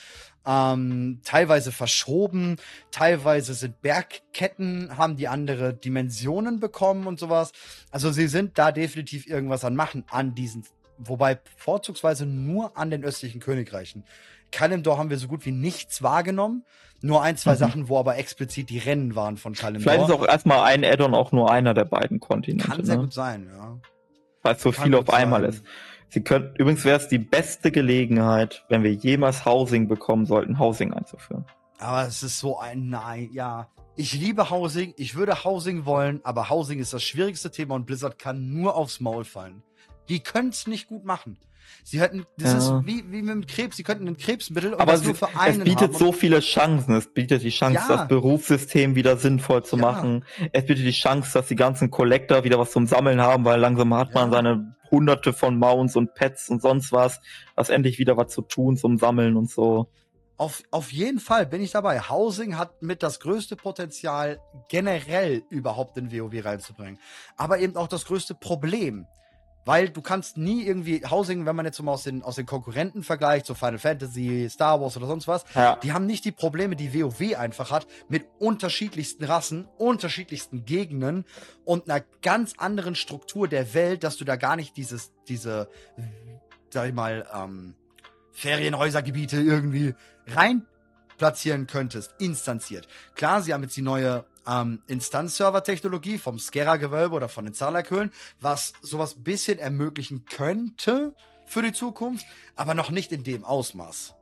Ähm, 0.47 1.21
teilweise 1.25 1.73
verschoben, 1.73 2.57
teilweise 2.91 3.55
sind 3.55 3.81
Bergketten, 3.81 4.99
haben 4.99 5.17
die 5.17 5.27
andere 5.27 5.73
Dimensionen 5.73 6.61
bekommen 6.61 7.07
und 7.07 7.19
sowas. 7.19 7.53
Also 7.91 8.13
sie 8.13 8.29
sind 8.29 8.59
da 8.59 8.71
definitiv 8.85 9.27
irgendwas 9.27 9.65
an 9.65 9.75
machen 9.75 10.05
an 10.11 10.35
diesen, 10.35 10.65
wobei 10.99 11.39
vorzugsweise 11.57 12.27
nur 12.27 12.77
an 12.77 12.91
den 12.91 13.03
östlichen 13.05 13.41
Königreichen. 13.41 14.05
Kalimdor 14.53 14.99
haben 14.99 15.11
wir 15.11 15.19
so 15.19 15.27
gut 15.27 15.45
wie 15.47 15.53
nichts 15.53 16.03
wahrgenommen. 16.03 16.65
Nur 17.01 17.23
ein, 17.23 17.37
zwei 17.37 17.53
Mhm. 17.55 17.59
Sachen, 17.59 17.89
wo 17.89 17.99
aber 17.99 18.17
explizit 18.17 18.71
die 18.71 18.79
Rennen 18.79 19.15
waren 19.17 19.37
von 19.37 19.53
Kalimdor. 19.55 19.93
vielleicht 19.93 20.09
ist 20.09 20.15
auch 20.15 20.27
erstmal 20.27 20.61
ein 20.65 20.85
Addon 20.85 21.15
auch 21.15 21.33
nur 21.33 21.51
einer 21.51 21.75
der 21.75 21.85
beiden 21.85 22.21
Kontinente. 22.21 22.67
Kann 22.69 22.85
sehr 22.85 22.97
ne? 22.97 23.03
gut 23.03 23.13
sein, 23.13 23.51
ja. 23.55 23.79
Weil 24.43 24.55
es 24.55 24.63
so 24.63 24.71
Kann 24.71 24.85
viel 24.85 24.95
auf 24.95 25.07
gut 25.07 25.15
einmal 25.15 25.41
sein. 25.41 25.51
ist. 25.51 25.65
Sie 26.09 26.23
könnten, 26.23 26.55
übrigens 26.57 26.85
wäre 26.85 26.99
es 26.99 27.09
die 27.09 27.19
beste 27.19 27.73
Gelegenheit, 27.73 28.65
wenn 28.69 28.83
wir 28.85 28.93
jemals 28.93 29.45
Housing 29.45 29.89
bekommen 29.89 30.27
sollten, 30.27 30.59
Housing 30.59 30.93
einzuführen. 30.93 31.45
Aber 31.79 32.07
es 32.07 32.23
ist 32.23 32.39
so 32.39 32.59
ein 32.59 32.89
Nein, 32.89 33.31
ja. 33.33 33.69
Ich 33.97 34.13
liebe 34.15 34.51
Housing, 34.51 34.93
ich 34.97 35.15
würde 35.15 35.45
Housing 35.45 35.87
wollen, 35.87 36.21
aber 36.25 36.51
Housing 36.51 36.81
ist 36.81 36.93
das 36.93 37.03
schwierigste 37.05 37.51
Thema 37.51 37.77
und 37.77 37.87
Blizzard 37.87 38.19
kann 38.19 38.53
nur 38.53 38.75
aufs 38.77 39.01
Maul 39.01 39.25
fallen. 39.25 39.63
Die 40.09 40.21
können 40.21 40.49
es 40.49 40.67
nicht 40.67 40.89
gut 40.89 41.05
machen. 41.05 41.39
Sie 41.85 42.01
hätten, 42.01 42.27
das 42.37 42.53
Ja. 42.53 42.59
ist 42.79 42.87
wie, 42.87 43.05
wie 43.11 43.23
mit 43.23 43.31
dem 43.35 43.47
Krebs, 43.47 43.77
sie 43.77 43.83
könnten 43.85 44.07
ein 44.09 44.17
Krebsmittel 44.17 44.75
und 44.75 44.81
Aber 44.81 44.93
das 44.93 45.05
nur 45.05 45.15
für 45.15 45.29
es 45.33 45.37
einen 45.39 45.65
bietet 45.65 45.81
haben. 45.93 45.95
so 45.95 46.13
viele 46.13 46.41
Chancen. 46.41 46.95
Es 46.95 47.07
bietet 47.13 47.43
die 47.43 47.51
Chance, 47.51 47.75
Ja. 47.89 47.97
das 47.97 48.09
Berufssystem 48.09 48.95
wieder 48.97 49.17
sinnvoll 49.17 49.65
zu 49.65 49.77
Ja. 49.77 49.83
machen. 49.83 50.25
Es 50.53 50.67
bietet 50.67 50.85
die 50.87 50.91
Chance, 50.91 51.31
dass 51.35 51.47
die 51.49 51.57
ganzen 51.57 51.91
Collector 51.91 52.43
wieder 52.45 52.59
was 52.59 52.73
zum 52.73 52.87
Sammeln 52.87 53.21
haben, 53.21 53.45
weil 53.45 53.61
langsam 53.61 53.95
hat 53.95 54.13
man 54.13 54.31
seine 54.31 54.77
hunderte 54.91 55.33
von 55.33 55.59
Mounts 55.59 55.97
und 55.97 56.15
Pets 56.15 56.49
und 56.51 56.61
sonst 56.63 56.93
was. 56.93 57.21
Was 57.55 57.71
endlich 57.71 57.99
wieder 57.99 58.17
was 58.17 58.33
zu 58.33 58.43
tun 58.43 58.77
zum 58.77 58.99
Sammeln 58.99 59.37
und 59.37 59.51
so. 59.51 59.89
Auf, 60.37 60.63
auf 60.73 60.93
jeden 60.93 61.21
Fall 61.21 61.47
bin 61.47 61.63
ich 61.63 61.71
dabei. 61.71 62.01
Housing 62.01 62.59
hat 62.59 62.83
mit 62.83 63.03
das 63.05 63.21
größte 63.21 63.55
Potenzial, 63.55 64.41
generell 64.69 65.45
überhaupt 65.49 65.97
in 65.97 66.11
WoW 66.11 66.45
reinzubringen. 66.45 66.99
Aber 67.37 67.59
eben 67.61 67.77
auch 67.77 67.87
das 67.89 68.05
größte 68.05 68.35
Problem. 68.35 69.07
Weil 69.67 69.89
du 69.89 70.03
kannst 70.03 70.37
nie 70.37 70.63
irgendwie 70.67 71.03
Housing, 71.09 71.47
wenn 71.47 71.57
man 71.57 71.65
jetzt 71.65 71.81
mal 71.81 71.93
aus 71.93 72.03
den, 72.03 72.23
aus 72.23 72.35
den 72.35 72.45
Konkurrenten 72.45 73.03
vergleicht, 73.03 73.47
so 73.47 73.55
Final 73.55 73.79
Fantasy, 73.79 74.47
Star 74.51 74.79
Wars 74.79 74.95
oder 74.99 75.07
sonst 75.07 75.27
was, 75.27 75.45
Ja. 75.55 75.77
die 75.77 75.93
haben 75.95 76.05
nicht 76.05 76.27
die 76.27 76.33
Probleme, 76.33 76.77
die 76.77 76.93
WoW 76.93 77.35
einfach 77.39 77.71
hat, 77.71 77.87
mit 78.09 78.27
unterschiedlichsten 78.39 79.25
Rassen, 79.25 79.67
unterschiedlichsten 79.79 80.67
Gegenden 80.67 81.25
und 81.65 81.89
einer 81.89 82.05
ganz 82.21 82.53
anderen 82.59 82.95
Struktur 82.95 83.49
der 83.49 83.73
Welt, 83.73 84.05
dass 84.05 84.19
du 84.19 84.27
da 84.27 84.37
gar 84.37 84.57
nicht 84.57 84.77
dieses, 84.77 85.13
diese, 85.29 85.71
sag 86.69 86.89
ich 86.89 86.95
mal, 86.95 87.27
ähm, 87.35 87.75
Ferienhäusergebiete 88.35 89.41
irgendwie 89.41 89.95
rein 90.27 90.67
platzieren 91.17 91.67
könntest, 91.67 92.15
instanziert. 92.19 92.89
Klar, 93.15 93.41
sie 93.41 93.55
haben 93.55 93.63
jetzt 93.63 93.77
die 93.77 93.83
neue 93.83 94.25
ähm, 94.47 94.83
Instanzserver-Technologie 94.89 96.19
vom 96.19 96.39
Skera-Gewölbe 96.39 97.15
oder 97.15 97.29
von 97.29 97.45
den 97.45 97.55
Zalakhöhlen, 97.55 98.11
was 98.41 98.73
sowas 98.83 99.23
bisschen 99.23 99.59
ermöglichen 99.59 100.25
könnte 100.27 101.15
für 101.47 101.63
die 101.63 101.73
Zukunft, 101.73 102.27
aber 102.57 102.75
noch 102.75 102.91
nicht 102.91 103.13
in 103.13 103.23
dem 103.25 103.45
Ausmaß. 103.45 104.15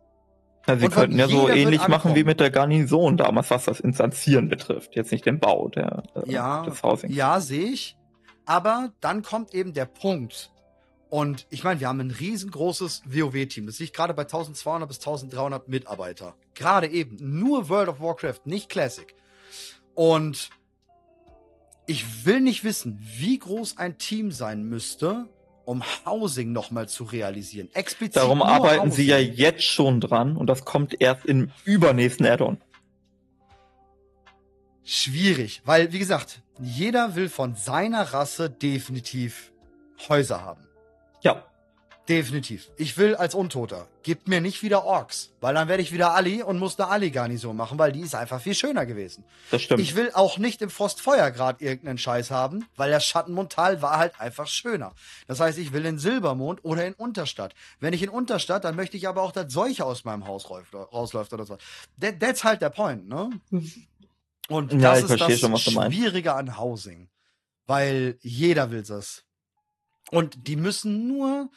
Ja, 0.66 0.76
sie 0.76 0.88
könnten 0.88 1.18
ja 1.18 1.26
so 1.26 1.48
ähnlich 1.48 1.88
machen 1.88 2.14
wie 2.14 2.22
mit 2.22 2.38
der 2.38 2.50
Garnison 2.50 3.16
damals, 3.16 3.50
was 3.50 3.64
das 3.64 3.80
Instanzieren 3.80 4.48
betrifft. 4.48 4.94
Jetzt 4.94 5.10
nicht 5.10 5.26
den 5.26 5.40
Bau 5.40 5.68
der, 5.68 6.04
äh, 6.14 6.30
Ja, 6.30 6.62
des 6.64 6.82
Housings. 6.84 7.16
ja, 7.16 7.40
sehe 7.40 7.70
ich. 7.70 7.96
Aber 8.44 8.92
dann 9.00 9.22
kommt 9.22 9.54
eben 9.54 9.72
der 9.72 9.86
Punkt. 9.86 10.51
Und 11.12 11.46
ich 11.50 11.62
meine, 11.62 11.78
wir 11.78 11.88
haben 11.88 12.00
ein 12.00 12.10
riesengroßes 12.10 13.02
WoW-Team. 13.04 13.66
Das 13.66 13.78
liegt 13.78 13.94
gerade 13.94 14.14
bei 14.14 14.22
1200 14.22 14.88
bis 14.88 14.96
1300 14.96 15.68
Mitarbeiter. 15.68 16.34
Gerade 16.54 16.86
eben. 16.88 17.18
Nur 17.38 17.68
World 17.68 17.90
of 17.90 18.00
Warcraft, 18.00 18.46
nicht 18.46 18.70
Classic. 18.70 19.14
Und 19.94 20.48
ich 21.84 22.24
will 22.24 22.40
nicht 22.40 22.64
wissen, 22.64 22.98
wie 22.98 23.38
groß 23.38 23.76
ein 23.76 23.98
Team 23.98 24.32
sein 24.32 24.62
müsste, 24.62 25.28
um 25.66 25.84
Housing 26.06 26.52
nochmal 26.52 26.88
zu 26.88 27.04
realisieren. 27.04 27.68
Explizit 27.74 28.16
Darum 28.16 28.40
arbeiten 28.40 28.90
sie 28.90 29.04
ja 29.04 29.18
Housing. 29.18 29.34
jetzt 29.34 29.64
schon 29.64 30.00
dran 30.00 30.38
und 30.38 30.46
das 30.46 30.64
kommt 30.64 30.98
erst 30.98 31.26
im 31.26 31.50
übernächsten 31.66 32.24
Add-on. 32.24 32.56
Schwierig, 34.82 35.60
weil, 35.66 35.92
wie 35.92 35.98
gesagt, 35.98 36.40
jeder 36.58 37.16
will 37.16 37.28
von 37.28 37.54
seiner 37.54 38.14
Rasse 38.14 38.48
definitiv 38.48 39.52
Häuser 40.08 40.40
haben. 40.42 40.71
Ja, 41.22 41.44
Definitiv. 42.08 42.68
Ich 42.76 42.98
will 42.98 43.14
als 43.14 43.32
Untoter. 43.32 43.86
Gebt 44.02 44.26
mir 44.26 44.40
nicht 44.40 44.64
wieder 44.64 44.84
Orks, 44.84 45.30
weil 45.40 45.54
dann 45.54 45.68
werde 45.68 45.84
ich 45.84 45.92
wieder 45.92 46.14
Ali 46.14 46.42
und 46.42 46.58
muss 46.58 46.78
eine 46.78 46.88
Ali-Garnison 46.90 47.56
machen, 47.56 47.78
weil 47.78 47.92
die 47.92 48.00
ist 48.00 48.16
einfach 48.16 48.40
viel 48.40 48.56
schöner 48.56 48.86
gewesen. 48.86 49.24
das 49.52 49.62
stimmt. 49.62 49.80
Ich 49.80 49.94
will 49.94 50.10
auch 50.12 50.36
nicht 50.36 50.62
im 50.62 50.70
Frostfeuergrad 50.70 51.62
irgendeinen 51.62 51.98
Scheiß 51.98 52.32
haben, 52.32 52.66
weil 52.74 52.90
der 52.90 52.98
Schattenmondtal 52.98 53.82
war 53.82 53.98
halt 53.98 54.20
einfach 54.20 54.48
schöner. 54.48 54.94
Das 55.28 55.38
heißt, 55.38 55.58
ich 55.58 55.72
will 55.72 55.86
in 55.86 56.00
Silbermond 56.00 56.64
oder 56.64 56.84
in 56.84 56.94
Unterstadt. 56.94 57.54
Wenn 57.78 57.92
ich 57.92 58.02
in 58.02 58.08
Unterstadt, 58.08 58.64
dann 58.64 58.74
möchte 58.74 58.96
ich 58.96 59.06
aber 59.06 59.22
auch, 59.22 59.30
dass 59.30 59.52
Seuche 59.52 59.84
aus 59.84 60.04
meinem 60.04 60.26
Haus 60.26 60.50
rausläuft 60.50 61.32
oder 61.32 61.46
so. 61.46 61.56
That, 62.00 62.18
that's 62.18 62.42
halt 62.42 62.62
der 62.62 62.70
Point, 62.70 63.08
ne? 63.08 63.30
Und 64.48 64.72
Ja, 64.72 64.78
das 64.90 64.98
ich 64.98 65.04
ist 65.04 65.08
verstehe 65.10 65.28
das 65.28 65.40
schon, 65.40 65.52
was 65.52 65.64
du 65.64 65.70
meinst. 65.70 65.96
Schwierige 65.96 66.34
an 66.34 66.58
Housing. 66.58 67.08
Weil 67.66 68.18
jeder 68.22 68.72
will 68.72 68.82
das. 68.82 69.22
Und 70.12 70.46
die 70.46 70.56
müssen 70.56 71.08
nur, 71.08 71.48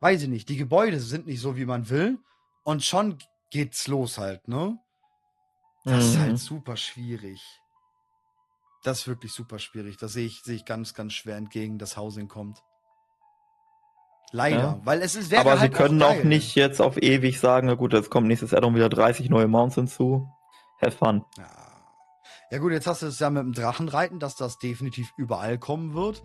weiß 0.00 0.22
ich 0.22 0.28
nicht, 0.28 0.48
die 0.48 0.56
Gebäude 0.56 1.00
sind 1.00 1.26
nicht 1.26 1.40
so, 1.40 1.56
wie 1.56 1.66
man 1.66 1.90
will. 1.90 2.18
Und 2.62 2.84
schon 2.84 3.18
geht's 3.50 3.88
los 3.88 4.16
halt, 4.18 4.46
ne? 4.48 4.78
Das 5.84 6.04
ist 6.04 6.16
Mhm. 6.16 6.20
halt 6.20 6.38
super 6.38 6.76
schwierig. 6.76 7.42
Das 8.84 9.00
ist 9.00 9.08
wirklich 9.08 9.32
super 9.32 9.58
schwierig. 9.58 9.96
Das 9.98 10.12
sehe 10.12 10.24
ich, 10.26 10.42
sehe 10.42 10.54
ich 10.56 10.64
ganz, 10.64 10.94
ganz 10.94 11.12
schwer 11.14 11.36
entgegen, 11.36 11.78
dass 11.78 11.96
Housing 11.96 12.28
kommt. 12.28 12.62
Leider, 14.32 14.58
Ja. 14.58 14.80
weil 14.84 15.02
es 15.02 15.16
ist 15.16 15.34
Aber 15.34 15.58
halt 15.58 15.72
sie 15.72 15.76
können 15.76 16.00
auch, 16.02 16.10
auch 16.20 16.24
nicht 16.24 16.54
jetzt 16.54 16.80
auf 16.80 16.96
ewig 16.96 17.40
sagen, 17.40 17.66
na 17.66 17.74
gut, 17.74 17.92
jetzt 17.92 18.10
kommt 18.10 18.28
nächstes 18.28 18.54
Addon 18.54 18.74
wieder 18.76 18.88
30 18.88 19.28
neue 19.28 19.48
Mounts 19.48 19.74
hinzu. 19.74 20.28
Have 20.80 20.92
fun. 20.96 21.24
Ja. 21.36 21.48
ja 22.52 22.58
gut, 22.58 22.72
jetzt 22.72 22.86
hast 22.86 23.02
du 23.02 23.06
es 23.06 23.18
ja 23.18 23.28
mit 23.28 23.42
dem 23.42 23.52
Drachenreiten, 23.52 24.20
dass 24.20 24.36
das 24.36 24.58
definitiv 24.58 25.12
überall 25.16 25.58
kommen 25.58 25.94
wird. 25.94 26.22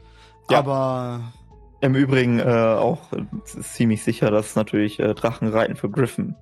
Ja. 0.49 0.59
Aber 0.59 1.33
Im 1.81 1.95
Übrigen 1.95 2.39
äh, 2.39 2.43
auch 2.43 2.99
ziemlich 3.45 4.03
sicher, 4.03 4.31
dass 4.31 4.55
natürlich 4.55 4.99
äh, 4.99 5.13
Drachenreiten 5.13 5.75
für 5.75 5.89
Griffin 5.89 6.35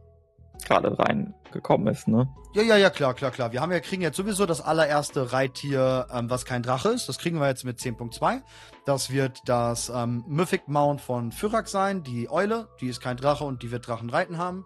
gerade 0.65 0.97
reingekommen 0.97 1.87
ist, 1.87 2.07
ne? 2.07 2.27
ja, 2.53 2.61
ja, 2.61 2.77
ja, 2.77 2.89
klar, 2.89 3.15
klar, 3.15 3.31
klar. 3.31 3.51
Wir 3.51 3.61
haben 3.61 3.71
ja 3.71 3.79
kriegen 3.79 4.03
jetzt 4.03 4.15
sowieso 4.15 4.45
das 4.45 4.61
allererste 4.61 5.33
Reittier, 5.33 6.07
ähm, 6.13 6.29
was 6.29 6.45
kein 6.45 6.61
Drache 6.61 6.89
ist. 6.89 7.09
Das 7.09 7.17
kriegen 7.17 7.39
wir 7.39 7.47
jetzt 7.47 7.65
mit 7.65 7.79
10.2. 7.79 8.41
Das 8.85 9.09
wird 9.09 9.39
das 9.45 9.89
ähm, 9.89 10.23
Mythic 10.27 10.67
Mount 10.67 11.01
von 11.01 11.31
Fyrak 11.31 11.67
sein, 11.67 12.03
die 12.03 12.29
Eule. 12.29 12.69
Die 12.79 12.87
ist 12.87 13.01
kein 13.01 13.17
Drache 13.17 13.43
und 13.43 13.63
die 13.63 13.71
wird 13.71 13.87
Drachenreiten 13.87 14.37
haben. 14.37 14.65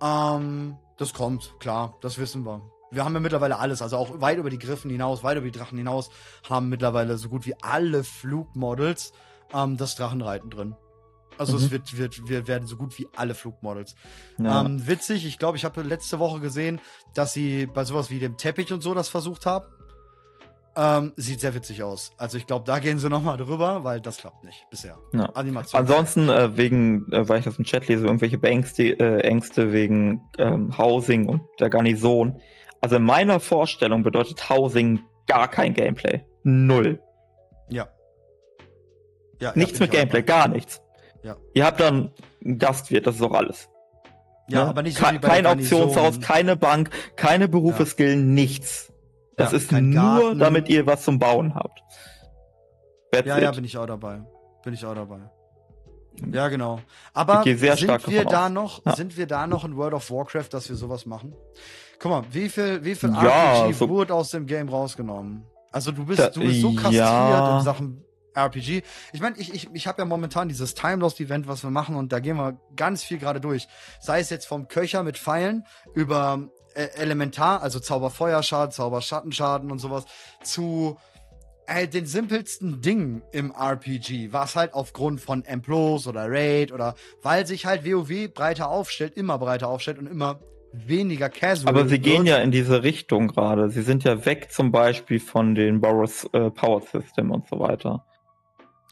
Ähm, 0.00 0.76
das 0.96 1.12
kommt, 1.12 1.58
klar, 1.58 1.98
das 2.00 2.18
wissen 2.18 2.46
wir. 2.46 2.62
Wir 2.94 3.04
haben 3.04 3.14
ja 3.14 3.20
mittlerweile 3.20 3.58
alles, 3.58 3.82
also 3.82 3.96
auch 3.96 4.20
weit 4.20 4.38
über 4.38 4.50
die 4.50 4.58
Griffen 4.58 4.90
hinaus, 4.90 5.22
weit 5.22 5.36
über 5.36 5.46
die 5.46 5.56
Drachen 5.58 5.78
hinaus, 5.78 6.10
haben 6.48 6.68
mittlerweile 6.68 7.16
so 7.18 7.28
gut 7.28 7.46
wie 7.46 7.54
alle 7.62 8.04
Flugmodels 8.04 9.12
ähm, 9.52 9.76
das 9.76 9.96
Drachenreiten 9.96 10.50
drin. 10.50 10.76
Also 11.36 11.56
es 11.56 11.64
Mhm. 11.64 11.70
wird, 11.72 11.98
wird, 11.98 12.28
wir 12.28 12.46
werden 12.46 12.68
so 12.68 12.76
gut 12.76 12.96
wie 12.98 13.08
alle 13.16 13.34
Flugmodels. 13.34 13.96
Ja. 14.38 14.60
Ähm, 14.64 14.86
witzig, 14.86 15.26
ich 15.26 15.38
glaube, 15.38 15.56
ich 15.56 15.64
habe 15.64 15.82
letzte 15.82 16.20
Woche 16.20 16.38
gesehen, 16.40 16.80
dass 17.14 17.32
sie 17.32 17.66
bei 17.66 17.84
sowas 17.84 18.08
wie 18.10 18.20
dem 18.20 18.36
Teppich 18.36 18.72
und 18.72 18.82
so 18.82 18.94
das 18.94 19.08
versucht 19.08 19.44
haben. 19.44 19.64
Ähm, 20.76 21.12
sieht 21.16 21.40
sehr 21.40 21.54
witzig 21.54 21.84
aus. 21.84 22.10
Also 22.18 22.36
ich 22.36 22.48
glaube, 22.48 22.64
da 22.66 22.80
gehen 22.80 22.98
sie 22.98 23.08
nochmal 23.08 23.36
drüber, 23.36 23.84
weil 23.84 24.00
das 24.00 24.16
klappt 24.16 24.42
nicht 24.42 24.66
bisher. 24.70 24.98
Ja. 25.12 25.26
Animation. 25.26 25.80
Ansonsten, 25.80 26.28
äh, 26.28 26.56
wegen, 26.56 27.10
äh, 27.12 27.28
weil 27.28 27.38
ich 27.38 27.44
das 27.44 27.58
im 27.58 27.64
Chat 27.64 27.86
lese, 27.86 28.06
irgendwelche 28.06 28.38
Beängste, 28.38 28.82
äh, 28.98 29.20
Ängste 29.20 29.72
wegen 29.72 30.22
ähm, 30.36 30.76
Housing 30.76 31.28
und 31.28 31.42
der 31.60 31.70
Garnison. 31.70 32.40
Also 32.84 32.96
in 32.96 33.04
meiner 33.04 33.40
Vorstellung 33.40 34.02
bedeutet 34.02 34.50
Housing 34.50 35.00
gar 35.26 35.48
kein 35.48 35.72
Gameplay. 35.72 36.20
Null. 36.42 37.00
ja. 37.70 37.88
ja. 39.40 39.52
Nichts 39.54 39.78
ja, 39.78 39.84
mit 39.86 39.90
Gameplay, 39.92 40.20
gar 40.22 40.48
nichts. 40.48 40.82
Ja. 41.22 41.36
Ihr 41.54 41.64
habt 41.64 41.80
dann 41.80 42.12
einen 42.44 42.58
Gastwirt, 42.58 43.06
das 43.06 43.14
ist 43.16 43.22
auch 43.22 43.32
alles. 43.32 43.70
Ja, 44.50 44.64
Ne? 44.64 44.68
aber 44.68 44.82
nicht 44.82 44.98
so 44.98 45.06
Ke 45.06 45.18
kein 45.18 45.46
Auktionshaus, 45.46 46.20
keine 46.20 46.56
Bank, 46.56 46.90
keine 47.16 47.48
Berufe 47.48 47.86
Ja. 48.04 48.16
nichts. 48.16 48.92
Das 49.38 49.52
Ja, 49.52 49.56
ist 49.56 49.72
nur, 49.72 49.94
Garten. 49.94 50.38
damit 50.38 50.68
ihr 50.68 50.86
was 50.86 51.04
zum 51.04 51.18
Bauen 51.18 51.54
habt. 51.54 51.80
That's 53.12 53.26
Ja, 53.26 53.38
ja, 53.38 53.48
it. 53.48 53.54
bin 53.56 53.64
ich 53.64 53.78
auch 53.78 53.86
dabei. 53.86 54.20
Bin 54.62 54.74
ich 54.74 54.84
auch 54.84 54.94
dabei. 54.94 55.20
Ja, 56.30 56.48
genau. 56.48 56.80
Aber 57.14 57.42
sind 57.44 57.62
wir 58.10 58.24
da 58.26 58.50
noch, 58.50 58.84
Ja. 58.84 58.94
sind 58.94 59.16
wir 59.16 59.26
da 59.26 59.46
noch 59.46 59.64
in 59.64 59.74
World 59.78 59.94
of 59.94 60.10
Warcraft, 60.10 60.48
dass 60.52 60.68
wir 60.68 60.76
sowas 60.76 61.06
machen? 61.06 61.34
Guck 61.98 62.10
mal, 62.10 62.24
wie 62.30 62.48
viel, 62.48 62.84
wie 62.84 62.94
viel 62.94 63.10
Ja, 63.10 63.54
RPG 63.66 63.72
so- 63.72 63.88
wurde 63.88 64.14
aus 64.14 64.30
dem 64.30 64.46
Game 64.46 64.68
rausgenommen? 64.68 65.44
Also 65.72 65.90
du 65.92 66.04
bist, 66.04 66.20
Da- 66.20 66.30
du 66.30 66.40
bist 66.40 66.60
so 66.60 66.72
kastriert 66.74 66.94
ja. 67.04 67.58
in 67.58 67.64
Sachen 67.64 68.04
RPG. 68.34 68.82
Ich 69.12 69.20
meine, 69.20 69.36
ich, 69.38 69.52
ich, 69.54 69.68
ich 69.72 69.86
habe 69.86 70.02
ja 70.02 70.04
momentan 70.06 70.48
dieses 70.48 70.74
Time 70.74 70.96
Lost 70.96 71.20
Event, 71.20 71.46
was 71.46 71.62
wir 71.62 71.70
machen, 71.70 71.94
und 71.96 72.12
da 72.12 72.18
gehen 72.20 72.36
wir 72.36 72.58
ganz 72.76 73.02
viel 73.04 73.18
gerade 73.18 73.40
durch. 73.40 73.68
Sei 74.00 74.20
es 74.20 74.30
jetzt 74.30 74.46
vom 74.46 74.66
Köcher 74.68 75.02
mit 75.04 75.18
Pfeilen 75.18 75.64
über 75.94 76.48
äh, 76.74 76.86
Elementar, 76.96 77.62
also 77.62 77.78
Zauberfeuerschaden, 77.78 78.72
Zauberschattenschaden 78.72 79.70
und 79.70 79.78
sowas, 79.78 80.04
zu 80.42 80.96
äh, 81.66 81.86
den 81.88 82.06
simpelsten 82.06 82.80
Dingen 82.82 83.22
im 83.32 83.52
RPG, 83.52 84.32
was 84.32 84.56
halt 84.56 84.74
aufgrund 84.74 85.20
von 85.20 85.44
Emplos 85.44 86.06
oder 86.08 86.26
Raid 86.28 86.72
oder 86.72 86.94
weil 87.22 87.46
sich 87.46 87.66
halt 87.66 87.84
WoW 87.86 88.28
breiter 88.34 88.68
aufstellt, 88.68 89.16
immer 89.16 89.38
breiter 89.38 89.68
aufstellt 89.68 89.98
und 89.98 90.06
immer 90.08 90.40
weniger 90.86 91.28
casual. 91.28 91.74
Aber 91.74 91.88
sie 91.88 91.98
gehen 91.98 92.26
ja 92.26 92.38
in 92.38 92.50
diese 92.50 92.82
Richtung 92.82 93.28
gerade. 93.28 93.70
Sie 93.70 93.82
sind 93.82 94.04
ja 94.04 94.24
weg 94.26 94.50
zum 94.50 94.72
Beispiel 94.72 95.20
von 95.20 95.54
den 95.54 95.80
Boros 95.80 96.28
äh, 96.32 96.50
Power 96.50 96.80
System 96.82 97.30
und 97.30 97.48
so 97.48 97.58
weiter. 97.60 98.04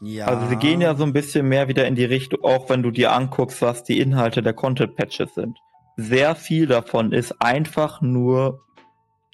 ja. 0.01 0.25
Also 0.25 0.47
sie 0.47 0.55
gehen 0.55 0.81
ja 0.81 0.95
so 0.95 1.03
ein 1.03 1.13
bisschen 1.13 1.47
mehr 1.47 1.67
wieder 1.67 1.87
in 1.87 1.95
die 1.95 2.05
Richtung, 2.05 2.43
auch 2.43 2.69
wenn 2.69 2.83
du 2.83 2.91
dir 2.91 3.11
anguckst, 3.11 3.61
was 3.61 3.83
die 3.83 3.99
Inhalte 3.99 4.41
der 4.41 4.53
Content 4.53 4.95
Patches 4.95 5.33
sind. 5.35 5.57
Sehr 5.95 6.35
viel 6.35 6.65
davon 6.67 7.11
ist 7.11 7.39
einfach 7.39 8.01
nur, 8.01 8.62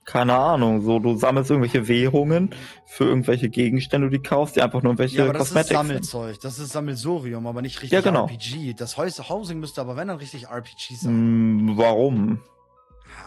keine 0.10 0.36
Ahnung, 0.36 0.82
so 0.82 0.98
du 0.98 1.16
sammelst 1.16 1.52
irgendwelche 1.52 1.88
Währungen 1.88 2.50
für 2.84 3.04
irgendwelche 3.04 3.48
Gegenstände, 3.48 4.10
die 4.10 4.18
du 4.18 4.28
kaufst, 4.28 4.56
die 4.56 4.62
einfach 4.64 4.82
nur 4.82 4.94
irgendwelche 4.94 5.18
Ja, 5.18 5.26
aber 5.26 5.34
das 5.34 5.50
ist 5.50 5.54
Cosmetics 5.54 5.70
sind. 5.70 5.88
Sammelzeug, 5.88 6.40
das 6.40 6.58
ist 6.58 6.72
Sammelsorium, 6.72 7.46
aber 7.46 7.62
nicht 7.62 7.76
richtig 7.76 7.92
Ja, 7.92 8.02
genau. 8.02 8.26
RPG. 8.26 8.74
Das 8.74 8.98
Housing 8.98 9.60
müsste 9.60 9.82
aber 9.82 9.96
wenn 9.98 10.08
dann 10.08 10.18
richtig 10.18 10.48
RPG 10.48 10.96
sein. 10.96 11.12
Hm, 11.12 11.78
warum? 11.78 12.42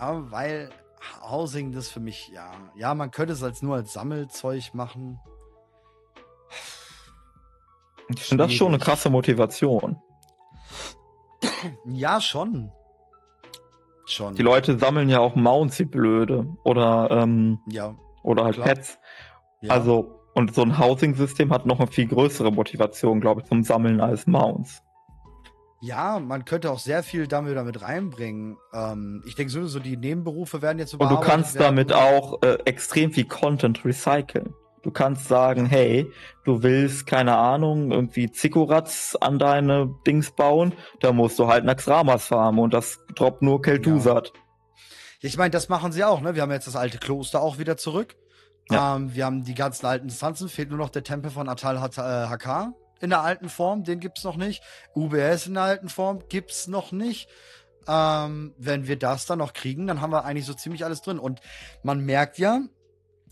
Ja, 0.00 0.28
weil 0.32 0.70
Housing 1.22 1.70
das 1.70 1.88
für 1.88 2.00
mich, 2.00 2.32
ja, 2.34 2.50
ja, 2.74 2.94
man 2.96 3.12
könnte 3.12 3.34
es 3.34 3.44
als 3.44 3.62
nur 3.62 3.76
als 3.76 3.92
Sammelzeug 3.92 4.74
machen. 4.74 5.20
Ich 8.08 8.22
finde 8.22 8.42
das 8.42 8.52
schon 8.52 8.68
eine 8.68 8.78
krasse 8.78 9.08
Motivation. 9.08 9.98
Ja, 11.86 12.20
schon. 12.20 12.72
Schon. 14.12 14.34
Die 14.34 14.42
Leute 14.42 14.78
sammeln 14.78 15.08
ja 15.08 15.20
auch 15.20 15.34
Mounts, 15.34 15.76
die 15.76 15.84
blöde. 15.84 16.46
Oder, 16.64 17.08
ähm, 17.10 17.60
ja, 17.68 17.94
oder 18.22 18.44
halt 18.44 18.56
Klar. 18.56 18.68
Pets. 18.68 18.98
ja. 19.62 19.72
Also, 19.72 20.18
und 20.34 20.54
so 20.54 20.62
ein 20.62 20.78
Housing-System 20.78 21.52
hat 21.52 21.66
noch 21.66 21.78
eine 21.78 21.88
viel 21.88 22.06
größere 22.06 22.50
Motivation, 22.50 23.20
glaube 23.20 23.42
ich, 23.42 23.48
zum 23.48 23.64
Sammeln 23.64 24.00
als 24.00 24.26
Mounts. 24.26 24.82
Ja, 25.82 26.20
man 26.20 26.44
könnte 26.44 26.70
auch 26.70 26.78
sehr 26.78 27.02
viel 27.02 27.26
damit, 27.26 27.56
damit 27.56 27.82
reinbringen. 27.82 28.56
Ähm, 28.72 29.22
ich 29.26 29.34
denke 29.34 29.52
sowieso, 29.52 29.80
die 29.80 29.96
Nebenberufe 29.96 30.62
werden 30.62 30.78
jetzt 30.78 30.94
Und 30.94 31.10
du 31.10 31.18
kannst 31.18 31.58
damit 31.58 31.92
auch 31.92 32.40
äh, 32.42 32.58
extrem 32.66 33.10
viel 33.10 33.24
Content 33.24 33.84
recyceln. 33.84 34.54
Du 34.82 34.90
kannst 34.90 35.28
sagen, 35.28 35.66
hey, 35.66 36.10
du 36.44 36.62
willst, 36.62 37.06
keine 37.06 37.36
Ahnung, 37.36 37.92
irgendwie 37.92 38.30
Zikoratz 38.30 39.16
an 39.20 39.38
deine 39.38 39.94
Dings 40.06 40.32
bauen, 40.32 40.74
da 41.00 41.12
musst 41.12 41.38
du 41.38 41.46
halt 41.46 41.64
Naxramas 41.64 42.26
farmen 42.26 42.60
und 42.60 42.74
das 42.74 42.98
droppt 43.14 43.42
nur 43.42 43.60
Kel'Thuzad. 43.60 44.32
Ich 45.20 45.36
meine, 45.36 45.50
das 45.50 45.68
machen 45.68 45.92
sie 45.92 46.02
auch, 46.02 46.20
ne? 46.20 46.34
Wir 46.34 46.42
haben 46.42 46.50
jetzt 46.50 46.66
das 46.66 46.74
alte 46.74 46.98
Kloster 46.98 47.40
auch 47.40 47.58
wieder 47.58 47.76
zurück. 47.76 48.16
Ja. 48.70 48.96
Ähm, 48.96 49.14
wir 49.14 49.24
haben 49.24 49.44
die 49.44 49.54
ganzen 49.54 49.86
alten 49.86 50.06
Instanzen, 50.06 50.48
fehlt 50.48 50.70
nur 50.70 50.78
noch 50.78 50.90
der 50.90 51.04
Tempel 51.04 51.30
von 51.30 51.48
Atal 51.48 51.76
äh, 51.76 52.28
Hakar 52.28 52.74
in 53.00 53.10
der 53.10 53.20
alten 53.20 53.48
Form, 53.48 53.84
den 53.84 54.00
gibt's 54.00 54.24
noch 54.24 54.36
nicht. 54.36 54.62
UBS 54.94 55.46
in 55.46 55.54
der 55.54 55.64
alten 55.64 55.88
Form 55.88 56.20
gibt's 56.28 56.68
noch 56.68 56.92
nicht. 56.92 57.28
Ähm, 57.88 58.54
wenn 58.58 58.86
wir 58.86 58.96
das 58.96 59.26
dann 59.26 59.40
noch 59.40 59.52
kriegen, 59.52 59.88
dann 59.88 60.00
haben 60.00 60.12
wir 60.12 60.24
eigentlich 60.24 60.46
so 60.46 60.54
ziemlich 60.54 60.84
alles 60.84 61.02
drin. 61.02 61.18
Und 61.18 61.40
man 61.82 62.00
merkt 62.00 62.38
ja, 62.38 62.60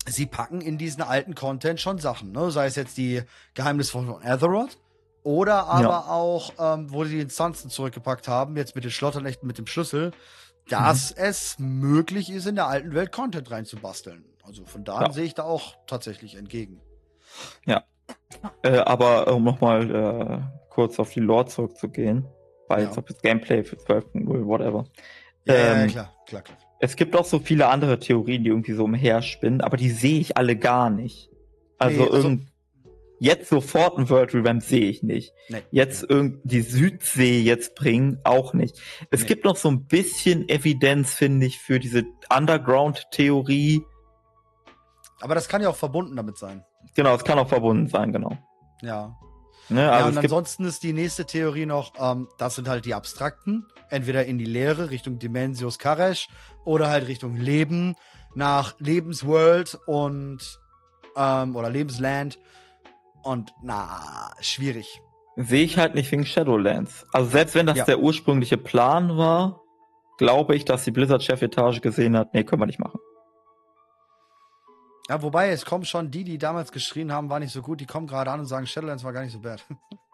sie 0.07 0.25
packen 0.25 0.61
in 0.61 0.77
diesen 0.77 1.01
alten 1.03 1.35
Content 1.35 1.79
schon 1.79 1.99
Sachen, 1.99 2.31
ne? 2.31 2.51
Sei 2.51 2.65
es 2.65 2.75
jetzt 2.75 2.97
die 2.97 3.21
Geheimnisse 3.53 3.91
von 3.91 4.23
Azeroth 4.23 4.77
oder 5.23 5.67
aber 5.67 5.83
Ja. 6.05 6.05
auch, 6.07 6.53
ähm, 6.59 6.91
wo 6.91 7.03
sie 7.05 7.15
die 7.15 7.21
Instanzen 7.21 7.69
zurückgepackt 7.69 8.27
haben, 8.27 8.57
jetzt 8.57 8.75
mit 8.75 8.83
den 8.83 8.91
Schlotternächten, 8.91 9.47
mit 9.47 9.57
dem 9.57 9.67
Schlüssel, 9.67 10.11
dass 10.69 11.11
es 11.11 11.57
möglich 11.59 12.31
ist, 12.31 12.45
in 12.47 12.55
der 12.55 12.67
alten 12.67 12.93
Welt 12.93 13.11
Content 13.11 13.51
reinzubasteln. 13.51 14.25
Also 14.43 14.65
von 14.65 14.83
da 14.83 14.95
an 14.95 15.01
Ja. 15.03 15.11
sehe 15.11 15.25
ich 15.25 15.33
da 15.35 15.43
auch 15.43 15.75
tatsächlich 15.87 16.35
entgegen. 16.35 16.81
Äh, 18.63 18.77
aber 18.77 19.33
um 19.33 19.43
nochmal 19.43 19.89
äh, 19.95 20.39
kurz 20.69 20.99
auf 20.99 21.11
die 21.11 21.19
Lore 21.19 21.45
zurückzugehen, 21.47 22.27
weil 22.67 22.81
Ja. 22.81 22.85
jetzt 22.87 22.97
ob 22.97 23.07
das 23.07 23.19
Gameplay 23.21 23.63
für 23.63 23.75
12.0, 23.75 24.45
whatever. 24.45 24.85
Ja, 25.45 25.55
ja, 25.55 25.71
Ähm, 25.73 25.87
klar, 25.89 26.13
klar, 26.27 26.41
klar. 26.43 26.57
Es 26.81 26.95
gibt 26.95 27.15
auch 27.15 27.25
so 27.25 27.39
viele 27.39 27.67
andere 27.67 27.99
Theorien, 27.99 28.43
die 28.43 28.49
irgendwie 28.49 28.73
so 28.73 28.83
umherspinnen, 28.85 29.61
aber 29.61 29.77
die 29.77 29.91
sehe 29.91 30.19
ich 30.19 30.35
alle 30.37 30.55
gar 30.55 30.89
nicht. 30.89 31.29
Also, 31.77 32.03
Nee, 32.05 32.09
also- 32.09 32.37
jetzt 33.19 33.49
sofort 33.49 33.99
ein 33.99 34.09
World 34.09 34.33
Revamp 34.33 34.63
sehe 34.63 34.85
ich 34.89 35.03
nicht. 35.03 35.31
Nee. 35.49 35.61
Jetzt 35.69 36.07
die 36.09 36.61
Südsee 36.61 37.39
jetzt 37.41 37.75
bringen, 37.75 38.19
auch 38.23 38.53
nicht. 38.53 38.79
Es 39.11 39.21
Nee. 39.21 39.27
gibt 39.27 39.45
noch 39.45 39.55
so 39.57 39.69
ein 39.69 39.85
bisschen 39.85 40.49
Evidenz, 40.49 41.13
finde 41.13 41.45
ich, 41.45 41.59
für 41.59 41.79
diese 41.79 42.03
Underground-Theorie. 42.35 43.83
Aber 45.21 45.35
das 45.35 45.47
kann 45.47 45.61
ja 45.61 45.69
auch 45.69 45.75
verbunden 45.75 46.15
damit 46.15 46.37
sein. 46.37 46.63
Genau, 46.95 47.15
es 47.15 47.23
kann 47.23 47.37
auch 47.37 47.47
verbunden 47.47 47.87
sein, 47.87 48.11
genau. 48.11 48.37
Ja. 48.81 49.15
Ne, 49.69 49.83
ja, 49.83 49.91
also 49.91 50.07
und 50.07 50.15
es 50.15 50.21
gibt, 50.21 50.33
ansonsten 50.33 50.65
ist 50.65 50.83
die 50.83 50.91
nächste 50.91 51.25
Theorie 51.25 51.65
noch, 51.65 51.93
ähm, 51.99 52.27
das 52.39 52.55
sind 52.55 52.67
halt 52.67 52.83
die 52.85 52.93
Abstrakten, 52.93 53.65
entweder 53.89 54.25
in 54.25 54.37
die 54.37 54.45
Leere 54.45 54.89
Richtung 54.89 55.19
Dimensios 55.19 55.77
Karesh 55.79 56.27
oder 56.65 56.89
halt 56.89 57.07
Richtung 57.07 57.35
Leben 57.35 57.95
nach 58.35 58.75
Lebensworld 58.79 59.77
und 59.87 60.59
ähm, 61.15 61.55
oder 61.55 61.69
Lebensland 61.69 62.39
und 63.23 63.53
na 63.61 64.31
schwierig. 64.41 65.01
sehe 65.35 65.63
ich 65.63 65.77
halt 65.77 65.95
nicht 65.95 66.11
wegen 66.11 66.25
Shadowlands. 66.25 67.05
Also 67.11 67.29
selbst 67.29 67.55
wenn 67.55 67.65
das 67.65 67.77
Ja. 67.77 67.85
der 67.85 67.99
ursprüngliche 67.99 68.57
Plan 68.57 69.17
war, 69.17 69.61
glaube 70.17 70.55
ich, 70.55 70.65
dass 70.65 70.83
die 70.83 70.91
Blizzard-Chefetage 70.91 71.81
gesehen 71.81 72.15
hat, 72.17 72.33
nee, 72.33 72.43
können 72.43 72.61
wir 72.61 72.65
nicht 72.67 72.79
machen. 72.79 72.99
Ja, 75.09 75.21
wobei 75.21 75.49
es 75.49 75.65
kommen 75.65 75.83
schon 75.83 76.11
die, 76.11 76.23
die 76.23 76.37
damals 76.37 76.71
geschrien 76.71 77.11
haben, 77.11 77.29
war 77.29 77.39
nicht 77.39 77.51
so 77.51 77.61
gut, 77.61 77.81
die 77.81 77.85
kommen 77.85 78.07
gerade 78.07 78.31
an 78.31 78.39
und 78.41 78.45
sagen, 78.45 78.65
Shadowlands 78.67 79.03
war 79.03 79.11
gar 79.13 79.23
nicht 79.23 79.33
so 79.33 79.39
bad. 79.39 79.63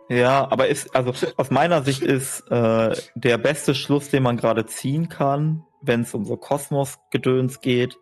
Ja, 0.09 0.49
aber 0.49 0.67
ist, 0.69 0.95
also 0.95 1.13
aus 1.35 1.51
meiner 1.51 1.83
Sicht 1.83 2.01
ist 2.01 2.39
äh, 2.49 2.95
der 3.15 3.37
beste 3.37 3.75
Schluss, 3.75 4.09
den 4.09 4.23
man 4.23 4.37
gerade 4.37 4.65
ziehen 4.65 5.09
kann, 5.09 5.65
wenn 5.81 6.01
es 6.01 6.13
um 6.13 6.25
so 6.25 6.37
Kosmos-Gedöns 6.37 7.61
geht, 7.61 7.97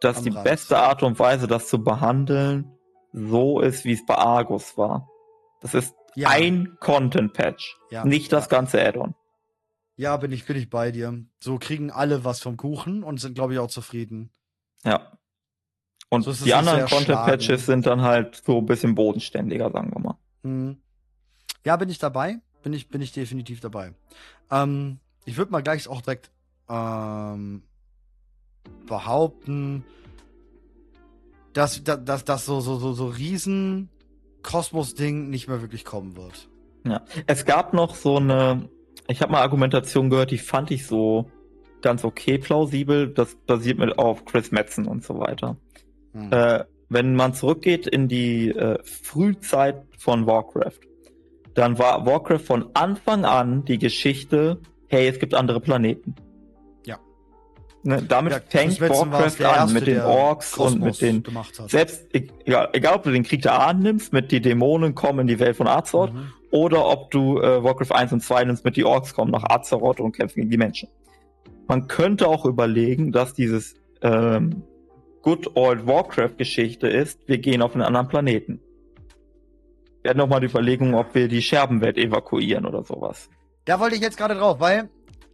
dass 0.00 0.18
Am 0.18 0.24
die 0.24 0.30
Rand. 0.30 0.44
beste 0.44 0.78
Art 0.78 1.02
und 1.02 1.18
Weise, 1.18 1.46
das 1.46 1.68
zu 1.68 1.82
behandeln, 1.82 2.70
so 3.12 3.60
ist, 3.60 3.84
wie 3.84 3.92
es 3.92 4.04
bei 4.04 4.16
Argus 4.16 4.76
war. 4.76 5.08
Das 5.60 5.74
ist 5.74 5.94
Ja. 6.14 6.28
ein 6.30 6.76
Content-Patch, 6.80 7.76
Ja. 7.90 8.04
nicht 8.04 8.32
das 8.32 8.44
Ja. 8.46 8.50
ganze 8.50 8.82
Add-on. 8.84 9.14
Ja, 9.96 10.16
bin 10.16 10.32
ich, 10.32 10.46
bin 10.46 10.56
ich 10.56 10.70
bei 10.70 10.90
dir. 10.90 11.24
So 11.38 11.58
kriegen 11.58 11.90
alle 11.90 12.24
was 12.24 12.40
vom 12.40 12.56
Kuchen 12.56 13.02
und 13.04 13.20
sind, 13.20 13.34
glaube 13.34 13.52
ich, 13.52 13.58
auch 13.58 13.68
zufrieden. 13.68 14.30
Ja. 14.84 15.12
Und 16.08 16.22
So 16.24 16.44
die 16.44 16.52
anderen 16.54 16.86
Content-Patches 16.86 17.66
sind 17.66 17.86
dann 17.86 18.02
halt 18.02 18.42
so 18.44 18.58
ein 18.58 18.66
bisschen 18.66 18.94
bodenständiger, 18.94 19.70
sagen 19.70 19.92
wir 19.94 20.00
mal. 20.00 20.18
Mhm. 20.42 20.78
Ja, 21.64 21.76
bin 21.76 21.88
ich 21.88 21.98
dabei. 21.98 22.40
Bin 22.62 22.72
ich, 22.72 22.88
bin 22.88 23.00
ich 23.00 23.12
definitiv 23.12 23.60
dabei. 23.60 23.94
Ähm, 24.50 24.98
ich 25.24 25.36
würde 25.36 25.52
mal 25.52 25.62
gleich 25.62 25.88
auch 25.88 26.00
direkt 26.02 26.30
ähm, 26.72 27.62
behaupten, 28.86 29.84
dass, 31.52 31.84
dass, 31.84 32.24
dass, 32.24 32.46
so, 32.46 32.60
so, 32.60 32.78
so, 32.78 32.92
so 32.92 33.06
riesen 33.06 33.90
Kosmos-Ding 34.42 35.28
nicht 35.28 35.48
mehr 35.48 35.60
wirklich 35.60 35.84
kommen 35.84 36.16
wird. 36.16 36.48
Es 37.26 37.44
gab 37.44 37.74
noch 37.74 37.94
so 37.94 38.16
eine, 38.16 38.68
ich 39.06 39.22
habe 39.22 39.32
mal 39.32 39.42
Argumentation 39.42 40.10
gehört, 40.10 40.30
die 40.30 40.38
fand 40.38 40.70
ich 40.70 40.86
so 40.86 41.30
ganz 41.80 42.04
okay 42.04 42.38
plausibel. 42.38 43.08
Das 43.08 43.36
basiert 43.46 43.78
mit 43.78 43.98
auf 43.98 44.24
Chris 44.24 44.50
Metzen 44.50 44.86
und 44.86 45.04
so 45.04 45.18
weiter. 45.18 45.56
Hm. 46.12 46.32
Äh, 46.32 46.64
wenn 46.88 47.14
man 47.14 47.34
zurückgeht 47.34 47.86
in 47.86 48.08
die 48.08 48.48
äh, 48.48 48.78
Frühzeit 48.82 49.82
von 49.98 50.26
Warcraft, 50.26 50.80
dann 51.54 51.78
war 51.78 52.06
Warcraft 52.06 52.40
von 52.40 52.70
Anfang 52.74 53.24
an 53.24 53.64
die 53.64 53.78
Geschichte, 53.78 54.58
hey, 54.88 55.06
es 55.06 55.18
gibt 55.18 55.34
andere 55.34 55.60
Planeten. 55.60 56.14
Ne, 57.84 58.00
damit 58.00 58.32
Ja, 58.32 58.40
fängt 58.48 58.80
Warcraft 58.80 59.44
an, 59.44 59.72
mit 59.72 59.88
den 59.88 60.00
Orks 60.02 60.56
und 60.56 60.80
mit 60.80 61.00
den 61.00 61.24
selbst, 61.66 62.06
egal, 62.12 62.68
egal 62.74 62.94
ob 62.94 63.02
du 63.02 63.10
den 63.10 63.24
Krieg 63.24 63.42
der 63.42 63.60
Ahnen 63.60 63.82
nimmst, 63.82 64.12
mit 64.12 64.30
die 64.30 64.40
Dämonen 64.40 64.94
kommen 64.94 65.20
in 65.20 65.26
die 65.26 65.40
Welt 65.40 65.56
von 65.56 65.66
Azeroth, 65.66 66.12
Mhm. 66.12 66.32
oder 66.52 66.86
ob 66.88 67.10
du 67.10 67.40
äh, 67.40 67.64
Warcraft 67.64 67.90
1 67.92 68.12
und 68.12 68.20
2 68.22 68.44
nimmst, 68.44 68.64
mit 68.64 68.76
die 68.76 68.84
Orks 68.84 69.14
kommen 69.14 69.32
nach 69.32 69.42
Azeroth 69.50 69.98
und 69.98 70.12
kämpfen 70.12 70.36
gegen 70.40 70.50
die 70.50 70.58
Menschen. 70.58 70.88
Man 71.66 71.88
könnte 71.88 72.28
auch 72.28 72.44
überlegen, 72.44 73.10
dass 73.10 73.34
dieses 73.34 73.74
ähm, 74.02 74.62
Good 75.22 75.56
Old 75.56 75.84
Warcraft-Geschichte 75.86 76.86
ist, 76.86 77.26
wir 77.26 77.38
gehen 77.38 77.62
auf 77.62 77.74
einen 77.74 77.82
anderen 77.82 78.06
Planeten. 78.06 78.60
Wir 80.02 80.10
hatten 80.10 80.18
noch 80.18 80.28
mal 80.28 80.40
die 80.40 80.46
Überlegung, 80.46 80.94
ob 80.94 81.14
wir 81.16 81.26
die 81.28 81.42
Scherbenwelt 81.42 81.96
evakuieren 81.98 82.64
oder 82.66 82.82
sowas. 82.84 83.28
Da 83.64 83.78
wollte 83.80 83.94
ich 83.96 84.02
jetzt 84.02 84.16
gerade 84.18 84.34
drauf, 84.34 84.58
weil 84.60 84.88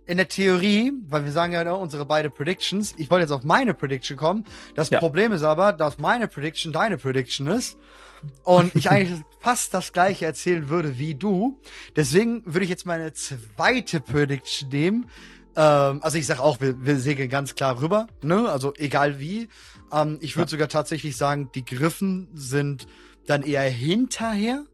in 0.08 0.16
der 0.16 0.28
Theorie, 0.28 0.92
weil 1.08 1.24
wir 1.26 1.32
sagen 1.32 1.52
ja 1.52 1.70
unsere 1.72 2.06
beide 2.06 2.30
Predictions, 2.30 2.94
ich 2.96 3.10
wollte 3.10 3.24
jetzt 3.24 3.30
auf 3.32 3.44
meine 3.44 3.74
Prediction 3.74 4.16
kommen. 4.16 4.44
Das 4.74 4.88
Ja. 4.88 4.98
Problem 4.98 5.32
ist 5.32 5.42
aber, 5.42 5.72
dass 5.74 5.98
meine 5.98 6.28
Prediction 6.28 6.72
deine 6.72 6.96
Prediction 6.96 7.46
ist 7.46 7.76
und 8.42 8.74
ich 8.74 8.90
eigentlich 8.90 9.20
fast 9.38 9.74
das 9.74 9.92
gleiche 9.92 10.24
erzählen 10.24 10.70
würde 10.70 10.98
wie 10.98 11.14
du. 11.14 11.60
Deswegen 11.94 12.42
würde 12.46 12.64
ich 12.64 12.70
jetzt 12.70 12.86
meine 12.86 13.12
zweite 13.12 14.00
Prediction 14.00 14.70
nehmen. 14.70 15.10
Ähm, 15.56 16.00
also 16.02 16.16
ich 16.16 16.26
sag 16.26 16.40
auch, 16.40 16.58
wir, 16.60 16.82
wir 16.84 16.98
segeln 16.98 17.28
ganz 17.28 17.54
klar 17.54 17.80
rüber, 17.82 18.06
ne? 18.22 18.48
Also 18.48 18.72
egal 18.78 19.20
wie. 19.20 19.48
Ähm, 19.92 20.18
ich 20.22 20.36
würde 20.36 20.48
Ja. 20.48 20.52
sogar 20.52 20.68
tatsächlich 20.68 21.18
sagen, 21.18 21.50
die 21.54 21.64
Griffen 21.66 22.28
sind 22.32 22.86
dann 23.26 23.42
eher 23.42 23.62
hinterher. 23.62 24.64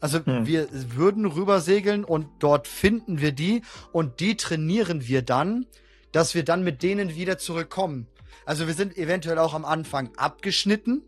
Also 0.00 0.24
Hm. 0.24 0.46
wir 0.46 0.68
würden 0.96 1.26
rüber 1.26 1.60
segeln 1.60 2.04
und 2.04 2.26
dort 2.38 2.66
finden 2.66 3.20
wir 3.20 3.32
die 3.32 3.62
und 3.92 4.20
die 4.20 4.36
trainieren 4.36 5.06
wir 5.06 5.22
dann, 5.22 5.66
dass 6.12 6.34
wir 6.34 6.44
dann 6.44 6.64
mit 6.64 6.82
denen 6.82 7.14
wieder 7.14 7.38
zurückkommen. 7.38 8.06
Also 8.46 8.66
wir 8.66 8.74
sind 8.74 8.96
eventuell 8.96 9.38
auch 9.38 9.54
am 9.54 9.64
Anfang 9.64 10.10
abgeschnitten. 10.16 11.02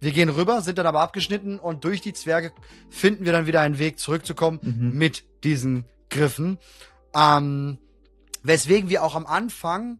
Wir 0.00 0.12
gehen 0.12 0.28
rüber, 0.28 0.60
sind 0.60 0.76
dann 0.78 0.86
aber 0.86 1.00
abgeschnitten 1.00 1.58
und 1.58 1.84
durch 1.84 2.00
die 2.02 2.12
Zwerge 2.12 2.52
finden 2.90 3.24
wir 3.24 3.32
dann 3.32 3.46
wieder 3.46 3.60
einen 3.60 3.78
Weg 3.78 3.98
zurückzukommen 3.98 4.58
Mhm. 4.62 4.98
mit 4.98 5.24
diesen 5.44 5.84
Griffen. 6.10 6.58
Ähm, 7.14 7.78
weswegen 8.42 8.90
wir 8.90 9.02
auch 9.04 9.14
am 9.14 9.24
Anfang 9.26 9.98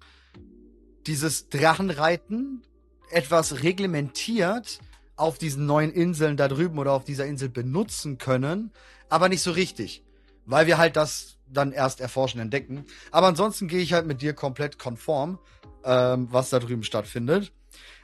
dieses 1.06 1.48
Drachenreiten 1.48 2.62
etwas 3.10 3.62
reglementiert 3.62 4.80
auf 5.16 5.38
diesen 5.38 5.66
neuen 5.66 5.90
Inseln 5.90 6.36
da 6.36 6.48
drüben 6.48 6.78
oder 6.78 6.92
auf 6.92 7.04
dieser 7.04 7.26
Insel 7.26 7.48
benutzen 7.48 8.18
können, 8.18 8.70
aber 9.08 9.28
nicht 9.28 9.42
so 9.42 9.50
richtig, 9.50 10.04
weil 10.44 10.66
wir 10.66 10.78
halt 10.78 10.96
das 10.96 11.36
dann 11.48 11.72
erst 11.72 12.00
erforschen, 12.00 12.40
entdecken. 12.40 12.84
Aber 13.10 13.26
ansonsten 13.26 13.68
gehe 13.68 13.80
ich 13.80 13.92
halt 13.92 14.06
mit 14.06 14.20
dir 14.20 14.34
komplett 14.34 14.78
konform, 14.78 15.38
ähm, 15.84 16.28
was 16.30 16.50
da 16.50 16.58
drüben 16.58 16.82
stattfindet. 16.82 17.52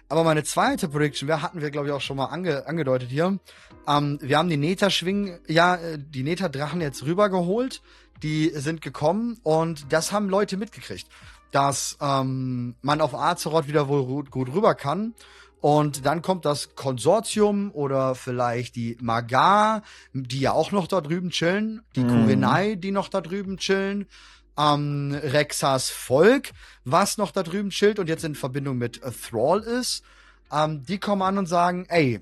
Aber 0.08 0.24
meine 0.24 0.44
zweite 0.44 0.88
Prediction, 0.88 1.26
wir 1.26 1.42
hatten 1.42 1.60
wir 1.60 1.70
glaube 1.70 1.88
ich 1.88 1.92
auch 1.92 2.00
schon 2.00 2.18
mal 2.18 2.26
ange 2.26 2.66
angedeutet 2.66 3.08
hier. 3.08 3.38
Ähm, 3.88 4.18
wir 4.20 4.38
haben 4.38 4.48
die 4.48 4.56
Neta-Schwingen, 4.56 5.40
ja, 5.48 5.76
äh, 5.76 5.98
die 5.98 6.22
Neta-Drachen 6.22 6.80
jetzt 6.80 7.04
rübergeholt. 7.04 7.82
Die 8.22 8.50
sind 8.50 8.82
gekommen 8.82 9.40
und 9.42 9.92
das 9.92 10.12
haben 10.12 10.28
Leute 10.28 10.56
mitgekriegt, 10.56 11.08
dass 11.50 11.96
ähm, 12.00 12.76
man 12.82 13.00
auf 13.00 13.14
Azeroth 13.14 13.66
wieder 13.66 13.88
wohl 13.88 14.24
gut 14.24 14.54
rüber 14.54 14.74
kann. 14.74 15.14
Und 15.62 16.04
dann 16.04 16.22
kommt 16.22 16.44
das 16.44 16.74
Konsortium 16.74 17.70
oder 17.70 18.16
vielleicht 18.16 18.74
die 18.74 18.98
Magar, 19.00 19.82
die 20.12 20.40
ja 20.40 20.52
auch 20.52 20.72
noch 20.72 20.88
da 20.88 21.00
drüben 21.00 21.30
chillen, 21.30 21.82
die 21.94 22.00
Mhm. 22.00 22.08
Kurenai, 22.08 22.74
die 22.74 22.90
noch 22.90 23.08
da 23.08 23.20
drüben 23.20 23.58
chillen, 23.58 24.06
ähm, 24.58 25.16
Rexas 25.22 25.88
Volk, 25.88 26.50
was 26.84 27.16
noch 27.16 27.30
da 27.30 27.44
drüben 27.44 27.70
chillt 27.70 28.00
und 28.00 28.08
jetzt 28.08 28.24
in 28.24 28.34
Verbindung 28.34 28.76
mit 28.76 29.00
Thrall 29.00 29.60
ist. 29.60 30.02
Ähm, 30.52 30.84
die 30.84 30.98
kommen 30.98 31.22
an 31.22 31.38
und 31.38 31.46
sagen, 31.46 31.86
ey, 31.88 32.18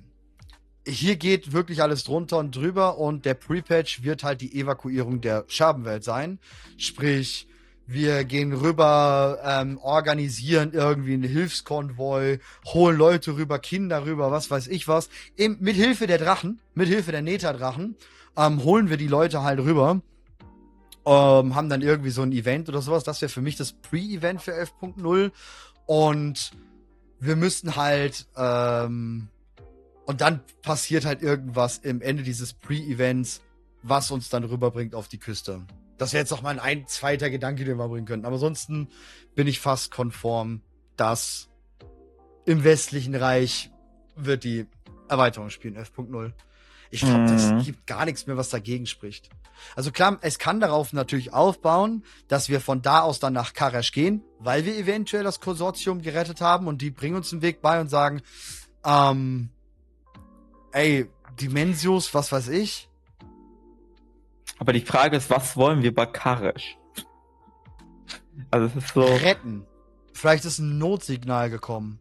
hier 0.86 1.16
geht 1.16 1.52
wirklich 1.52 1.82
alles 1.82 2.04
drunter 2.04 2.36
und 2.36 2.54
drüber 2.54 2.98
und 2.98 3.24
der 3.24 3.34
Pre-Patch 3.34 4.02
wird 4.02 4.22
halt 4.22 4.42
die 4.42 4.54
Evakuierung 4.60 5.22
der 5.22 5.44
Scherbenwelt 5.48 6.04
sein. 6.04 6.38
Sprich, 6.76 7.48
wir 7.92 8.24
gehen 8.24 8.52
rüber, 8.52 9.40
ähm, 9.44 9.76
organisieren 9.78 10.72
irgendwie 10.72 11.14
einen 11.14 11.24
Hilfskonvoi, 11.24 12.38
holen 12.66 12.96
Leute 12.96 13.36
rüber, 13.36 13.58
Kinder 13.58 14.06
rüber, 14.06 14.30
was 14.30 14.48
weiß 14.48 14.68
ich 14.68 14.86
was. 14.86 15.08
Eben 15.36 15.56
mit 15.60 15.74
Hilfe 15.74 16.06
der 16.06 16.18
Drachen, 16.18 16.60
mit 16.74 16.86
Hilfe 16.86 17.10
der 17.10 17.22
Neta-Drachen, 17.22 17.96
ähm, 18.36 18.62
holen 18.62 18.90
wir 18.90 18.96
die 18.96 19.08
Leute 19.08 19.42
halt 19.42 19.58
rüber. 19.58 20.00
Ähm, 21.04 21.54
haben 21.56 21.68
dann 21.68 21.82
irgendwie 21.82 22.10
so 22.10 22.22
ein 22.22 22.30
Event 22.30 22.68
oder 22.68 22.80
sowas. 22.80 23.02
Das 23.02 23.22
wäre 23.22 23.28
für 23.28 23.40
mich 23.40 23.56
das 23.56 23.72
Pre-Event 23.72 24.40
für 24.40 24.52
11.0. 24.52 25.32
Und 25.86 26.52
wir 27.18 27.34
müssten 27.34 27.74
halt, 27.74 28.26
ähm, 28.36 29.28
und 30.06 30.20
dann 30.20 30.40
passiert 30.62 31.04
halt 31.04 31.22
irgendwas 31.22 31.78
im 31.78 32.02
Ende 32.02 32.22
dieses 32.22 32.52
Pre-Events, 32.52 33.40
was 33.82 34.12
uns 34.12 34.28
dann 34.28 34.44
rüberbringt 34.44 34.94
auf 34.94 35.08
die 35.08 35.18
Küste. 35.18 35.62
Das 36.00 36.14
wäre 36.14 36.22
jetzt 36.22 36.30
noch 36.30 36.40
mal 36.42 36.50
ein, 36.50 36.60
ein 36.60 36.86
zweiter 36.86 37.28
Gedanke, 37.28 37.64
den 37.64 37.76
wir 37.76 37.88
bringen 37.88 38.06
könnten. 38.06 38.24
Aber 38.24 38.34
ansonsten 38.36 38.88
bin 39.34 39.46
ich 39.46 39.60
fast 39.60 39.90
konform, 39.90 40.62
dass 40.96 41.48
im 42.46 42.64
westlichen 42.64 43.14
Reich 43.14 43.70
wird 44.16 44.44
die 44.44 44.66
Erweiterung 45.08 45.50
spielen, 45.50 45.76
11.0. 45.76 46.32
Ich 46.90 47.02
glaube, 47.02 47.18
Mhm. 47.20 47.26
das 47.56 47.64
gibt 47.66 47.86
gar 47.86 48.04
nichts 48.06 48.26
mehr, 48.26 48.36
was 48.36 48.48
dagegen 48.48 48.86
spricht. 48.86 49.28
Also 49.76 49.92
klar, 49.92 50.18
es 50.22 50.38
kann 50.38 50.58
darauf 50.58 50.92
natürlich 50.94 51.34
aufbauen, 51.34 52.02
dass 52.28 52.48
wir 52.48 52.60
von 52.62 52.80
da 52.80 53.00
aus 53.02 53.20
dann 53.20 53.34
nach 53.34 53.52
Karash 53.52 53.92
gehen, 53.92 54.22
weil 54.38 54.64
wir 54.64 54.76
eventuell 54.76 55.22
das 55.22 55.38
Konsortium 55.40 56.00
gerettet 56.00 56.40
haben 56.40 56.66
und 56.66 56.80
die 56.80 56.90
bringen 56.90 57.16
uns 57.16 57.30
einen 57.32 57.42
Weg 57.42 57.60
bei 57.60 57.78
und 57.80 57.88
sagen, 57.88 58.22
ähm, 58.84 59.50
ey, 60.72 61.10
Dimensios, 61.40 62.14
was 62.14 62.32
weiß 62.32 62.48
ich. 62.48 62.89
Aber 64.58 64.72
die 64.72 64.80
Frage 64.80 65.16
ist, 65.16 65.30
was 65.30 65.56
wollen 65.56 65.82
wir 65.82 65.94
bei 65.94 66.06
Karesh? 66.06 66.76
Also 68.50 68.66
es 68.66 68.76
ist 68.84 68.94
so. 68.94 69.02
retten. 69.02 69.66
Vielleicht 70.12 70.44
ist 70.44 70.58
ein 70.58 70.78
Notsignal 70.78 71.50
gekommen, 71.50 71.98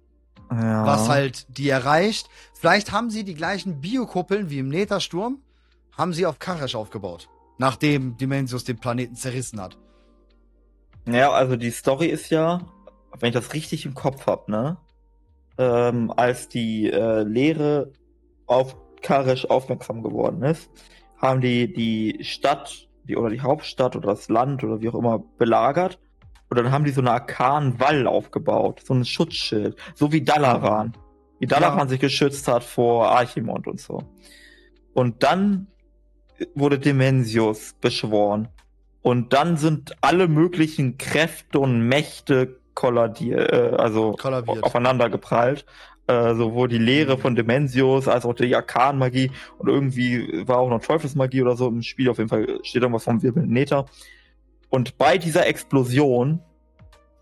Ja. 0.51 0.85
was 0.85 1.07
halt 1.07 1.45
die 1.57 1.69
erreicht. 1.69 2.29
Vielleicht 2.53 2.91
haben 2.91 3.09
sie 3.09 3.23
die 3.23 3.35
gleichen 3.35 3.79
Biokuppeln 3.81 4.49
wie 4.49 4.59
im 4.59 4.67
Nethersturm, 4.69 5.41
haben 5.97 6.13
sie 6.13 6.25
auf 6.25 6.39
Karash 6.39 6.75
aufgebaut. 6.75 7.29
Nachdem 7.57 8.17
Dimensius 8.17 8.63
den 8.63 8.77
Planeten 8.79 9.15
zerrissen 9.15 9.59
hat. 9.61 9.77
Ja, 11.07 11.31
also 11.31 11.55
die 11.55 11.71
Story 11.71 12.07
ist 12.07 12.29
ja, 12.29 12.61
wenn 13.19 13.29
ich 13.29 13.33
das 13.33 13.53
richtig 13.53 13.85
im 13.85 13.93
Kopf 13.95 14.25
hab, 14.27 14.47
ne? 14.49 14.77
Ähm, 15.57 16.11
als 16.15 16.47
die 16.47 16.89
äh, 16.89 17.23
Lehre 17.23 17.91
auf 18.47 18.75
Karesh 19.01 19.45
aufmerksam 19.45 20.03
geworden 20.03 20.41
ist, 20.43 20.69
haben 21.21 21.41
die 21.41 21.71
die 21.71 22.23
Stadt, 22.23 22.87
die 23.03 23.15
oder 23.17 23.29
die 23.29 23.41
Hauptstadt 23.41 23.95
oder 23.95 24.07
das 24.09 24.29
Land 24.29 24.63
oder 24.63 24.81
wie 24.81 24.89
auch 24.89 24.95
immer 24.95 25.19
belagert. 25.37 25.99
Und 26.49 26.57
dann 26.57 26.71
haben 26.71 26.83
die 26.83 26.91
so 26.91 27.01
einen 27.01 27.09
arkanen 27.09 27.79
Wall 27.79 28.07
aufgebaut, 28.07 28.81
so 28.83 28.93
ein 28.93 29.05
Schutzschild, 29.05 29.75
so 29.93 30.11
wie 30.11 30.21
Dalaran. 30.21 30.93
Wie 31.39 31.45
Dalaran 31.45 31.79
Ja. 31.79 31.87
sich 31.87 31.99
geschützt 31.99 32.47
hat 32.47 32.63
vor 32.63 33.09
Archimond 33.09 33.67
und 33.67 33.79
so. 33.79 34.03
Und 34.93 35.23
dann 35.23 35.67
wurde 36.55 36.79
Dimensius 36.79 37.75
beschworen. 37.79 38.47
Und 39.01 39.33
dann 39.33 39.57
sind 39.57 39.95
alle 40.01 40.27
möglichen 40.27 40.97
Kräfte 40.97 41.59
und 41.59 41.87
Mächte 41.87 42.59
kolladiert, 42.73 43.51
äh, 43.51 43.75
also 43.77 44.15
aufeinander 44.61 45.09
geprallt. 45.09 45.65
Äh, 46.09 46.33
sowohl 46.33 46.67
die 46.67 46.79
Lehre 46.79 47.19
von 47.19 47.35
Dimensius 47.35 48.07
als 48.07 48.25
auch 48.25 48.33
die 48.33 48.55
Arkanmagie 48.55 49.29
und 49.59 49.69
irgendwie 49.69 50.47
war 50.47 50.57
auch 50.57 50.69
noch 50.69 50.81
Teufelsmagie 50.81 51.43
oder 51.43 51.55
so 51.55 51.67
im 51.67 51.83
Spiel. 51.83 52.09
Auf 52.09 52.17
jeden 52.17 52.29
Fall 52.29 52.59
steht 52.63 52.81
irgendwas 52.81 53.03
vom 53.03 53.21
wirbelnden 53.21 53.53
Nether. 53.53 53.85
Und 54.69 54.97
bei 54.97 55.19
dieser 55.19 55.45
Explosion 55.45 56.39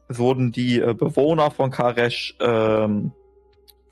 wurden 0.07 0.53
die 0.53 0.79
äh, 0.79 0.93
Bewohner 0.93 1.51
von 1.51 1.69
Karesh 1.69 2.37
ähm, 2.39 3.11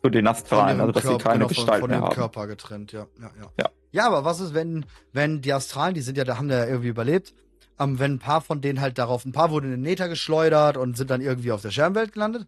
zu 0.02 0.10
den 0.10 0.28
Astralen, 0.28 0.80
also 0.80 0.94
dass 0.94 1.04
sie 1.04 1.10
Körper- 1.10 1.24
keine 1.24 1.40
genau, 1.40 1.48
von- 1.50 1.56
Gestalt 1.56 1.82
von 1.82 1.90
mehr 1.90 2.00
dem 2.00 2.06
haben. 2.06 2.16
Körper 2.16 2.48
getrennt, 2.48 2.92
ja, 2.94 3.06
ja, 3.20 3.32
ja. 3.42 3.52
Ja. 3.60 3.70
Ja, 3.92 4.08
aber 4.08 4.24
was 4.24 4.40
ist, 4.40 4.54
wenn, 4.54 4.86
wenn 5.12 5.42
die 5.42 5.52
Astralen, 5.52 5.94
die 5.94 6.02
sind 6.02 6.18
ja, 6.18 6.24
da 6.24 6.38
haben 6.38 6.50
ja 6.50 6.66
irgendwie 6.66 6.90
überlebt, 6.90 7.34
ähm, 7.80 8.00
wenn 8.00 8.14
ein 8.14 8.20
paar 8.20 8.40
von 8.40 8.62
denen 8.62 8.80
halt 8.80 8.98
darauf, 8.98 9.26
ein 9.26 9.34
paar 9.34 9.52
wurden 9.52 9.66
in 9.66 9.72
den 9.72 9.82
Nether 9.82 10.08
geschleudert 10.08 10.78
und 10.78 10.96
sind 10.96 11.10
dann 11.10 11.20
irgendwie 11.20 11.52
auf 11.52 11.62
der 11.62 11.72
Scherbenwelt 11.72 12.14
gelandet. 12.14 12.48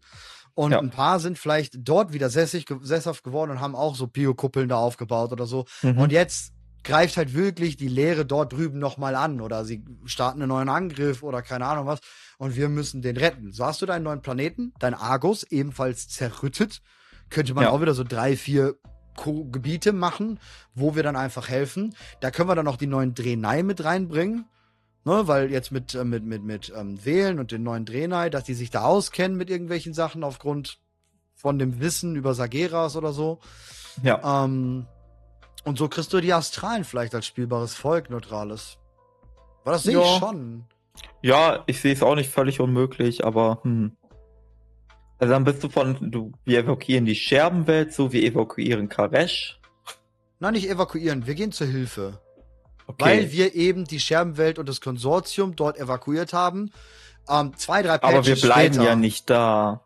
Und 0.58 0.72
Ja. 0.72 0.80
ein 0.80 0.90
paar 0.90 1.20
sind 1.20 1.38
vielleicht 1.38 1.76
dort 1.88 2.14
wieder 2.14 2.32
sessig, 2.32 2.66
sesshaft 2.82 3.24
geworden 3.24 3.52
und 3.52 3.62
haben 3.62 3.76
auch 3.76 3.96
so 3.96 4.08
Biokuppeln 4.08 4.68
da 4.70 4.78
aufgebaut 4.78 5.32
oder 5.32 5.46
so. 5.46 5.66
Mhm. 5.84 6.00
Und 6.00 6.12
jetzt 6.12 6.52
greift 6.84 7.16
halt 7.16 7.36
wirklich 7.36 7.78
die 7.78 7.88
Lehre 7.88 8.26
dort 8.26 8.54
drüben 8.54 8.80
nochmal 8.80 9.14
an 9.14 9.40
oder 9.40 9.66
sie 9.66 9.86
starten 10.06 10.42
einen 10.42 10.50
neuen 10.50 10.70
Angriff 10.70 11.22
oder 11.22 11.44
keine 11.44 11.68
Ahnung 11.68 11.86
was 11.86 12.00
und 12.40 12.56
wir 12.56 12.70
müssen 12.70 13.04
den 13.04 13.18
retten. 13.18 13.52
So 13.52 13.66
hast 13.66 13.84
du 13.84 13.86
deinen 13.86 14.02
neuen 14.02 14.24
Planeten, 14.24 14.74
dein 14.80 14.96
Argus, 14.96 15.44
ebenfalls 15.44 16.08
zerrüttet, 16.08 16.82
könnte 17.30 17.54
man 17.54 17.66
Ja. 17.66 17.70
auch 17.70 17.82
wieder 17.82 17.94
so 17.94 18.04
drei, 18.04 18.36
vier 18.36 18.76
Ko 19.16 19.46
Gebiete 19.46 19.94
machen, 19.94 20.40
wo 20.74 20.96
wir 20.96 21.04
dann 21.04 21.16
einfach 21.16 21.50
helfen. 21.50 21.94
Da 22.20 22.32
können 22.32 22.50
wir 22.50 22.56
dann 22.56 22.68
auch 22.68 22.78
die 22.78 22.88
neuen 22.88 23.14
Drenai 23.14 23.62
mit 23.62 23.84
reinbringen. 23.84 24.46
Ne, 25.08 25.26
weil 25.26 25.50
jetzt 25.54 25.72
mit, 25.72 25.96
äh, 25.96 26.04
mit, 26.04 26.26
mit, 26.26 26.44
mit 26.44 26.74
ähm, 26.76 27.06
Wählen 27.06 27.40
und 27.40 27.54
den 27.54 27.64
neuen 27.64 27.86
Drenai, 27.86 28.30
dass 28.30 28.44
die 28.44 28.54
sich 28.54 28.72
da 28.72 28.82
auskennen 28.84 29.38
mit 29.38 29.50
irgendwelchen 29.50 29.94
Sachen 29.94 30.22
aufgrund 30.22 30.80
von 31.34 31.58
dem 31.58 31.80
Wissen 31.80 32.18
über 32.18 32.34
Sageras 32.34 32.98
oder 32.98 33.14
so. 33.14 33.40
Ja. 34.04 34.44
Ähm, 34.44 34.86
und 35.64 35.78
so 35.78 35.88
kriegst 35.88 36.12
du 36.12 36.20
die 36.20 36.34
Astralen 36.34 36.84
vielleicht 36.84 37.16
als 37.16 37.26
spielbares 37.26 37.74
Volk, 37.74 38.10
neutrales. 38.10 38.80
Weil 39.64 39.76
das 39.76 39.84
sehe 39.84 39.98
ich 39.98 40.04
Ja. 40.06 40.20
schon. 40.20 40.66
Ja, 41.22 41.64
ich 41.68 41.80
sehe 41.80 41.94
es 41.94 42.04
auch 42.04 42.16
nicht 42.16 42.30
völlig 42.30 42.60
unmöglich, 42.60 43.24
aber 43.24 43.60
hm. 43.64 43.96
Also 45.20 45.34
dann 45.34 45.46
bist 45.46 45.64
du 45.64 45.70
von, 45.70 46.12
du, 46.12 46.34
wir 46.44 46.60
evakuieren 46.60 47.06
die 47.06 47.16
Scherbenwelt, 47.16 47.94
so 47.94 48.12
wir 48.12 48.24
evakuieren 48.24 48.90
Karesh. 48.90 49.62
Nein, 50.40 50.54
nicht 50.54 50.70
evakuieren, 50.70 51.26
wir 51.28 51.34
gehen 51.34 51.54
zur 51.54 51.68
Hilfe. 51.68 52.20
Okay. 52.88 53.04
Weil 53.06 53.32
wir 53.32 53.54
eben 53.54 53.84
die 53.86 54.00
Scherbenwelt 54.00 54.60
und 54.60 54.68
das 54.70 54.80
Konsortium 54.82 55.56
dort 55.56 55.78
evakuiert 55.78 56.32
haben. 56.34 56.72
Ähm, 57.30 57.52
zwei, 57.58 57.82
drei 57.84 57.98
Patches 57.98 58.18
aber 58.18 58.26
wir 58.28 58.36
bleiben 58.42 58.74
später. 58.76 58.90
ja 58.90 58.96
nicht 58.96 59.30
da. 59.30 59.82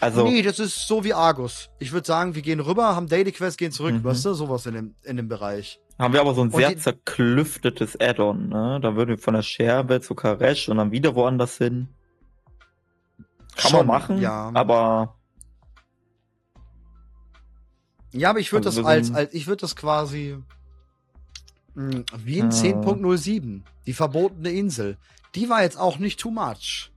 Also, 0.00 0.24
Nee, 0.24 0.42
das 0.42 0.58
ist 0.60 0.86
so 0.86 1.02
wie 1.04 1.12
Argus. 1.14 1.70
Ich 1.78 1.92
würde 1.92 2.06
sagen, 2.06 2.34
wir 2.34 2.42
gehen 2.42 2.60
rüber, 2.60 2.94
haben 2.94 3.08
Daily 3.08 3.32
Quest, 3.32 3.58
gehen 3.58 3.72
zurück, 3.72 3.94
Mhm. 3.94 4.04
weißt 4.04 4.24
du? 4.26 4.34
Sowas 4.34 4.66
in 4.66 4.74
dem, 4.74 4.94
in 5.04 5.16
dem 5.16 5.28
Bereich. 5.28 5.80
haben 5.98 6.12
wir 6.14 6.20
aber 6.20 6.34
so 6.34 6.42
ein 6.42 6.50
und 6.50 6.56
sehr 6.56 6.76
zerklüftetes 6.78 8.00
Add-on, 8.00 8.48
ne? 8.48 8.78
Da 8.80 8.94
würden 8.94 9.10
wir 9.10 9.18
von 9.18 9.34
der 9.34 9.42
Scherbenwelt 9.42 10.04
zu 10.04 10.14
Karesh 10.14 10.68
und 10.68 10.76
dann 10.76 10.92
wieder 10.92 11.16
woanders 11.16 11.58
hin. 11.58 11.88
Kann 13.56 13.70
Schon, 13.72 13.86
man 13.86 14.00
machen, 14.00 14.20
ja. 14.20 14.52
aber 14.54 15.16
Ja, 18.12 18.30
aber 18.30 18.38
ich 18.40 18.52
würde 18.52 18.68
Also 18.68 18.80
das 18.82 18.88
als, 18.88 19.12
als, 19.14 19.34
ich 19.34 19.46
würde 19.46 19.60
das 19.60 19.76
quasi 19.76 20.36
mh, 21.74 22.02
wie 22.24 22.38
in 22.38 22.46
Ja. 22.46 22.50
10.07, 22.50 23.60
die 23.86 23.92
verbotene 23.92 24.50
Insel. 24.50 24.96
Die 25.34 25.48
war 25.48 25.62
jetzt 25.62 25.78
auch 25.78 25.98
nicht 25.98 26.18
too 26.18 26.30
much. 26.30 26.90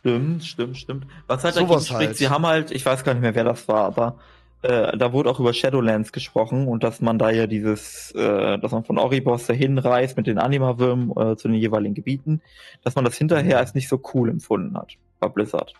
Stimmt, 0.00 0.44
stimmt, 0.44 0.76
stimmt. 0.76 1.06
Was 1.26 1.44
halt 1.44 1.54
Sowas 1.54 1.68
dagegen 1.68 1.84
spricht, 1.86 2.08
halt. 2.08 2.16
sie 2.18 2.28
haben 2.28 2.46
halt, 2.46 2.70
ich 2.70 2.84
weiß 2.84 3.04
gar 3.04 3.14
nicht 3.14 3.22
mehr, 3.22 3.34
wer 3.34 3.44
das 3.44 3.66
war, 3.68 3.84
aber 3.86 4.18
äh, 4.60 4.96
da 4.98 5.12
wurde 5.14 5.30
auch 5.30 5.40
über 5.40 5.54
Shadowlands 5.54 6.12
gesprochen 6.12 6.68
und 6.68 6.84
dass 6.84 7.00
man 7.00 7.18
da 7.18 7.30
ja 7.30 7.46
dieses, 7.46 8.10
äh, 8.12 8.58
dass 8.58 8.72
man 8.72 8.84
von 8.84 8.98
Oribos 8.98 9.46
dahin 9.46 9.78
reist 9.78 10.18
mit 10.18 10.26
den 10.26 10.38
Anima-Würmen 10.38 11.10
äh, 11.16 11.36
zu 11.36 11.48
den 11.48 11.56
jeweiligen 11.56 11.94
Gebieten, 11.94 12.42
dass 12.82 12.94
man 12.96 13.04
das 13.06 13.16
hinterher 13.16 13.58
als 13.58 13.74
nicht 13.74 13.88
so 13.88 13.98
cool 14.12 14.28
empfunden 14.28 14.76
hat 14.76 14.92
bei 15.20 15.28
Blizzard. 15.28 15.72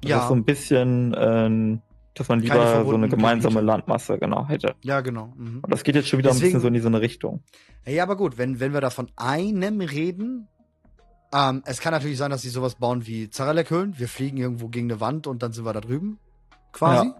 Das 0.00 0.10
Ja. 0.10 0.22
ist 0.22 0.28
so 0.28 0.34
ein 0.34 0.44
bisschen, 0.44 1.12
äh, 1.12 1.78
dass 2.14 2.28
man 2.28 2.40
lieber 2.40 2.84
so 2.84 2.94
eine 2.94 3.08
gemeinsame 3.08 3.54
Gebiete. 3.56 3.66
Landmasse 3.66 4.18
genau 4.18 4.46
hätte. 4.48 4.74
Ja, 4.82 5.00
genau. 5.00 5.32
Mhm. 5.36 5.60
Und 5.62 5.70
das 5.70 5.82
geht 5.82 5.94
jetzt 5.96 6.08
schon 6.08 6.18
wieder 6.18 6.30
ein 6.30 6.34
Deswegen- 6.34 6.52
bisschen 6.52 6.60
so 6.60 6.68
in 6.68 6.74
diese 6.74 7.00
Richtung. 7.00 7.42
Ja, 7.86 8.02
aber 8.04 8.16
gut, 8.16 8.38
wenn, 8.38 8.60
wenn 8.60 8.72
wir 8.72 8.80
da 8.80 8.90
von 8.90 9.10
einem 9.16 9.80
reden, 9.80 10.48
ähm, 11.34 11.62
es 11.66 11.80
kann 11.80 11.92
natürlich 11.92 12.18
sein, 12.18 12.30
dass 12.30 12.42
sie 12.42 12.48
sowas 12.50 12.76
bauen 12.76 13.06
wie 13.06 13.28
Zarelek-Höhlen. 13.28 13.98
Wir 13.98 14.08
fliegen 14.08 14.36
irgendwo 14.36 14.68
gegen 14.68 14.90
eine 14.90 15.00
Wand 15.00 15.26
und 15.26 15.42
dann 15.42 15.52
sind 15.52 15.64
wir 15.64 15.72
da 15.72 15.80
drüben. 15.80 16.18
Quasi. 16.72 17.08
Ja. 17.08 17.16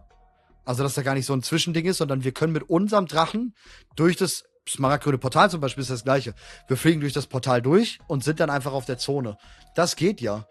Also, 0.64 0.82
dass 0.82 0.94
da 0.94 1.02
gar 1.02 1.14
nicht 1.14 1.26
so 1.26 1.34
ein 1.34 1.42
Zwischending 1.42 1.84
ist, 1.84 1.98
sondern 1.98 2.24
wir 2.24 2.32
können 2.32 2.52
mit 2.52 2.62
unserem 2.70 3.06
Drachen 3.06 3.54
durch 3.96 4.16
das 4.16 4.44
Smaragdgrüne 4.66 5.18
Portal 5.18 5.50
zum 5.50 5.60
Beispiel 5.60 5.82
ist 5.82 5.90
das 5.90 6.04
gleiche. 6.04 6.34
Wir 6.68 6.76
fliegen 6.78 7.00
durch 7.02 7.12
das 7.12 7.26
Portal 7.26 7.60
durch 7.60 7.98
und 8.06 8.24
sind 8.24 8.40
dann 8.40 8.48
einfach 8.48 8.72
auf 8.72 8.86
der 8.86 8.96
Zone. 8.96 9.36
Das 9.74 9.96
geht 9.96 10.20
ja. 10.22 10.46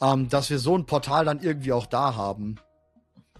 Ähm, 0.00 0.28
dass 0.28 0.48
wir 0.48 0.58
so 0.60 0.78
ein 0.78 0.86
Portal 0.86 1.24
dann 1.26 1.40
irgendwie 1.40 1.72
auch 1.72 1.84
da 1.86 2.14
haben. 2.14 2.54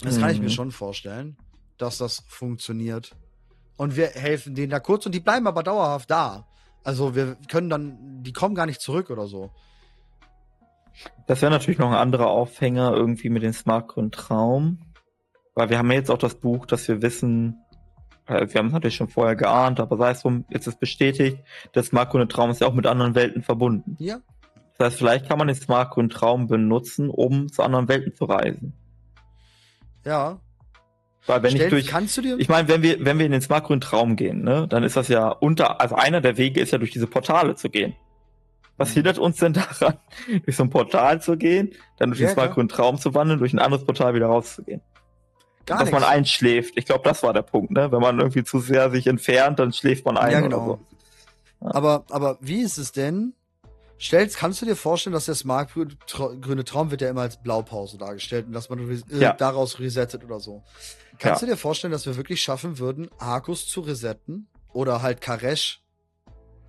Das 0.02 0.18
kann 0.18 0.30
ich 0.30 0.38
mir 0.38 0.44
Mhm. 0.46 0.50
schon 0.50 0.70
vorstellen, 0.70 1.36
dass 1.76 1.98
das 1.98 2.22
funktioniert. 2.28 3.16
Und 3.76 3.96
wir 3.96 4.08
helfen 4.08 4.54
denen 4.54 4.70
da 4.70 4.80
kurz 4.80 5.06
und 5.06 5.14
die 5.14 5.20
bleiben 5.20 5.46
aber 5.46 5.62
dauerhaft 5.62 6.10
da. 6.10 6.46
Also 6.84 7.14
wir 7.14 7.36
können 7.48 7.68
dann, 7.70 8.22
die 8.22 8.32
kommen 8.32 8.54
gar 8.54 8.66
nicht 8.66 8.80
zurück 8.80 9.10
oder 9.10 9.26
so. 9.26 9.50
Das 11.26 11.42
wäre 11.42 11.52
natürlich 11.52 11.78
noch 11.78 11.88
ein 11.88 11.96
anderer 11.96 12.28
Aufhänger 12.28 12.92
irgendwie 12.92 13.28
mit 13.28 13.42
dem 13.42 13.52
Smartgrün 13.52 14.10
Traum. 14.10 14.80
Weil 15.54 15.70
wir 15.70 15.78
haben 15.78 15.90
ja 15.90 15.98
jetzt 15.98 16.10
auch 16.10 16.18
das 16.18 16.36
Buch, 16.36 16.66
dass 16.66 16.86
wir 16.88 17.02
wissen, 17.02 17.56
äh, 18.26 18.46
wir 18.48 18.58
haben 18.58 18.68
es 18.68 18.72
natürlich 18.72 18.96
schon 18.96 19.08
vorher 19.08 19.36
geahnt, 19.36 19.80
aber 19.80 19.96
sei 19.96 20.10
es 20.10 20.22
drum, 20.22 20.44
jetzt 20.50 20.66
ist 20.66 20.78
bestätigt, 20.80 21.38
der 21.74 21.82
Smartgrüne 21.82 22.28
Traum 22.28 22.50
ist 22.50 22.60
ja 22.60 22.66
auch 22.66 22.74
mit 22.74 22.86
anderen 22.86 23.14
Welten 23.14 23.42
verbunden. 23.42 23.96
Ja. 23.98 24.18
Das 24.76 24.88
heißt, 24.88 24.98
vielleicht 24.98 25.28
kann 25.28 25.38
man 25.38 25.48
den 25.48 25.56
Smartgrünen 25.56 26.10
Traum 26.10 26.46
benutzen, 26.46 27.10
um 27.10 27.48
zu 27.48 27.62
anderen 27.62 27.88
Welten 27.88 28.14
zu 28.14 28.24
reisen. 28.24 28.72
Ja. 30.08 30.38
Weil 31.26 31.42
wenn 31.42 31.50
Stell- 31.50 31.64
ich 31.66 31.70
durch, 31.70 31.86
kannst 31.88 32.16
du 32.16 32.22
dir. 32.22 32.38
ich 32.38 32.48
meine, 32.48 32.68
wenn 32.68 32.82
wir, 32.82 33.04
wenn 33.04 33.18
wir 33.18 33.26
in 33.26 33.32
den 33.32 33.42
Smartgrünen 33.42 33.80
Traum 33.82 34.16
gehen, 34.16 34.42
ne, 34.42 34.66
dann 34.68 34.82
ist 34.82 34.96
das 34.96 35.08
ja 35.08 35.28
unter, 35.28 35.80
also 35.80 35.94
einer 35.94 36.20
der 36.22 36.36
Wege 36.38 36.60
ist 36.60 36.72
ja 36.72 36.78
durch 36.78 36.90
diese 36.90 37.06
Portale 37.06 37.54
zu 37.54 37.68
gehen. 37.68 37.94
Was 38.78 38.90
Mhm. 38.90 38.94
hindert 38.94 39.18
uns 39.18 39.36
denn 39.36 39.52
daran, 39.52 39.98
durch 40.44 40.56
so 40.56 40.62
ein 40.62 40.70
Portal 40.70 41.20
zu 41.20 41.36
gehen, 41.36 41.72
dann 41.98 42.10
durch 42.10 42.20
Ja, 42.20 42.28
den. 42.28 42.34
Smartgrünen 42.34 42.68
Traum 42.68 42.96
zu 42.98 43.12
wandeln, 43.14 43.38
durch 43.40 43.52
ein 43.52 43.58
anderes 43.58 43.84
Portal 43.84 44.14
wieder 44.14 44.26
rauszugehen? 44.26 44.80
gar 45.66 45.80
dass 45.80 45.90
man 45.90 46.00
nichts. 46.00 46.14
einschläft. 46.14 46.72
Ich 46.78 46.86
glaube, 46.86 47.02
das 47.04 47.22
war 47.22 47.34
der 47.34 47.42
Punkt, 47.42 47.72
ne? 47.72 47.92
Wenn 47.92 48.00
man 48.00 48.18
irgendwie 48.18 48.42
zu 48.42 48.58
sehr 48.58 48.90
sich 48.90 49.06
entfernt, 49.06 49.58
dann 49.58 49.70
schläft 49.74 50.06
man 50.06 50.16
ein 50.16 50.32
ja, 50.32 50.38
oder 50.38 50.48
genau. 50.48 50.66
so. 50.66 50.78
Ja. 51.66 51.74
Aber, 51.74 52.04
aber 52.08 52.38
wie 52.40 52.62
ist 52.62 52.78
es 52.78 52.92
denn? 52.92 53.34
Stellst, 54.00 54.36
kannst 54.36 54.62
du 54.62 54.66
dir 54.66 54.76
vorstellen, 54.76 55.12
dass 55.14 55.24
der 55.26 55.34
Smartgrüne 55.34 55.96
Traum 56.64 56.90
wird 56.90 57.00
ja 57.00 57.10
immer 57.10 57.22
als 57.22 57.42
Blaupause 57.42 57.98
dargestellt 57.98 58.46
und 58.46 58.52
dass 58.52 58.68
man 58.68 58.78
äh, 58.88 59.02
Ja. 59.20 59.32
daraus 59.32 59.80
resettet 59.80 60.24
oder 60.24 60.38
so. 60.38 60.62
Kannst 61.18 61.42
Ja. 61.42 61.46
du 61.48 61.52
dir 61.52 61.58
vorstellen, 61.58 61.90
dass 61.90 62.06
wir 62.06 62.16
wirklich 62.16 62.40
schaffen 62.40 62.78
würden, 62.78 63.08
Arkus 63.18 63.66
zu 63.66 63.80
resetten? 63.80 64.46
Oder 64.72 65.02
halt 65.02 65.20
Karesh? 65.20 65.82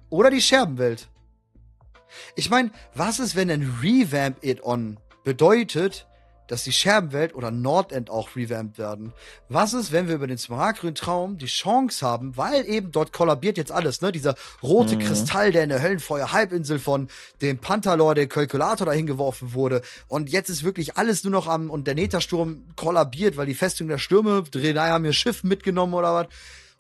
Oder 0.09 0.31
die 0.31 0.41
Scherbenwelt? 0.41 1.07
Ich 2.35 2.49
meine, 2.49 2.71
was 2.95 3.19
ist, 3.19 3.35
wenn 3.35 3.51
ein 3.51 3.77
Revamp 3.83 4.43
It 4.43 4.63
On 4.63 4.99
bedeutet, 5.23 6.07
dass 6.49 6.63
die 6.63 6.71
Scherbenwelt 6.71 7.33
oder 7.35 7.51
Nordend 7.51 8.09
auch 8.09 8.35
revamped 8.35 8.77
werden? 8.77 9.13
Was 9.47 9.73
ist, 9.73 9.91
wenn 9.91 10.07
wir 10.07 10.15
über 10.15 10.27
den 10.27 10.37
Smaragdgrünen 10.37 10.95
Traum 10.95 11.37
die 11.37 11.45
Chance 11.45 12.05
haben, 12.05 12.35
weil 12.35 12.67
eben 12.67 12.91
dort 12.91 13.13
kollabiert 13.13 13.57
jetzt 13.57 13.71
alles, 13.71 14.01
ne? 14.01 14.11
Dieser 14.11 14.35
rote 14.61 14.95
Mhm. 14.95 14.99
Kristall, 14.99 15.51
der 15.51 15.63
in 15.63 15.69
der 15.69 15.81
Höllenfeuer-Halbinsel 15.81 16.79
von 16.79 17.07
dem 17.41 17.59
Panthalor, 17.59 18.15
der 18.15 18.27
Kalkulator 18.27 18.85
dahin 18.85 19.07
geworfen 19.07 19.53
wurde. 19.53 19.81
Und 20.07 20.29
jetzt 20.29 20.49
ist 20.49 20.63
wirklich 20.63 20.97
alles 20.97 21.23
nur 21.23 21.31
noch 21.31 21.47
am, 21.47 21.69
und 21.69 21.87
der 21.87 21.95
Netersturm 21.95 22.63
kollabiert, 22.75 23.37
weil 23.37 23.45
die 23.45 23.53
Festung 23.53 23.87
der 23.87 23.97
Stürme, 23.99 24.43
Drenai 24.43 24.89
haben 24.89 25.05
ihr 25.05 25.13
Schiff 25.13 25.43
mitgenommen 25.43 25.93
oder 25.93 26.13
was. 26.13 26.27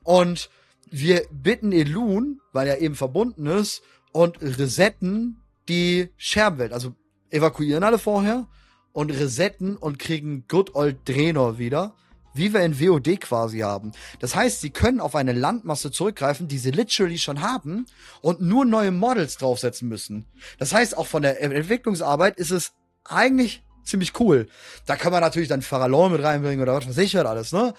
Und 0.03 0.49
wir 0.91 1.25
bitten 1.31 1.71
Elun, 1.71 2.41
weil 2.51 2.67
er 2.67 2.81
eben 2.81 2.95
verbunden 2.95 3.45
ist, 3.45 3.83
und 4.11 4.41
resetten 4.41 5.39
die 5.67 6.09
Scherbenwelt. 6.17 6.73
Also 6.73 6.95
evakuieren 7.29 7.83
alle 7.83 7.99
vorher 7.99 8.47
und 8.93 9.11
resetten 9.11 9.77
und 9.77 9.99
kriegen 9.99 10.45
Good 10.47 10.75
Old 10.75 11.07
Drenor 11.07 11.57
wieder, 11.57 11.93
wie 12.33 12.53
wir 12.53 12.61
in 12.61 12.79
WOD 12.79 13.19
quasi 13.19 13.59
haben. 13.59 13.91
Das 14.19 14.35
heißt, 14.35 14.61
sie 14.61 14.69
können 14.69 14.99
auf 14.99 15.15
eine 15.15 15.33
Landmasse 15.33 15.91
zurückgreifen, 15.91 16.47
die 16.47 16.57
sie 16.57 16.71
literally 16.71 17.17
schon 17.17 17.41
haben 17.41 17.85
und 18.21 18.41
nur 18.41 18.65
neue 18.65 18.91
Models 18.91 19.37
draufsetzen 19.37 19.87
müssen. 19.87 20.25
Das 20.57 20.73
heißt, 20.73 20.97
auch 20.97 21.07
von 21.07 21.21
der 21.21 21.41
Entwicklungsarbeit 21.41 22.37
ist 22.37 22.51
es 22.51 22.73
eigentlich 23.03 23.63
ziemlich 23.83 24.19
cool. 24.19 24.47
Da 24.85 24.95
kann 24.95 25.11
man 25.11 25.21
natürlich 25.21 25.49
dann 25.49 25.61
Farallon 25.61 26.11
mit 26.11 26.23
reinbringen 26.23 26.61
oder 26.61 26.75
was 26.75 26.87
weiß 26.87 26.97
ich 26.97 27.17
alles, 27.17 27.51
ne? 27.51 27.73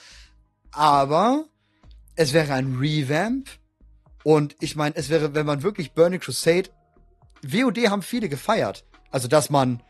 Aber 0.72 1.46
es 2.16 2.32
wäre 2.32 2.52
ein 2.52 2.76
Revamp 2.78 3.48
und 4.22 4.56
ich 4.60 4.76
meine, 4.76 4.96
es 4.96 5.08
wäre, 5.08 5.34
wenn 5.34 5.46
man 5.46 5.62
wirklich 5.62 5.92
Burning 5.92 6.20
Crusade 6.20 6.70
WOD 7.42 7.88
haben 7.88 8.02
viele 8.02 8.28
gefeiert. 8.28 8.84
Also, 9.10 9.26
dass 9.28 9.50
man 9.50 9.82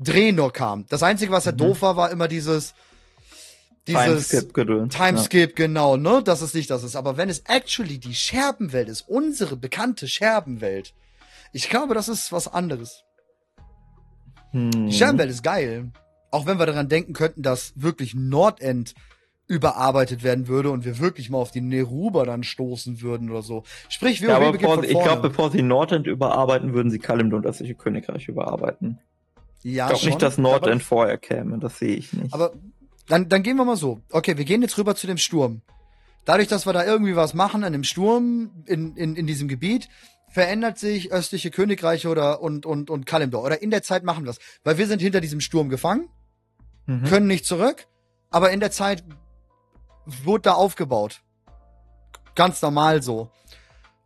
Drenor 0.00 0.52
kam. 0.52 0.86
Das 0.88 1.02
Einzige, 1.02 1.32
was 1.32 1.44
ja 1.44 1.52
Mhm. 1.52 1.58
doof 1.58 1.82
war, 1.82 1.96
war 1.96 2.10
immer 2.10 2.28
dieses 2.28 2.74
dieses 3.86 4.28
Timeskip-Gedöns. 4.28 4.94
Timeskip, 4.94 5.56
genau, 5.56 5.96
ne? 5.98 6.22
Dass 6.24 6.40
es 6.40 6.54
nicht 6.54 6.70
das 6.70 6.82
ist. 6.84 6.96
Aber 6.96 7.18
wenn 7.18 7.28
es 7.28 7.40
actually 7.40 7.98
die 7.98 8.14
Scherbenwelt 8.14 8.88
ist, 8.88 9.02
unsere 9.02 9.56
bekannte 9.56 10.08
Scherbenwelt, 10.08 10.94
ich 11.52 11.68
glaube, 11.68 11.92
das 11.94 12.08
ist 12.08 12.32
was 12.32 12.48
anderes. 12.48 13.04
Ja. 14.52 14.60
Hm. 14.60 14.86
Die 14.86 14.92
Scherbenwelt 14.92 15.30
ist 15.30 15.42
geil. 15.42 15.90
Auch 16.30 16.46
wenn 16.46 16.58
wir 16.58 16.66
daran 16.66 16.88
denken 16.88 17.12
könnten, 17.12 17.42
dass 17.42 17.74
wirklich 17.76 18.14
Nordend 18.14 18.94
überarbeitet 19.46 20.22
werden 20.22 20.48
würde 20.48 20.70
und 20.70 20.84
wir 20.84 20.98
wirklich 20.98 21.28
mal 21.28 21.38
auf 21.38 21.50
die 21.50 21.60
Neruber 21.60 22.24
dann 22.24 22.42
stoßen 22.42 23.02
würden 23.02 23.30
oder 23.30 23.42
so. 23.42 23.62
Sprich, 23.90 24.22
WoW 24.22 24.28
Ja, 24.28 24.36
aber 24.36 24.52
bevor, 24.52 24.82
ich 24.82 24.90
glaube, 24.90 25.28
bevor 25.28 25.50
sie 25.50 25.60
Nordend 25.62 26.06
überarbeiten, 26.06 26.72
würden 26.72 26.90
sie 26.90 26.98
Kalimdor 26.98 27.36
und 27.38 27.42
das 27.44 27.56
östliche 27.56 27.74
Königreich 27.74 28.26
überarbeiten. 28.28 28.98
Ja, 29.64 29.86
ich 29.86 29.92
glaube 29.92 30.06
nicht, 30.06 30.22
dass 30.22 30.38
Nordend 30.38 30.82
vorher 30.82 31.16
käme, 31.16 31.58
das 31.58 31.78
sehe 31.78 31.96
ich 31.96 32.12
nicht. 32.12 32.34
Aber 32.34 32.52
dann, 33.08 33.28
dann 33.30 33.42
gehen 33.42 33.56
wir 33.56 33.64
mal 33.64 33.76
so. 33.76 34.00
Okay, 34.12 34.36
wir 34.36 34.44
gehen 34.44 34.60
jetzt 34.62 34.76
rüber 34.76 34.94
zu 34.94 35.06
dem 35.06 35.16
Sturm. 35.16 35.62
Dadurch, 36.26 36.48
dass 36.48 36.66
wir 36.66 36.72
da 36.74 36.84
irgendwie 36.84 37.16
was 37.16 37.32
machen 37.34 37.64
an 37.64 37.72
dem 37.72 37.82
Sturm 37.82 38.50
in, 38.66 38.94
in, 38.96 39.16
in 39.16 39.26
diesem 39.26 39.48
Gebiet, 39.48 39.88
verändert 40.28 40.78
sich 40.78 41.12
östliche 41.12 41.50
Königreiche 41.50 42.08
oder 42.08 42.42
und, 42.42 42.66
und, 42.66 42.90
und 42.90 43.06
Kalimdor. 43.06 43.42
Oder 43.42 43.62
in 43.62 43.70
der 43.70 43.82
Zeit 43.82 44.04
machen 44.04 44.24
wir 44.24 44.30
es. 44.30 44.38
Weil 44.64 44.76
wir 44.76 44.86
sind 44.86 45.00
hinter 45.00 45.20
diesem 45.20 45.40
Sturm 45.40 45.70
gefangen. 45.70 46.08
mhm. 46.86 47.04
können 47.04 47.26
nicht 47.26 47.46
zurück, 47.46 47.86
aber 48.30 48.50
in 48.50 48.60
der 48.60 48.70
Zeit 48.70 49.02
wurde 50.04 50.42
da 50.42 50.52
aufgebaut. 50.52 51.22
Ganz 52.34 52.60
normal 52.60 53.02
so. 53.02 53.30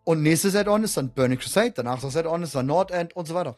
Und 0.05 0.23
nächstes 0.23 0.55
Add-on 0.55 0.85
ist 0.85 0.97
dann 0.97 1.11
Burning 1.11 1.39
Crusade, 1.39 1.73
danach 1.75 2.01
das 2.01 2.17
Add-on 2.17 2.43
ist 2.43 2.55
dann 2.55 2.67
Nordend 2.67 3.17
und 3.17 3.27
so 3.27 3.35
weiter. 3.35 3.57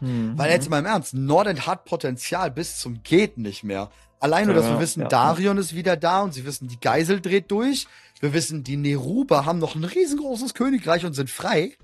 Mhm. 0.00 0.36
Weil 0.36 0.50
jetzt 0.50 0.68
mal 0.68 0.78
im 0.78 0.86
Ernst, 0.86 1.14
Nordend 1.14 1.66
hat 1.66 1.84
Potenzial 1.84 2.50
bis 2.50 2.78
zum 2.78 3.02
geht 3.02 3.38
nicht 3.38 3.64
mehr. 3.64 3.90
Allein 4.20 4.46
nur, 4.46 4.54
dass 4.54 4.66
ja, 4.66 4.74
wir 4.74 4.80
wissen, 4.80 5.00
ja, 5.00 5.08
Darion 5.08 5.58
ist 5.58 5.74
wieder 5.74 5.96
da 5.96 6.22
und 6.22 6.32
sie 6.32 6.44
wissen, 6.44 6.68
die 6.68 6.78
Geisel 6.78 7.20
dreht 7.20 7.50
durch. 7.50 7.86
Wir 8.20 8.32
wissen, 8.32 8.62
die 8.62 8.76
Neruba 8.76 9.44
haben 9.44 9.58
noch 9.58 9.74
ein 9.74 9.82
riesengroßes 9.82 10.54
Königreich 10.54 11.04
und 11.04 11.14
sind 11.14 11.28
frei. 11.28 11.76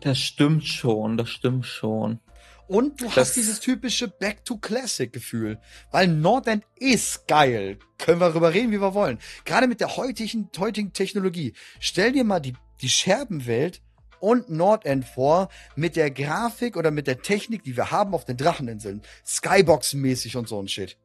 Das 0.00 0.18
stimmt 0.18 0.64
schon, 0.64 1.16
das 1.16 1.30
stimmt 1.30 1.64
schon. 1.64 2.18
Und 2.66 3.00
du 3.00 3.04
das 3.04 3.16
hast 3.16 3.36
dieses 3.36 3.60
typische 3.60 4.08
Back 4.08 4.44
to 4.44 4.56
Classic 4.56 5.12
Gefühl. 5.12 5.60
Weil 5.90 6.08
Nordend 6.08 6.64
ist 6.76 7.28
geil. 7.28 7.78
Können 7.98 8.20
wir 8.20 8.30
darüber 8.30 8.52
reden, 8.52 8.72
wie 8.72 8.80
wir 8.80 8.94
wollen. 8.94 9.18
Gerade 9.44 9.68
mit 9.68 9.80
der 9.80 9.96
heutigen, 9.96 10.50
heutigen 10.58 10.92
Technologie. 10.92 11.52
Stell 11.78 12.12
dir 12.12 12.24
mal 12.24 12.40
die, 12.40 12.54
die 12.80 12.88
Scherbenwelt 12.88 13.80
und 14.24 14.48
Nordend 14.48 15.04
vor 15.04 15.50
mit 15.76 15.96
der 15.96 16.10
Grafik 16.10 16.78
oder 16.78 16.90
mit 16.90 17.06
der 17.06 17.20
Technik, 17.20 17.62
die 17.62 17.76
wir 17.76 17.90
haben 17.90 18.14
auf 18.14 18.24
den 18.24 18.38
Dracheninseln. 18.38 19.02
Skybox-mäßig 19.26 20.38
und 20.38 20.48
so 20.48 20.58
ein 20.60 20.66
Shit. 20.66 20.96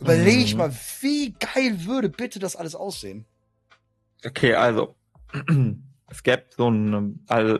Überleg 0.00 0.52
mhm. 0.52 0.58
mal, 0.58 0.72
wie 1.00 1.32
geil 1.32 1.84
würde 1.86 2.08
bitte 2.08 2.38
das 2.38 2.54
alles 2.54 2.76
aussehen? 2.76 3.26
Okay, 4.24 4.54
also. 4.54 4.94
es 6.08 6.22
gäbe 6.22 6.44
so 6.56 6.70
ein, 6.70 7.24
also, 7.26 7.58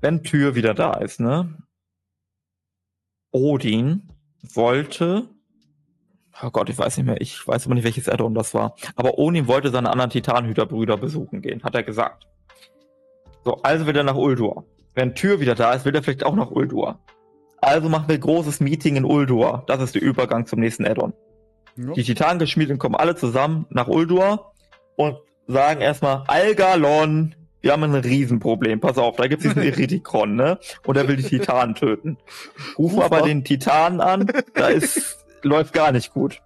wenn 0.00 0.24
Tür 0.24 0.56
wieder 0.56 0.74
da 0.74 0.94
ist, 0.94 1.20
ne? 1.20 1.56
Odin 3.30 4.08
wollte, 4.42 5.28
oh 6.42 6.50
Gott, 6.50 6.68
ich 6.68 6.76
weiß 6.76 6.96
nicht 6.96 7.06
mehr, 7.06 7.20
ich 7.20 7.46
weiß 7.46 7.66
immer 7.66 7.76
nicht, 7.76 7.84
welches 7.84 8.08
Addon 8.08 8.34
das 8.34 8.54
war, 8.54 8.74
aber 8.96 9.18
Odin 9.18 9.46
wollte 9.46 9.70
seine 9.70 9.90
anderen 9.90 10.10
Titanhüterbrüder 10.10 10.96
besuchen 10.96 11.40
gehen, 11.42 11.62
hat 11.62 11.76
er 11.76 11.84
gesagt. 11.84 12.26
So, 13.44 13.56
also 13.62 13.86
will 13.86 13.96
er 13.96 14.04
nach 14.04 14.16
Uldur. 14.16 14.64
Wenn 14.94 15.14
Tür 15.14 15.40
wieder 15.40 15.54
da 15.54 15.72
ist, 15.72 15.84
will 15.84 15.94
er 15.94 16.02
vielleicht 16.02 16.24
auch 16.24 16.34
nach 16.34 16.50
Uldur. 16.50 16.98
Also 17.60 17.88
machen 17.88 18.08
wir 18.08 18.16
ein 18.16 18.20
großes 18.20 18.60
Meeting 18.60 18.96
in 18.96 19.04
Uldur. 19.04 19.64
Das 19.66 19.80
ist 19.80 19.94
der 19.94 20.02
Übergang 20.02 20.46
zum 20.46 20.60
nächsten 20.60 20.84
Addon. 20.84 21.14
Ja. 21.76 21.92
Die 21.92 22.02
Titangeschmieden 22.02 22.78
kommen 22.78 22.96
alle 22.96 23.14
zusammen 23.14 23.66
nach 23.70 23.88
Uldur 23.88 24.52
und 24.96 25.16
sagen 25.46 25.80
erstmal, 25.80 26.24
Algalon, 26.26 27.34
wir 27.60 27.72
haben 27.72 27.84
ein 27.84 27.94
Riesenproblem. 27.94 28.80
Pass 28.80 28.98
auf, 28.98 29.16
da 29.16 29.28
gibt 29.28 29.44
es 29.44 29.54
diesen 29.54 29.62
Iritikron, 29.66 30.34
ne? 30.34 30.58
Und 30.84 30.96
er 30.96 31.08
will 31.08 31.16
die 31.16 31.22
Titanen 31.22 31.74
töten. 31.74 32.18
Rufen 32.76 32.98
Ufa. 32.98 33.06
aber 33.06 33.22
den 33.22 33.44
Titanen 33.44 34.00
an, 34.00 34.30
da 34.54 34.68
ist, 34.68 35.24
läuft 35.42 35.72
gar 35.72 35.92
nicht 35.92 36.12
gut. 36.12 36.42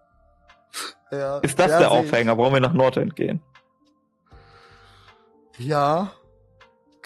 Ja, 1.10 1.39
ist 1.39 1.59
das 1.59 1.78
der 1.78 1.90
Aufhänger? 1.90 2.36
Wollen 2.36 2.52
wir 2.52 2.60
nach 2.60 2.74
Nordend 2.74 3.16
gehen? 3.16 3.40
Ja, 5.59 6.12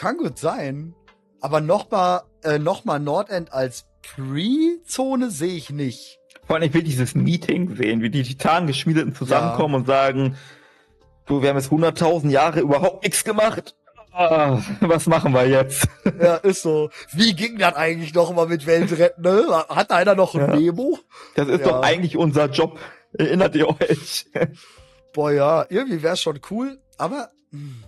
kann 0.00 0.16
gut 0.16 0.38
sein. 0.38 0.94
Aber 1.42 1.60
nochmal 1.60 2.22
äh, 2.42 2.58
noch 2.58 2.84
mal 2.84 2.98
Nordend 2.98 3.52
als 3.52 3.84
Pre-Zone 4.02 5.30
sehe 5.30 5.54
ich 5.54 5.70
nicht. 5.70 6.18
Vor 6.46 6.56
allem, 6.56 6.64
ich 6.64 6.74
will 6.74 6.82
dieses 6.82 7.14
Meeting 7.14 7.76
sehen, 7.76 8.00
wie 8.00 8.08
die 8.08 8.22
Titanengeschmiedeten 8.22 9.14
zusammenkommen 9.14 9.74
ja. 9.74 9.78
und 9.80 9.86
sagen, 9.86 10.36
du, 11.26 11.42
wir 11.42 11.50
haben 11.50 11.58
jetzt 11.58 11.70
100.000 11.70 12.30
Jahre 12.30 12.60
überhaupt 12.60 13.04
nichts 13.04 13.24
gemacht. 13.24 13.76
Ah, 14.12 14.60
was 14.80 15.06
machen 15.06 15.32
wir 15.32 15.46
jetzt? 15.46 15.86
Ja, 16.20 16.36
ist 16.36 16.62
so. 16.62 16.90
Wie 17.12 17.34
ging 17.34 17.58
das 17.58 17.74
eigentlich 17.74 18.14
noch 18.14 18.32
mal 18.32 18.46
mit 18.46 18.66
Weltretten? 18.66 19.22
Ne? 19.22 19.46
Hat 19.68 19.92
einer 19.92 20.14
noch 20.14 20.34
ein 20.34 20.40
ja. 20.40 20.56
Memo? 20.56 20.98
Das 21.34 21.46
ist 21.46 21.60
ja. 21.60 21.68
doch 21.68 21.82
eigentlich 21.82 22.16
unser 22.16 22.46
Job. 22.46 22.78
Erinnert 23.12 23.54
ihr 23.54 23.68
euch? 23.68 24.26
Boah, 25.12 25.30
ja, 25.30 25.66
irgendwie 25.68 26.02
wäre 26.02 26.16
schon 26.16 26.40
cool, 26.50 26.78
aber 26.96 27.30
hm. 27.52 27.84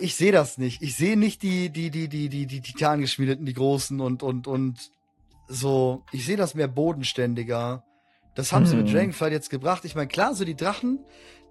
Ich 0.00 0.14
sehe 0.14 0.32
das 0.32 0.58
nicht. 0.58 0.82
Ich 0.82 0.96
sehe 0.96 1.16
nicht 1.16 1.42
die, 1.42 1.70
die, 1.70 1.90
die, 1.90 2.08
die, 2.08 2.28
die, 2.28 2.46
die 2.46 2.60
Titangeschmiedeten, 2.60 3.44
die 3.44 3.54
großen 3.54 4.00
und, 4.00 4.22
und, 4.22 4.46
und 4.46 4.90
so, 5.48 6.04
ich 6.12 6.24
sehe 6.24 6.36
das 6.36 6.54
mehr 6.54 6.68
bodenständiger. 6.68 7.84
Das 8.34 8.52
haben 8.52 8.64
hm. 8.64 8.70
sie 8.70 8.76
mit 8.76 8.86
hm. 8.88 8.94
Dragonflight 8.94 9.32
jetzt 9.32 9.50
gebracht. 9.50 9.84
Ich 9.84 9.94
meine, 9.94 10.08
klar, 10.08 10.34
so 10.34 10.44
die 10.44 10.56
Drachen, 10.56 11.00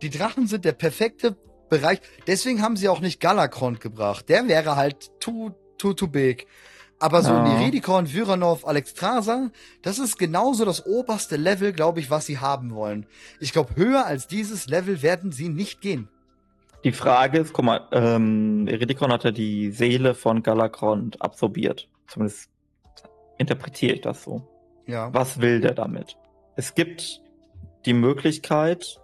die 0.01 0.09
Drachen 0.09 0.47
sind 0.47 0.65
der 0.65 0.73
perfekte 0.73 1.37
Bereich. 1.69 2.01
Deswegen 2.27 2.61
haben 2.61 2.77
sie 2.77 2.89
auch 2.89 2.99
nicht 2.99 3.19
Galakrond 3.19 3.79
gebracht. 3.79 4.29
Der 4.29 4.47
wäre 4.47 4.75
halt 4.75 5.11
too, 5.19 5.51
too, 5.77 5.93
too 5.93 6.07
big. 6.07 6.47
Aber 6.99 7.21
so 7.21 7.31
ja. 7.31 7.43
Niredikon, 7.43 8.07
Vyranov, 8.07 8.65
Alexstrasza, 8.65 9.51
das 9.81 9.99
ist 9.99 10.17
genauso 10.17 10.63
das 10.63 10.85
oberste 10.85 11.35
Level, 11.35 11.73
glaube 11.73 11.99
ich, 11.99 12.09
was 12.09 12.25
sie 12.25 12.39
haben 12.39 12.73
wollen. 12.73 13.05
Ich 13.39 13.51
glaube, 13.51 13.75
höher 13.75 14.05
als 14.05 14.27
dieses 14.27 14.67
Level 14.67 15.01
werden 15.01 15.31
sie 15.31 15.49
nicht 15.49 15.81
gehen. 15.81 16.07
Die 16.83 16.91
Frage 16.91 17.39
ist, 17.39 17.53
guck 17.53 17.65
mal, 17.65 17.87
ähm, 17.93 18.67
Iridikon 18.67 19.11
hat 19.11 19.23
ja 19.23 19.31
die 19.31 19.71
Seele 19.71 20.15
von 20.15 20.43
Galakrond 20.43 21.21
absorbiert. 21.21 21.87
Zumindest 22.07 22.49
interpretiere 23.37 23.93
ich 23.93 24.01
das 24.01 24.23
so. 24.23 24.47
Ja. 24.85 25.13
Was 25.13 25.39
will 25.39 25.61
der 25.61 25.73
damit? 25.73 26.17
Es 26.55 26.75
gibt 26.75 27.21
die 27.85 27.93
Möglichkeit, 27.93 28.99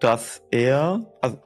dass 0.00 0.42
er, 0.50 1.00
also 1.20 1.38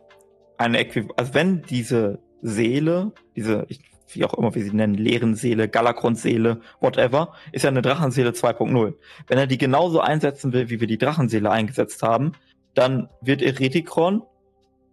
eine 0.57 0.79
Äquiv 0.79 1.09
also 1.17 1.35
wenn 1.35 1.63
diese 1.63 2.19
Seele, 2.41 3.13
diese, 3.37 3.67
ich, 3.69 3.81
wie 4.09 4.25
auch 4.25 4.35
immer 4.35 4.55
wir 4.55 4.65
sie 4.65 4.73
nennen, 4.73 4.95
leeren 4.95 5.35
Seele, 5.35 5.69
Galakron-Seele, 5.69 6.61
whatever, 6.81 7.35
ist 7.53 7.63
ja 7.63 7.71
eine 7.71 7.83
Drachenseele 7.83 8.31
2.0. 8.31 8.95
Wenn 9.27 9.39
er 9.39 9.47
die 9.47 9.59
genauso 9.59 10.01
einsetzen 10.01 10.53
will, 10.55 10.71
wie 10.71 10.81
wir 10.81 10.87
die 10.87 10.99
Drachenseele 10.99 11.51
eingesetzt 11.51 12.03
haben, 12.03 12.33
dann 12.75 13.11
wird 13.21 13.43
Eretikron 13.43 14.23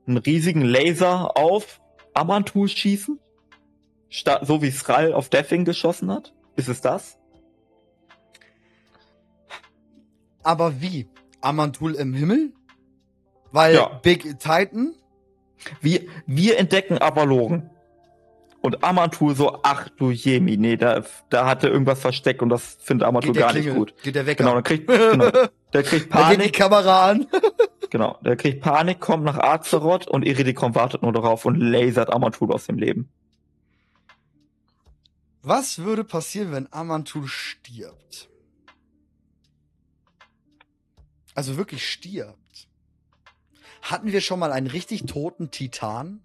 einen 0.07 0.17
riesigen 0.17 0.61
Laser 0.61 1.37
auf 1.37 1.81
Amantul 2.13 2.67
schießen, 2.69 3.19
so 4.41 4.61
wie 4.61 4.71
Sral 4.71 5.13
auf 5.13 5.29
Deathwing 5.29 5.65
geschossen 5.65 6.11
hat. 6.11 6.33
Ist 6.55 6.69
es 6.69 6.81
das? 6.81 7.17
Aber 10.43 10.79
wie? 10.79 11.09
Amantul 11.41 11.95
im 11.95 12.13
Himmel? 12.13 12.53
Weil 13.51 13.75
ja. 13.75 13.87
Big 14.01 14.39
Titan? 14.39 14.95
Wir, 15.81 16.01
wir 16.27 16.57
entdecken 16.57 17.01
Avaloren. 17.01 17.69
Und 18.61 18.83
Amantul 18.83 19.35
so, 19.35 19.59
ach 19.61 19.89
du 19.89 20.09
Jemi, 20.09 20.57
nee, 20.57 20.75
da, 20.75 21.03
da 21.29 21.45
hat 21.45 21.63
er 21.63 21.69
irgendwas 21.69 21.99
versteckt 21.99 22.41
und 22.41 22.49
das 22.49 22.77
findet 22.81 23.07
Amantul 23.07 23.33
gar 23.33 23.51
Klingel, 23.51 23.73
nicht 23.73 23.77
gut. 23.77 23.93
Geht 24.01 24.15
der 24.15 24.25
weg? 24.25 24.37
Genau, 24.37 24.55
dann 24.55 24.63
kriegt, 24.63 24.87
genau, 24.87 25.29
der 25.71 25.83
kriegt 25.83 26.09
Panik. 26.09 26.39
geht 26.39 26.47
die 26.47 26.51
Kamera 26.51 27.11
an. 27.11 27.27
genau, 27.89 28.17
der 28.23 28.35
kriegt 28.35 28.61
Panik, 28.61 28.99
kommt 28.99 29.23
nach 29.23 29.37
Azeroth 29.37 30.07
und 30.07 30.23
Iridikon 30.25 30.75
wartet 30.75 31.01
nur 31.01 31.13
darauf 31.13 31.45
und 31.45 31.55
lasert 31.55 32.11
Amantul 32.11 32.51
aus 32.51 32.65
dem 32.65 32.77
Leben. 32.77 33.09
Was 35.41 35.79
würde 35.79 36.03
passieren, 36.03 36.51
wenn 36.51 36.73
Amantul 36.73 37.27
stirbt? 37.27 38.29
Also 41.35 41.57
wirklich 41.57 41.87
stirbt. 41.87 42.67
Hatten 43.81 44.11
wir 44.11 44.21
schon 44.21 44.39
mal 44.39 44.51
einen 44.51 44.67
richtig 44.67 45.05
toten 45.05 45.51
Titan? 45.51 46.21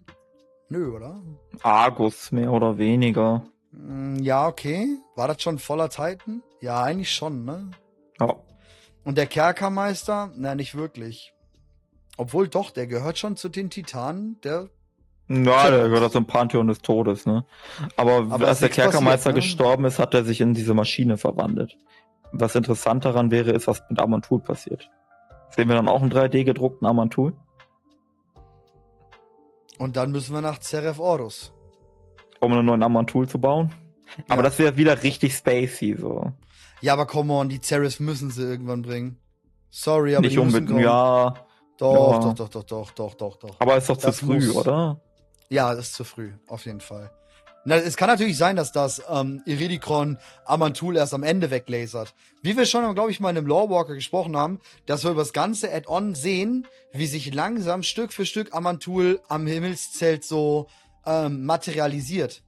Nö, 0.69 0.95
oder? 0.95 1.21
Argus, 1.61 2.31
mehr 2.31 2.51
oder 2.51 2.77
weniger. 2.77 3.45
Hm, 3.71 4.17
ja, 4.23 4.47
okay. 4.47 4.87
War 5.15 5.27
das 5.27 5.41
schon 5.41 5.59
voller 5.59 5.89
Titan? 5.89 6.41
Ja, 6.61 6.81
eigentlich 6.81 7.13
schon, 7.13 7.45
ne? 7.45 7.69
Ja. 8.19 8.35
Und 9.03 9.17
der 9.17 9.27
Kerkermeister? 9.27 10.31
Na, 10.35 10.55
nicht 10.55 10.75
wirklich. 10.75 11.33
Obwohl 12.17 12.47
doch, 12.47 12.71
der 12.71 12.87
gehört 12.87 13.17
schon 13.17 13.35
zu 13.35 13.49
den 13.49 13.69
Titanen, 13.69 14.39
der 14.41 14.69
ja, 15.27 15.71
der 15.71 15.87
gehört 15.87 16.11
zum 16.11 16.25
Pantheon 16.25 16.67
des 16.67 16.79
Todes, 16.79 17.25
ne? 17.25 17.45
Aber, 17.95 18.27
Aber 18.29 18.47
als 18.47 18.59
der 18.59 18.67
Kerkermeister 18.67 19.29
passiert, 19.29 19.35
ne? 19.35 19.41
gestorben 19.41 19.85
ist, 19.85 19.97
hat 19.97 20.13
er 20.13 20.25
sich 20.25 20.41
in 20.41 20.53
diese 20.53 20.73
Maschine 20.73 21.17
verwandelt. 21.17 21.77
Was 22.33 22.55
interessant 22.55 23.05
daran 23.05 23.31
wäre, 23.31 23.51
ist, 23.51 23.67
was 23.67 23.81
mit 23.89 23.99
Amantul 23.99 24.41
passiert. 24.41 24.89
Sehen 25.49 25.69
wir 25.69 25.75
dann 25.75 25.87
auch 25.87 26.01
einen 26.01 26.11
3D 26.11 26.43
gedruckten 26.43 26.85
Amantul? 26.85 27.33
Und 29.77 29.95
dann 29.95 30.11
müssen 30.11 30.33
wir 30.33 30.41
nach 30.41 30.59
Zeref 30.59 30.99
Orus. 30.99 31.53
Um 32.41 32.51
einen 32.51 32.65
neuen 32.65 32.83
Amantul 32.83 33.27
zu 33.27 33.39
bauen? 33.39 33.71
Ja. 34.17 34.23
Aber 34.29 34.43
das 34.43 34.59
wäre 34.59 34.75
wieder 34.75 35.01
richtig 35.01 35.33
spacey, 35.33 35.95
so. 35.97 36.33
Ja, 36.81 36.93
aber 36.93 37.05
come 37.05 37.31
on, 37.33 37.47
die 37.47 37.61
Zeref 37.61 37.99
müssen 38.01 38.31
sie 38.31 38.43
irgendwann 38.43 38.81
bringen. 38.81 39.17
Sorry, 39.69 40.15
aber 40.15 40.23
Nicht 40.23 40.33
die 40.33 40.39
kommen. 40.39 40.79
Ja. 40.79 41.35
Doch, 41.81 42.23
ja. 42.23 42.33
doch, 42.33 42.49
doch, 42.49 42.49
doch, 42.49 42.63
doch, 42.63 42.91
doch, 42.91 43.15
doch, 43.15 43.35
doch. 43.37 43.55
Aber 43.57 43.75
ist 43.75 43.89
doch 43.89 43.97
das 43.97 44.17
zu 44.17 44.27
früh, 44.27 44.45
muss. 44.45 44.55
oder? 44.55 45.01
Ja, 45.49 45.73
das 45.73 45.87
ist 45.87 45.95
zu 45.95 46.03
früh, 46.03 46.31
auf 46.47 46.65
jeden 46.65 46.79
Fall. 46.79 47.09
Na, 47.65 47.75
es 47.75 47.97
kann 47.97 48.07
natürlich 48.07 48.37
sein, 48.37 48.55
dass 48.55 48.71
das 48.71 49.01
ähm, 49.09 49.41
Iridikron 49.45 50.19
Amantul 50.45 50.95
erst 50.95 51.15
am 51.15 51.23
Ende 51.23 51.49
weglasert. 51.49 52.13
Wie 52.43 52.55
wir 52.55 52.67
schon, 52.67 52.93
glaube 52.93 53.09
ich, 53.09 53.19
mal 53.19 53.31
in 53.31 53.37
einem 53.37 53.47
Lorewalker 53.47 53.95
gesprochen 53.95 54.37
haben, 54.37 54.59
dass 54.85 55.03
wir 55.03 55.09
über 55.09 55.21
das 55.21 55.33
ganze 55.33 55.73
Add-on 55.73 56.13
sehen, 56.13 56.67
wie 56.93 57.07
sich 57.07 57.33
langsam 57.33 57.81
Stück 57.81 58.13
für 58.13 58.27
Stück 58.27 58.53
Amantul 58.53 59.19
am 59.27 59.47
Himmelszelt 59.47 60.23
so 60.23 60.67
ähm, 61.07 61.45
materialisiert. 61.45 62.43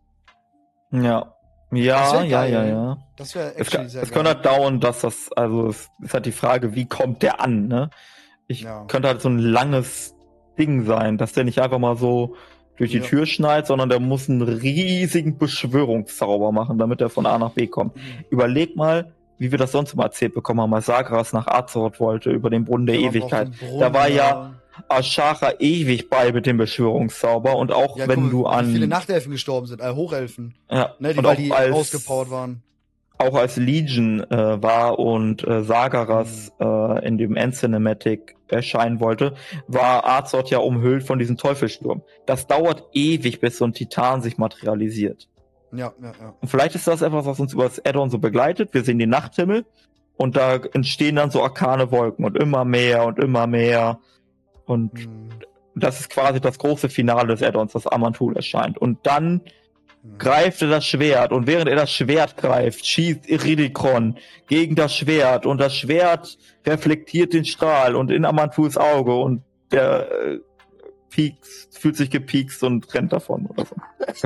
Ja. 0.91 1.33
Ja, 1.71 2.23
ja, 2.23 2.45
ja, 2.45 2.65
ja. 2.65 2.97
Das 3.17 3.33
wäre 3.33 3.51
kann, 3.51 3.89
sehr 3.89 4.03
es 4.03 4.11
könnte 4.11 4.35
halt 4.35 4.45
dauern, 4.45 4.79
dass 4.79 5.01
das, 5.01 5.31
also 5.35 5.69
es 5.69 5.89
ist 6.03 6.13
halt 6.13 6.27
die 6.27 6.31
Frage, 6.31 6.75
wie 6.75 6.85
kommt 6.85 7.23
der 7.23 7.41
an, 7.41 7.67
ne? 7.67 7.89
Ich 8.53 8.61
Ja. 8.61 8.85
könnte 8.87 9.07
halt 9.09 9.21
so 9.21 9.29
ein 9.29 9.39
langes 9.39 10.15
Ding 10.57 10.85
sein, 10.85 11.17
dass 11.17 11.33
der 11.33 11.43
nicht 11.43 11.59
einfach 11.59 11.79
mal 11.79 11.97
so 11.97 12.35
durch 12.77 12.91
die 12.91 12.97
Ja. 12.99 13.03
Tür 13.03 13.25
schneit, 13.25 13.67
sondern 13.67 13.89
der 13.89 13.99
muss 13.99 14.29
einen 14.29 14.41
riesigen 14.41 15.37
Beschwörungszauber 15.37 16.51
machen, 16.51 16.77
damit 16.77 17.01
er 17.01 17.09
von 17.09 17.25
A 17.25 17.37
nach 17.37 17.51
B 17.51 17.67
kommt. 17.67 17.95
Überleg 18.29 18.75
mal, 18.75 19.11
wie 19.37 19.51
wir 19.51 19.57
das 19.57 19.71
sonst 19.71 19.93
immer 19.93 20.03
erzählt 20.03 20.33
bekommen 20.33 20.61
haben, 20.61 20.73
als 20.73 20.85
Sagras 20.85 21.33
nach 21.33 21.47
Azeroth 21.47 21.99
wollte, 21.99 22.29
über 22.31 22.49
den 22.49 22.65
Brunnen 22.65 22.85
der 22.85 22.99
Ja, 22.99 23.09
Ewigkeit. 23.09 23.49
Brunnen, 23.59 23.79
Da 23.79 23.93
war 23.93 24.07
ja- 24.09 24.53
Ashara 24.89 25.53
ewig 25.59 26.09
bei 26.09 26.31
mit 26.31 26.47
dem 26.47 26.57
Beschwörungszauber 26.57 27.55
und 27.57 27.71
auch 27.71 27.95
Ja, 27.97 28.07
wenn 28.07 28.21
guck, 28.21 28.31
du 28.31 28.43
wie 28.43 28.47
an 28.47 28.71
viele 28.71 28.87
Nachtelfen 28.87 29.31
gestorben 29.31 29.67
sind, 29.67 29.81
äh, 29.81 29.93
Hochelfen, 29.93 30.55
ja, 30.69 30.95
ne, 30.99 31.13
die, 31.13 31.19
und 31.19 31.25
weil 31.25 31.33
auch 31.33 31.37
die 31.39 31.51
als, 31.51 31.75
ausgepowert 31.75 32.31
waren. 32.31 32.63
Auch 33.23 33.35
als 33.35 33.57
Legion 33.57 34.19
äh, 34.29 34.61
war 34.61 34.99
und 34.99 35.45
äh, 35.47 35.63
Sagaras 35.63 36.51
Mhm. 36.59 36.65
äh, 36.65 37.07
in 37.07 37.17
dem 37.17 37.35
End-Cinematic 37.35 38.35
erscheinen 38.47 38.99
wollte, 38.99 39.33
war 39.67 40.05
Azeroth 40.05 40.49
ja 40.49 40.59
umhüllt 40.59 41.03
von 41.03 41.17
diesem 41.19 41.37
Teufelsturm. 41.37 42.03
Das 42.25 42.45
dauert 42.47 42.83
ewig, 42.93 43.39
bis 43.39 43.57
so 43.57 43.65
ein 43.65 43.73
Titan 43.73 44.21
sich 44.21 44.37
materialisiert. 44.37 45.27
Ja, 45.71 45.91
ja, 46.01 46.11
ja. 46.21 46.35
Und 46.39 46.47
vielleicht 46.47 46.75
ist 46.75 46.87
das 46.87 47.01
etwas, 47.01 47.25
was 47.25 47.39
uns 47.39 47.53
über 47.53 47.63
das 47.63 47.83
Add-on 47.83 48.11
so 48.11 48.19
begleitet. 48.19 48.73
Wir 48.73 48.83
sehen 48.83 48.99
den 48.99 49.09
Nachthimmel 49.09 49.65
und 50.17 50.35
da 50.37 50.55
entstehen 50.73 51.15
dann 51.15 51.31
so 51.31 51.41
arkane 51.41 51.91
Wolken 51.91 52.25
und 52.25 52.37
immer 52.37 52.63
mehr 52.63 53.05
und 53.05 53.17
immer 53.17 53.47
mehr. 53.47 53.99
Und 54.65 54.99
Hm, 54.99 55.29
das 55.75 55.99
ist 55.99 56.11
quasi 56.11 56.39
das 56.39 56.59
große 56.59 56.89
Finale 56.89 57.29
des 57.29 57.41
Add-ons, 57.41 57.73
das 57.73 57.87
Amantul 57.87 58.35
erscheint. 58.35 58.77
Und 58.77 58.99
dann. 59.07 59.41
Greift 60.17 60.61
er 60.61 60.69
das 60.69 60.85
Schwert 60.85 61.31
und 61.31 61.47
während 61.47 61.69
er 61.69 61.75
das 61.75 61.91
Schwert 61.91 62.37
greift, 62.37 62.85
schießt 62.85 63.27
Iridikron 63.29 64.17
gegen 64.47 64.75
das 64.75 64.95
Schwert 64.95 65.45
und 65.45 65.59
das 65.59 65.75
Schwert 65.75 66.37
reflektiert 66.65 67.33
den 67.33 67.45
Strahl 67.45 67.95
und 67.95 68.11
in 68.11 68.25
Amantuls 68.25 68.77
Auge 68.77 69.15
und 69.15 69.43
der 69.71 70.11
äh, 70.11 70.39
piekst, 71.09 71.77
fühlt 71.77 71.95
sich 71.95 72.09
gepiekst 72.09 72.63
und 72.63 72.91
rennt 72.93 73.13
davon 73.13 73.45
oder 73.45 73.65
so. 73.65 73.75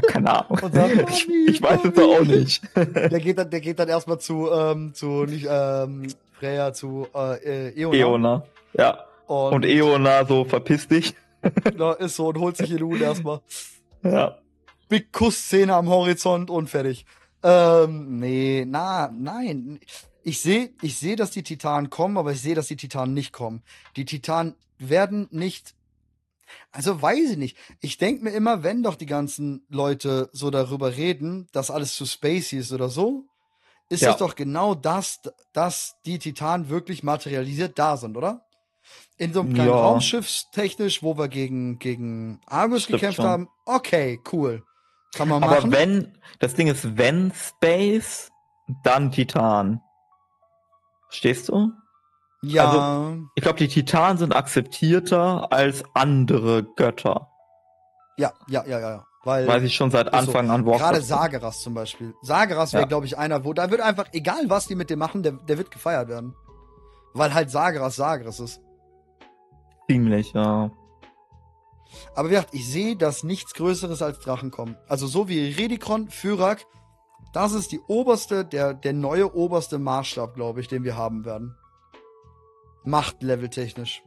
Keine 0.08 0.32
Ahnung. 0.45 0.58
Sagt, 0.72 0.94
ich, 1.10 1.28
"Mami, 1.28 1.45
ich 1.49 1.62
weiß 1.62 1.80
es 1.86 1.95
Mami." 1.95 2.16
auch 2.16 2.26
nicht. 2.26 2.64
Der 2.76 3.20
geht 3.20 3.38
dann, 3.38 3.49
der 3.49 3.62
geht 3.62 3.78
dann 3.80 3.90
erstmal 3.90 4.20
zu, 4.20 4.49
ähm, 4.52 4.94
zu, 4.94 5.26
nicht, 5.26 5.48
ähm, 5.49 6.08
Freya, 6.40 6.74
zu, 6.74 7.08
äh, 7.14 7.70
äh, 7.70 7.82
Eona. 7.82 7.98
Eona. 7.98 8.44
Ja. 8.74 9.06
Und, 9.28 9.54
Und 9.54 9.66
Eona 9.66 10.26
so 10.26 10.45
verpiss 10.45 10.88
dich. 10.88 11.14
Ja, 11.78 11.94
ist 11.94 12.16
so 12.16 12.28
und 12.28 12.40
holt 12.40 12.58
sich 12.58 12.72
Elun 12.72 13.02
erstmal. 13.02 13.41
Ja. 14.04 14.38
Big 14.89 15.11
Kussszene 15.11 15.73
am 15.76 15.89
Horizont 15.89 16.49
und 16.49 16.69
fertig. 16.69 17.05
Ähm, 17.43 18.19
nee, 18.19 18.65
na, 18.68 19.09
nein. 19.14 19.80
Ich 20.23 20.41
sehe, 20.41 20.73
ich 20.81 20.97
sehe, 20.97 21.15
dass 21.15 21.31
die 21.31 21.43
Titanen 21.43 21.89
kommen, 21.89 22.18
aber 22.18 22.31
ich 22.31 22.41
sehe, 22.41 22.55
dass 22.55 22.68
die 22.68 22.76
Titanen 22.76 23.14
nicht 23.14 23.31
kommen. 23.31 23.64
Die 23.95 24.05
Titanen 24.05 24.55
werden 24.77 25.27
nicht. 25.31 25.73
Also 26.72 27.01
weiß 27.01 27.31
ich 27.31 27.38
nicht. 27.38 27.57
Ich 27.81 27.97
denke 27.97 28.23
mir 28.23 28.31
immer, 28.31 28.64
wenn 28.64 28.84
doch 28.84 28.95
die 28.95 29.05
ganzen 29.05 29.65
Leute 29.69 30.30
so 30.34 30.49
darüber 30.49 30.95
reden, 30.95 31.47
dass 31.51 31.72
alles 31.72 31.95
zu 31.95 32.05
spacey 32.05 32.57
ist 32.59 32.72
oder 32.72 32.89
so, 32.89 33.26
ist 33.89 34.01
Ja. 34.01 34.11
es 34.11 34.18
doch 34.18 34.35
genau 34.35 34.76
das, 34.76 35.22
dass 35.53 35.95
die 36.05 36.19
Titanen 36.19 36.69
wirklich 36.69 37.03
materialisiert 37.03 37.77
da 37.80 37.95
sind, 37.97 38.18
oder? 38.18 38.45
In 39.18 39.34
so 39.34 39.41
einem 39.41 39.53
kleinen 39.53 39.69
Ja. 39.69 39.76
Raumschiff 39.76 40.43
technisch, 40.53 41.03
wo 41.03 41.18
wir 41.18 41.27
gegen, 41.27 41.80
gegen 41.80 42.39
Argus 42.45 42.84
Stimmt 42.84 42.99
gekämpft 42.99 43.18
schon. 43.18 43.26
haben. 43.26 43.49
Okay, 43.65 44.19
cool. 44.31 44.64
Kann 45.16 45.30
man 45.30 45.44
Aber 45.44 45.56
machen. 45.56 45.72
wenn, 45.72 46.18
das 46.40 46.54
Ding 46.56 46.68
ist, 46.68 46.98
wenn 46.98 47.32
Space, 47.34 48.30
dann 48.84 49.12
Titan. 49.12 49.82
Verstehst 51.10 51.50
du? 51.50 51.72
ja, 52.44 52.70
also- 52.70 53.24
Ich 53.36 53.42
glaube, 53.44 53.58
die 53.58 53.68
Titanen 53.68 54.18
sind 54.18 54.36
akzeptierter 54.36 55.52
als 55.52 55.84
andere 55.94 56.64
Götter. 56.76 57.30
ja, 58.18 58.32
ja, 58.48 58.64
ja, 58.66 58.80
ja. 58.80 59.04
Weil 59.24 59.46
Weiß 59.48 59.64
ich 59.64 59.76
schon 59.76 59.92
seit 59.92 60.08
ist 60.08 60.14
so. 60.14 60.18
Anfang 60.20 60.50
an 60.52 60.66
Warcraft. 60.66 60.80
gerade 60.80 61.02
Sageras 61.02 61.62
zum 61.62 61.74
Beispiel. 61.74 62.14
Sageras 62.22 62.72
wäre, 62.72 62.84
Ja. 62.84 62.88
glaube 62.88 63.06
ich, 63.08 63.18
einer, 63.18 63.44
wo 63.44 63.52
da 63.54 63.70
wird 63.72 63.82
einfach, 63.82 64.06
egal 64.14 64.44
was 64.50 64.68
die 64.68 64.76
mit 64.76 64.90
dem 64.90 65.00
machen, 65.00 65.22
der, 65.22 65.34
der 65.34 65.58
wird 65.58 65.70
gefeiert 65.72 66.08
werden. 66.08 66.34
Weil 67.14 67.34
halt 67.34 67.50
Sageras 67.52 67.96
Sageras 67.98 68.40
ist. 68.40 68.62
Ziemlich, 69.90 70.32
ja. 70.34 70.72
Aber 72.15 72.30
wie 72.30 72.34
gesagt, 72.34 72.53
ich 72.53 72.68
sehe, 72.68 72.95
dass 72.95 73.24
nichts 73.24 73.53
Größeres 73.53 74.02
als 74.02 74.19
Drachen 74.19 74.52
kommen. 74.52 74.78
Also 74.88 75.07
so 75.07 75.28
wie 75.28 75.52
Redikron, 75.52 76.10
Fyrak, 76.10 76.65
das 77.34 77.53
ist 77.53 77.72
die 77.72 77.80
oberste, 77.88 78.45
der, 78.45 78.74
der 78.74 78.94
neue 78.94 79.36
oberste 79.36 79.80
Maßstab, 79.80 80.36
glaube 80.36 80.61
ich, 80.61 80.68
den 80.68 80.84
wir 80.84 80.95
haben 80.95 81.26
werden. 81.26 81.56
Machtlevel 82.84 83.49
technisch. 83.49 84.02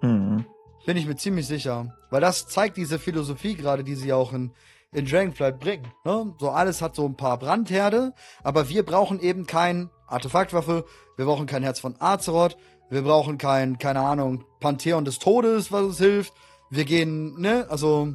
Hm. 0.00 0.44
Bin 0.86 0.96
ich 0.96 1.06
mir 1.06 1.16
ziemlich 1.16 1.46
sicher. 1.46 1.94
Weil 2.10 2.20
das 2.20 2.46
zeigt 2.46 2.76
diese 2.76 2.98
Philosophie 2.98 3.54
gerade, 3.54 3.84
die 3.84 3.94
sie 3.94 4.12
auch 4.12 4.32
in, 4.32 4.52
in 4.92 5.06
Dragonflight 5.06 5.58
bringen. 5.60 5.86
Ne? 6.04 6.34
So 6.38 6.50
alles 6.50 6.80
hat 6.80 6.94
so 6.94 7.04
ein 7.06 7.16
paar 7.16 7.38
Brandherde, 7.38 8.14
aber 8.42 8.68
wir 8.68 8.84
brauchen 8.84 9.20
eben 9.20 9.46
kein 9.46 9.90
Artefaktwaffe, 10.06 10.86
wir 11.16 11.26
brauchen 11.26 11.46
kein 11.46 11.62
Herz 11.62 11.80
von 11.80 11.94
Azeroth, 11.98 12.56
wir 12.90 13.02
brauchen 13.02 13.36
kein, 13.36 13.78
keine 13.78 14.00
Ahnung, 14.00 14.44
Pantheon 14.60 15.04
des 15.04 15.18
Todes, 15.18 15.70
was 15.70 15.82
uns 15.82 15.98
hilft. 15.98 16.32
Wir 16.70 16.84
gehen, 16.84 17.40
ne, 17.40 17.66
also 17.70 18.14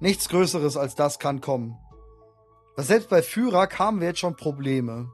nichts 0.00 0.28
Größeres 0.28 0.76
als 0.76 0.94
das 0.94 1.18
kann 1.18 1.40
kommen. 1.40 1.76
Selbst 2.76 3.08
bei 3.08 3.22
Fyrak 3.22 3.78
haben 3.78 4.00
wir 4.00 4.08
jetzt 4.08 4.20
schon 4.20 4.36
Probleme, 4.36 5.10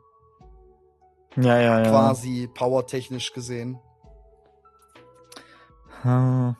Ja, 1.37 1.59
ja, 1.59 1.83
ja. 1.83 1.91
quasi 1.91 2.49
powertechnisch 2.53 3.33
gesehen. 3.33 3.79
Hm. 6.03 6.57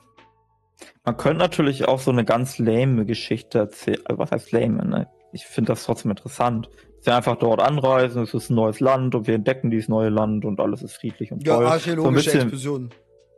Man 1.03 1.17
könnte 1.17 1.37
natürlich 1.37 1.87
auch 1.87 1.99
so 1.99 2.09
eine 2.09 2.25
ganz 2.25 2.57
lame 2.57 3.05
Geschichte 3.05 3.59
erzählen. 3.59 4.01
Also, 4.05 4.17
Was 4.19 4.31
heißt 4.31 4.51
lame? 4.51 4.83
Ne? 4.85 5.07
Ich 5.33 5.45
finde 5.45 5.73
das 5.73 5.83
trotzdem 5.83 6.09
interessant. 6.11 6.69
Wir 7.03 7.15
einfach 7.15 7.35
dort 7.35 7.61
anreisen, 7.61 8.23
es 8.23 8.33
ist 8.33 8.49
ein 8.49 8.55
neues 8.55 8.79
Land 8.79 9.13
und 9.13 9.27
wir 9.27 9.35
entdecken 9.35 9.69
dieses 9.69 9.87
neue 9.89 10.09
Land 10.09 10.43
und 10.43 10.59
alles 10.59 10.81
ist 10.81 10.95
friedlich 10.95 11.31
und 11.31 11.45
Ja, 11.45 11.57
toll. 11.57 11.67
archäologische 11.67 12.31
so 12.31 12.37
Explosionen. 12.39 12.89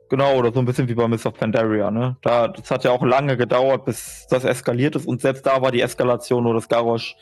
Genau, 0.09 0.37
oder 0.37 0.53
so 0.53 0.59
ein 0.59 0.65
bisschen 0.65 0.87
wie 0.87 0.93
bei 0.93 1.03
of 1.03 1.33
Pandaria, 1.33 1.91
ne? 1.91 2.15
Da, 2.21 2.47
das 2.47 2.71
hat 2.71 2.83
ja 2.85 2.91
auch 2.91 3.03
lange 3.03 3.35
gedauert, 3.35 3.85
bis 3.85 4.25
das 4.29 4.45
eskaliert 4.45 4.95
ist 4.95 5.05
und 5.07 5.21
selbst 5.21 5.45
da 5.45 5.61
war 5.61 5.71
die 5.71 5.81
Eskalation 5.81 6.43
nur, 6.43 6.53
dass 6.53 6.69
Garrosh 6.69 7.15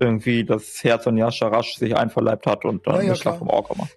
irgendwie 0.00 0.44
das 0.44 0.82
Herz 0.82 1.04
von 1.04 1.16
Yasha 1.16 1.48
rasch 1.48 1.74
sich 1.76 1.96
einverleibt 1.96 2.46
hat 2.46 2.64
und 2.64 2.86
dann 2.86 2.96
Ja, 2.96 3.02
ja, 3.02 3.14
klar. 3.14 3.36
vom 3.38 3.48
Ork 3.48 3.68
gemacht. 3.68 3.96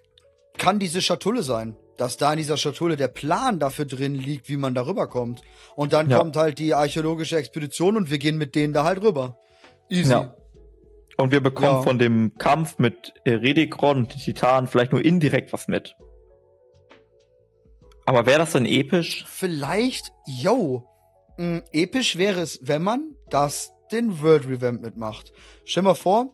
kann 0.58 0.78
diese 0.78 1.00
Schatulle 1.02 1.42
sein. 1.42 1.76
Dass 1.98 2.18
da 2.18 2.30
in 2.32 2.36
dieser 2.36 2.58
Schatulle 2.58 2.96
der 2.96 3.08
Plan 3.08 3.58
dafür 3.58 3.86
drin 3.86 4.14
liegt, 4.14 4.50
wie 4.50 4.58
man 4.58 4.74
darüber 4.74 5.06
kommt. 5.06 5.40
Und 5.76 5.94
dann 5.94 6.10
Ja. 6.10 6.18
kommt 6.18 6.36
halt 6.36 6.58
die 6.58 6.74
archäologische 6.74 7.38
Expedition 7.38 7.96
und 7.96 8.10
wir 8.10 8.18
gehen 8.18 8.36
mit 8.36 8.54
denen 8.54 8.74
da 8.74 8.84
halt 8.84 9.02
rüber. 9.02 9.38
Easy. 9.88 10.12
Ja. 10.12 10.34
Und 11.16 11.32
wir 11.32 11.40
bekommen 11.40 11.76
Ja. 11.76 11.82
von 11.82 11.98
dem 11.98 12.34
Kampf 12.36 12.78
mit 12.78 13.14
Redikron 13.26 13.96
und 13.96 14.12
den 14.12 14.20
Titanen 14.20 14.66
vielleicht 14.68 14.92
nur 14.92 15.02
indirekt 15.02 15.54
was 15.54 15.68
mit. 15.68 15.96
Aber 18.06 18.24
wäre 18.24 18.38
das 18.38 18.52
dann 18.52 18.66
episch? 18.66 19.24
Vielleicht, 19.28 20.12
yo, 20.26 20.84
mh, 21.36 21.62
episch 21.72 22.16
wäre 22.16 22.40
es, 22.40 22.60
wenn 22.62 22.82
man 22.82 23.16
das 23.30 23.72
den 23.92 24.22
World 24.22 24.48
Revamp 24.48 24.80
mitmacht. 24.80 25.32
Stell 25.64 25.82
mal 25.82 25.94
vor, 25.94 26.32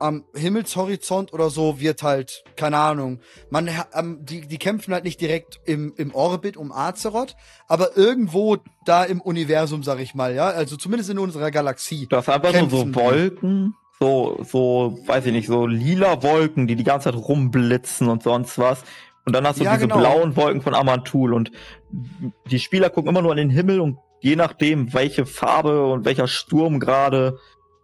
am 0.00 0.24
Himmelshorizont 0.34 1.32
oder 1.32 1.50
so 1.50 1.80
wird 1.80 2.02
halt, 2.02 2.44
keine 2.56 2.78
Ahnung, 2.78 3.20
man, 3.50 3.68
ähm, 3.94 4.24
die, 4.24 4.42
die 4.46 4.58
kämpfen 4.58 4.94
halt 4.94 5.04
nicht 5.04 5.20
direkt 5.20 5.60
im, 5.64 5.92
im 5.96 6.14
Orbit 6.14 6.56
um 6.56 6.72
Azeroth, 6.72 7.36
aber 7.66 7.96
irgendwo 7.96 8.58
da 8.84 9.04
im 9.04 9.20
Universum, 9.20 9.82
sag 9.82 10.00
ich 10.00 10.14
mal, 10.14 10.34
ja, 10.34 10.46
also 10.46 10.76
zumindest 10.76 11.10
in 11.10 11.18
unserer 11.18 11.50
Galaxie. 11.50 12.08
Nur 12.10 12.22
Kämpfen 12.22 12.70
so 12.70 12.84
die. 12.84 12.94
Wolken, 12.94 13.74
so, 14.00 14.38
so, 14.48 14.98
weiß 15.06 15.26
ich 15.26 15.32
nicht, 15.32 15.48
so 15.48 15.66
lila 15.66 16.22
Wolken, 16.22 16.66
die 16.66 16.76
die 16.76 16.84
ganze 16.84 17.10
Zeit 17.10 17.20
rumblitzen 17.20 18.08
und 18.08 18.22
sonst 18.22 18.58
was. 18.58 18.84
Und 19.26 19.34
dann 19.34 19.46
hast 19.46 19.60
du 19.60 19.64
Ja, 19.64 19.74
diese 19.74 19.86
genau. 19.88 19.98
blauen 20.00 20.36
Wolken 20.36 20.62
von 20.62 20.74
Amantul 20.74 21.34
und 21.34 21.50
die 22.50 22.58
Spieler 22.60 22.88
gucken 22.90 23.10
immer 23.10 23.22
nur 23.22 23.30
an 23.32 23.36
den 23.36 23.50
Himmel 23.50 23.80
und 23.80 23.98
je 24.20 24.36
nachdem, 24.36 24.92
welche 24.94 25.26
Farbe 25.26 25.86
und 25.92 26.04
welcher 26.04 26.26
Sturm 26.26 26.80
gerade 26.80 27.38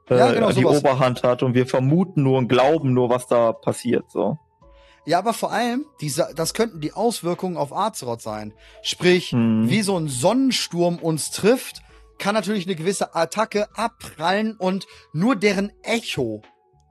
äh, 0.09 0.16
Ja, 0.19 0.32
genau, 0.32 0.51
die 0.52 0.62
sowas. 0.62 0.78
Oberhand 0.78 1.23
hat 1.23 1.43
und 1.43 1.55
wir 1.55 1.66
vermuten 1.66 2.23
nur 2.23 2.39
und 2.39 2.48
glauben 2.48 2.93
nur, 2.94 3.11
was 3.11 3.27
da 3.27 3.52
passiert, 3.52 4.11
so. 4.11 4.39
Ja, 5.06 5.19
aber 5.19 5.35
vor 5.35 5.52
allem, 5.52 5.85
diese, 6.01 6.31
das 6.35 6.55
könnten 6.55 6.81
die 6.81 6.94
Auswirkungen 6.94 7.59
auf 7.59 7.74
Azeroth 7.77 8.23
sein. 8.23 8.55
Sprich, 8.82 9.32
Hm. 9.32 9.69
wie 9.69 9.82
so 9.82 9.98
ein 9.98 10.09
Sonnensturm 10.09 10.97
uns 10.98 11.31
trifft, 11.31 11.82
kann 12.19 12.35
natürlich 12.35 12.66
eine 12.66 12.74
gewisse 12.74 13.15
Attacke 13.15 13.69
abprallen 13.77 14.56
und 14.56 14.86
nur 15.12 15.36
deren 15.36 15.73
Echo, 15.82 16.40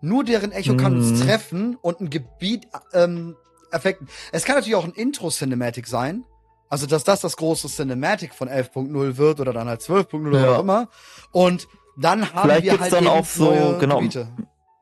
nur 0.02 0.24
deren 0.24 0.52
Echo 0.52 0.76
kann 0.76 0.98
uns 0.98 1.12
Mhm. 1.12 1.26
treffen 1.26 1.76
und 1.82 2.02
ein 2.02 2.10
Gebiet 2.12 2.68
ähm, 2.94 3.36
affekten. 3.74 4.08
Es 4.32 4.46
kann 4.46 4.56
natürlich 4.56 4.76
auch 4.76 4.86
ein 4.86 4.92
Intro-Cinematic 4.94 5.88
sein. 5.88 6.24
Also, 6.70 6.88
dass 6.88 7.04
das 7.04 7.22
das 7.22 7.38
große 7.38 7.68
Cinematic 7.68 8.34
von 8.34 8.50
11.0 8.50 9.18
wird 9.18 9.40
oder 9.40 9.54
dann 9.54 9.68
halt 9.68 9.82
12.0 9.82 10.28
oder 10.30 10.40
Ja. 10.40 10.48
was 10.48 10.56
auch 10.58 10.62
immer. 10.62 10.88
Und 11.32 11.68
Dann 11.96 12.34
haben 12.34 12.42
Vielleicht 12.50 12.64
wir 12.64 12.80
halt 12.80 12.92
dann 12.92 13.06
auch 13.06 13.24
so, 13.26 13.46
neue 13.52 13.78
genau. 13.78 13.98
Gebiete. 13.98 14.28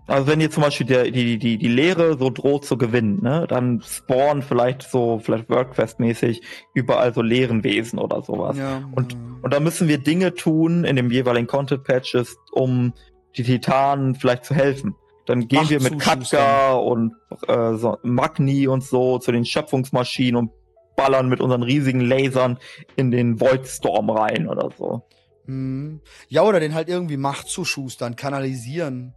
Also 0.07 0.27
wenn 0.27 0.39
jetzt 0.41 0.53
zum 0.53 0.63
Beispiel 0.63 0.88
der, 0.88 1.11
die, 1.11 1.38
die, 1.38 1.57
die 1.57 1.68
Lehre 1.68 2.18
so 2.18 2.30
droht 2.30 2.65
zu 2.65 2.77
gewinnen, 2.77 3.22
ne, 3.22 3.45
dann 3.47 3.81
spawnen 3.81 4.41
vielleicht 4.41 4.84
so, 4.89 5.19
vielleicht 5.23 5.49
WordQuest-mäßig 5.49 6.41
überall 6.73 7.13
so 7.13 7.22
Leerenwesen 7.22 7.99
oder 7.99 8.22
sowas. 8.22 8.57
Ja, 8.57 8.81
Und, 8.95 9.15
und 9.41 9.53
da 9.53 9.59
müssen 9.59 9.88
wir 9.89 9.97
Dinge 9.97 10.34
tun 10.34 10.85
in 10.85 10.95
dem 10.95 11.11
jeweiligen 11.11 11.47
Content-Patches, 11.47 12.38
um 12.51 12.93
die 13.38 13.43
Titanen 13.43 14.15
vielleicht 14.15 14.45
zu 14.45 14.55
helfen. 14.55 14.95
Dann 15.26 15.48
gehen 15.48 15.60
Macht 15.60 15.69
wir 15.69 15.81
mit. 15.81 15.99
Katka 15.99 16.73
und 16.73 17.14
äh, 17.48 17.76
so, 17.76 17.98
Magni 18.03 18.68
und 18.68 18.84
so 18.84 19.19
zu 19.19 19.31
den 19.31 19.45
Schöpfungsmaschinen 19.45 20.35
und 20.35 20.52
ballern 20.95 21.30
mit 21.30 21.41
unseren 21.41 21.64
riesigen 21.64 22.02
Lasern 22.02 22.57
in 22.95 23.11
den 23.11 23.39
Voidstorm 23.39 24.10
rein 24.10 24.48
oder 24.48 24.69
so. 24.77 25.03
Hm. 25.45 26.02
Ja, 26.27 26.43
oder 26.43 26.60
den 26.60 26.73
halt 26.73 26.89
irgendwie 26.89 27.18
Macht 27.18 27.48
zuschustern, 27.48 28.15
kanalisieren. 28.15 29.14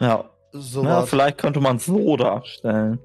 Ja, 0.00 0.30
So 0.52 0.82
ja 0.82 1.02
vielleicht 1.02 1.38
könnte 1.38 1.60
man 1.60 1.76
es 1.76 1.86
so 1.86 2.16
darstellen. 2.16 2.98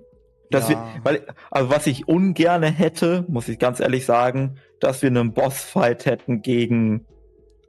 Dass 0.50 0.70
Ja. 0.70 0.76
wir, 0.96 1.02
weil, 1.04 1.26
also 1.52 1.70
was 1.70 1.86
ich 1.88 2.08
ungerne 2.08 2.68
hätte, 2.72 3.26
muss 3.28 3.48
ich 3.50 3.60
ganz 3.60 3.80
ehrlich 3.80 4.06
sagen, 4.06 4.58
dass 4.80 5.02
wir 5.02 5.10
einen 5.10 5.34
Bossfight 5.34 6.06
hätten 6.06 6.42
gegen 6.42 7.06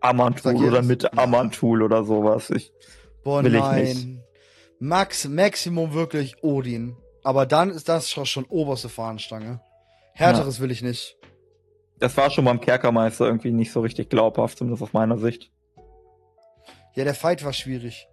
Amantul 0.01 0.57
oder 0.57 0.83
mit 0.83 1.03
Ja. 1.05 1.11
Amantul 1.17 1.83
oder 1.83 2.05
sowas. 2.05 2.51
Ich, 2.51 2.73
Boah, 3.25 3.43
will 3.43 3.55
ich 3.55 3.61
nein. 3.61 3.83
nicht. 3.85 4.09
Max, 4.79 5.27
Maximum 5.27 5.93
wirklich 5.95 6.43
Odin. 6.43 6.97
Aber 7.23 7.47
dann 7.47 7.71
ist 7.71 7.89
das 7.89 8.11
schon, 8.11 8.27
schon 8.27 8.45
oberste 8.45 8.89
Fahnenstange. 8.89 9.61
Härteres 10.15 10.61
will 10.61 10.71
ich 10.71 10.83
nicht. 10.83 11.17
das 11.99 12.17
war 12.17 12.31
schon 12.31 12.45
beim 12.45 12.61
Kerkermeister 12.61 13.27
irgendwie 13.27 13.53
nicht 13.53 13.73
so 13.73 13.81
richtig 13.81 14.09
glaubhaft, 14.11 14.59
zumindest 14.59 14.83
aus 14.83 14.93
meiner 14.93 15.19
Sicht. 15.19 15.51
Ja, 16.95 17.05
der 17.05 17.15
Fight 17.15 17.45
war 17.45 17.53
schwierig. 17.53 18.07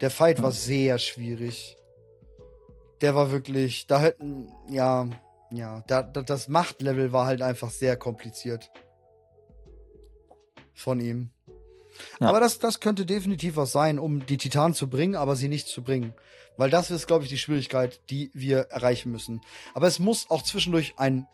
Der 0.00 0.10
Fight 0.10 0.38
war 0.42 0.50
Ja. 0.50 0.56
sehr 0.56 0.98
schwierig. 0.98 1.76
Der 3.00 3.14
war 3.14 3.30
wirklich, 3.32 3.86
da 3.86 4.00
hätten, 4.00 4.48
ja, 4.68 5.08
ja, 5.50 5.82
da, 5.86 6.02
da, 6.02 6.22
das 6.22 6.48
Machtlevel 6.48 7.12
war 7.12 7.26
halt 7.26 7.42
einfach 7.42 7.70
sehr 7.70 7.96
kompliziert. 7.96 8.70
Von 10.74 11.00
ihm. 11.00 11.31
Ja. 12.20 12.28
Aber 12.28 12.40
das, 12.40 12.58
das 12.58 12.80
könnte 12.80 13.06
definitiv 13.06 13.56
was 13.56 13.72
sein, 13.72 13.98
um 13.98 14.24
die 14.26 14.36
Titanen 14.36 14.74
zu 14.74 14.88
bringen, 14.88 15.14
aber 15.14 15.36
sie 15.36 15.48
nicht 15.48 15.68
zu 15.68 15.82
bringen. 15.82 16.14
Weil 16.56 16.70
das 16.70 16.90
ist, 16.90 17.06
glaube 17.06 17.24
ich, 17.24 17.30
die 17.30 17.38
Schwierigkeit, 17.38 18.00
die 18.10 18.30
wir 18.34 18.68
erreichen 18.70 19.10
müssen. 19.10 19.40
Aber 19.74 19.86
es 19.86 19.98
muss 19.98 20.30
auch 20.30 20.42
zwischendurch 20.42 20.94
ein. 20.98 21.26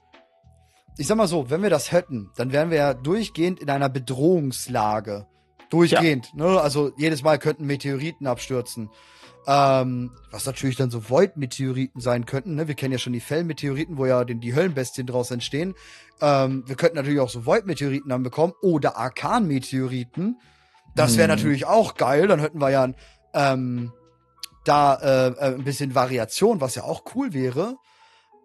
Ich 0.96 1.06
sag 1.06 1.16
mal 1.16 1.28
so, 1.28 1.50
wenn 1.50 1.62
wir 1.62 1.70
das 1.70 1.92
hätten, 1.92 2.30
dann 2.36 2.52
wären 2.52 2.70
wir 2.70 2.78
ja 2.78 2.94
durchgehend 2.94 3.60
in 3.60 3.70
einer 3.70 3.88
Bedrohungslage. 3.88 5.26
Durchgehend. 5.70 6.34
Ne? 6.34 6.60
Also 6.60 6.92
jedes 6.96 7.22
Mal 7.22 7.38
könnten 7.38 7.66
Meteoriten 7.66 8.26
abstürzen. 8.26 8.90
Ähm, 9.46 10.10
was 10.30 10.44
natürlich 10.44 10.76
dann 10.76 10.90
so 10.90 11.08
Void-Meteoriten 11.08 12.00
sein 12.00 12.26
könnten. 12.26 12.54
Ne? 12.54 12.68
Wir 12.68 12.74
kennen 12.74 12.92
ja 12.92 12.98
schon 12.98 13.12
die 13.12 13.20
Fellmeteoriten, 13.20 13.96
wo 13.96 14.06
ja 14.06 14.24
den, 14.24 14.40
die 14.40 14.54
Höllenbestien 14.54 15.06
draus 15.06 15.30
entstehen. 15.30 15.74
Ähm, 16.20 16.64
wir 16.66 16.76
könnten 16.76 16.96
natürlich 16.96 17.20
auch 17.20 17.30
so 17.30 17.46
Void-Meteoriten 17.46 18.10
dann 18.10 18.22
bekommen 18.22 18.52
oder 18.60 18.96
Arkan-Meteoriten. 18.96 20.38
Das 20.98 21.16
wäre 21.16 21.28
Hm. 21.28 21.36
natürlich 21.36 21.64
auch 21.66 21.94
geil. 21.94 22.26
Dann 22.28 22.40
hätten 22.40 22.60
wir 22.60 22.70
ja 22.70 22.88
ähm, 23.34 23.92
da 24.64 24.94
äh, 24.94 25.28
äh, 25.28 25.54
ein 25.54 25.64
bisschen 25.64 25.94
Variation, 25.94 26.60
was 26.60 26.74
ja 26.74 26.82
auch 26.84 27.02
cool 27.14 27.32
wäre. 27.32 27.76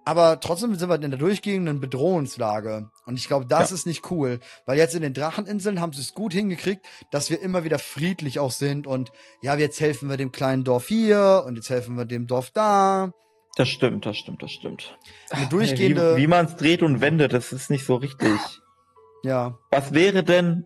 Aber 0.05 0.41
trotzdem 0.41 0.75
sind 0.75 0.89
wir 0.89 0.95
in 1.01 1.11
der 1.11 1.17
durchgehenden 1.19 1.79
Bedrohungslage. 1.79 2.89
Und 3.05 3.17
ich 3.17 3.27
glaube, 3.29 3.45
das 3.45 3.69
Ja. 3.69 3.75
ist 3.75 3.85
nicht 3.85 4.11
cool. 4.11 4.39
Weil 4.65 4.77
jetzt 4.77 4.95
in 4.95 5.01
den 5.01 5.13
Dracheninseln 5.13 5.79
haben 5.79 5.93
sie 5.93 6.01
es 6.01 6.13
gut 6.13 6.33
hingekriegt, 6.33 6.85
dass 7.09 7.29
wir 7.29 7.41
immer 7.41 7.63
wieder 7.63 7.79
friedlich 7.79 8.37
auch 8.39 8.51
sind. 8.51 8.85
Und 8.85 9.11
ja, 9.41 9.55
jetzt 9.55 9.79
helfen 9.79 10.09
wir 10.09 10.17
dem 10.17 10.33
kleinen 10.33 10.65
Dorf 10.65 10.87
hier 10.87 11.43
und 11.47 11.55
jetzt 11.55 11.69
helfen 11.69 11.97
wir 11.97 12.03
dem 12.05 12.27
Dorf 12.27 12.51
da. 12.51 13.11
Das 13.55 13.69
stimmt, 13.69 14.05
das 14.05 14.17
stimmt, 14.17 14.43
das 14.43 14.51
stimmt. 14.51 14.97
Eine 15.29 15.45
durchgehende- 15.47 16.17
Wie, 16.17 16.23
wie 16.23 16.27
man 16.27 16.47
es 16.47 16.55
dreht 16.57 16.83
und 16.83 16.99
wendet, 16.99 17.31
das 17.31 17.53
ist 17.53 17.69
nicht 17.69 17.85
so 17.85 17.95
richtig. 17.95 18.37
Ja. 19.23 19.57
Was 19.71 19.93
wäre 19.93 20.23
denn, 20.23 20.65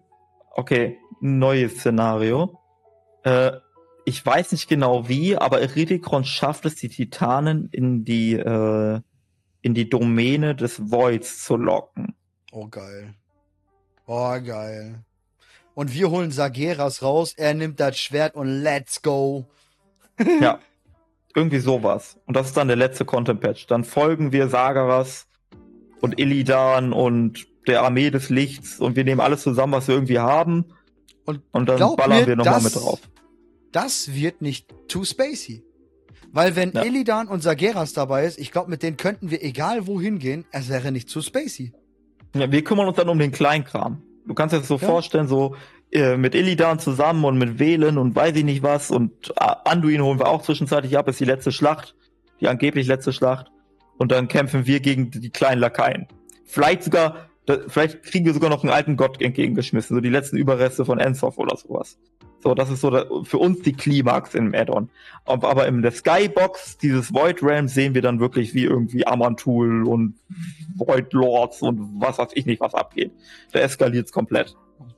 okay, 0.56 0.98
neues 1.20 1.78
Szenario. 1.78 2.60
Äh, 3.24 3.52
ich 4.06 4.26
weiß 4.26 4.54
nicht 4.54 4.70
genau 4.70 5.10
wie, 5.10 5.36
aber 5.36 5.62
Iridikron 5.62 6.24
schafft 6.24 6.66
es, 6.66 6.76
die 6.76 6.90
Titanen 6.90 7.70
in 7.72 8.06
die, 8.06 8.34
äh, 8.34 9.02
in 9.62 9.74
die 9.74 9.90
Domäne 9.90 10.56
des 10.56 10.92
Voids 10.92 11.44
zu 11.44 11.58
locken. 11.58 12.16
Oh, 12.52 12.68
geil. 12.68 13.16
Oh, 14.06 14.40
geil. 14.42 15.04
Und 15.74 15.94
wir 15.94 16.10
holen 16.10 16.32
Sageras 16.32 17.04
raus. 17.04 17.34
Er 17.36 17.54
nimmt 17.54 17.80
das 17.80 18.00
Schwert 18.00 18.36
und 18.36 18.48
let's 18.48 19.02
go. 19.02 19.46
ja, 20.42 20.60
irgendwie 21.36 21.60
sowas. 21.60 22.18
Und 22.26 22.36
das 22.36 22.48
ist 22.48 22.58
dann 22.58 22.68
der 22.68 22.78
letzte 22.78 23.06
Content-Patch. 23.06 23.68
Dann 23.68 23.84
folgen 23.84 24.32
wir 24.32 24.48
Sagaras 24.48 25.28
und 26.02 26.20
Illidan 26.20 26.94
und 26.94 27.46
der 27.68 27.84
Armee 27.84 28.10
des 28.10 28.30
Lichts 28.30 28.80
und 28.80 28.96
wir 28.96 29.04
nehmen 29.04 29.22
alles 29.22 29.44
zusammen, 29.44 29.74
was 29.74 29.88
wir 29.88 29.96
irgendwie 29.96 30.20
haben. 30.20 30.66
Und 31.28 31.42
Und 31.52 31.70
dann 31.70 31.96
ballern 31.96 32.22
mir, 32.22 32.28
wir 32.28 32.36
nochmal 32.38 32.62
mit 32.62 32.74
drauf. 32.76 33.00
das 33.72 34.14
wird 34.16 34.42
nicht 34.42 34.74
too 34.88 35.04
spacey. 35.04 35.64
Weil 36.32 36.56
wenn 36.56 36.72
Ja. 36.72 36.84
Illidan 36.84 37.28
und 37.28 37.44
Sageras 37.44 37.94
dabei 37.94 38.26
ist, 38.26 38.40
ich 38.40 38.52
glaube, 38.52 38.70
mit 38.70 38.82
denen 38.82 38.98
könnten 38.98 39.30
wir 39.30 39.44
egal 39.44 39.88
wohin 39.88 40.20
gehen, 40.20 40.46
es 40.52 40.70
wäre 40.70 40.92
nicht 40.92 41.10
zu 41.10 41.22
spacey. 41.22 41.74
Ja, 42.36 42.52
wir 42.52 42.64
kümmern 42.64 42.88
uns 42.88 42.98
dann 42.98 43.10
um 43.10 43.20
den 43.20 43.32
Kleinkram. 43.32 44.02
Du 44.26 44.34
kannst 44.34 44.54
dir 44.54 44.60
das 44.60 44.68
so 44.68 44.76
Ja. 44.78 44.88
vorstellen, 44.88 45.28
so 45.28 45.56
äh, 45.92 46.18
mit 46.18 46.36
Illidan 46.36 46.80
zusammen 46.80 47.24
und 47.24 47.38
mit 47.38 47.60
Velen 47.60 47.98
und 47.98 48.14
weiß 48.16 48.36
ich 48.36 48.44
nicht 48.44 48.62
was 48.64 48.92
und 48.92 49.30
äh, 49.30 49.34
Anduin 49.66 50.02
holen 50.02 50.20
wir 50.20 50.28
auch 50.28 50.42
zwischenzeitlich 50.42 50.98
ab, 50.98 51.08
ist 51.08 51.20
die 51.20 51.26
letzte 51.26 51.52
Schlacht, 51.54 51.96
die 52.42 52.48
angeblich 52.50 52.88
letzte 52.88 53.14
Schlacht. 53.14 53.48
Und 53.98 54.12
dann 54.12 54.28
kämpfen 54.28 54.66
wir 54.66 54.80
gegen 54.82 55.12
die 55.12 55.30
kleinen 55.30 55.60
Lakaien. 55.62 56.08
Vielleicht 56.46 56.84
sogar, 56.84 57.27
da, 57.48 57.60
vielleicht 57.68 58.04
kriegen 58.04 58.26
wir 58.26 58.34
sogar 58.34 58.50
noch 58.50 58.64
einen 58.64 58.74
alten 58.74 58.98
Gott 58.98 59.22
entgegengeschmissen, 59.22 59.96
so 59.96 60.02
die 60.02 60.10
letzten 60.10 60.36
Überreste 60.36 60.84
von 60.84 61.00
Ensoth 61.00 61.38
oder 61.38 61.56
sowas. 61.56 61.98
So, 62.44 62.54
das 62.54 62.70
ist 62.70 62.82
so 62.82 62.90
da, 62.90 63.06
für 63.24 63.38
uns 63.38 63.62
die 63.62 63.72
Klimax 63.72 64.36
im 64.36 64.54
Add-on. 64.54 64.90
Aber, 65.26 65.66
in 65.66 65.82
der 65.82 65.92
Skybox, 65.92 66.78
dieses 66.78 67.14
Void 67.14 67.42
Realm, 67.42 67.70
sehen 67.70 67.96
wir 67.96 68.02
dann 68.02 68.20
wirklich 68.20 68.54
wie 68.54 68.66
irgendwie 68.66 69.08
Amantul 69.08 69.88
und 69.88 70.16
Void 70.76 71.14
Lords 71.14 71.62
und 71.62 72.02
was 72.02 72.18
weiß 72.18 72.32
ich 72.34 72.46
nicht, 72.46 72.60
was 72.60 72.74
abgeht. 72.74 73.12
Da 73.54 73.60
eskaliert's 73.60 74.12
komplett. 74.12 74.56
Und 74.78 74.94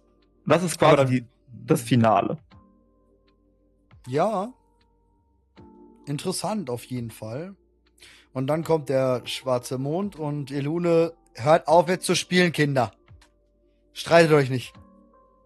das 0.46 0.64
ist 0.64 0.80
quasi 0.80 1.22
die, 1.22 1.26
das 1.66 1.84
Finale. 1.84 2.40
Ja. 4.08 4.52
Interessant 6.08 6.72
auf 6.72 6.84
jeden 6.86 7.12
Fall. 7.12 7.56
Und 8.34 8.48
dann 8.48 8.64
kommt 8.64 8.90
der 8.90 9.22
schwarze 9.26 9.78
Mond 9.78 10.16
und 10.16 10.50
Elune, 10.50 11.14
hört 11.44 11.68
auf 11.68 11.90
jetzt 11.90 12.06
zu 12.06 12.16
spielen, 12.16 12.52
Kinder. 12.52 12.92
Streitet 13.94 14.32
euch 14.32 14.50
nicht. 14.50 14.74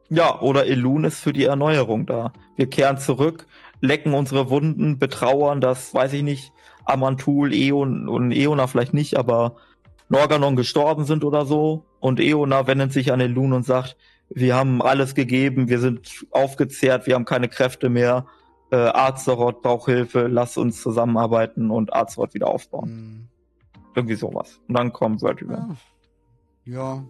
Ja, 0.09 0.39
oder 0.41 0.67
Elun 0.67 1.05
ist 1.05 1.19
für 1.19 1.33
die 1.33 1.45
Erneuerung 1.45 2.05
da. 2.05 2.33
Wir 2.55 2.69
kehren 2.69 2.97
zurück, 2.97 3.47
lecken 3.81 4.13
unsere 4.13 4.49
Wunden, 4.49 4.99
betrauern, 4.99 5.59
dass, 5.59 5.93
weiß 5.93 6.13
ich 6.13 6.23
nicht, 6.23 6.51
Amantul, 6.85 7.53
Eon 7.53 8.07
und 8.07 8.31
Eona 8.31 8.67
vielleicht 8.67 8.93
nicht, 8.93 9.17
aber 9.17 9.55
Norganon 10.09 10.55
gestorben 10.55 11.05
sind 11.05 11.23
oder 11.23 11.45
so. 11.45 11.85
Und 11.99 12.19
Eona 12.19 12.67
wendet 12.67 12.93
sich 12.93 13.11
an 13.11 13.21
Elun 13.21 13.53
und 13.53 13.65
sagt, 13.65 13.97
wir 14.29 14.55
haben 14.55 14.81
alles 14.81 15.15
gegeben, 15.15 15.69
wir 15.69 15.79
sind 15.79 16.25
aufgezehrt, 16.31 17.07
wir 17.07 17.15
haben 17.15 17.25
keine 17.25 17.49
Kräfte 17.49 17.89
mehr. 17.89 18.25
Äh, 18.71 18.75
Azeroth 18.75 19.61
braucht 19.61 19.85
Hilfe, 19.85 20.27
lass 20.27 20.57
uns 20.57 20.81
zusammenarbeiten 20.81 21.71
und 21.71 21.93
Azeroth 21.93 22.33
wieder 22.33 22.47
aufbauen. 22.47 22.89
Hm. 22.89 23.22
Irgendwie 23.95 24.15
sowas. 24.15 24.59
Und 24.67 24.75
dann 24.77 24.91
kommt 24.93 25.21
World 25.21 25.41
Event. 25.41 25.59
Ah. 25.71 25.75
Ja. 26.65 27.03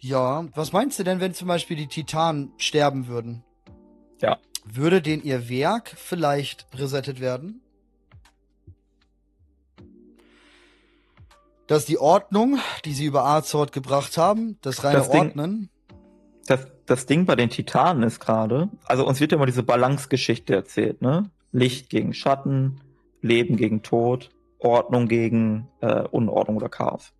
Ja, 0.00 0.46
was 0.54 0.72
meinst 0.72 0.98
du 0.98 1.04
denn, 1.04 1.20
wenn 1.20 1.34
zum 1.34 1.48
Beispiel 1.48 1.76
die 1.76 1.86
Titanen 1.88 2.52
sterben 2.56 3.08
würden? 3.08 3.42
Ja. 4.20 4.38
Würde 4.64 5.00
denn 5.02 5.22
ihr 5.22 5.48
Werk 5.48 5.88
vielleicht 5.96 6.66
resettet 6.78 7.20
werden? 7.20 7.60
Dass 11.66 11.84
die 11.84 11.98
Ordnung, 11.98 12.58
die 12.84 12.92
sie 12.94 13.04
über 13.06 13.24
Azeroth 13.26 13.72
gebracht 13.72 14.16
haben, 14.16 14.58
das 14.62 14.84
reine 14.84 14.98
Das 14.98 15.10
Ding- 15.10 15.20
Ordnen. 15.28 15.68
das, 16.46 16.66
das 16.86 17.06
Ding 17.06 17.26
bei 17.26 17.36
den 17.36 17.50
Titanen 17.50 18.02
ist 18.02 18.20
gerade, 18.20 18.70
also 18.86 19.06
uns 19.06 19.20
wird 19.20 19.32
ja 19.32 19.36
immer 19.36 19.46
diese 19.46 19.62
Balance-Geschichte 19.62 20.54
erzählt, 20.54 21.02
ne? 21.02 21.30
Licht 21.52 21.90
gegen 21.90 22.14
Schatten, 22.14 22.80
Leben 23.20 23.56
gegen 23.56 23.82
Tod, 23.82 24.30
Ordnung 24.58 25.08
gegen 25.08 25.68
äh, 25.80 26.02
Unordnung 26.02 26.56
oder 26.56 26.68
Chaos. 26.68 27.12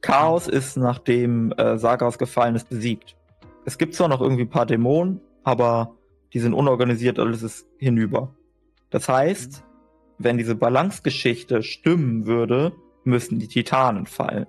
Chaos 0.00 0.48
ist, 0.48 0.76
nachdem 0.76 1.52
äh, 1.52 1.78
Sagas 1.78 2.18
gefallen 2.18 2.56
ist, 2.56 2.68
besiegt. 2.68 3.16
Es 3.64 3.78
gibt 3.78 3.94
zwar 3.94 4.08
noch 4.08 4.20
irgendwie 4.20 4.42
ein 4.42 4.50
paar 4.50 4.66
Dämonen, 4.66 5.20
aber 5.44 5.94
die 6.32 6.40
sind 6.40 6.54
unorganisiert, 6.54 7.18
alles 7.18 7.42
ist 7.42 7.66
hinüber. 7.78 8.34
Das 8.90 9.08
heißt, 9.08 9.62
wenn 10.18 10.38
diese 10.38 10.54
Balance-Geschichte 10.54 11.62
stimmen 11.62 12.26
würde, 12.26 12.72
müssten 13.04 13.38
die 13.38 13.48
Titanen 13.48 14.06
fallen. 14.06 14.46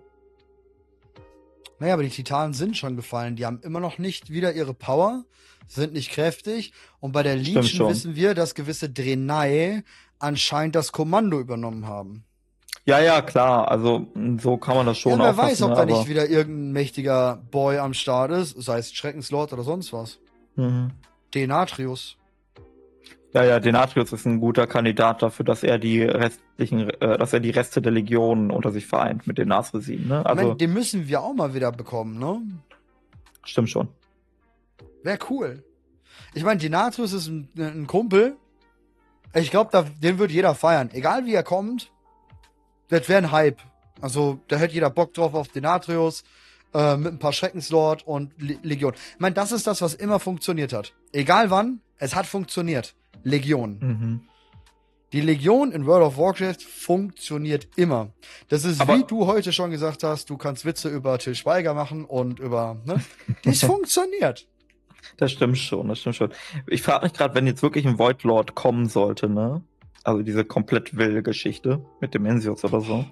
Naja, 1.80 1.96
aber 1.96 2.04
die 2.04 2.10
Titanen 2.10 2.54
sind 2.54 2.78
schon 2.78 2.96
gefallen. 2.96 3.36
Die 3.36 3.46
haben 3.46 3.60
immer 3.62 3.80
noch 3.80 3.98
nicht 3.98 4.30
wieder 4.30 4.54
ihre 4.54 4.74
Power, 4.74 5.26
sind 5.68 5.94
nicht 5.94 6.12
kräftig. 6.12 6.74
Und 7.00 7.12
bei 7.12 7.24
der 7.24 7.36
Legion 7.36 7.90
wissen 7.90 8.16
wir, 8.16 8.36
dass 8.36 8.56
gewisse 8.56 8.90
Drenai 8.90 9.84
anscheinend 10.20 10.76
das 10.76 10.92
Kommando 10.92 11.40
übernommen 11.40 11.88
haben. 11.88 12.24
Ja, 12.86 13.00
ja, 13.00 13.22
klar. 13.22 13.70
Also 13.70 14.08
so 14.40 14.58
kann 14.58 14.76
man 14.76 14.86
das 14.86 14.98
schon 14.98 15.14
ja, 15.14 15.20
wer 15.20 15.38
weiß, 15.38 15.62
ob 15.62 15.70
ne, 15.72 15.76
da 15.76 15.86
nicht 15.86 16.08
wieder 16.08 16.30
irgendein 16.30 16.74
mächtiger 16.74 17.42
Boy 17.52 17.78
am 17.78 17.94
Start 17.94 18.32
ist, 18.32 18.62
sei 18.62 18.80
es 18.80 18.94
Schreckenslord 18.94 19.54
oder 19.54 19.64
sonst 19.64 19.94
was. 19.94 20.20
Mhm. 20.56 20.92
Denatrius. 21.34 22.18
Ja, 23.34 23.44
ja, 23.44 23.60
Denatrius 23.60 24.14
ist 24.14 24.26
ein 24.26 24.40
guter 24.40 24.68
Kandidat 24.68 25.24
dafür, 25.24 25.44
dass 25.44 25.64
er 25.64 25.80
die 25.80 26.04
restlichen, 26.04 26.90
äh, 26.90 27.18
dass 27.18 27.34
er 27.34 27.40
die 27.40 27.50
Reste 27.50 27.82
der 27.82 27.92
Legion 27.92 28.52
unter 28.52 28.72
sich 28.72 28.86
vereint 28.86 29.26
mit 29.26 29.40
den 29.40 29.48
Nasresin, 29.48 30.08
ne? 30.08 30.20
ich 30.22 30.28
Also, 30.28 30.54
den 30.54 30.72
müssen 30.72 31.08
wir 31.08 31.22
auch 31.22 31.34
mal 31.34 31.56
wieder 31.56 31.72
bekommen, 31.72 32.20
ne? 32.20 32.42
stimmt 33.44 33.70
schon. 33.70 33.88
Wäre 35.02 35.18
cool. 35.30 35.64
Ich 36.36 36.44
meine, 36.44 36.60
Denatrius 36.60 37.14
ist 37.14 37.28
ein, 37.28 37.50
ein 37.58 37.88
Kumpel. 37.88 38.38
Ich 39.36 39.50
glaube, 39.52 39.86
den 40.02 40.20
wird 40.20 40.32
jeder 40.32 40.54
feiern. 40.56 40.90
Egal 40.94 41.26
wie 41.26 41.34
er 41.34 41.44
kommt, 41.44 41.92
das 42.90 43.10
wäre 43.10 43.20
ein 43.20 43.32
Hype. 43.32 43.60
Also, 44.02 44.40
da 44.48 44.58
hätte 44.58 44.74
jeder 44.74 44.90
Bock 44.90 45.14
drauf 45.14 45.34
auf 45.34 45.48
Denatrius, 45.48 46.24
äh, 46.74 46.98
mit 46.98 47.14
ein 47.14 47.20
paar 47.20 47.34
Schreckenslord 47.34 48.06
und 48.06 48.34
Le 48.38 48.58
Legion. 48.64 48.94
Ich 48.94 49.20
meine, 49.20 49.34
das 49.36 49.52
ist 49.52 49.66
das, 49.68 49.82
was 49.82 49.94
immer 49.94 50.20
funktioniert 50.20 50.74
hat. 50.74 50.94
Egal 51.12 51.50
wann, 51.50 51.82
es 51.98 52.16
hat 52.16 52.26
funktioniert. 52.26 52.96
Legion. 53.24 53.78
Mhm. 53.80 54.22
Die 55.14 55.22
Legion 55.22 55.72
in 55.72 55.86
World 55.86 56.04
of 56.08 56.18
Warcraft 56.18 56.62
funktioniert 56.64 57.68
immer. 57.76 58.10
Das 58.50 58.66
ist, 58.66 58.82
Aber- 58.82 58.98
wie 58.98 59.04
du 59.04 59.28
heute 59.28 59.54
schon 59.54 59.70
gesagt 59.72 60.04
hast, 60.04 60.30
du 60.32 60.38
kannst 60.38 60.66
Witze 60.66 60.90
über 60.90 61.18
Till 61.20 61.36
Schweiger 61.36 61.74
machen 61.76 62.04
und 62.06 62.40
über, 62.40 62.78
ne? 62.86 63.02
Das 63.44 63.64
funktioniert. 63.64 64.48
Das 65.18 65.32
stimmt 65.32 65.58
schon, 65.58 65.88
das 65.90 66.00
stimmt 66.00 66.16
schon. 66.16 66.32
Ich 66.68 66.82
frage 66.82 67.06
mich 67.06 67.14
gerade, 67.14 67.36
wenn 67.36 67.48
jetzt 67.48 67.62
wirklich 67.64 67.86
ein 67.86 68.00
Void 68.00 68.24
Lord 68.24 68.56
kommen 68.56 68.88
sollte, 68.88 69.30
ne? 69.30 69.62
Also 70.04 70.22
diese 70.22 70.44
komplett 70.44 70.98
wilde 70.98 71.24
Geschichte 71.24 71.84
mit 72.02 72.14
dem 72.14 72.26
Ensius 72.26 72.64
oder 72.66 72.82
so. 72.82 73.06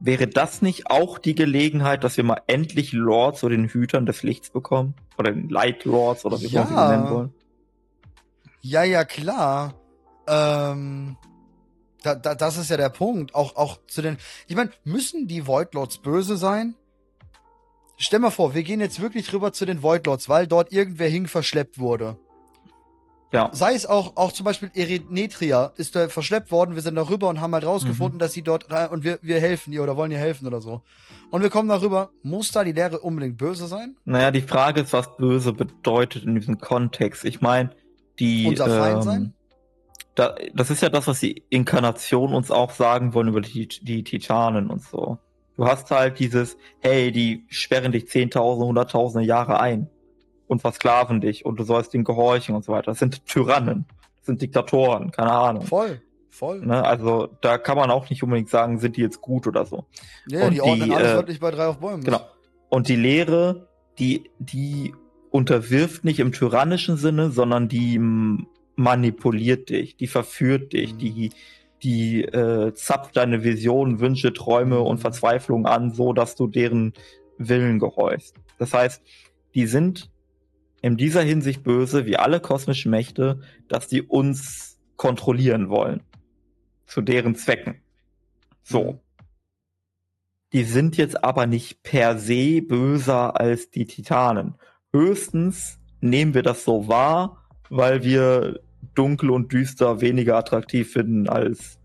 Wäre 0.00 0.26
das 0.26 0.62
nicht 0.62 0.90
auch 0.90 1.18
die 1.18 1.36
Gelegenheit, 1.36 2.02
dass 2.02 2.16
wir 2.16 2.24
mal 2.24 2.42
endlich 2.48 2.92
Lords 2.92 3.44
oder 3.44 3.54
den 3.56 3.68
Hütern 3.68 4.04
des 4.04 4.24
Lichts 4.24 4.50
bekommen? 4.50 4.94
Oder 5.16 5.30
den 5.30 5.48
Light 5.48 5.84
Lords 5.84 6.24
oder 6.24 6.40
wie 6.40 6.46
Ja. 6.46 6.62
wir 6.62 6.66
sie 6.66 6.74
nennen 6.74 7.10
wollen? 7.10 7.34
Ja, 8.62 8.82
ja, 8.82 9.04
klar. 9.04 9.74
Ähm, 10.26 11.16
da, 12.02 12.16
da, 12.16 12.34
das 12.34 12.56
ist 12.56 12.70
ja 12.70 12.76
der 12.76 12.88
Punkt. 12.88 13.34
Auch, 13.34 13.54
auch 13.54 13.78
zu 13.86 14.02
den. 14.02 14.16
Ich 14.48 14.56
meine, 14.56 14.70
müssen 14.84 15.28
die 15.28 15.46
Void 15.46 15.72
Lords 15.74 15.98
böse 15.98 16.36
sein? 16.36 16.74
Stell 18.02 18.18
mal 18.18 18.30
vor, 18.30 18.52
wir 18.52 18.64
gehen 18.64 18.80
jetzt 18.80 19.00
wirklich 19.00 19.32
rüber 19.32 19.52
zu 19.52 19.64
den 19.64 19.80
Void 19.80 20.06
Lords, 20.06 20.28
weil 20.28 20.48
dort 20.48 20.72
irgendwer 20.72 21.08
hing 21.08 21.28
verschleppt 21.28 21.78
wurde. 21.78 22.16
Ja. 23.32 23.48
Sei 23.52 23.74
es 23.74 23.86
auch, 23.86 24.16
auch 24.16 24.32
zum 24.32 24.44
Beispiel 24.44 24.72
Erenetria 24.74 25.72
ist 25.76 25.94
da 25.94 26.08
verschleppt 26.08 26.50
worden, 26.50 26.74
wir 26.74 26.82
sind 26.82 26.96
da 26.96 27.08
rüber 27.08 27.28
und 27.28 27.40
haben 27.40 27.54
halt 27.54 27.64
rausgefunden, 27.64 28.18
dass 28.18 28.32
sie 28.32 28.42
dort 28.42 28.72
rein, 28.72 28.90
und 28.90 29.04
wir, 29.04 29.20
wir 29.22 29.40
helfen 29.40 29.72
ihr 29.72 29.84
oder 29.84 29.96
wollen 29.96 30.10
ihr 30.10 30.18
helfen 30.18 30.48
oder 30.48 30.60
so. 30.60 30.82
Und 31.30 31.42
wir 31.42 31.48
kommen 31.48 31.68
da 31.68 31.80
rüber, 31.80 32.10
muss 32.24 32.50
da 32.50 32.64
die 32.64 32.72
Lehre 32.72 32.98
unbedingt 32.98 33.38
böse 33.38 33.68
sein? 33.68 33.94
Naja, 34.04 34.32
die 34.32 34.42
Frage 34.42 34.80
ist, 34.80 34.92
was 34.92 35.16
böse 35.16 35.52
bedeutet 35.52 36.24
in 36.24 36.34
diesem 36.34 36.58
Kontext. 36.58 37.24
Ich 37.24 37.40
meine, 37.40 37.70
die. 38.18 38.48
Unser 38.48 38.66
Feind 38.66 38.96
ähm, 38.96 39.02
sein? 39.02 39.34
Da, 40.16 40.34
das 40.52 40.70
ist 40.70 40.82
ja 40.82 40.88
das, 40.88 41.06
was 41.06 41.20
die 41.20 41.44
Inkarnation 41.50 42.34
uns 42.34 42.50
auch 42.50 42.72
sagen 42.72 43.14
wollen 43.14 43.28
über 43.28 43.42
die, 43.42 43.68
die 43.68 44.02
Titanen 44.02 44.70
und 44.70 44.82
so. 44.82 45.18
Du 45.62 45.68
hast 45.68 45.92
halt 45.92 46.18
dieses, 46.18 46.56
hey, 46.80 47.12
die 47.12 47.44
sperren 47.48 47.92
dich 47.92 48.08
zehntausende, 48.08 48.66
hunderttausende 48.66 49.24
Jahre 49.24 49.60
ein 49.60 49.88
und 50.48 50.60
versklaven 50.60 51.20
dich 51.20 51.44
und 51.46 51.60
du 51.60 51.62
sollst 51.62 51.94
ihnen 51.94 52.02
gehorchen 52.02 52.56
und 52.56 52.64
so 52.64 52.72
weiter. 52.72 52.90
Das 52.90 52.98
sind 52.98 53.24
Tyrannen, 53.26 53.84
das 54.16 54.26
sind 54.26 54.42
Diktatoren, 54.42 55.12
keine 55.12 55.30
Ahnung. 55.30 55.62
Voll, 55.62 56.02
voll. 56.30 56.66
Ne? 56.66 56.84
Also 56.84 57.28
da 57.42 57.58
kann 57.58 57.76
man 57.76 57.92
auch 57.92 58.10
nicht 58.10 58.24
unbedingt 58.24 58.50
sagen, 58.50 58.80
sind 58.80 58.96
die 58.96 59.02
jetzt 59.02 59.20
gut 59.20 59.46
oder 59.46 59.64
so. 59.64 59.84
Ja, 60.26 60.48
Und 60.48 60.54
die 60.54 60.60
ordnen 60.62 60.88
die, 60.88 60.96
alles 60.96 61.12
äh, 61.12 61.14
wirklich 61.14 61.38
bei 61.38 61.52
drei 61.52 61.68
auf 61.68 61.78
Bäumen. 61.78 62.02
Genau. 62.02 62.22
Und 62.68 62.88
die 62.88 62.96
Lehre, 62.96 63.68
die, 64.00 64.32
die 64.40 64.92
unterwirft 65.30 66.02
nicht 66.04 66.18
im 66.18 66.32
tyrannischen 66.32 66.96
Sinne, 66.96 67.30
sondern 67.30 67.68
die 67.68 68.00
manipuliert 68.74 69.68
dich, 69.68 69.96
die 69.96 70.08
verführt 70.08 70.72
dich, 70.72 70.94
Mhm. 70.94 70.98
die, 70.98 71.30
die 71.82 72.22
äh, 72.22 72.72
zapft 72.74 73.16
deine 73.16 73.42
Visionen, 73.42 74.00
Wünsche, 74.00 74.32
Träume 74.32 74.76
Mhm. 74.76 74.86
und 74.86 74.98
Verzweiflung 74.98 75.66
an, 75.66 75.92
so 75.92 76.12
dass 76.12 76.34
du 76.36 76.46
deren 76.46 76.92
Willen 77.38 77.78
gehorchst. 77.78 78.36
Das 78.58 78.72
heißt, 78.72 79.02
die 79.54 79.66
sind 79.66 80.10
in 80.80 80.96
dieser 80.96 81.22
Hinsicht 81.22 81.62
böse, 81.62 82.06
wie 82.06 82.16
alle 82.16 82.40
kosmischen 82.40 82.90
Mächte, 82.90 83.40
dass 83.68 83.88
die 83.88 84.02
uns 84.02 84.78
kontrollieren 84.96 85.68
wollen. 85.68 86.02
Zu 86.86 87.00
deren 87.02 87.34
Zwecken. 87.34 87.80
So. 88.62 88.92
Mhm. 88.92 88.98
Die 90.52 90.64
sind 90.64 90.98
jetzt 90.98 91.24
aber 91.24 91.46
nicht 91.46 91.82
per 91.82 92.18
se 92.18 92.60
böser 92.60 93.40
als 93.40 93.70
die 93.70 93.86
Titanen. 93.86 94.56
Höchstens 94.92 95.80
nehmen 96.02 96.34
wir 96.34 96.42
das 96.42 96.64
so 96.64 96.88
wahr, 96.88 97.42
weil 97.70 98.04
wir 98.04 98.60
dunkel 98.94 99.30
und 99.30 99.52
düster 99.52 100.00
weniger 100.00 100.36
attraktiv 100.36 100.92
finden 100.92 101.28
als 101.28 101.78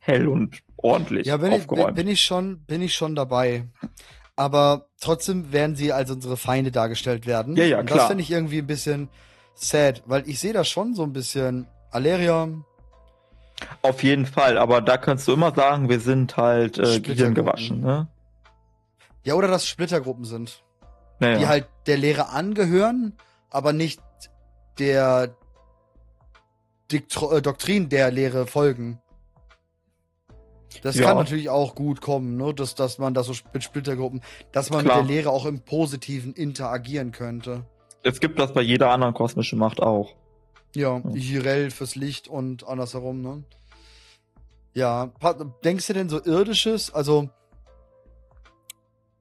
hell 0.00 0.28
und 0.28 0.58
ordentlich 0.76 1.26
Ja, 1.26 1.36
bin 1.38 1.52
ich, 1.52 1.52
bin, 1.52 1.60
aufgeräumt. 1.62 1.96
bin 1.96 2.08
ich 2.08 2.20
schon, 2.22 2.60
bin 2.66 2.82
ich 2.82 2.94
schon 2.94 3.14
dabei. 3.14 3.64
Aber 4.36 4.86
trotzdem 5.00 5.52
werden 5.52 5.76
sie 5.76 5.92
als 5.92 6.10
unsere 6.10 6.36
Feinde 6.36 6.70
dargestellt 6.72 7.26
werden. 7.26 7.56
Ja, 7.56 7.64
ja, 7.64 7.78
Und 7.80 7.86
klar. 7.86 7.98
das 8.00 8.08
finde 8.08 8.22
ich 8.22 8.30
irgendwie 8.30 8.58
ein 8.58 8.66
bisschen 8.66 9.08
sad, 9.54 10.02
weil 10.06 10.28
ich 10.28 10.40
sehe 10.40 10.52
da 10.52 10.64
schon 10.64 10.94
so 10.94 11.04
ein 11.04 11.12
bisschen 11.12 11.66
Aleria. 11.90 12.48
Auf 13.82 14.02
jeden 14.02 14.26
Fall, 14.26 14.58
aber 14.58 14.80
da 14.82 14.96
kannst 14.96 15.28
du 15.28 15.32
immer 15.32 15.54
sagen, 15.54 15.88
wir 15.88 16.00
sind 16.00 16.36
halt 16.36 16.76
äh, 16.78 16.86
Splittergruppen. 16.86 17.14
gehirngewaschen. 17.16 17.80
Ne? 17.80 18.08
Ja, 19.22 19.34
oder 19.34 19.46
dass 19.48 19.66
Splittergruppen 19.68 20.24
sind, 20.24 20.64
Naja. 21.20 21.38
die 21.38 21.46
halt 21.46 21.66
der 21.86 21.96
Lehre 21.96 22.28
angehören, 22.30 23.14
aber 23.50 23.72
nicht 23.72 24.02
der 24.80 25.36
Diktro 26.92 27.32
äh, 27.32 27.42
Doktrin 27.42 27.88
der 27.88 28.10
Lehre 28.10 28.46
folgen. 28.46 29.00
Das 30.82 30.96
Ja. 30.96 31.06
kann 31.06 31.16
natürlich 31.18 31.48
auch 31.50 31.74
gut 31.74 32.00
kommen, 32.00 32.36
ne? 32.36 32.52
dass, 32.52 32.74
dass 32.74 32.98
man 32.98 33.14
das 33.14 33.26
so 33.26 33.34
mit 33.52 33.62
Splittergruppen, 33.62 34.22
dass 34.52 34.70
man 34.70 34.84
Klar. 34.84 35.02
mit 35.02 35.08
der 35.08 35.16
Lehre 35.16 35.30
auch 35.30 35.46
im 35.46 35.60
Positiven 35.60 36.32
interagieren 36.34 37.12
könnte. 37.12 37.64
es 38.02 38.20
gibt 38.20 38.38
das 38.38 38.52
bei 38.52 38.60
jeder 38.60 38.90
anderen 38.90 39.14
kosmischen 39.14 39.58
Macht 39.58 39.80
auch. 39.80 40.14
Ja. 40.74 41.00
Jirel 41.14 41.70
fürs 41.70 41.94
Licht 41.94 42.26
und 42.28 42.66
andersherum, 42.66 43.22
ne? 43.22 43.44
Ja, 44.74 45.12
denkst 45.64 45.86
du 45.86 45.92
denn 45.92 46.08
so 46.08 46.20
irdisches, 46.22 46.92
also 46.92 47.30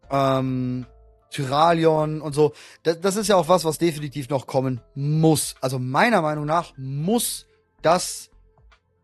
ähm, 0.09 0.85
Tyralion 1.29 2.21
und 2.21 2.33
so, 2.33 2.53
das, 2.83 2.99
das 3.01 3.15
ist 3.15 3.27
ja 3.27 3.35
auch 3.35 3.47
was, 3.47 3.63
was 3.65 3.77
definitiv 3.77 4.29
noch 4.29 4.47
kommen 4.47 4.81
muss. 4.95 5.55
Also 5.61 5.79
meiner 5.79 6.21
Meinung 6.21 6.45
nach 6.45 6.73
muss 6.77 7.45
das 7.85 8.29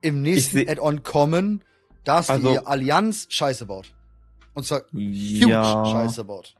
im 0.01 0.21
nächsten 0.21 0.67
Add-on 0.67 1.03
kommen, 1.03 1.63
dass 2.03 2.29
Also- 2.29 2.51
die 2.51 2.65
Allianz 2.65 3.27
Scheiße 3.29 3.65
baut. 3.65 3.93
Und 4.53 4.65
zwar 4.65 4.81
huge 4.91 5.47
Ja. 5.49 5.85
Scheiße 5.85 6.23
baut. 6.23 6.55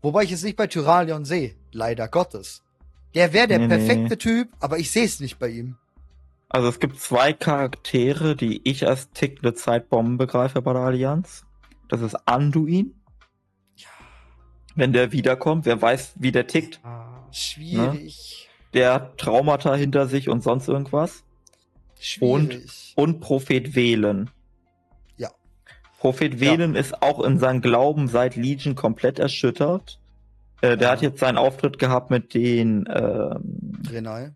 Wobei 0.00 0.24
ich 0.24 0.32
es 0.32 0.42
nicht 0.42 0.56
bei 0.56 0.66
Tyralion 0.66 1.24
sehe, 1.24 1.54
leider 1.70 2.08
Gottes. 2.08 2.62
Der 3.14 3.32
wäre 3.32 3.46
der 3.46 3.58
Nee, 3.58 3.66
nee. 3.68 3.76
perfekte 3.76 4.18
Typ, 4.18 4.48
aber 4.58 4.78
ich 4.78 4.90
sehe 4.90 5.04
es 5.04 5.20
nicht 5.20 5.38
bei 5.38 5.48
ihm. 5.48 5.76
Also 6.48 6.68
es 6.68 6.80
gibt 6.80 6.98
zwei 7.00 7.32
Charaktere, 7.32 8.34
die 8.36 8.60
ich 8.68 8.86
als 8.86 9.10
tickende 9.10 9.54
Zeitbomben 9.54 10.18
begreife 10.18 10.60
bei 10.62 10.72
der 10.72 10.82
Allianz. 10.82 11.44
Das 11.88 12.00
ist 12.00 12.14
Anduin. 12.26 12.94
Wenn 14.74 14.92
der 14.92 15.12
wiederkommt, 15.12 15.66
wer 15.66 15.80
weiß, 15.80 16.14
wie 16.16 16.32
der 16.32 16.46
tickt. 16.46 16.80
Schwierig. 17.30 18.48
Der 18.74 18.94
hat 18.94 19.18
Traumata 19.18 19.74
hinter 19.74 20.06
sich 20.06 20.28
und 20.28 20.42
sonst 20.42 20.68
irgendwas. 20.68 21.24
Schwierig. 22.00 22.92
Und 22.96 23.20
Prophet 23.20 23.68
Velen. 23.74 24.30
Ja. 25.16 25.28
Prophet 26.00 26.40
Velen 26.40 26.74
ist 26.74 27.02
auch 27.02 27.22
in 27.24 27.38
seinem 27.38 27.60
Glauben 27.60 28.08
seit 28.08 28.34
Legion 28.36 28.74
komplett 28.74 29.18
erschüttert. 29.18 29.98
Äh, 30.62 30.76
der 30.76 30.88
Ja. 30.88 30.92
hat 30.92 31.02
jetzt 31.02 31.20
seinen 31.20 31.38
Auftritt 31.38 31.78
gehabt 31.78 32.10
mit 32.10 32.34
den 32.34 32.88
ähm, 32.92 33.72
Renai. 33.90 34.32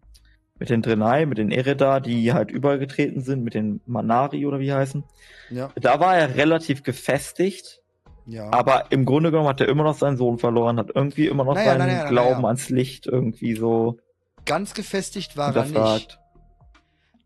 mit 0.59 0.71
den 0.71 0.81
Drenai, 0.83 1.27
mit 1.27 1.39
den 1.39 1.51
Ereda, 1.51 2.01
die 2.01 2.33
halt 2.33 2.51
übergetreten 2.51 3.21
sind, 3.23 3.45
mit 3.45 3.53
den 3.55 3.81
Manari 3.87 4.47
oder 4.47 4.59
wie 4.59 4.73
heißen. 4.73 5.05
Ja. 5.51 5.71
Da 5.77 6.01
war 6.01 6.17
er 6.17 6.35
relativ 6.37 6.83
gefestigt, 6.83 7.83
Ja. 8.27 8.51
aber 8.53 8.87
im 8.91 9.05
Grunde 9.05 9.31
genommen 9.31 9.49
hat 9.51 9.61
er 9.61 9.69
immer 9.69 9.85
noch 9.85 9.95
seinen 9.99 10.17
Sohn 10.17 10.39
verloren, 10.39 10.79
hat 10.79 10.91
irgendwie 10.95 11.27
immer 11.27 11.45
noch 11.45 11.55
Naja, 11.57 11.73
seinen 11.73 11.87
naja, 11.89 12.09
Glauben 12.09 12.37
naja. 12.43 12.47
ans 12.47 12.71
Licht 12.71 13.07
irgendwie 13.07 13.55
so 13.55 13.99
Ganz 14.47 14.73
gefestigt 14.75 15.37
war 15.37 15.55
er 15.55 15.65
nicht. 15.67 16.19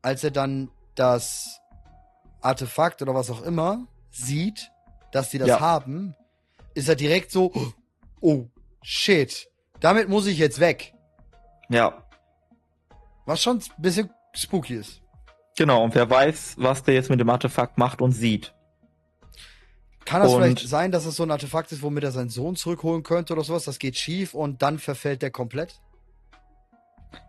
Als 0.03 0.25
er 0.25 0.31
dann 0.33 0.71
das 0.95 1.61
Artefakt 2.41 3.03
oder 3.03 3.15
was 3.15 3.31
auch 3.31 3.43
immer 3.43 3.87
sieht, 4.11 4.71
dass 5.13 5.31
die 5.31 5.39
das 5.39 5.49
Ja. 5.49 5.61
haben, 5.61 6.15
ist 6.75 6.89
er 6.89 6.97
direkt 6.97 7.31
so, 7.31 7.53
oh, 8.21 8.47
shit, 8.83 9.49
damit 9.81 10.09
muss 10.09 10.27
ich 10.27 10.39
jetzt 10.39 10.59
weg. 10.61 10.95
Ja, 11.69 12.05
Was 13.27 13.43
schon 13.43 13.59
ein 13.59 13.83
bisschen 13.83 14.11
spooky 14.35 14.75
ist. 14.75 15.03
genau. 15.57 15.85
Und 15.85 15.95
wer 15.95 16.09
weiß, 16.09 16.55
was 16.59 16.83
der 16.83 16.95
jetzt 16.95 17.11
mit 17.11 17.21
dem 17.21 17.29
Artefakt 17.31 17.77
macht 17.79 18.01
und 18.03 18.13
sieht. 18.13 18.55
Kann 20.07 20.23
das 20.23 20.33
Und- 20.33 20.43
vielleicht 20.43 20.67
sein, 20.69 20.91
dass 20.91 21.05
es 21.05 21.15
so 21.17 21.23
ein 21.23 21.31
Artefakt 21.31 21.71
ist, 21.73 21.83
womit 21.83 22.03
er 22.05 22.11
seinen 22.13 22.31
Sohn 22.31 22.57
zurückholen 22.57 23.03
könnte 23.03 23.35
oder 23.35 23.45
sowas? 23.45 23.65
Das 23.65 23.79
geht 23.79 23.97
schief 23.97 24.35
und 24.35 24.63
dann 24.63 24.79
verfällt 24.79 25.23
der 25.23 25.31
komplett? 25.31 25.81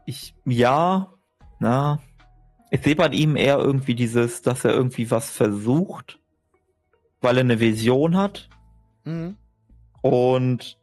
Ich, 0.06 0.34
ja, 0.46 1.14
na, 1.60 2.00
ich 2.72 2.82
sehe 2.82 2.96
bei 2.96 3.08
ihm 3.10 3.36
eher 3.36 3.58
irgendwie 3.60 3.96
dieses, 3.96 4.42
dass 4.42 4.66
er 4.66 4.74
irgendwie 4.74 5.12
was 5.12 5.30
versucht, 5.30 6.20
weil 7.22 7.38
er 7.38 7.42
eine 7.44 7.60
Vision 7.60 8.18
hat 8.18 8.50
Mhm. 9.04 9.36
und 10.02 10.78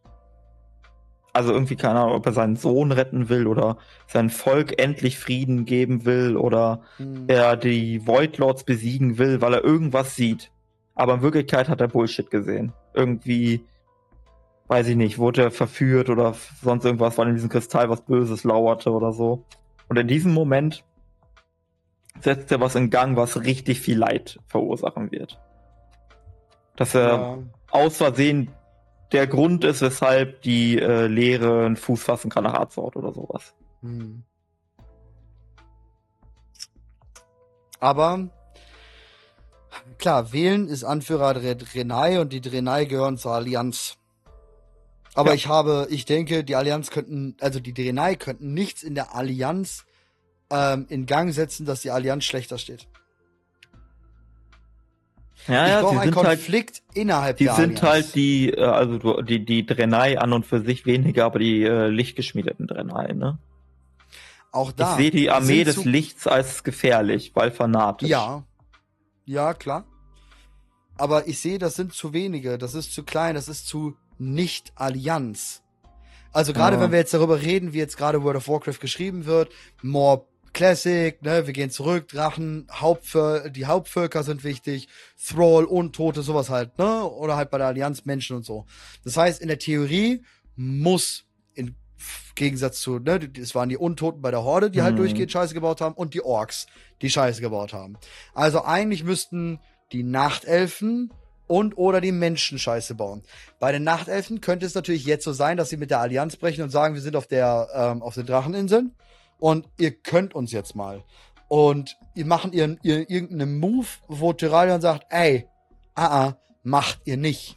also 1.33 1.53
irgendwie 1.53 1.77
keine 1.77 2.01
Ahnung, 2.01 2.15
ob 2.17 2.27
er 2.27 2.33
seinen 2.33 2.57
Sohn 2.57 2.91
retten 2.91 3.29
will 3.29 3.47
oder 3.47 3.79
sein 4.09 4.29
Volk 4.31 4.81
endlich 4.83 5.19
Frieden 5.19 5.65
geben 5.67 6.05
will 6.05 6.37
oder 6.37 6.83
Mhm. 6.99 7.25
er 7.29 7.57
die 7.57 8.05
Void 8.07 8.39
Lords 8.39 8.65
besiegen 8.65 9.19
will, 9.19 9.41
weil 9.41 9.55
er 9.55 9.63
irgendwas 9.65 10.17
sieht. 10.17 10.51
Aber 10.97 11.15
in 11.15 11.23
Wirklichkeit 11.23 11.69
hat 11.69 11.81
er 11.81 11.87
Bullshit 11.89 12.29
gesehen. 12.31 12.73
Irgendwie, 12.93 13.65
weiß 14.69 14.87
ich 14.89 14.97
nicht, 14.97 15.19
wurde 15.19 15.43
er 15.43 15.51
verführt 15.51 16.11
oder 16.11 16.35
sonst 16.63 16.85
irgendwas, 16.85 17.19
weil 17.19 17.29
in 17.29 17.35
diesem 17.35 17.49
Kristall 17.49 17.89
was 17.89 18.03
Böses 18.03 18.45
lauerte 18.45 18.91
oder 18.93 19.13
so. 19.13 19.45
Und 19.89 19.99
in 19.99 20.07
diesem 20.07 20.33
Moment 20.33 20.85
setzt 22.21 22.53
er 22.53 22.61
was 22.61 22.75
in 22.75 22.91
Gang, 22.91 23.17
was 23.17 23.43
richtig 23.43 23.81
viel 23.81 23.99
Leid 23.99 24.39
verursachen 24.47 25.11
wird. 25.11 25.41
Dass 26.77 26.95
er 26.95 27.09
Ja. 27.09 27.39
aus 27.71 27.97
Versehen 27.97 28.51
der 29.13 29.27
Grund 29.27 29.65
ist, 29.65 29.81
weshalb 29.81 30.43
die 30.43 30.79
äh, 30.79 31.07
Lehre 31.07 31.65
einen 31.65 31.77
Fuß 31.77 32.03
fassen 32.03 32.31
kann 32.31 32.45
nach 32.45 32.55
Arzort 32.55 32.95
oder 32.97 33.13
sowas. 33.13 33.55
Hm. 33.81 34.23
Aber 37.81 38.29
klar, 39.99 40.33
wählen 40.33 40.69
ist 40.69 40.85
Anführer 40.85 41.35
der 41.35 41.55
Drenai 41.55 42.21
und 42.21 42.33
die 42.33 42.41
Drenai 42.41 42.85
gehören 42.85 43.17
zur 43.17 43.33
Allianz. 43.33 43.98
Aber 45.19 45.31
Ja. 45.31 45.35
ich 45.35 45.49
habe, 45.49 45.89
ich 45.91 46.05
denke, 46.05 46.45
die 46.45 46.55
Allianz 46.55 46.91
könnten, 46.91 47.37
also 47.41 47.59
die 47.59 47.75
Drenai 47.75 48.15
könnten 48.15 48.55
nichts 48.55 48.85
in 48.85 48.95
der 48.95 49.17
Allianz 49.17 49.85
ähm, 50.49 50.87
in 50.89 51.07
Gang 51.07 51.35
setzen, 51.35 51.67
dass 51.67 51.81
die 51.83 51.91
Allianz 51.91 52.23
schlechter 52.25 52.57
steht. 52.57 52.87
Ja, 55.49 55.65
ich 55.65 55.71
ja, 55.73 55.81
brauche 55.81 55.99
einen 56.01 56.13
sind 56.13 56.25
halt 56.25 56.39
Konflikt 56.39 56.83
innerhalb 56.95 57.37
Die 57.39 57.45
der 57.47 57.55
sind 57.55 57.83
Allianz. 57.83 58.07
halt 58.07 58.15
die, 58.15 58.51
äh, 58.53 58.63
also 58.63 59.23
die, 59.23 59.45
die 59.45 59.67
Drenai 59.67 60.19
an 60.21 60.33
und 60.33 60.47
für 60.47 60.61
sich 60.61 60.87
weniger, 60.87 61.25
aber 61.25 61.41
die 61.41 61.65
äh, 61.65 61.89
lichtgeschmiedeten 61.89 62.69
Drenai, 62.69 63.13
ne? 63.15 63.39
auch 64.53 64.71
da. 64.71 64.93
ich 64.93 64.99
sehe 64.99 65.11
die 65.11 65.31
Armee 65.31 65.65
des 65.65 65.85
Lichts 65.85 66.29
als 66.29 66.63
gefährlich, 66.63 67.33
weil 67.35 67.51
fanatisch. 67.51 68.09
Ja. 68.09 68.45
Ja, 69.25 69.53
klar. 69.53 69.85
Aber 70.97 71.27
ich 71.27 71.41
sehe, 71.41 71.59
das 71.59 71.75
sind 71.75 71.93
zu 71.93 72.13
wenige, 72.13 72.57
das 72.57 72.75
ist 72.75 72.95
zu 72.95 73.03
klein, 73.03 73.35
das 73.35 73.49
ist 73.49 73.67
zu 73.67 73.97
nicht 74.19 74.73
Allianz. 74.75 75.63
Also 76.33 76.53
gerade 76.53 76.77
Ja. 76.77 76.83
wenn 76.83 76.93
wir 76.93 76.99
jetzt 76.99 77.15
darüber 77.15 77.41
reden, 77.41 77.73
wie 77.73 77.79
jetzt 77.79 77.97
gerade 77.97 78.23
World 78.23 78.37
of 78.37 78.49
Warcraft 78.49 78.81
geschrieben 78.81 79.25
wird, 79.27 79.51
more 79.83 80.25
Classic, 80.53 81.21
ne, 81.23 81.47
wir 81.47 81.53
gehen 81.53 81.71
zurück, 81.71 82.09
Drachen, 82.09 82.67
Hauptvöl 82.73 83.51
die 83.51 83.67
Hauptvölker 83.67 84.23
sind 84.25 84.45
wichtig, 84.45 84.89
Thrall, 85.25 85.65
Untote, 85.65 86.23
sowas 86.23 86.51
halt, 86.51 86.79
ne, 86.79 87.05
oder 87.05 87.37
halt 87.37 87.51
bei 87.51 87.59
der 87.59 87.69
Allianz 87.69 88.05
Menschen 88.07 88.35
und 88.37 88.45
so. 88.45 88.67
Das 89.05 89.17
heißt, 89.17 89.41
in 89.41 89.49
der 89.49 89.59
Theorie 89.59 90.23
muss 90.57 91.25
in 91.55 91.77
Gegensatz 92.35 92.81
zu, 92.81 92.99
ne, 92.99 93.21
es 93.41 93.55
waren 93.55 93.69
die 93.69 93.77
Untoten 93.77 94.21
bei 94.23 94.31
der 94.31 94.43
Horde, 94.43 94.71
die 94.71 94.83
halt 94.83 94.95
Mhm. 94.95 94.99
durchgehend 94.99 95.31
Scheiße 95.33 95.55
gebaut 95.55 95.81
haben 95.81 95.95
und 95.95 96.15
die 96.15 96.23
Orks, 96.25 96.67
die 97.03 97.11
Scheiße 97.11 97.41
gebaut 97.41 97.73
haben. 97.73 97.97
Also 98.35 98.65
eigentlich 98.65 99.05
müssten 99.05 99.61
die 99.93 100.03
Nachtelfen 100.03 101.13
und 101.49 101.77
oder 101.77 102.01
die 102.01 102.13
Menschen 102.13 102.59
Scheiße 102.59 102.95
bauen. 102.95 103.23
Bei 103.59 103.73
den 103.73 103.83
Nachtelfen 103.83 104.41
könnte 104.41 104.67
es 104.67 104.75
natürlich 104.75 105.05
jetzt 105.05 105.25
so 105.25 105.33
sein, 105.33 105.57
dass 105.57 105.71
sie 105.71 105.77
mit 105.77 105.91
der 105.91 106.01
Allianz 106.01 106.37
brechen 106.37 106.63
und 106.63 106.71
sagen, 106.71 106.95
wir 106.95 107.03
sind 107.03 107.17
auf 107.17 107.27
der 107.27 107.69
ähm, 107.75 108.03
auf 108.03 108.15
den 108.15 108.27
Dracheninseln 108.27 108.95
und 109.39 109.67
ihr 109.79 109.91
könnt 109.91 110.35
uns 110.35 110.53
jetzt 110.53 110.77
mal. 110.77 111.03
Und 111.49 111.97
ihr 112.15 112.27
machen 112.27 112.53
ihren, 112.53 112.79
ihren 112.83 113.07
irgendeinen 113.07 113.59
Move, 113.59 113.87
wo 114.07 114.33
Tyralion 114.35 114.81
sagt, 114.81 115.07
ey, 115.11 115.47
ah, 115.95 116.27
ah, 116.27 116.37
macht 116.63 117.01
ihr 117.07 117.17
nicht. 117.17 117.57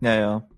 Ja, 0.00 0.14
ja. 0.14 0.48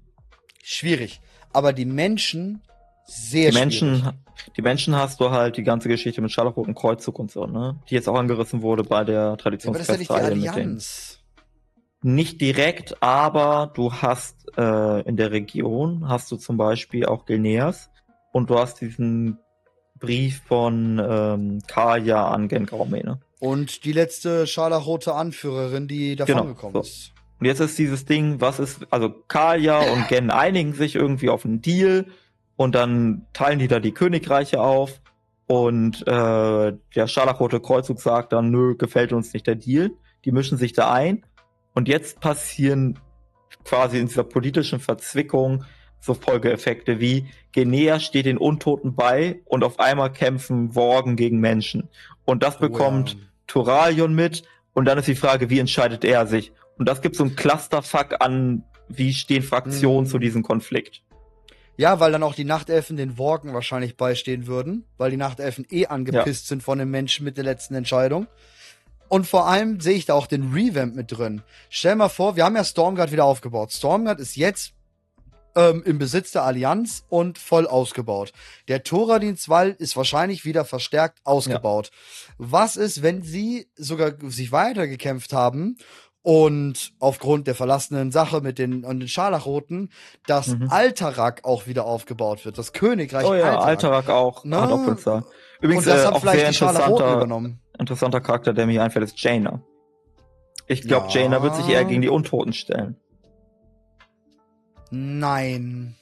Schwierig. 0.63 1.21
Aber 1.53 1.73
die 1.73 1.85
Menschen 1.85 2.63
sehr 3.07 3.51
Die 3.51 3.59
Menschen, 3.59 3.97
schwierig. 3.99 4.15
die 4.57 4.63
Menschen 4.63 4.95
hast 4.95 5.21
du 5.21 5.31
halt 5.31 5.57
die 5.57 5.63
ganze 5.65 5.89
Geschichte 5.89 6.23
mit 6.23 6.31
Scharlachroten 6.31 6.75
Kreuzzug 6.75 7.19
und 7.19 7.31
so, 7.31 7.47
ne? 7.47 7.79
Die 7.91 7.95
jetzt 7.95 8.09
auch 8.09 8.17
angerissen 8.17 8.63
wurde 8.63 8.85
bei 8.85 9.05
der 9.05 9.15
Ja, 9.15 9.31
aber 9.33 9.79
das 9.79 9.89
ist 9.89 9.89
ja 9.89 9.97
nicht 9.97 10.11
die 10.11 10.15
Traditionsfestreihe. 10.15 10.25
Allianz. 10.25 11.24
Nicht 12.07 12.43
direkt, 12.43 13.03
aber 13.03 13.73
du 13.73 13.91
hast 13.91 14.53
äh, 14.59 15.01
in 15.09 15.17
der 15.17 15.31
Region 15.31 16.07
hast 16.07 16.31
du 16.31 16.37
zum 16.37 16.59
Beispiel 16.59 17.07
auch 17.07 17.25
Gilneas 17.25 17.91
und 18.31 18.51
du 18.51 18.59
hast 18.59 18.83
diesen 18.83 19.39
Brief 19.99 20.43
von 20.47 21.01
ähm, 21.03 21.61
Kaya 21.67 22.29
an 22.29 22.49
Gengraumene. 22.49 23.21
Und 23.41 23.87
die 23.87 23.93
letzte 23.93 24.47
scharlachrote 24.47 25.15
Anführerin, 25.15 25.89
die 25.89 26.15
davon 26.15 26.35
Genau, 26.35 26.47
gekommen 26.49 26.75
so. 26.75 26.81
ist. 26.81 27.13
Und 27.41 27.47
jetzt 27.47 27.61
ist 27.61 27.79
dieses 27.79 28.05
Ding, 28.05 28.39
was 28.39 28.59
ist, 28.59 28.87
also 28.91 29.09
Kaya 29.09 29.79
und 29.91 30.07
Gen 30.09 30.31
einigen 30.31 30.75
sich 30.75 30.97
irgendwie 30.97 31.31
auf 31.31 31.47
einen 31.47 31.63
Deal 31.63 32.05
und 32.57 32.75
dann 32.75 33.25
teilen 33.33 33.61
die 33.61 33.69
da 33.69 33.81
die 33.81 33.93
Königreiche 33.93 34.61
auf 34.61 35.01
und 35.47 36.07
äh, 36.07 36.73
der 36.95 37.07
Scharlachrote 37.07 37.61
Kreuzzug 37.61 37.99
sagt 38.03 38.35
dann, 38.35 38.51
nö, 38.51 38.77
gefällt 38.77 39.15
uns 39.15 39.33
nicht 39.33 39.47
der 39.47 39.55
Deal. 39.55 39.93
Die 40.27 40.33
mischen 40.33 40.59
sich 40.59 40.75
da 40.75 40.93
ein 40.93 41.25
und 41.75 41.89
jetzt 41.89 42.21
passieren 42.21 42.99
quasi 43.65 43.99
in 43.99 44.07
dieser 44.07 44.25
politischen 44.25 44.81
Verzwickung 44.81 45.65
so 46.01 46.15
Folgeeffekte 46.15 47.01
wie 47.01 47.27
Genea 47.53 47.99
steht 47.99 48.27
den 48.27 48.37
Untoten 48.37 48.95
bei 48.95 49.41
und 49.47 49.65
auf 49.65 49.79
einmal 49.81 50.13
kämpfen 50.13 50.75
Worgen 50.75 51.17
gegen 51.17 51.41
Menschen. 51.41 51.89
Und 52.25 52.43
das 52.43 52.59
bekommt 52.59 53.15
Oh 53.17 53.19
ja. 53.19 53.27
Turalion 53.47 54.15
mit 54.15 54.43
und 54.75 54.85
dann 54.87 54.99
ist 54.99 55.09
die 55.09 55.15
Frage, 55.15 55.49
wie 55.51 55.59
entscheidet 55.61 56.05
er 56.05 56.27
sich? 56.27 56.53
Und 56.79 56.89
das 56.89 57.01
gibt 57.01 57.17
so 57.17 57.25
ein 57.25 57.37
Clusterfuck 57.37 58.17
an, 58.21 58.65
wie 58.89 59.15
stehen 59.15 59.43
Fraktionen 59.43 60.05
Mhm. 60.05 60.11
zu 60.11 60.19
diesem 60.19 60.43
Konflikt. 60.43 61.03
Ja, 61.77 61.99
weil 62.01 62.13
dann 62.13 62.23
auch 62.23 62.35
die 62.35 62.45
Nachtelfen 62.45 62.97
den 62.97 63.19
Worgen 63.19 63.53
wahrscheinlich 63.55 63.97
beistehen 63.97 64.47
würden, 64.47 64.85
weil 64.97 65.11
die 65.11 65.17
Nachtelfen 65.17 65.67
eh 65.71 65.87
angepisst 65.87 66.47
sind 66.49 66.63
von 66.63 66.79
den 66.79 66.91
Menschen 66.91 67.25
mit 67.25 67.37
der 67.37 67.45
letzten 67.45 67.75
Entscheidung. 67.75 68.27
Und 69.09 69.27
vor 69.27 69.47
allem 69.47 69.81
sehe 69.81 69.97
ich 69.97 70.07
da 70.07 70.15
auch 70.15 70.27
den 70.27 70.53
Revamp 70.53 70.97
mit 70.97 71.13
drin. 71.13 71.43
Stell 71.69 71.97
mal 71.97 72.09
vor, 72.09 72.37
wir 72.37 72.45
haben 72.45 72.57
ja 72.57 72.65
Stormguard 72.65 73.13
wieder 73.13 73.25
aufgebaut. 73.25 73.73
Stormguard 73.73 74.19
ist 74.19 74.37
jetzt 74.37 74.73
ähm, 75.57 75.83
im 75.85 75.99
Besitz 75.99 76.33
der 76.33 76.43
Allianz 76.43 77.05
und 77.09 77.39
voll 77.39 77.67
ausgebaut. 77.67 78.33
Der 78.69 78.83
Thoradienstwall 78.83 79.71
ist 79.79 79.97
wahrscheinlich 79.97 80.45
wieder 80.45 80.65
verstärkt 80.65 81.19
ausgebaut. 81.25 81.91
Was 82.39 82.77
ist, 82.77 83.03
wenn 83.03 83.23
sie 83.23 83.69
sogar 83.77 84.15
sich 84.23 84.53
weitergekämpft 84.53 85.33
haben 85.33 85.77
und 86.23 86.93
aufgrund 86.99 87.47
der 87.47 87.55
verlassenen 87.55 88.11
Sache 88.11 88.41
mit 88.41 88.59
den, 88.59 88.85
und 88.85 89.01
den 89.01 89.09
Scharlachroten, 89.09 89.91
dass 90.27 90.49
Mhm. 90.49 90.71
Alterak 90.71 91.45
auch 91.45 91.67
wieder 91.67 91.85
aufgebaut 91.85 92.45
wird, 92.45 92.59
das 92.59 92.73
Königreich 92.73 93.27
oh 93.27 93.35
ja, 93.35 93.59
Alterak. 93.59 93.67
Alterak 93.67 94.09
auch. 94.11 94.45
Doppelzahl. 94.67 95.25
Übrigens 95.61 95.87
und 95.87 95.93
das 95.93 96.03
äh, 96.03 96.07
haben 96.07 96.21
vielleicht 96.21 96.49
die 96.49 96.55
Scharlachroten 96.55 97.13
übernommen. 97.13 97.61
Interessanter 97.79 98.21
Charakter, 98.21 98.53
der 98.53 98.67
mir 98.67 98.83
einfällt, 98.83 99.05
ist 99.05 99.21
Jaina. 99.23 99.63
Ich 100.67 100.83
glaube, 100.83 101.09
Ja. 101.11 101.21
Jaina 101.21 101.43
wird 101.43 101.57
sich 101.57 101.69
eher 101.69 101.85
gegen 101.85 102.03
die 102.03 102.09
Untoten 102.09 102.53
stellen. 102.53 102.97
Nein. 104.91 105.95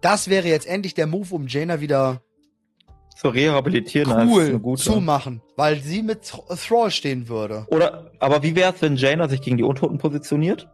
Das 0.00 0.28
wäre 0.28 0.48
jetzt 0.48 0.66
endlich 0.66 0.94
der 0.94 1.06
Move, 1.06 1.34
um 1.34 1.46
Jaina 1.46 1.80
wieder 1.80 2.22
Zu 3.16 3.28
rehabilitieren 3.28 4.28
cool 4.28 4.76
zu 4.78 5.00
machen, 5.00 5.42
weil 5.56 5.80
sie 5.80 6.02
mit 6.02 6.22
Thr- 6.24 6.56
Thrall 6.56 6.90
stehen 6.90 7.28
würde. 7.28 7.66
Oder, 7.68 8.12
aber 8.20 8.42
wie 8.42 8.54
wär's, 8.56 8.80
wenn 8.80 8.96
Jaina 8.96 9.28
sich 9.28 9.40
gegen 9.42 9.56
die 9.56 9.62
Untoten 9.64 9.98
positioniert? 9.98 10.68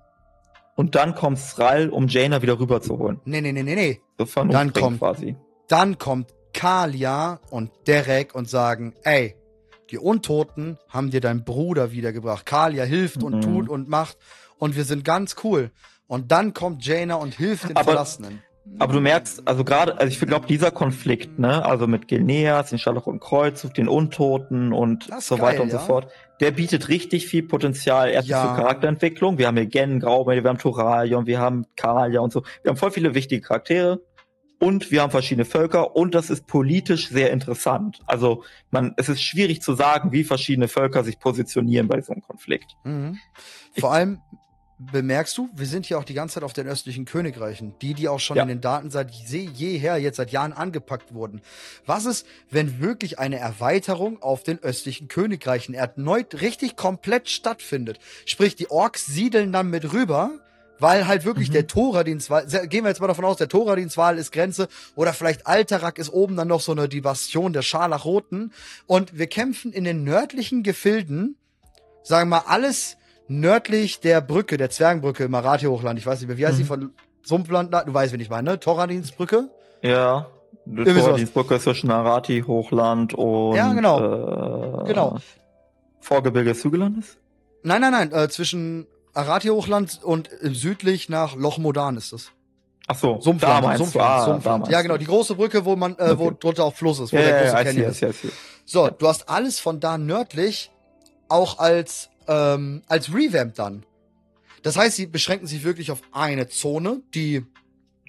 Und 0.77 0.95
dann 0.95 1.15
kommt 1.15 1.39
Thrall, 1.39 1.91
um 1.91 2.07
Jaina 2.09 2.41
wieder 2.43 2.59
rüberzuholen. 2.59 3.21
Nee, 3.25 3.41
nee, 3.41 3.53
nee, 3.53 3.63
nee, 3.63 3.75
nee. 3.75 4.01
So 4.19 4.45
Dann 4.45 4.73
kommt- 4.73 4.99
quasi. 4.99 5.37
Dann 5.69 5.99
kommt 5.99 6.33
Kalia 6.65 7.41
und 7.49 7.71
Derek 7.87 8.35
und 8.35 8.47
sagen, 8.47 8.93
ey, 9.03 9.35
die 9.91 9.97
Untoten 9.97 10.77
haben 10.91 11.11
dir 11.11 11.23
deinen 11.23 11.43
Bruder 11.43 11.91
wiedergebracht. 11.91 12.45
Kalia 12.45 12.85
hilft 12.85 13.23
und 13.23 13.37
Mhm. 13.37 13.41
tut 13.41 13.69
und 13.71 13.89
macht 13.89 14.19
und 14.59 14.77
wir 14.77 14.85
sind 14.85 15.03
ganz 15.03 15.37
cool. 15.43 15.71
Und 16.07 16.33
dann 16.33 16.53
kommt 16.53 16.85
Jaina 16.85 17.15
und 17.15 17.33
hilft 17.35 17.71
den 17.71 17.77
Aber- 17.77 17.85
Verlassenen. 17.93 18.43
Aber 18.79 18.93
du 18.93 19.01
merkst, 19.01 19.49
also 19.49 19.65
gerade, 19.65 19.99
also 19.99 20.07
ich 20.13 20.21
glaube, 20.21 20.47
dieser 20.47 20.71
Konflikt, 20.71 21.39
ne, 21.39 21.65
also 21.65 21.87
mit 21.87 22.07
Gilneas, 22.09 22.69
den 22.71 22.79
Scharlachroten 22.79 23.19
Kreuzzug, 23.19 23.73
den 23.75 23.89
Untoten 23.89 24.73
und 24.75 25.09
so 25.19 25.39
weiter 25.41 25.53
geil, 25.53 25.61
und 25.63 25.71
so 25.71 25.79
ja. 25.79 25.83
fort, 25.83 26.13
der 26.41 26.51
bietet 26.53 26.89
richtig 26.89 27.27
viel 27.27 27.43
Potenzial 27.43 28.11
erstens 28.11 28.31
Ja. 28.33 28.55
für 28.55 28.61
Charakterentwicklung. 28.61 29.39
Wir 29.39 29.47
haben 29.47 29.57
hier 29.57 29.67
Gen, 29.67 29.99
Graumel, 29.99 30.45
wir 30.45 30.51
haben 30.51 30.59
Turalion, 30.59 31.27
wir 31.27 31.41
haben 31.41 31.65
Kalia 31.75 32.21
und 32.21 32.33
so. 32.33 32.43
Wir 32.63 32.69
haben 32.69 32.77
voll 32.77 32.91
viele 32.93 33.15
wichtige 33.15 33.41
Charaktere 33.41 34.03
und 34.61 34.93
wir 34.93 35.03
haben 35.03 35.11
verschiedene 35.11 35.45
Völker 35.45 35.97
und 35.97 36.15
das 36.15 36.31
ist 36.31 36.47
politisch 36.47 37.09
sehr 37.09 37.33
interessant. 37.33 37.99
Also 38.07 38.45
man, 38.71 38.95
es 38.97 39.09
ist 39.09 39.23
schwierig 39.23 39.61
zu 39.63 39.75
sagen, 39.75 40.13
wie 40.13 40.23
verschiedene 40.23 40.69
Völker 40.69 41.03
sich 41.03 41.19
positionieren 41.19 41.89
bei 41.89 42.01
so 42.01 42.13
einem 42.13 42.23
Konflikt. 42.23 42.77
Mhm. 42.85 43.19
Vor 43.79 43.93
allem 43.93 44.21
bemerkst 44.79 45.37
du, 45.37 45.51
wir 45.55 45.67
sind 45.67 45.85
hier 45.85 45.99
auch 45.99 46.05
die 46.05 46.15
ganze 46.15 46.35
Zeit 46.37 46.43
auf 46.43 46.55
den 46.55 46.67
östlichen 46.67 47.05
Königreichen, 47.05 47.75
die, 47.83 47.93
die 47.93 48.09
auch 48.09 48.19
schon 48.21 48.39
Ja. 48.39 48.45
in 48.45 48.49
den 48.49 48.61
Daten 48.63 48.91
seit 48.91 49.11
je- 49.11 49.49
jeher, 49.53 49.99
jetzt 49.99 50.17
seit 50.17 50.31
Jahren 50.31 50.55
angepackt 50.55 51.13
wurden. 51.13 51.43
Was 51.85 52.07
ist, 52.07 52.27
wenn 52.51 52.81
wirklich 52.81 53.19
eine 53.19 53.39
Erweiterung 53.39 54.23
auf 54.23 54.43
den 54.43 54.59
östlichen 54.59 55.09
Königreichen 55.09 55.75
erneut 55.75 56.41
richtig 56.41 56.77
komplett 56.77 57.29
stattfindet? 57.29 57.99
Sprich, 58.25 58.57
die 58.57 58.71
Orks 58.71 59.05
siedeln 59.05 59.53
dann 59.53 59.69
mit 59.69 59.93
rüber, 59.93 60.31
weil 60.81 61.07
halt 61.07 61.25
wirklich 61.25 61.49
Mhm. 61.51 61.53
der 61.55 61.67
Toradinswal, 61.67 62.49
se- 62.49 62.67
gehen 62.69 62.85
wir 62.85 62.89
jetzt 62.89 63.01
mal 63.01 63.07
davon 63.07 63.25
aus, 63.25 63.37
der 63.37 63.49
Toradinswal 63.49 64.19
ist 64.19 64.33
Grenze 64.33 64.69
oder 64.97 65.13
vielleicht 65.13 65.47
Alterak 65.47 65.99
ist 65.99 66.11
oben 66.13 66.37
dann 66.37 66.49
noch 66.49 66.61
so 66.61 66.73
eine 66.73 66.89
Divastion 66.89 67.53
der 67.53 67.63
Scharlachroten 67.63 68.53
und 68.87 69.17
wir 69.19 69.27
kämpfen 69.29 69.73
in 69.73 69.85
den 69.85 70.03
nördlichen 70.05 70.63
Gefilden, 70.63 71.37
sagen 72.03 72.31
wir 72.31 72.37
mal 72.39 72.45
alles 72.47 72.97
nördlich 73.29 74.01
der 74.01 74.21
Brücke, 74.21 74.57
der 74.57 74.71
Zwergenbrücke 74.71 75.25
im 75.25 75.31
Marathi-Hochland. 75.31 75.99
Ich 75.99 76.07
weiß 76.07 76.19
nicht 76.21 76.29
mehr, 76.29 76.39
wie 76.39 76.47
heißt 76.47 76.59
die 76.59 76.65
Mhm. 76.65 76.69
von 76.69 76.93
Sumpfland? 77.23 77.73
Du 77.87 77.95
weißt, 77.95 78.13
wen 78.13 78.21
ich 78.21 78.31
meine, 78.31 78.51
ne? 78.53 78.59
Toradinsbrücke? 78.61 79.49
Ja. 79.83 80.27
Tordienstbrücke 80.67 81.59
zwischen 81.59 81.91
Arati, 81.91 82.43
Hochland 82.47 83.15
und 83.15 83.55
Ja, 83.57 83.73
genau. 83.73 84.83
Äh, 84.83 84.87
Genau. 84.89 85.19
Vorgebirge 86.01 86.51
des 86.53 86.65
Hügellandes? 86.65 87.17
Nein, 87.63 87.81
nein, 87.81 87.93
nein, 87.93 88.13
äh, 88.13 88.29
zwischen 88.29 88.87
Arati-Hochland 89.15 90.01
und 90.03 90.31
südlich 90.43 91.09
nach 91.09 91.35
Loch 91.37 91.59
Modan 91.59 91.97
ist 91.97 92.13
das. 92.13 92.31
Ach 92.87 92.99
so, 92.99 93.21
Sumpfland, 93.21 93.65
da 93.65 93.77
Sumpfland, 93.77 94.09
ah, 94.11 94.25
Sumpfland. 94.25 94.69
Ja, 94.69 94.83
genau, 94.83 94.97
die 94.97 95.05
große 95.05 95.37
Brücke, 95.37 95.65
wo 95.65 95.77
man, 95.77 95.97
äh, 95.99 96.19
wo 96.19 96.27
Okay. 96.27 96.37
drunter 96.41 96.65
auch 96.65 96.75
Fluss 96.75 96.99
ist, 96.99 97.13
wo 97.13 97.17
Ja, 97.19 97.23
der 97.23 97.33
große 97.41 97.53
ja, 97.53 97.63
Canyon 97.65 97.91
ist. 97.91 97.99
see, 97.99 98.07
I 98.09 98.13
see. 98.13 98.29
So, 98.65 98.89
du 98.89 99.07
hast 99.07 99.29
alles 99.29 99.61
von 99.61 99.79
da 99.79 99.97
nördlich 99.99 100.71
auch 101.29 101.59
als, 101.59 102.11
ähm, 102.27 102.83
als 102.89 103.13
Revamp 103.15 103.55
dann. 103.55 103.85
Das 104.63 104.77
heißt, 104.77 104.97
sie 104.97 105.07
beschränken 105.07 105.47
sich 105.47 105.63
wirklich 105.65 105.91
auf 105.93 106.01
eine 106.13 106.49
Zone, 106.49 107.01
die 107.15 107.45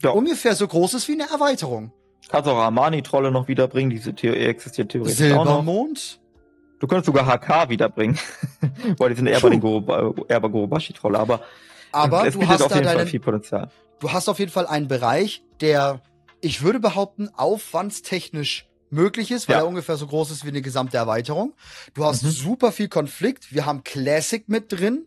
Ja. 0.02 0.10
ungefähr 0.12 0.56
so 0.56 0.68
groß 0.68 0.96
ist 0.96 1.08
wie 1.08 1.14
eine 1.14 1.30
Erweiterung. 1.30 1.92
Kannst 2.30 2.50
auch 2.50 2.58
Armani-Trolle 2.58 3.32
noch 3.32 3.48
wiederbringen, 3.48 3.90
diese 3.92 4.14
The 4.20 4.30
existiert 4.30 4.90
theoretisch. 4.92 5.18
Silbermond? 5.18 6.20
Du 6.82 6.88
könntest 6.88 7.06
sogar 7.06 7.26
HK 7.28 7.70
wiederbringen, 7.70 8.18
weil 8.98 9.12
die 9.12 9.16
sind 9.16 9.28
eher 9.28 9.38
Puh. 9.40 9.44
bei 9.44 9.50
den 9.52 9.62
Goroba, 9.62 10.14
eher 10.28 10.40
bei 10.40 10.48
Gorobashi-Trolle, 10.48 11.20
aber, 11.20 11.42
Aber 11.92 12.26
es 12.28 12.34
du 12.34 12.40
bietet 12.40 12.54
hast 12.56 12.62
auf 12.64 12.70
da 12.70 12.76
jeden 12.78 12.88
Fall 12.88 12.98
deinen, 12.98 13.08
viel 13.08 13.20
Potenzial. 13.20 13.70
du 14.00 14.12
hast 14.12 14.28
auf 14.28 14.40
jeden 14.40 14.52
Fall 14.52 14.66
einen 14.66 14.88
Bereich, 14.88 15.44
der, 15.62 16.02
ich 16.42 16.64
würde 16.64 16.80
behaupten, 16.80 17.30
aufwandstechnisch 17.36 18.68
möglich 18.90 19.30
ist, 19.32 19.48
weil 19.48 19.58
Ja. 19.58 19.62
er 19.62 19.68
ungefähr 19.68 19.96
so 19.96 20.08
groß 20.08 20.32
ist 20.32 20.44
wie 20.44 20.50
eine 20.50 20.62
gesamte 20.64 20.98
Erweiterung. 20.98 21.54
Du 21.94 22.04
hast 22.04 22.24
Mhm. 22.24 22.30
super 22.32 22.72
viel 22.72 22.90
Konflikt. 22.90 23.54
Wir 23.54 23.66
haben 23.66 23.84
Classic 23.84 24.50
mit 24.50 24.72
drin. 24.72 25.06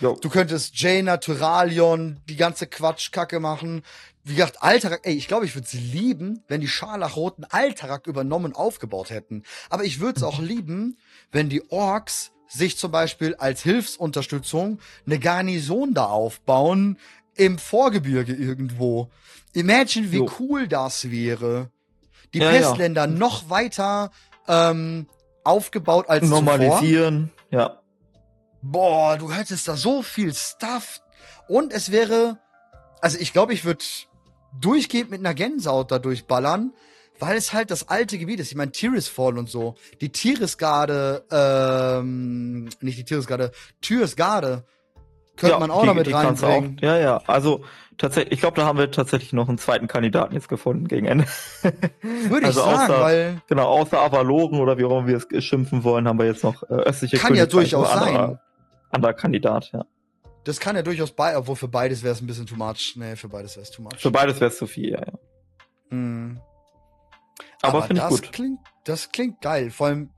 Jo. 0.00 0.16
Du 0.20 0.28
könntest 0.28 0.76
Jaina, 0.78 1.18
Tyralion, 1.18 2.20
die 2.28 2.36
ganze 2.36 2.66
Quatschkacke 2.66 3.38
machen. 3.40 3.82
Wie 4.24 4.34
gesagt, 4.34 4.62
Alterak, 4.62 5.00
ey, 5.04 5.14
ich 5.14 5.28
glaube, 5.28 5.46
ich 5.46 5.54
würde 5.54 5.66
es 5.66 5.72
lieben, 5.74 6.42
wenn 6.48 6.60
die 6.60 6.68
Scharlachroten 6.68 7.44
Alterak 7.44 8.06
übernommen 8.06 8.46
und 8.46 8.56
aufgebaut 8.56 9.10
hätten. 9.10 9.44
Aber 9.70 9.84
ich 9.84 10.00
würde 10.00 10.18
es 10.18 10.22
auch 10.24 10.38
lieben, 10.40 10.98
wenn 11.32 11.48
die 11.48 11.68
Orks 11.70 12.30
sich 12.46 12.76
zum 12.76 12.92
Beispiel 12.92 13.34
als 13.36 13.62
Hilfsunterstützung 13.62 14.78
eine 15.06 15.18
Garnison 15.18 15.94
da 15.94 16.04
aufbauen 16.04 16.98
im 17.34 17.58
Vorgebirge 17.58 18.34
irgendwo. 18.34 19.10
Imagine, 19.54 20.12
wie 20.12 20.18
Jo. 20.18 20.30
cool 20.38 20.68
das 20.68 21.10
wäre. 21.10 21.70
Die 22.34 22.38
Ja, 22.38 22.50
ja. 22.52 22.58
Pestländer 22.58 23.06
noch 23.06 23.48
weiter 23.50 24.10
ähm, 24.48 25.06
aufgebaut 25.44 26.08
als 26.08 26.24
zuvor. 26.24 26.42
Normalisieren, 26.42 27.30
ja. 27.50 27.78
Boah, 28.60 29.16
du 29.16 29.32
hättest 29.32 29.66
da 29.66 29.76
so 29.76 30.02
viel 30.02 30.32
Stuff. 30.34 31.00
Und 31.48 31.72
es 31.72 31.90
wäre, 31.90 32.38
also 33.00 33.18
ich 33.18 33.32
glaube, 33.32 33.54
ich 33.54 33.64
würde 33.64 33.84
durchgehend 34.60 35.10
mit 35.10 35.20
einer 35.20 35.34
Gänsehaut 35.34 35.90
da 35.90 35.98
durchballern, 35.98 36.72
weil 37.22 37.36
es 37.36 37.52
halt 37.52 37.70
das 37.70 37.88
alte 37.88 38.18
Gebiet 38.18 38.40
ist. 38.40 38.50
Ich 38.50 38.56
meine, 38.56 38.72
Tirisfall 38.72 39.38
und 39.38 39.48
so. 39.48 39.76
Die 40.00 40.10
Tirisgarde, 40.10 41.24
ähm, 41.30 42.68
nicht 42.80 42.98
die 42.98 43.04
Tirisgarde, 43.04 43.52
Tyrsgarde 43.80 44.64
könnte 45.36 45.52
ja, 45.54 45.58
man 45.60 45.70
auch 45.70 45.82
die- 45.82 45.86
noch 45.86 45.94
mit 45.94 46.12
reinbringen. 46.12 46.76
Auch, 46.78 46.82
ja, 46.82 46.98
ja, 46.98 47.22
also 47.28 47.64
tatsächlich, 47.96 48.32
ich 48.34 48.40
glaube, 48.40 48.56
da 48.56 48.66
haben 48.66 48.76
wir 48.78 48.90
tatsächlich 48.90 49.32
noch 49.32 49.48
einen 49.48 49.58
zweiten 49.58 49.86
Kandidaten 49.86 50.34
jetzt 50.34 50.48
gefunden 50.48 50.88
gegen 50.88 51.06
Ende. 51.06 51.24
Würde 52.02 52.46
also 52.46 52.60
ich 52.60 52.66
sagen, 52.66 52.92
außer- 52.92 53.00
weil 53.00 53.42
Genau, 53.48 53.68
außer 53.68 54.00
Avaloren 54.00 54.58
oder 54.60 54.76
wie 54.76 54.84
auch 54.84 54.90
immer 54.98 55.06
wir 55.06 55.22
es 55.30 55.44
schimpfen 55.44 55.84
wollen, 55.84 56.08
haben 56.08 56.18
wir 56.18 56.26
jetzt 56.26 56.42
noch 56.42 56.64
äh, 56.64 56.74
östliche 56.74 57.18
kann 57.18 57.34
ja 57.36 57.46
durchaus 57.46 57.88
sein. 57.88 58.16
Anderer, 58.16 58.40
anderer 58.90 59.14
Kandidat, 59.14 59.70
ja. 59.72 59.84
Das 60.44 60.58
kann 60.58 60.74
ja 60.74 60.82
durchaus 60.82 61.12
bei, 61.12 61.38
obwohl 61.38 61.54
für 61.54 61.68
beides 61.68 62.02
wäre 62.02 62.14
es 62.14 62.20
ein 62.20 62.26
bisschen 62.26 62.46
too 62.46 62.56
much. 62.56 62.94
Nee, 62.96 63.14
für 63.14 63.28
beides 63.28 63.54
wäre 63.54 63.62
es 63.62 63.70
too 63.70 63.80
much. 63.82 63.92
Für 63.96 64.10
beides 64.10 64.40
wäre 64.40 64.50
es 64.50 64.58
zu 64.58 64.66
viel, 64.66 64.90
ja, 64.90 64.98
ja. 64.98 65.12
Hm. 65.90 66.40
Aber, 67.62 67.82
finde 67.82 68.02
ich 68.02 68.08
das 68.08 68.22
gut. 68.22 68.32
Klingt, 68.32 68.58
das 68.84 69.10
klingt 69.12 69.40
geil. 69.40 69.70
Vor 69.70 69.86
allem, 69.88 70.10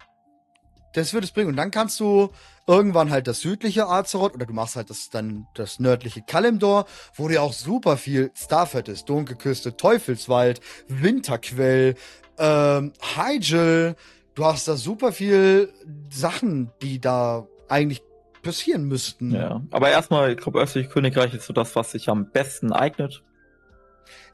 das 0.95 1.13
würde 1.13 1.27
es 1.27 1.33
bringen. 1.33 1.49
Und 1.51 1.57
dann 1.57 1.71
kannst 1.71 2.01
du 2.01 2.31
irgendwann 2.67 3.11
halt 3.11 3.27
das 3.27 3.41
südliche 3.41 3.87
Azeroth 3.87 4.35
oder 4.35 4.47
du 4.47 4.55
machst 4.55 4.77
halt 4.77 4.89
das 4.91 5.11
dann 5.11 5.47
das 5.55 5.79
nördliche 5.81 6.23
Kalimdor, 6.23 6.87
wo 7.17 7.29
du 7.29 7.35
ja 7.35 7.41
auch 7.43 7.53
super 7.53 7.97
viel 7.97 8.31
Stuff 8.35 8.75
hättest. 8.75 9.09
Dunkelküste, 9.09 9.77
Teufelswald, 9.77 10.61
Winterquell, 10.89 11.95
ähm, 12.39 12.93
Hyjal. 13.15 13.97
Du 14.35 14.45
hast 14.45 14.67
da 14.67 14.77
super 14.77 15.13
viel 15.13 15.73
Sachen, 16.11 16.71
die 16.83 17.01
da 17.01 17.47
eigentlich 17.69 18.03
passieren 18.43 18.85
müssten. 18.85 19.31
Ja. 19.33 19.63
Aber 19.71 19.91
erstmal, 19.91 20.33
ich 20.33 20.39
glaube, 20.39 20.61
östliche 20.61 20.89
Königreich 20.89 21.35
ist 21.35 21.47
so 21.47 21.53
das, 21.53 21.77
was 21.77 21.93
sich 21.93 22.09
am 22.09 22.31
besten 22.31 22.73
eignet. 22.73 23.23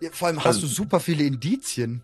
Ja, 0.00 0.10
vor 0.12 0.28
allem 0.28 0.38
hast 0.38 0.46
Also- 0.46 0.60
du 0.62 0.66
super 0.68 1.00
viele 1.00 1.24
Indizien. 1.24 2.02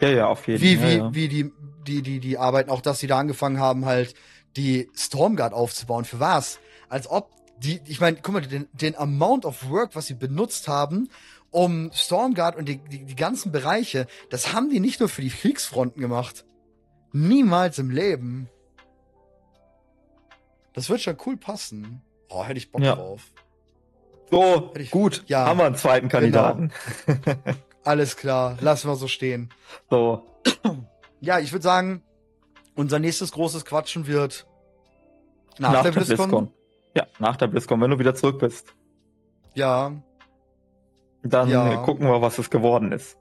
Ja, 0.00 0.08
ja, 0.10 0.26
auf 0.28 0.46
jeden 0.46 0.62
wie, 0.62 0.76
Fall. 0.76 0.86
wie, 0.86 0.90
ja, 0.96 1.04
ja. 1.04 1.14
wie 1.14 1.28
die, 1.28 1.52
die, 1.86 2.02
die, 2.02 2.20
die 2.20 2.38
arbeiten, 2.38 2.70
auch 2.70 2.80
dass 2.80 2.98
sie 3.00 3.06
da 3.06 3.18
angefangen 3.18 3.58
haben, 3.60 3.84
halt 3.86 4.14
die 4.56 4.90
Stormguard 4.94 5.52
aufzubauen. 5.54 6.04
Für 6.04 6.20
was? 6.20 6.58
Als 6.88 7.08
ob 7.10 7.30
die, 7.58 7.80
ich 7.86 8.00
meine, 8.00 8.18
guck 8.22 8.34
mal, 8.34 8.40
den, 8.42 8.68
den 8.72 8.96
Amount 8.96 9.44
of 9.46 9.68
Work, 9.70 9.94
was 9.96 10.06
sie 10.06 10.14
benutzt 10.14 10.68
haben, 10.68 11.08
um 11.50 11.90
Stormguard 11.94 12.56
und 12.56 12.68
die, 12.68 12.78
die, 12.78 13.04
die 13.04 13.16
ganzen 13.16 13.50
Bereiche, 13.52 14.06
das 14.30 14.52
haben 14.52 14.68
die 14.68 14.80
nicht 14.80 15.00
nur 15.00 15.08
für 15.08 15.22
die 15.22 15.30
Kriegsfronten 15.30 16.02
gemacht. 16.02 16.44
Niemals 17.12 17.78
im 17.78 17.90
Leben. 17.90 18.48
Das 20.74 20.90
wird 20.90 21.00
schon 21.00 21.16
cool 21.24 21.38
passen. 21.38 22.02
Oh, 22.28 22.44
hätte 22.44 22.58
ich 22.58 22.70
Bock 22.70 22.82
Ja. 22.82 22.94
drauf. 22.96 23.22
So, 24.30 24.70
Hätte 24.70 24.82
ich- 24.82 24.90
gut, 24.90 25.24
Ja, 25.28 25.38
genau. 25.38 25.50
haben 25.50 25.58
wir 25.58 25.64
einen 25.66 25.76
zweiten 25.76 26.08
Kandidaten. 26.08 26.72
Alles 27.86 28.16
klar, 28.16 28.56
lassen 28.60 28.88
wir 28.88 28.96
so 28.96 29.06
stehen. 29.08 29.50
So, 29.90 30.26
Ja, 31.20 31.38
ich 31.38 31.52
würde 31.52 31.62
sagen, 31.62 32.02
unser 32.74 32.98
nächstes 32.98 33.32
großes 33.32 33.64
Quatschen 33.64 34.06
wird 34.06 34.46
nach, 35.58 35.72
nach, 35.72 35.82
der 35.82 35.92
der 35.92 36.00
BlizzCon. 36.00 36.16
BlizzCon. 36.28 36.52
Ja, 36.94 37.06
nach 37.18 37.36
der 37.36 37.46
BlizzCon, 37.46 37.80
wenn 37.80 37.90
du 37.90 37.98
wieder 37.98 38.14
zurück 38.14 38.38
bist. 38.40 38.74
Ja, 39.54 39.92
Dann 41.22 41.48
Ja. 41.48 41.76
gucken 41.78 42.06
wir, 42.06 42.20
was 42.20 42.38
es 42.38 42.50
geworden 42.50 42.92
ist. 42.92 43.16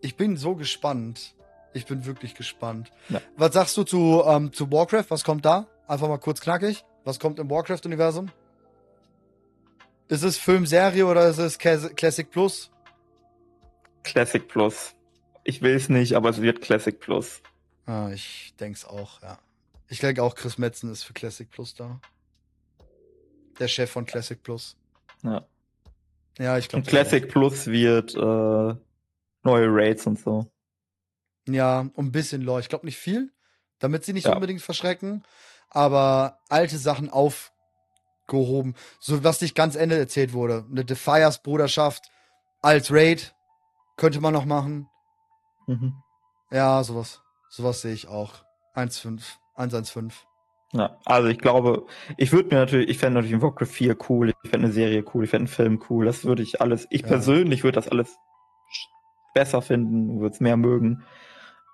ich 0.00 0.16
bin 0.16 0.36
so 0.36 0.54
gespannt. 0.54 1.34
Ich 1.72 1.86
bin 1.86 2.04
wirklich 2.06 2.34
gespannt. 2.34 2.90
Ja. 3.08 3.20
Was 3.36 3.52
sagst 3.54 3.76
du 3.76 3.84
zu, 3.84 4.22
ähm, 4.26 4.52
zu 4.52 4.70
Warcraft? 4.72 5.06
Was 5.10 5.22
kommt 5.24 5.44
da? 5.44 5.66
Einfach 5.86 6.08
mal 6.08 6.18
kurz 6.18 6.40
knackig. 6.40 6.84
Was 7.04 7.18
kommt 7.20 7.38
im 7.38 7.48
Warcraft-Universum? 7.50 8.30
Ist 10.08 10.24
es 10.24 10.36
Film, 10.38 10.66
Serie 10.66 11.06
oder 11.06 11.28
ist 11.28 11.38
es 11.38 11.58
Classic 11.58 12.28
Plus? 12.30 12.70
Classic 14.02 14.46
Plus. 14.46 14.94
Ich 15.44 15.62
will 15.62 15.74
es 15.74 15.88
nicht, 15.88 16.14
aber 16.14 16.28
es 16.30 16.40
wird 16.40 16.60
Classic 16.60 16.98
Plus. 16.98 17.42
Ah, 17.86 18.10
ich 18.12 18.54
denk's 18.60 18.84
auch, 18.84 19.20
ja. 19.22 19.38
Ich 19.88 19.98
denke 20.00 20.22
auch, 20.22 20.34
Chris 20.34 20.58
Metzen 20.58 20.90
ist 20.92 21.02
für 21.02 21.12
Classic 21.12 21.50
Plus 21.50 21.74
da. 21.74 22.00
Der 23.58 23.68
Chef 23.68 23.90
von 23.90 24.06
Classic 24.06 24.40
Plus. 24.42 24.76
Ja. 25.22 25.44
Ja, 26.38 26.56
ich 26.58 26.68
glaube. 26.68 26.82
Und 26.84 26.88
Classic 26.88 27.28
Plus 27.28 27.66
wird 27.66 28.14
äh, 28.14 28.18
neue 29.42 29.66
Raids 29.68 30.06
und 30.06 30.18
so. 30.18 30.46
Ja, 31.48 31.80
und 31.80 31.96
ein 32.06 32.12
bisschen 32.12 32.42
Lore. 32.42 32.60
Ich 32.60 32.68
glaube 32.68 32.86
nicht 32.86 32.98
viel, 32.98 33.32
damit 33.78 34.04
sie 34.04 34.12
nicht 34.12 34.26
Ja. 34.26 34.34
unbedingt 34.34 34.62
verschrecken, 34.62 35.24
aber 35.68 36.38
alte 36.48 36.78
Sachen 36.78 37.10
aufgehoben. 37.10 38.74
So 39.00 39.24
was 39.24 39.40
nicht 39.40 39.54
ganz 39.54 39.74
Ende 39.74 39.98
erzählt 39.98 40.32
wurde. 40.32 40.64
Eine 40.70 40.84
Defiers 40.84 41.42
Bruderschaft 41.42 42.10
als 42.62 42.92
Raid 42.92 43.34
könnte 44.00 44.20
man 44.20 44.32
noch 44.32 44.46
machen. 44.46 44.88
Mhm. 45.66 45.92
Ja, 46.50 46.82
sowas. 46.82 47.22
Sowas 47.50 47.82
sehe 47.82 47.92
ich 47.92 48.08
auch. 48.08 48.32
1,5. 48.74 49.20
1,15. 49.56 50.12
Ja, 50.72 50.96
also 51.04 51.28
ich 51.28 51.38
glaube, 51.38 51.84
ich 52.16 52.32
würde 52.32 52.48
mir 52.48 52.60
natürlich, 52.60 52.88
ich 52.88 52.98
fände 52.98 53.16
natürlich 53.16 53.34
ein 53.34 53.42
Warcraft 53.42 53.66
4 53.66 53.96
cool, 54.08 54.30
ich 54.42 54.50
fände 54.50 54.66
eine 54.66 54.72
Serie 54.72 55.04
cool, 55.12 55.24
ich 55.24 55.30
fände 55.30 55.48
einen 55.50 55.54
Film 55.54 55.82
cool, 55.90 56.06
das 56.06 56.24
würde 56.24 56.42
ich 56.42 56.60
alles, 56.60 56.86
ich 56.90 57.02
Ja. 57.02 57.08
persönlich 57.08 57.62
würde 57.64 57.74
das 57.76 57.88
alles 57.88 58.16
besser 59.34 59.62
finden, 59.62 60.20
würde 60.20 60.32
es 60.34 60.40
mehr 60.40 60.56
mögen, 60.56 61.02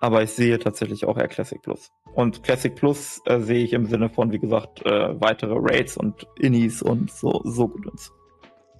aber 0.01 0.23
ich 0.23 0.31
sehe 0.31 0.57
tatsächlich 0.57 1.05
auch 1.05 1.17
eher 1.17 1.27
Classic 1.27 1.61
Plus. 1.61 1.91
Und 2.15 2.41
Classic 2.43 2.75
Plus 2.75 3.21
äh, 3.25 3.39
sehe 3.39 3.63
ich 3.63 3.73
im 3.73 3.85
Sinne 3.85 4.09
von, 4.09 4.31
wie 4.31 4.39
gesagt, 4.39 4.83
äh, 4.85 5.21
weitere 5.21 5.53
Raids 5.55 5.95
und 5.95 6.27
Innis 6.39 6.81
und 6.81 7.11
so, 7.11 7.41
so 7.45 7.67
Gedöns. 7.67 8.11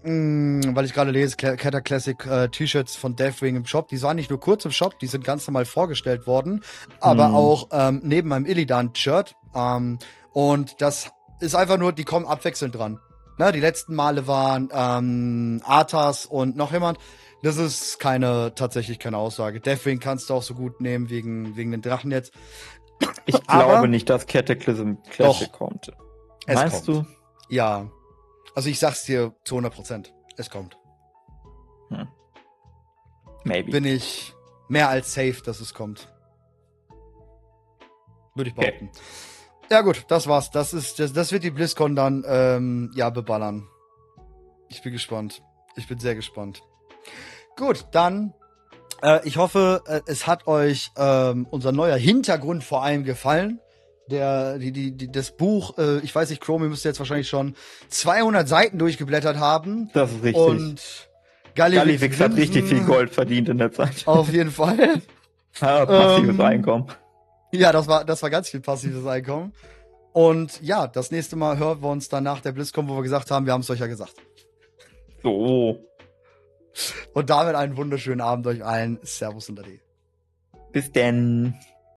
Mm, 0.03 0.61
weil 0.75 0.85
ich 0.85 0.93
gerade 0.93 1.11
lese, 1.11 1.35
Catter 1.35 1.81
Classic 1.81 2.23
äh, 2.25 2.49
T-Shirts 2.49 2.95
von 2.95 3.15
Deathwing 3.15 3.55
im 3.55 3.65
Shop. 3.65 3.87
Die 3.87 4.01
waren 4.01 4.15
nicht 4.15 4.29
nur 4.29 4.39
kurz 4.39 4.63
im 4.65 4.71
Shop, 4.71 4.97
die 4.99 5.07
sind 5.07 5.23
ganz 5.23 5.47
normal 5.47 5.65
vorgestellt 5.65 6.27
worden, 6.27 6.63
aber 6.99 7.27
Hm. 7.29 7.35
auch 7.35 7.67
ähm, 7.71 8.01
neben 8.03 8.29
meinem 8.29 8.45
Illidan-Shirt. 8.45 9.35
Ähm, 9.55 9.97
und 10.33 10.81
das 10.81 11.11
ist 11.39 11.55
einfach 11.55 11.77
nur, 11.77 11.93
die 11.93 12.03
kommen 12.03 12.25
abwechselnd 12.25 12.75
dran. 12.75 12.99
Ne, 13.39 13.51
die 13.51 13.59
letzten 13.59 13.93
Male 13.95 14.25
waren 14.27 14.69
ähm, 14.73 15.61
Arthas 15.65 16.25
und 16.25 16.55
noch 16.55 16.71
jemand. 16.71 16.97
Das 17.43 17.57
ist 17.57 17.99
keine, 17.99 18.53
tatsächlich 18.55 18.97
keine 18.97 19.17
Aussage. 19.17 19.59
Deathwing 19.61 19.99
kannst 19.99 20.29
du 20.29 20.33
auch 20.33 20.41
so 20.41 20.55
gut 20.55 20.81
nehmen 20.81 21.11
wegen, 21.11 21.55
wegen 21.55 21.69
den 21.71 21.81
Drachen 21.83 22.09
jetzt. 22.11 22.33
Ich 23.27 23.35
Aber- 23.47 23.65
glaube 23.65 23.87
nicht, 23.89 24.09
dass 24.09 24.25
Cataclysm 24.25 24.93
Classic 25.11 25.51
Doch. 25.51 25.57
kommt. 25.59 25.91
Meinst 26.47 26.85
kommt. 26.85 26.87
du? 26.87 27.05
Ja. 27.49 27.91
Also 28.57 28.69
ich 28.71 28.79
sag's 28.79 29.03
dir 29.03 29.35
zu 29.43 29.53
100 29.53 29.71
Prozent. 29.71 30.13
Es 30.35 30.49
kommt. 30.49 30.79
Maybe. 33.43 33.71
bin 33.71 33.85
ich 33.85 34.33
mehr 34.67 34.89
als 34.89 35.13
safe, 35.13 35.43
dass 35.45 35.59
es 35.59 35.75
kommt. 35.75 36.11
Würde 38.33 38.49
ich 38.49 38.57
Okay. 38.57 38.71
behaupten. 38.71 38.89
Ja 39.69 39.81
gut, 39.81 40.05
das 40.07 40.25
war's. 40.25 40.49
Das 40.49 40.73
ist, 40.73 40.97
das, 40.97 41.13
das 41.13 41.31
wird 41.31 41.43
die 41.43 41.51
BlizzCon 41.51 41.95
dann 41.95 42.25
ähm, 42.27 42.91
ja 42.95 43.11
beballern. 43.11 43.67
Ich 44.69 44.81
bin 44.81 44.91
gespannt. 44.91 45.43
Ich 45.75 45.87
bin 45.87 45.99
sehr 45.99 46.15
gespannt. 46.15 46.63
Gut, 47.57 47.85
dann. 47.91 48.33
Äh, 49.03 49.19
ich 49.27 49.37
hoffe, 49.37 49.83
äh, 49.85 50.01
es 50.07 50.25
hat 50.25 50.47
euch 50.47 50.89
ähm, 50.97 51.45
unser 51.51 51.73
neuer 51.73 51.97
Hintergrund 51.97 52.63
vor 52.63 52.81
allem 52.81 53.03
gefallen. 53.03 53.59
Der, 54.09 54.57
die, 54.57 54.71
die, 54.71 54.91
die, 54.93 55.11
das 55.11 55.31
Buch, 55.35 55.77
äh, 55.77 55.99
ich 55.99 56.15
weiß 56.15 56.29
nicht, 56.29 56.41
Chrome, 56.41 56.65
ihr 56.65 56.69
müsst 56.69 56.85
jetzt 56.85 56.99
wahrscheinlich 56.99 57.27
schon 57.27 57.55
200 57.89 58.47
Seiten 58.47 58.77
durchgeblättert 58.77 59.37
haben. 59.37 59.89
das 59.93 60.11
ist 60.11 60.23
richtig. 60.23 60.43
Und 60.43 61.09
Gallivix, 61.55 61.83
Gallivix 61.83 62.19
hat 62.21 62.35
richtig 62.35 62.65
viel. 62.65 62.83
Gold 62.85 63.09
verdient 63.13 63.49
in 63.49 63.57
der 63.57 63.71
Zeit. 63.71 64.07
Auf 64.07 64.31
jeden 64.31 64.51
Fall. 64.51 65.01
Ah, 65.59 65.87
passives 65.87 66.35
Ähm, 66.35 66.41
Einkommen. 66.41 66.85
Ja, 67.51 67.71
das 67.71 67.87
war, 67.87 68.05
das 68.05 68.21
war 68.21 68.29
ganz 68.29 68.47
viel 68.49 68.59
passives 68.59 69.07
Einkommen. 69.07 69.53
Und 70.13 70.61
ja, 70.61 70.85
das 70.85 71.09
nächste 71.09 71.35
Mal 71.35 71.57
hören 71.57 71.81
wir 71.81 71.89
uns 71.89 72.09
dann 72.09 72.23
nach 72.25 72.41
der 72.41 72.51
BlizzCon, 72.51 72.87
wo 72.87 72.95
wir 72.95 73.01
gesagt 73.01 73.31
haben, 73.31 73.47
wir 73.47 73.53
haben 73.53 73.61
es 73.61 73.69
euch 73.71 73.79
ja 73.79 73.87
gesagt. 73.87 74.13
So, 75.23 75.79
Und 77.13 77.29
damit 77.31 77.55
einen 77.55 77.75
wunderschönen 77.75 78.21
Abend 78.21 78.45
euch 78.45 78.63
allen. 78.63 78.99
Servus 79.01 79.49
und 79.49 79.59
Ade. 79.59 79.79
bis 80.71 80.91
denn. 80.91 81.55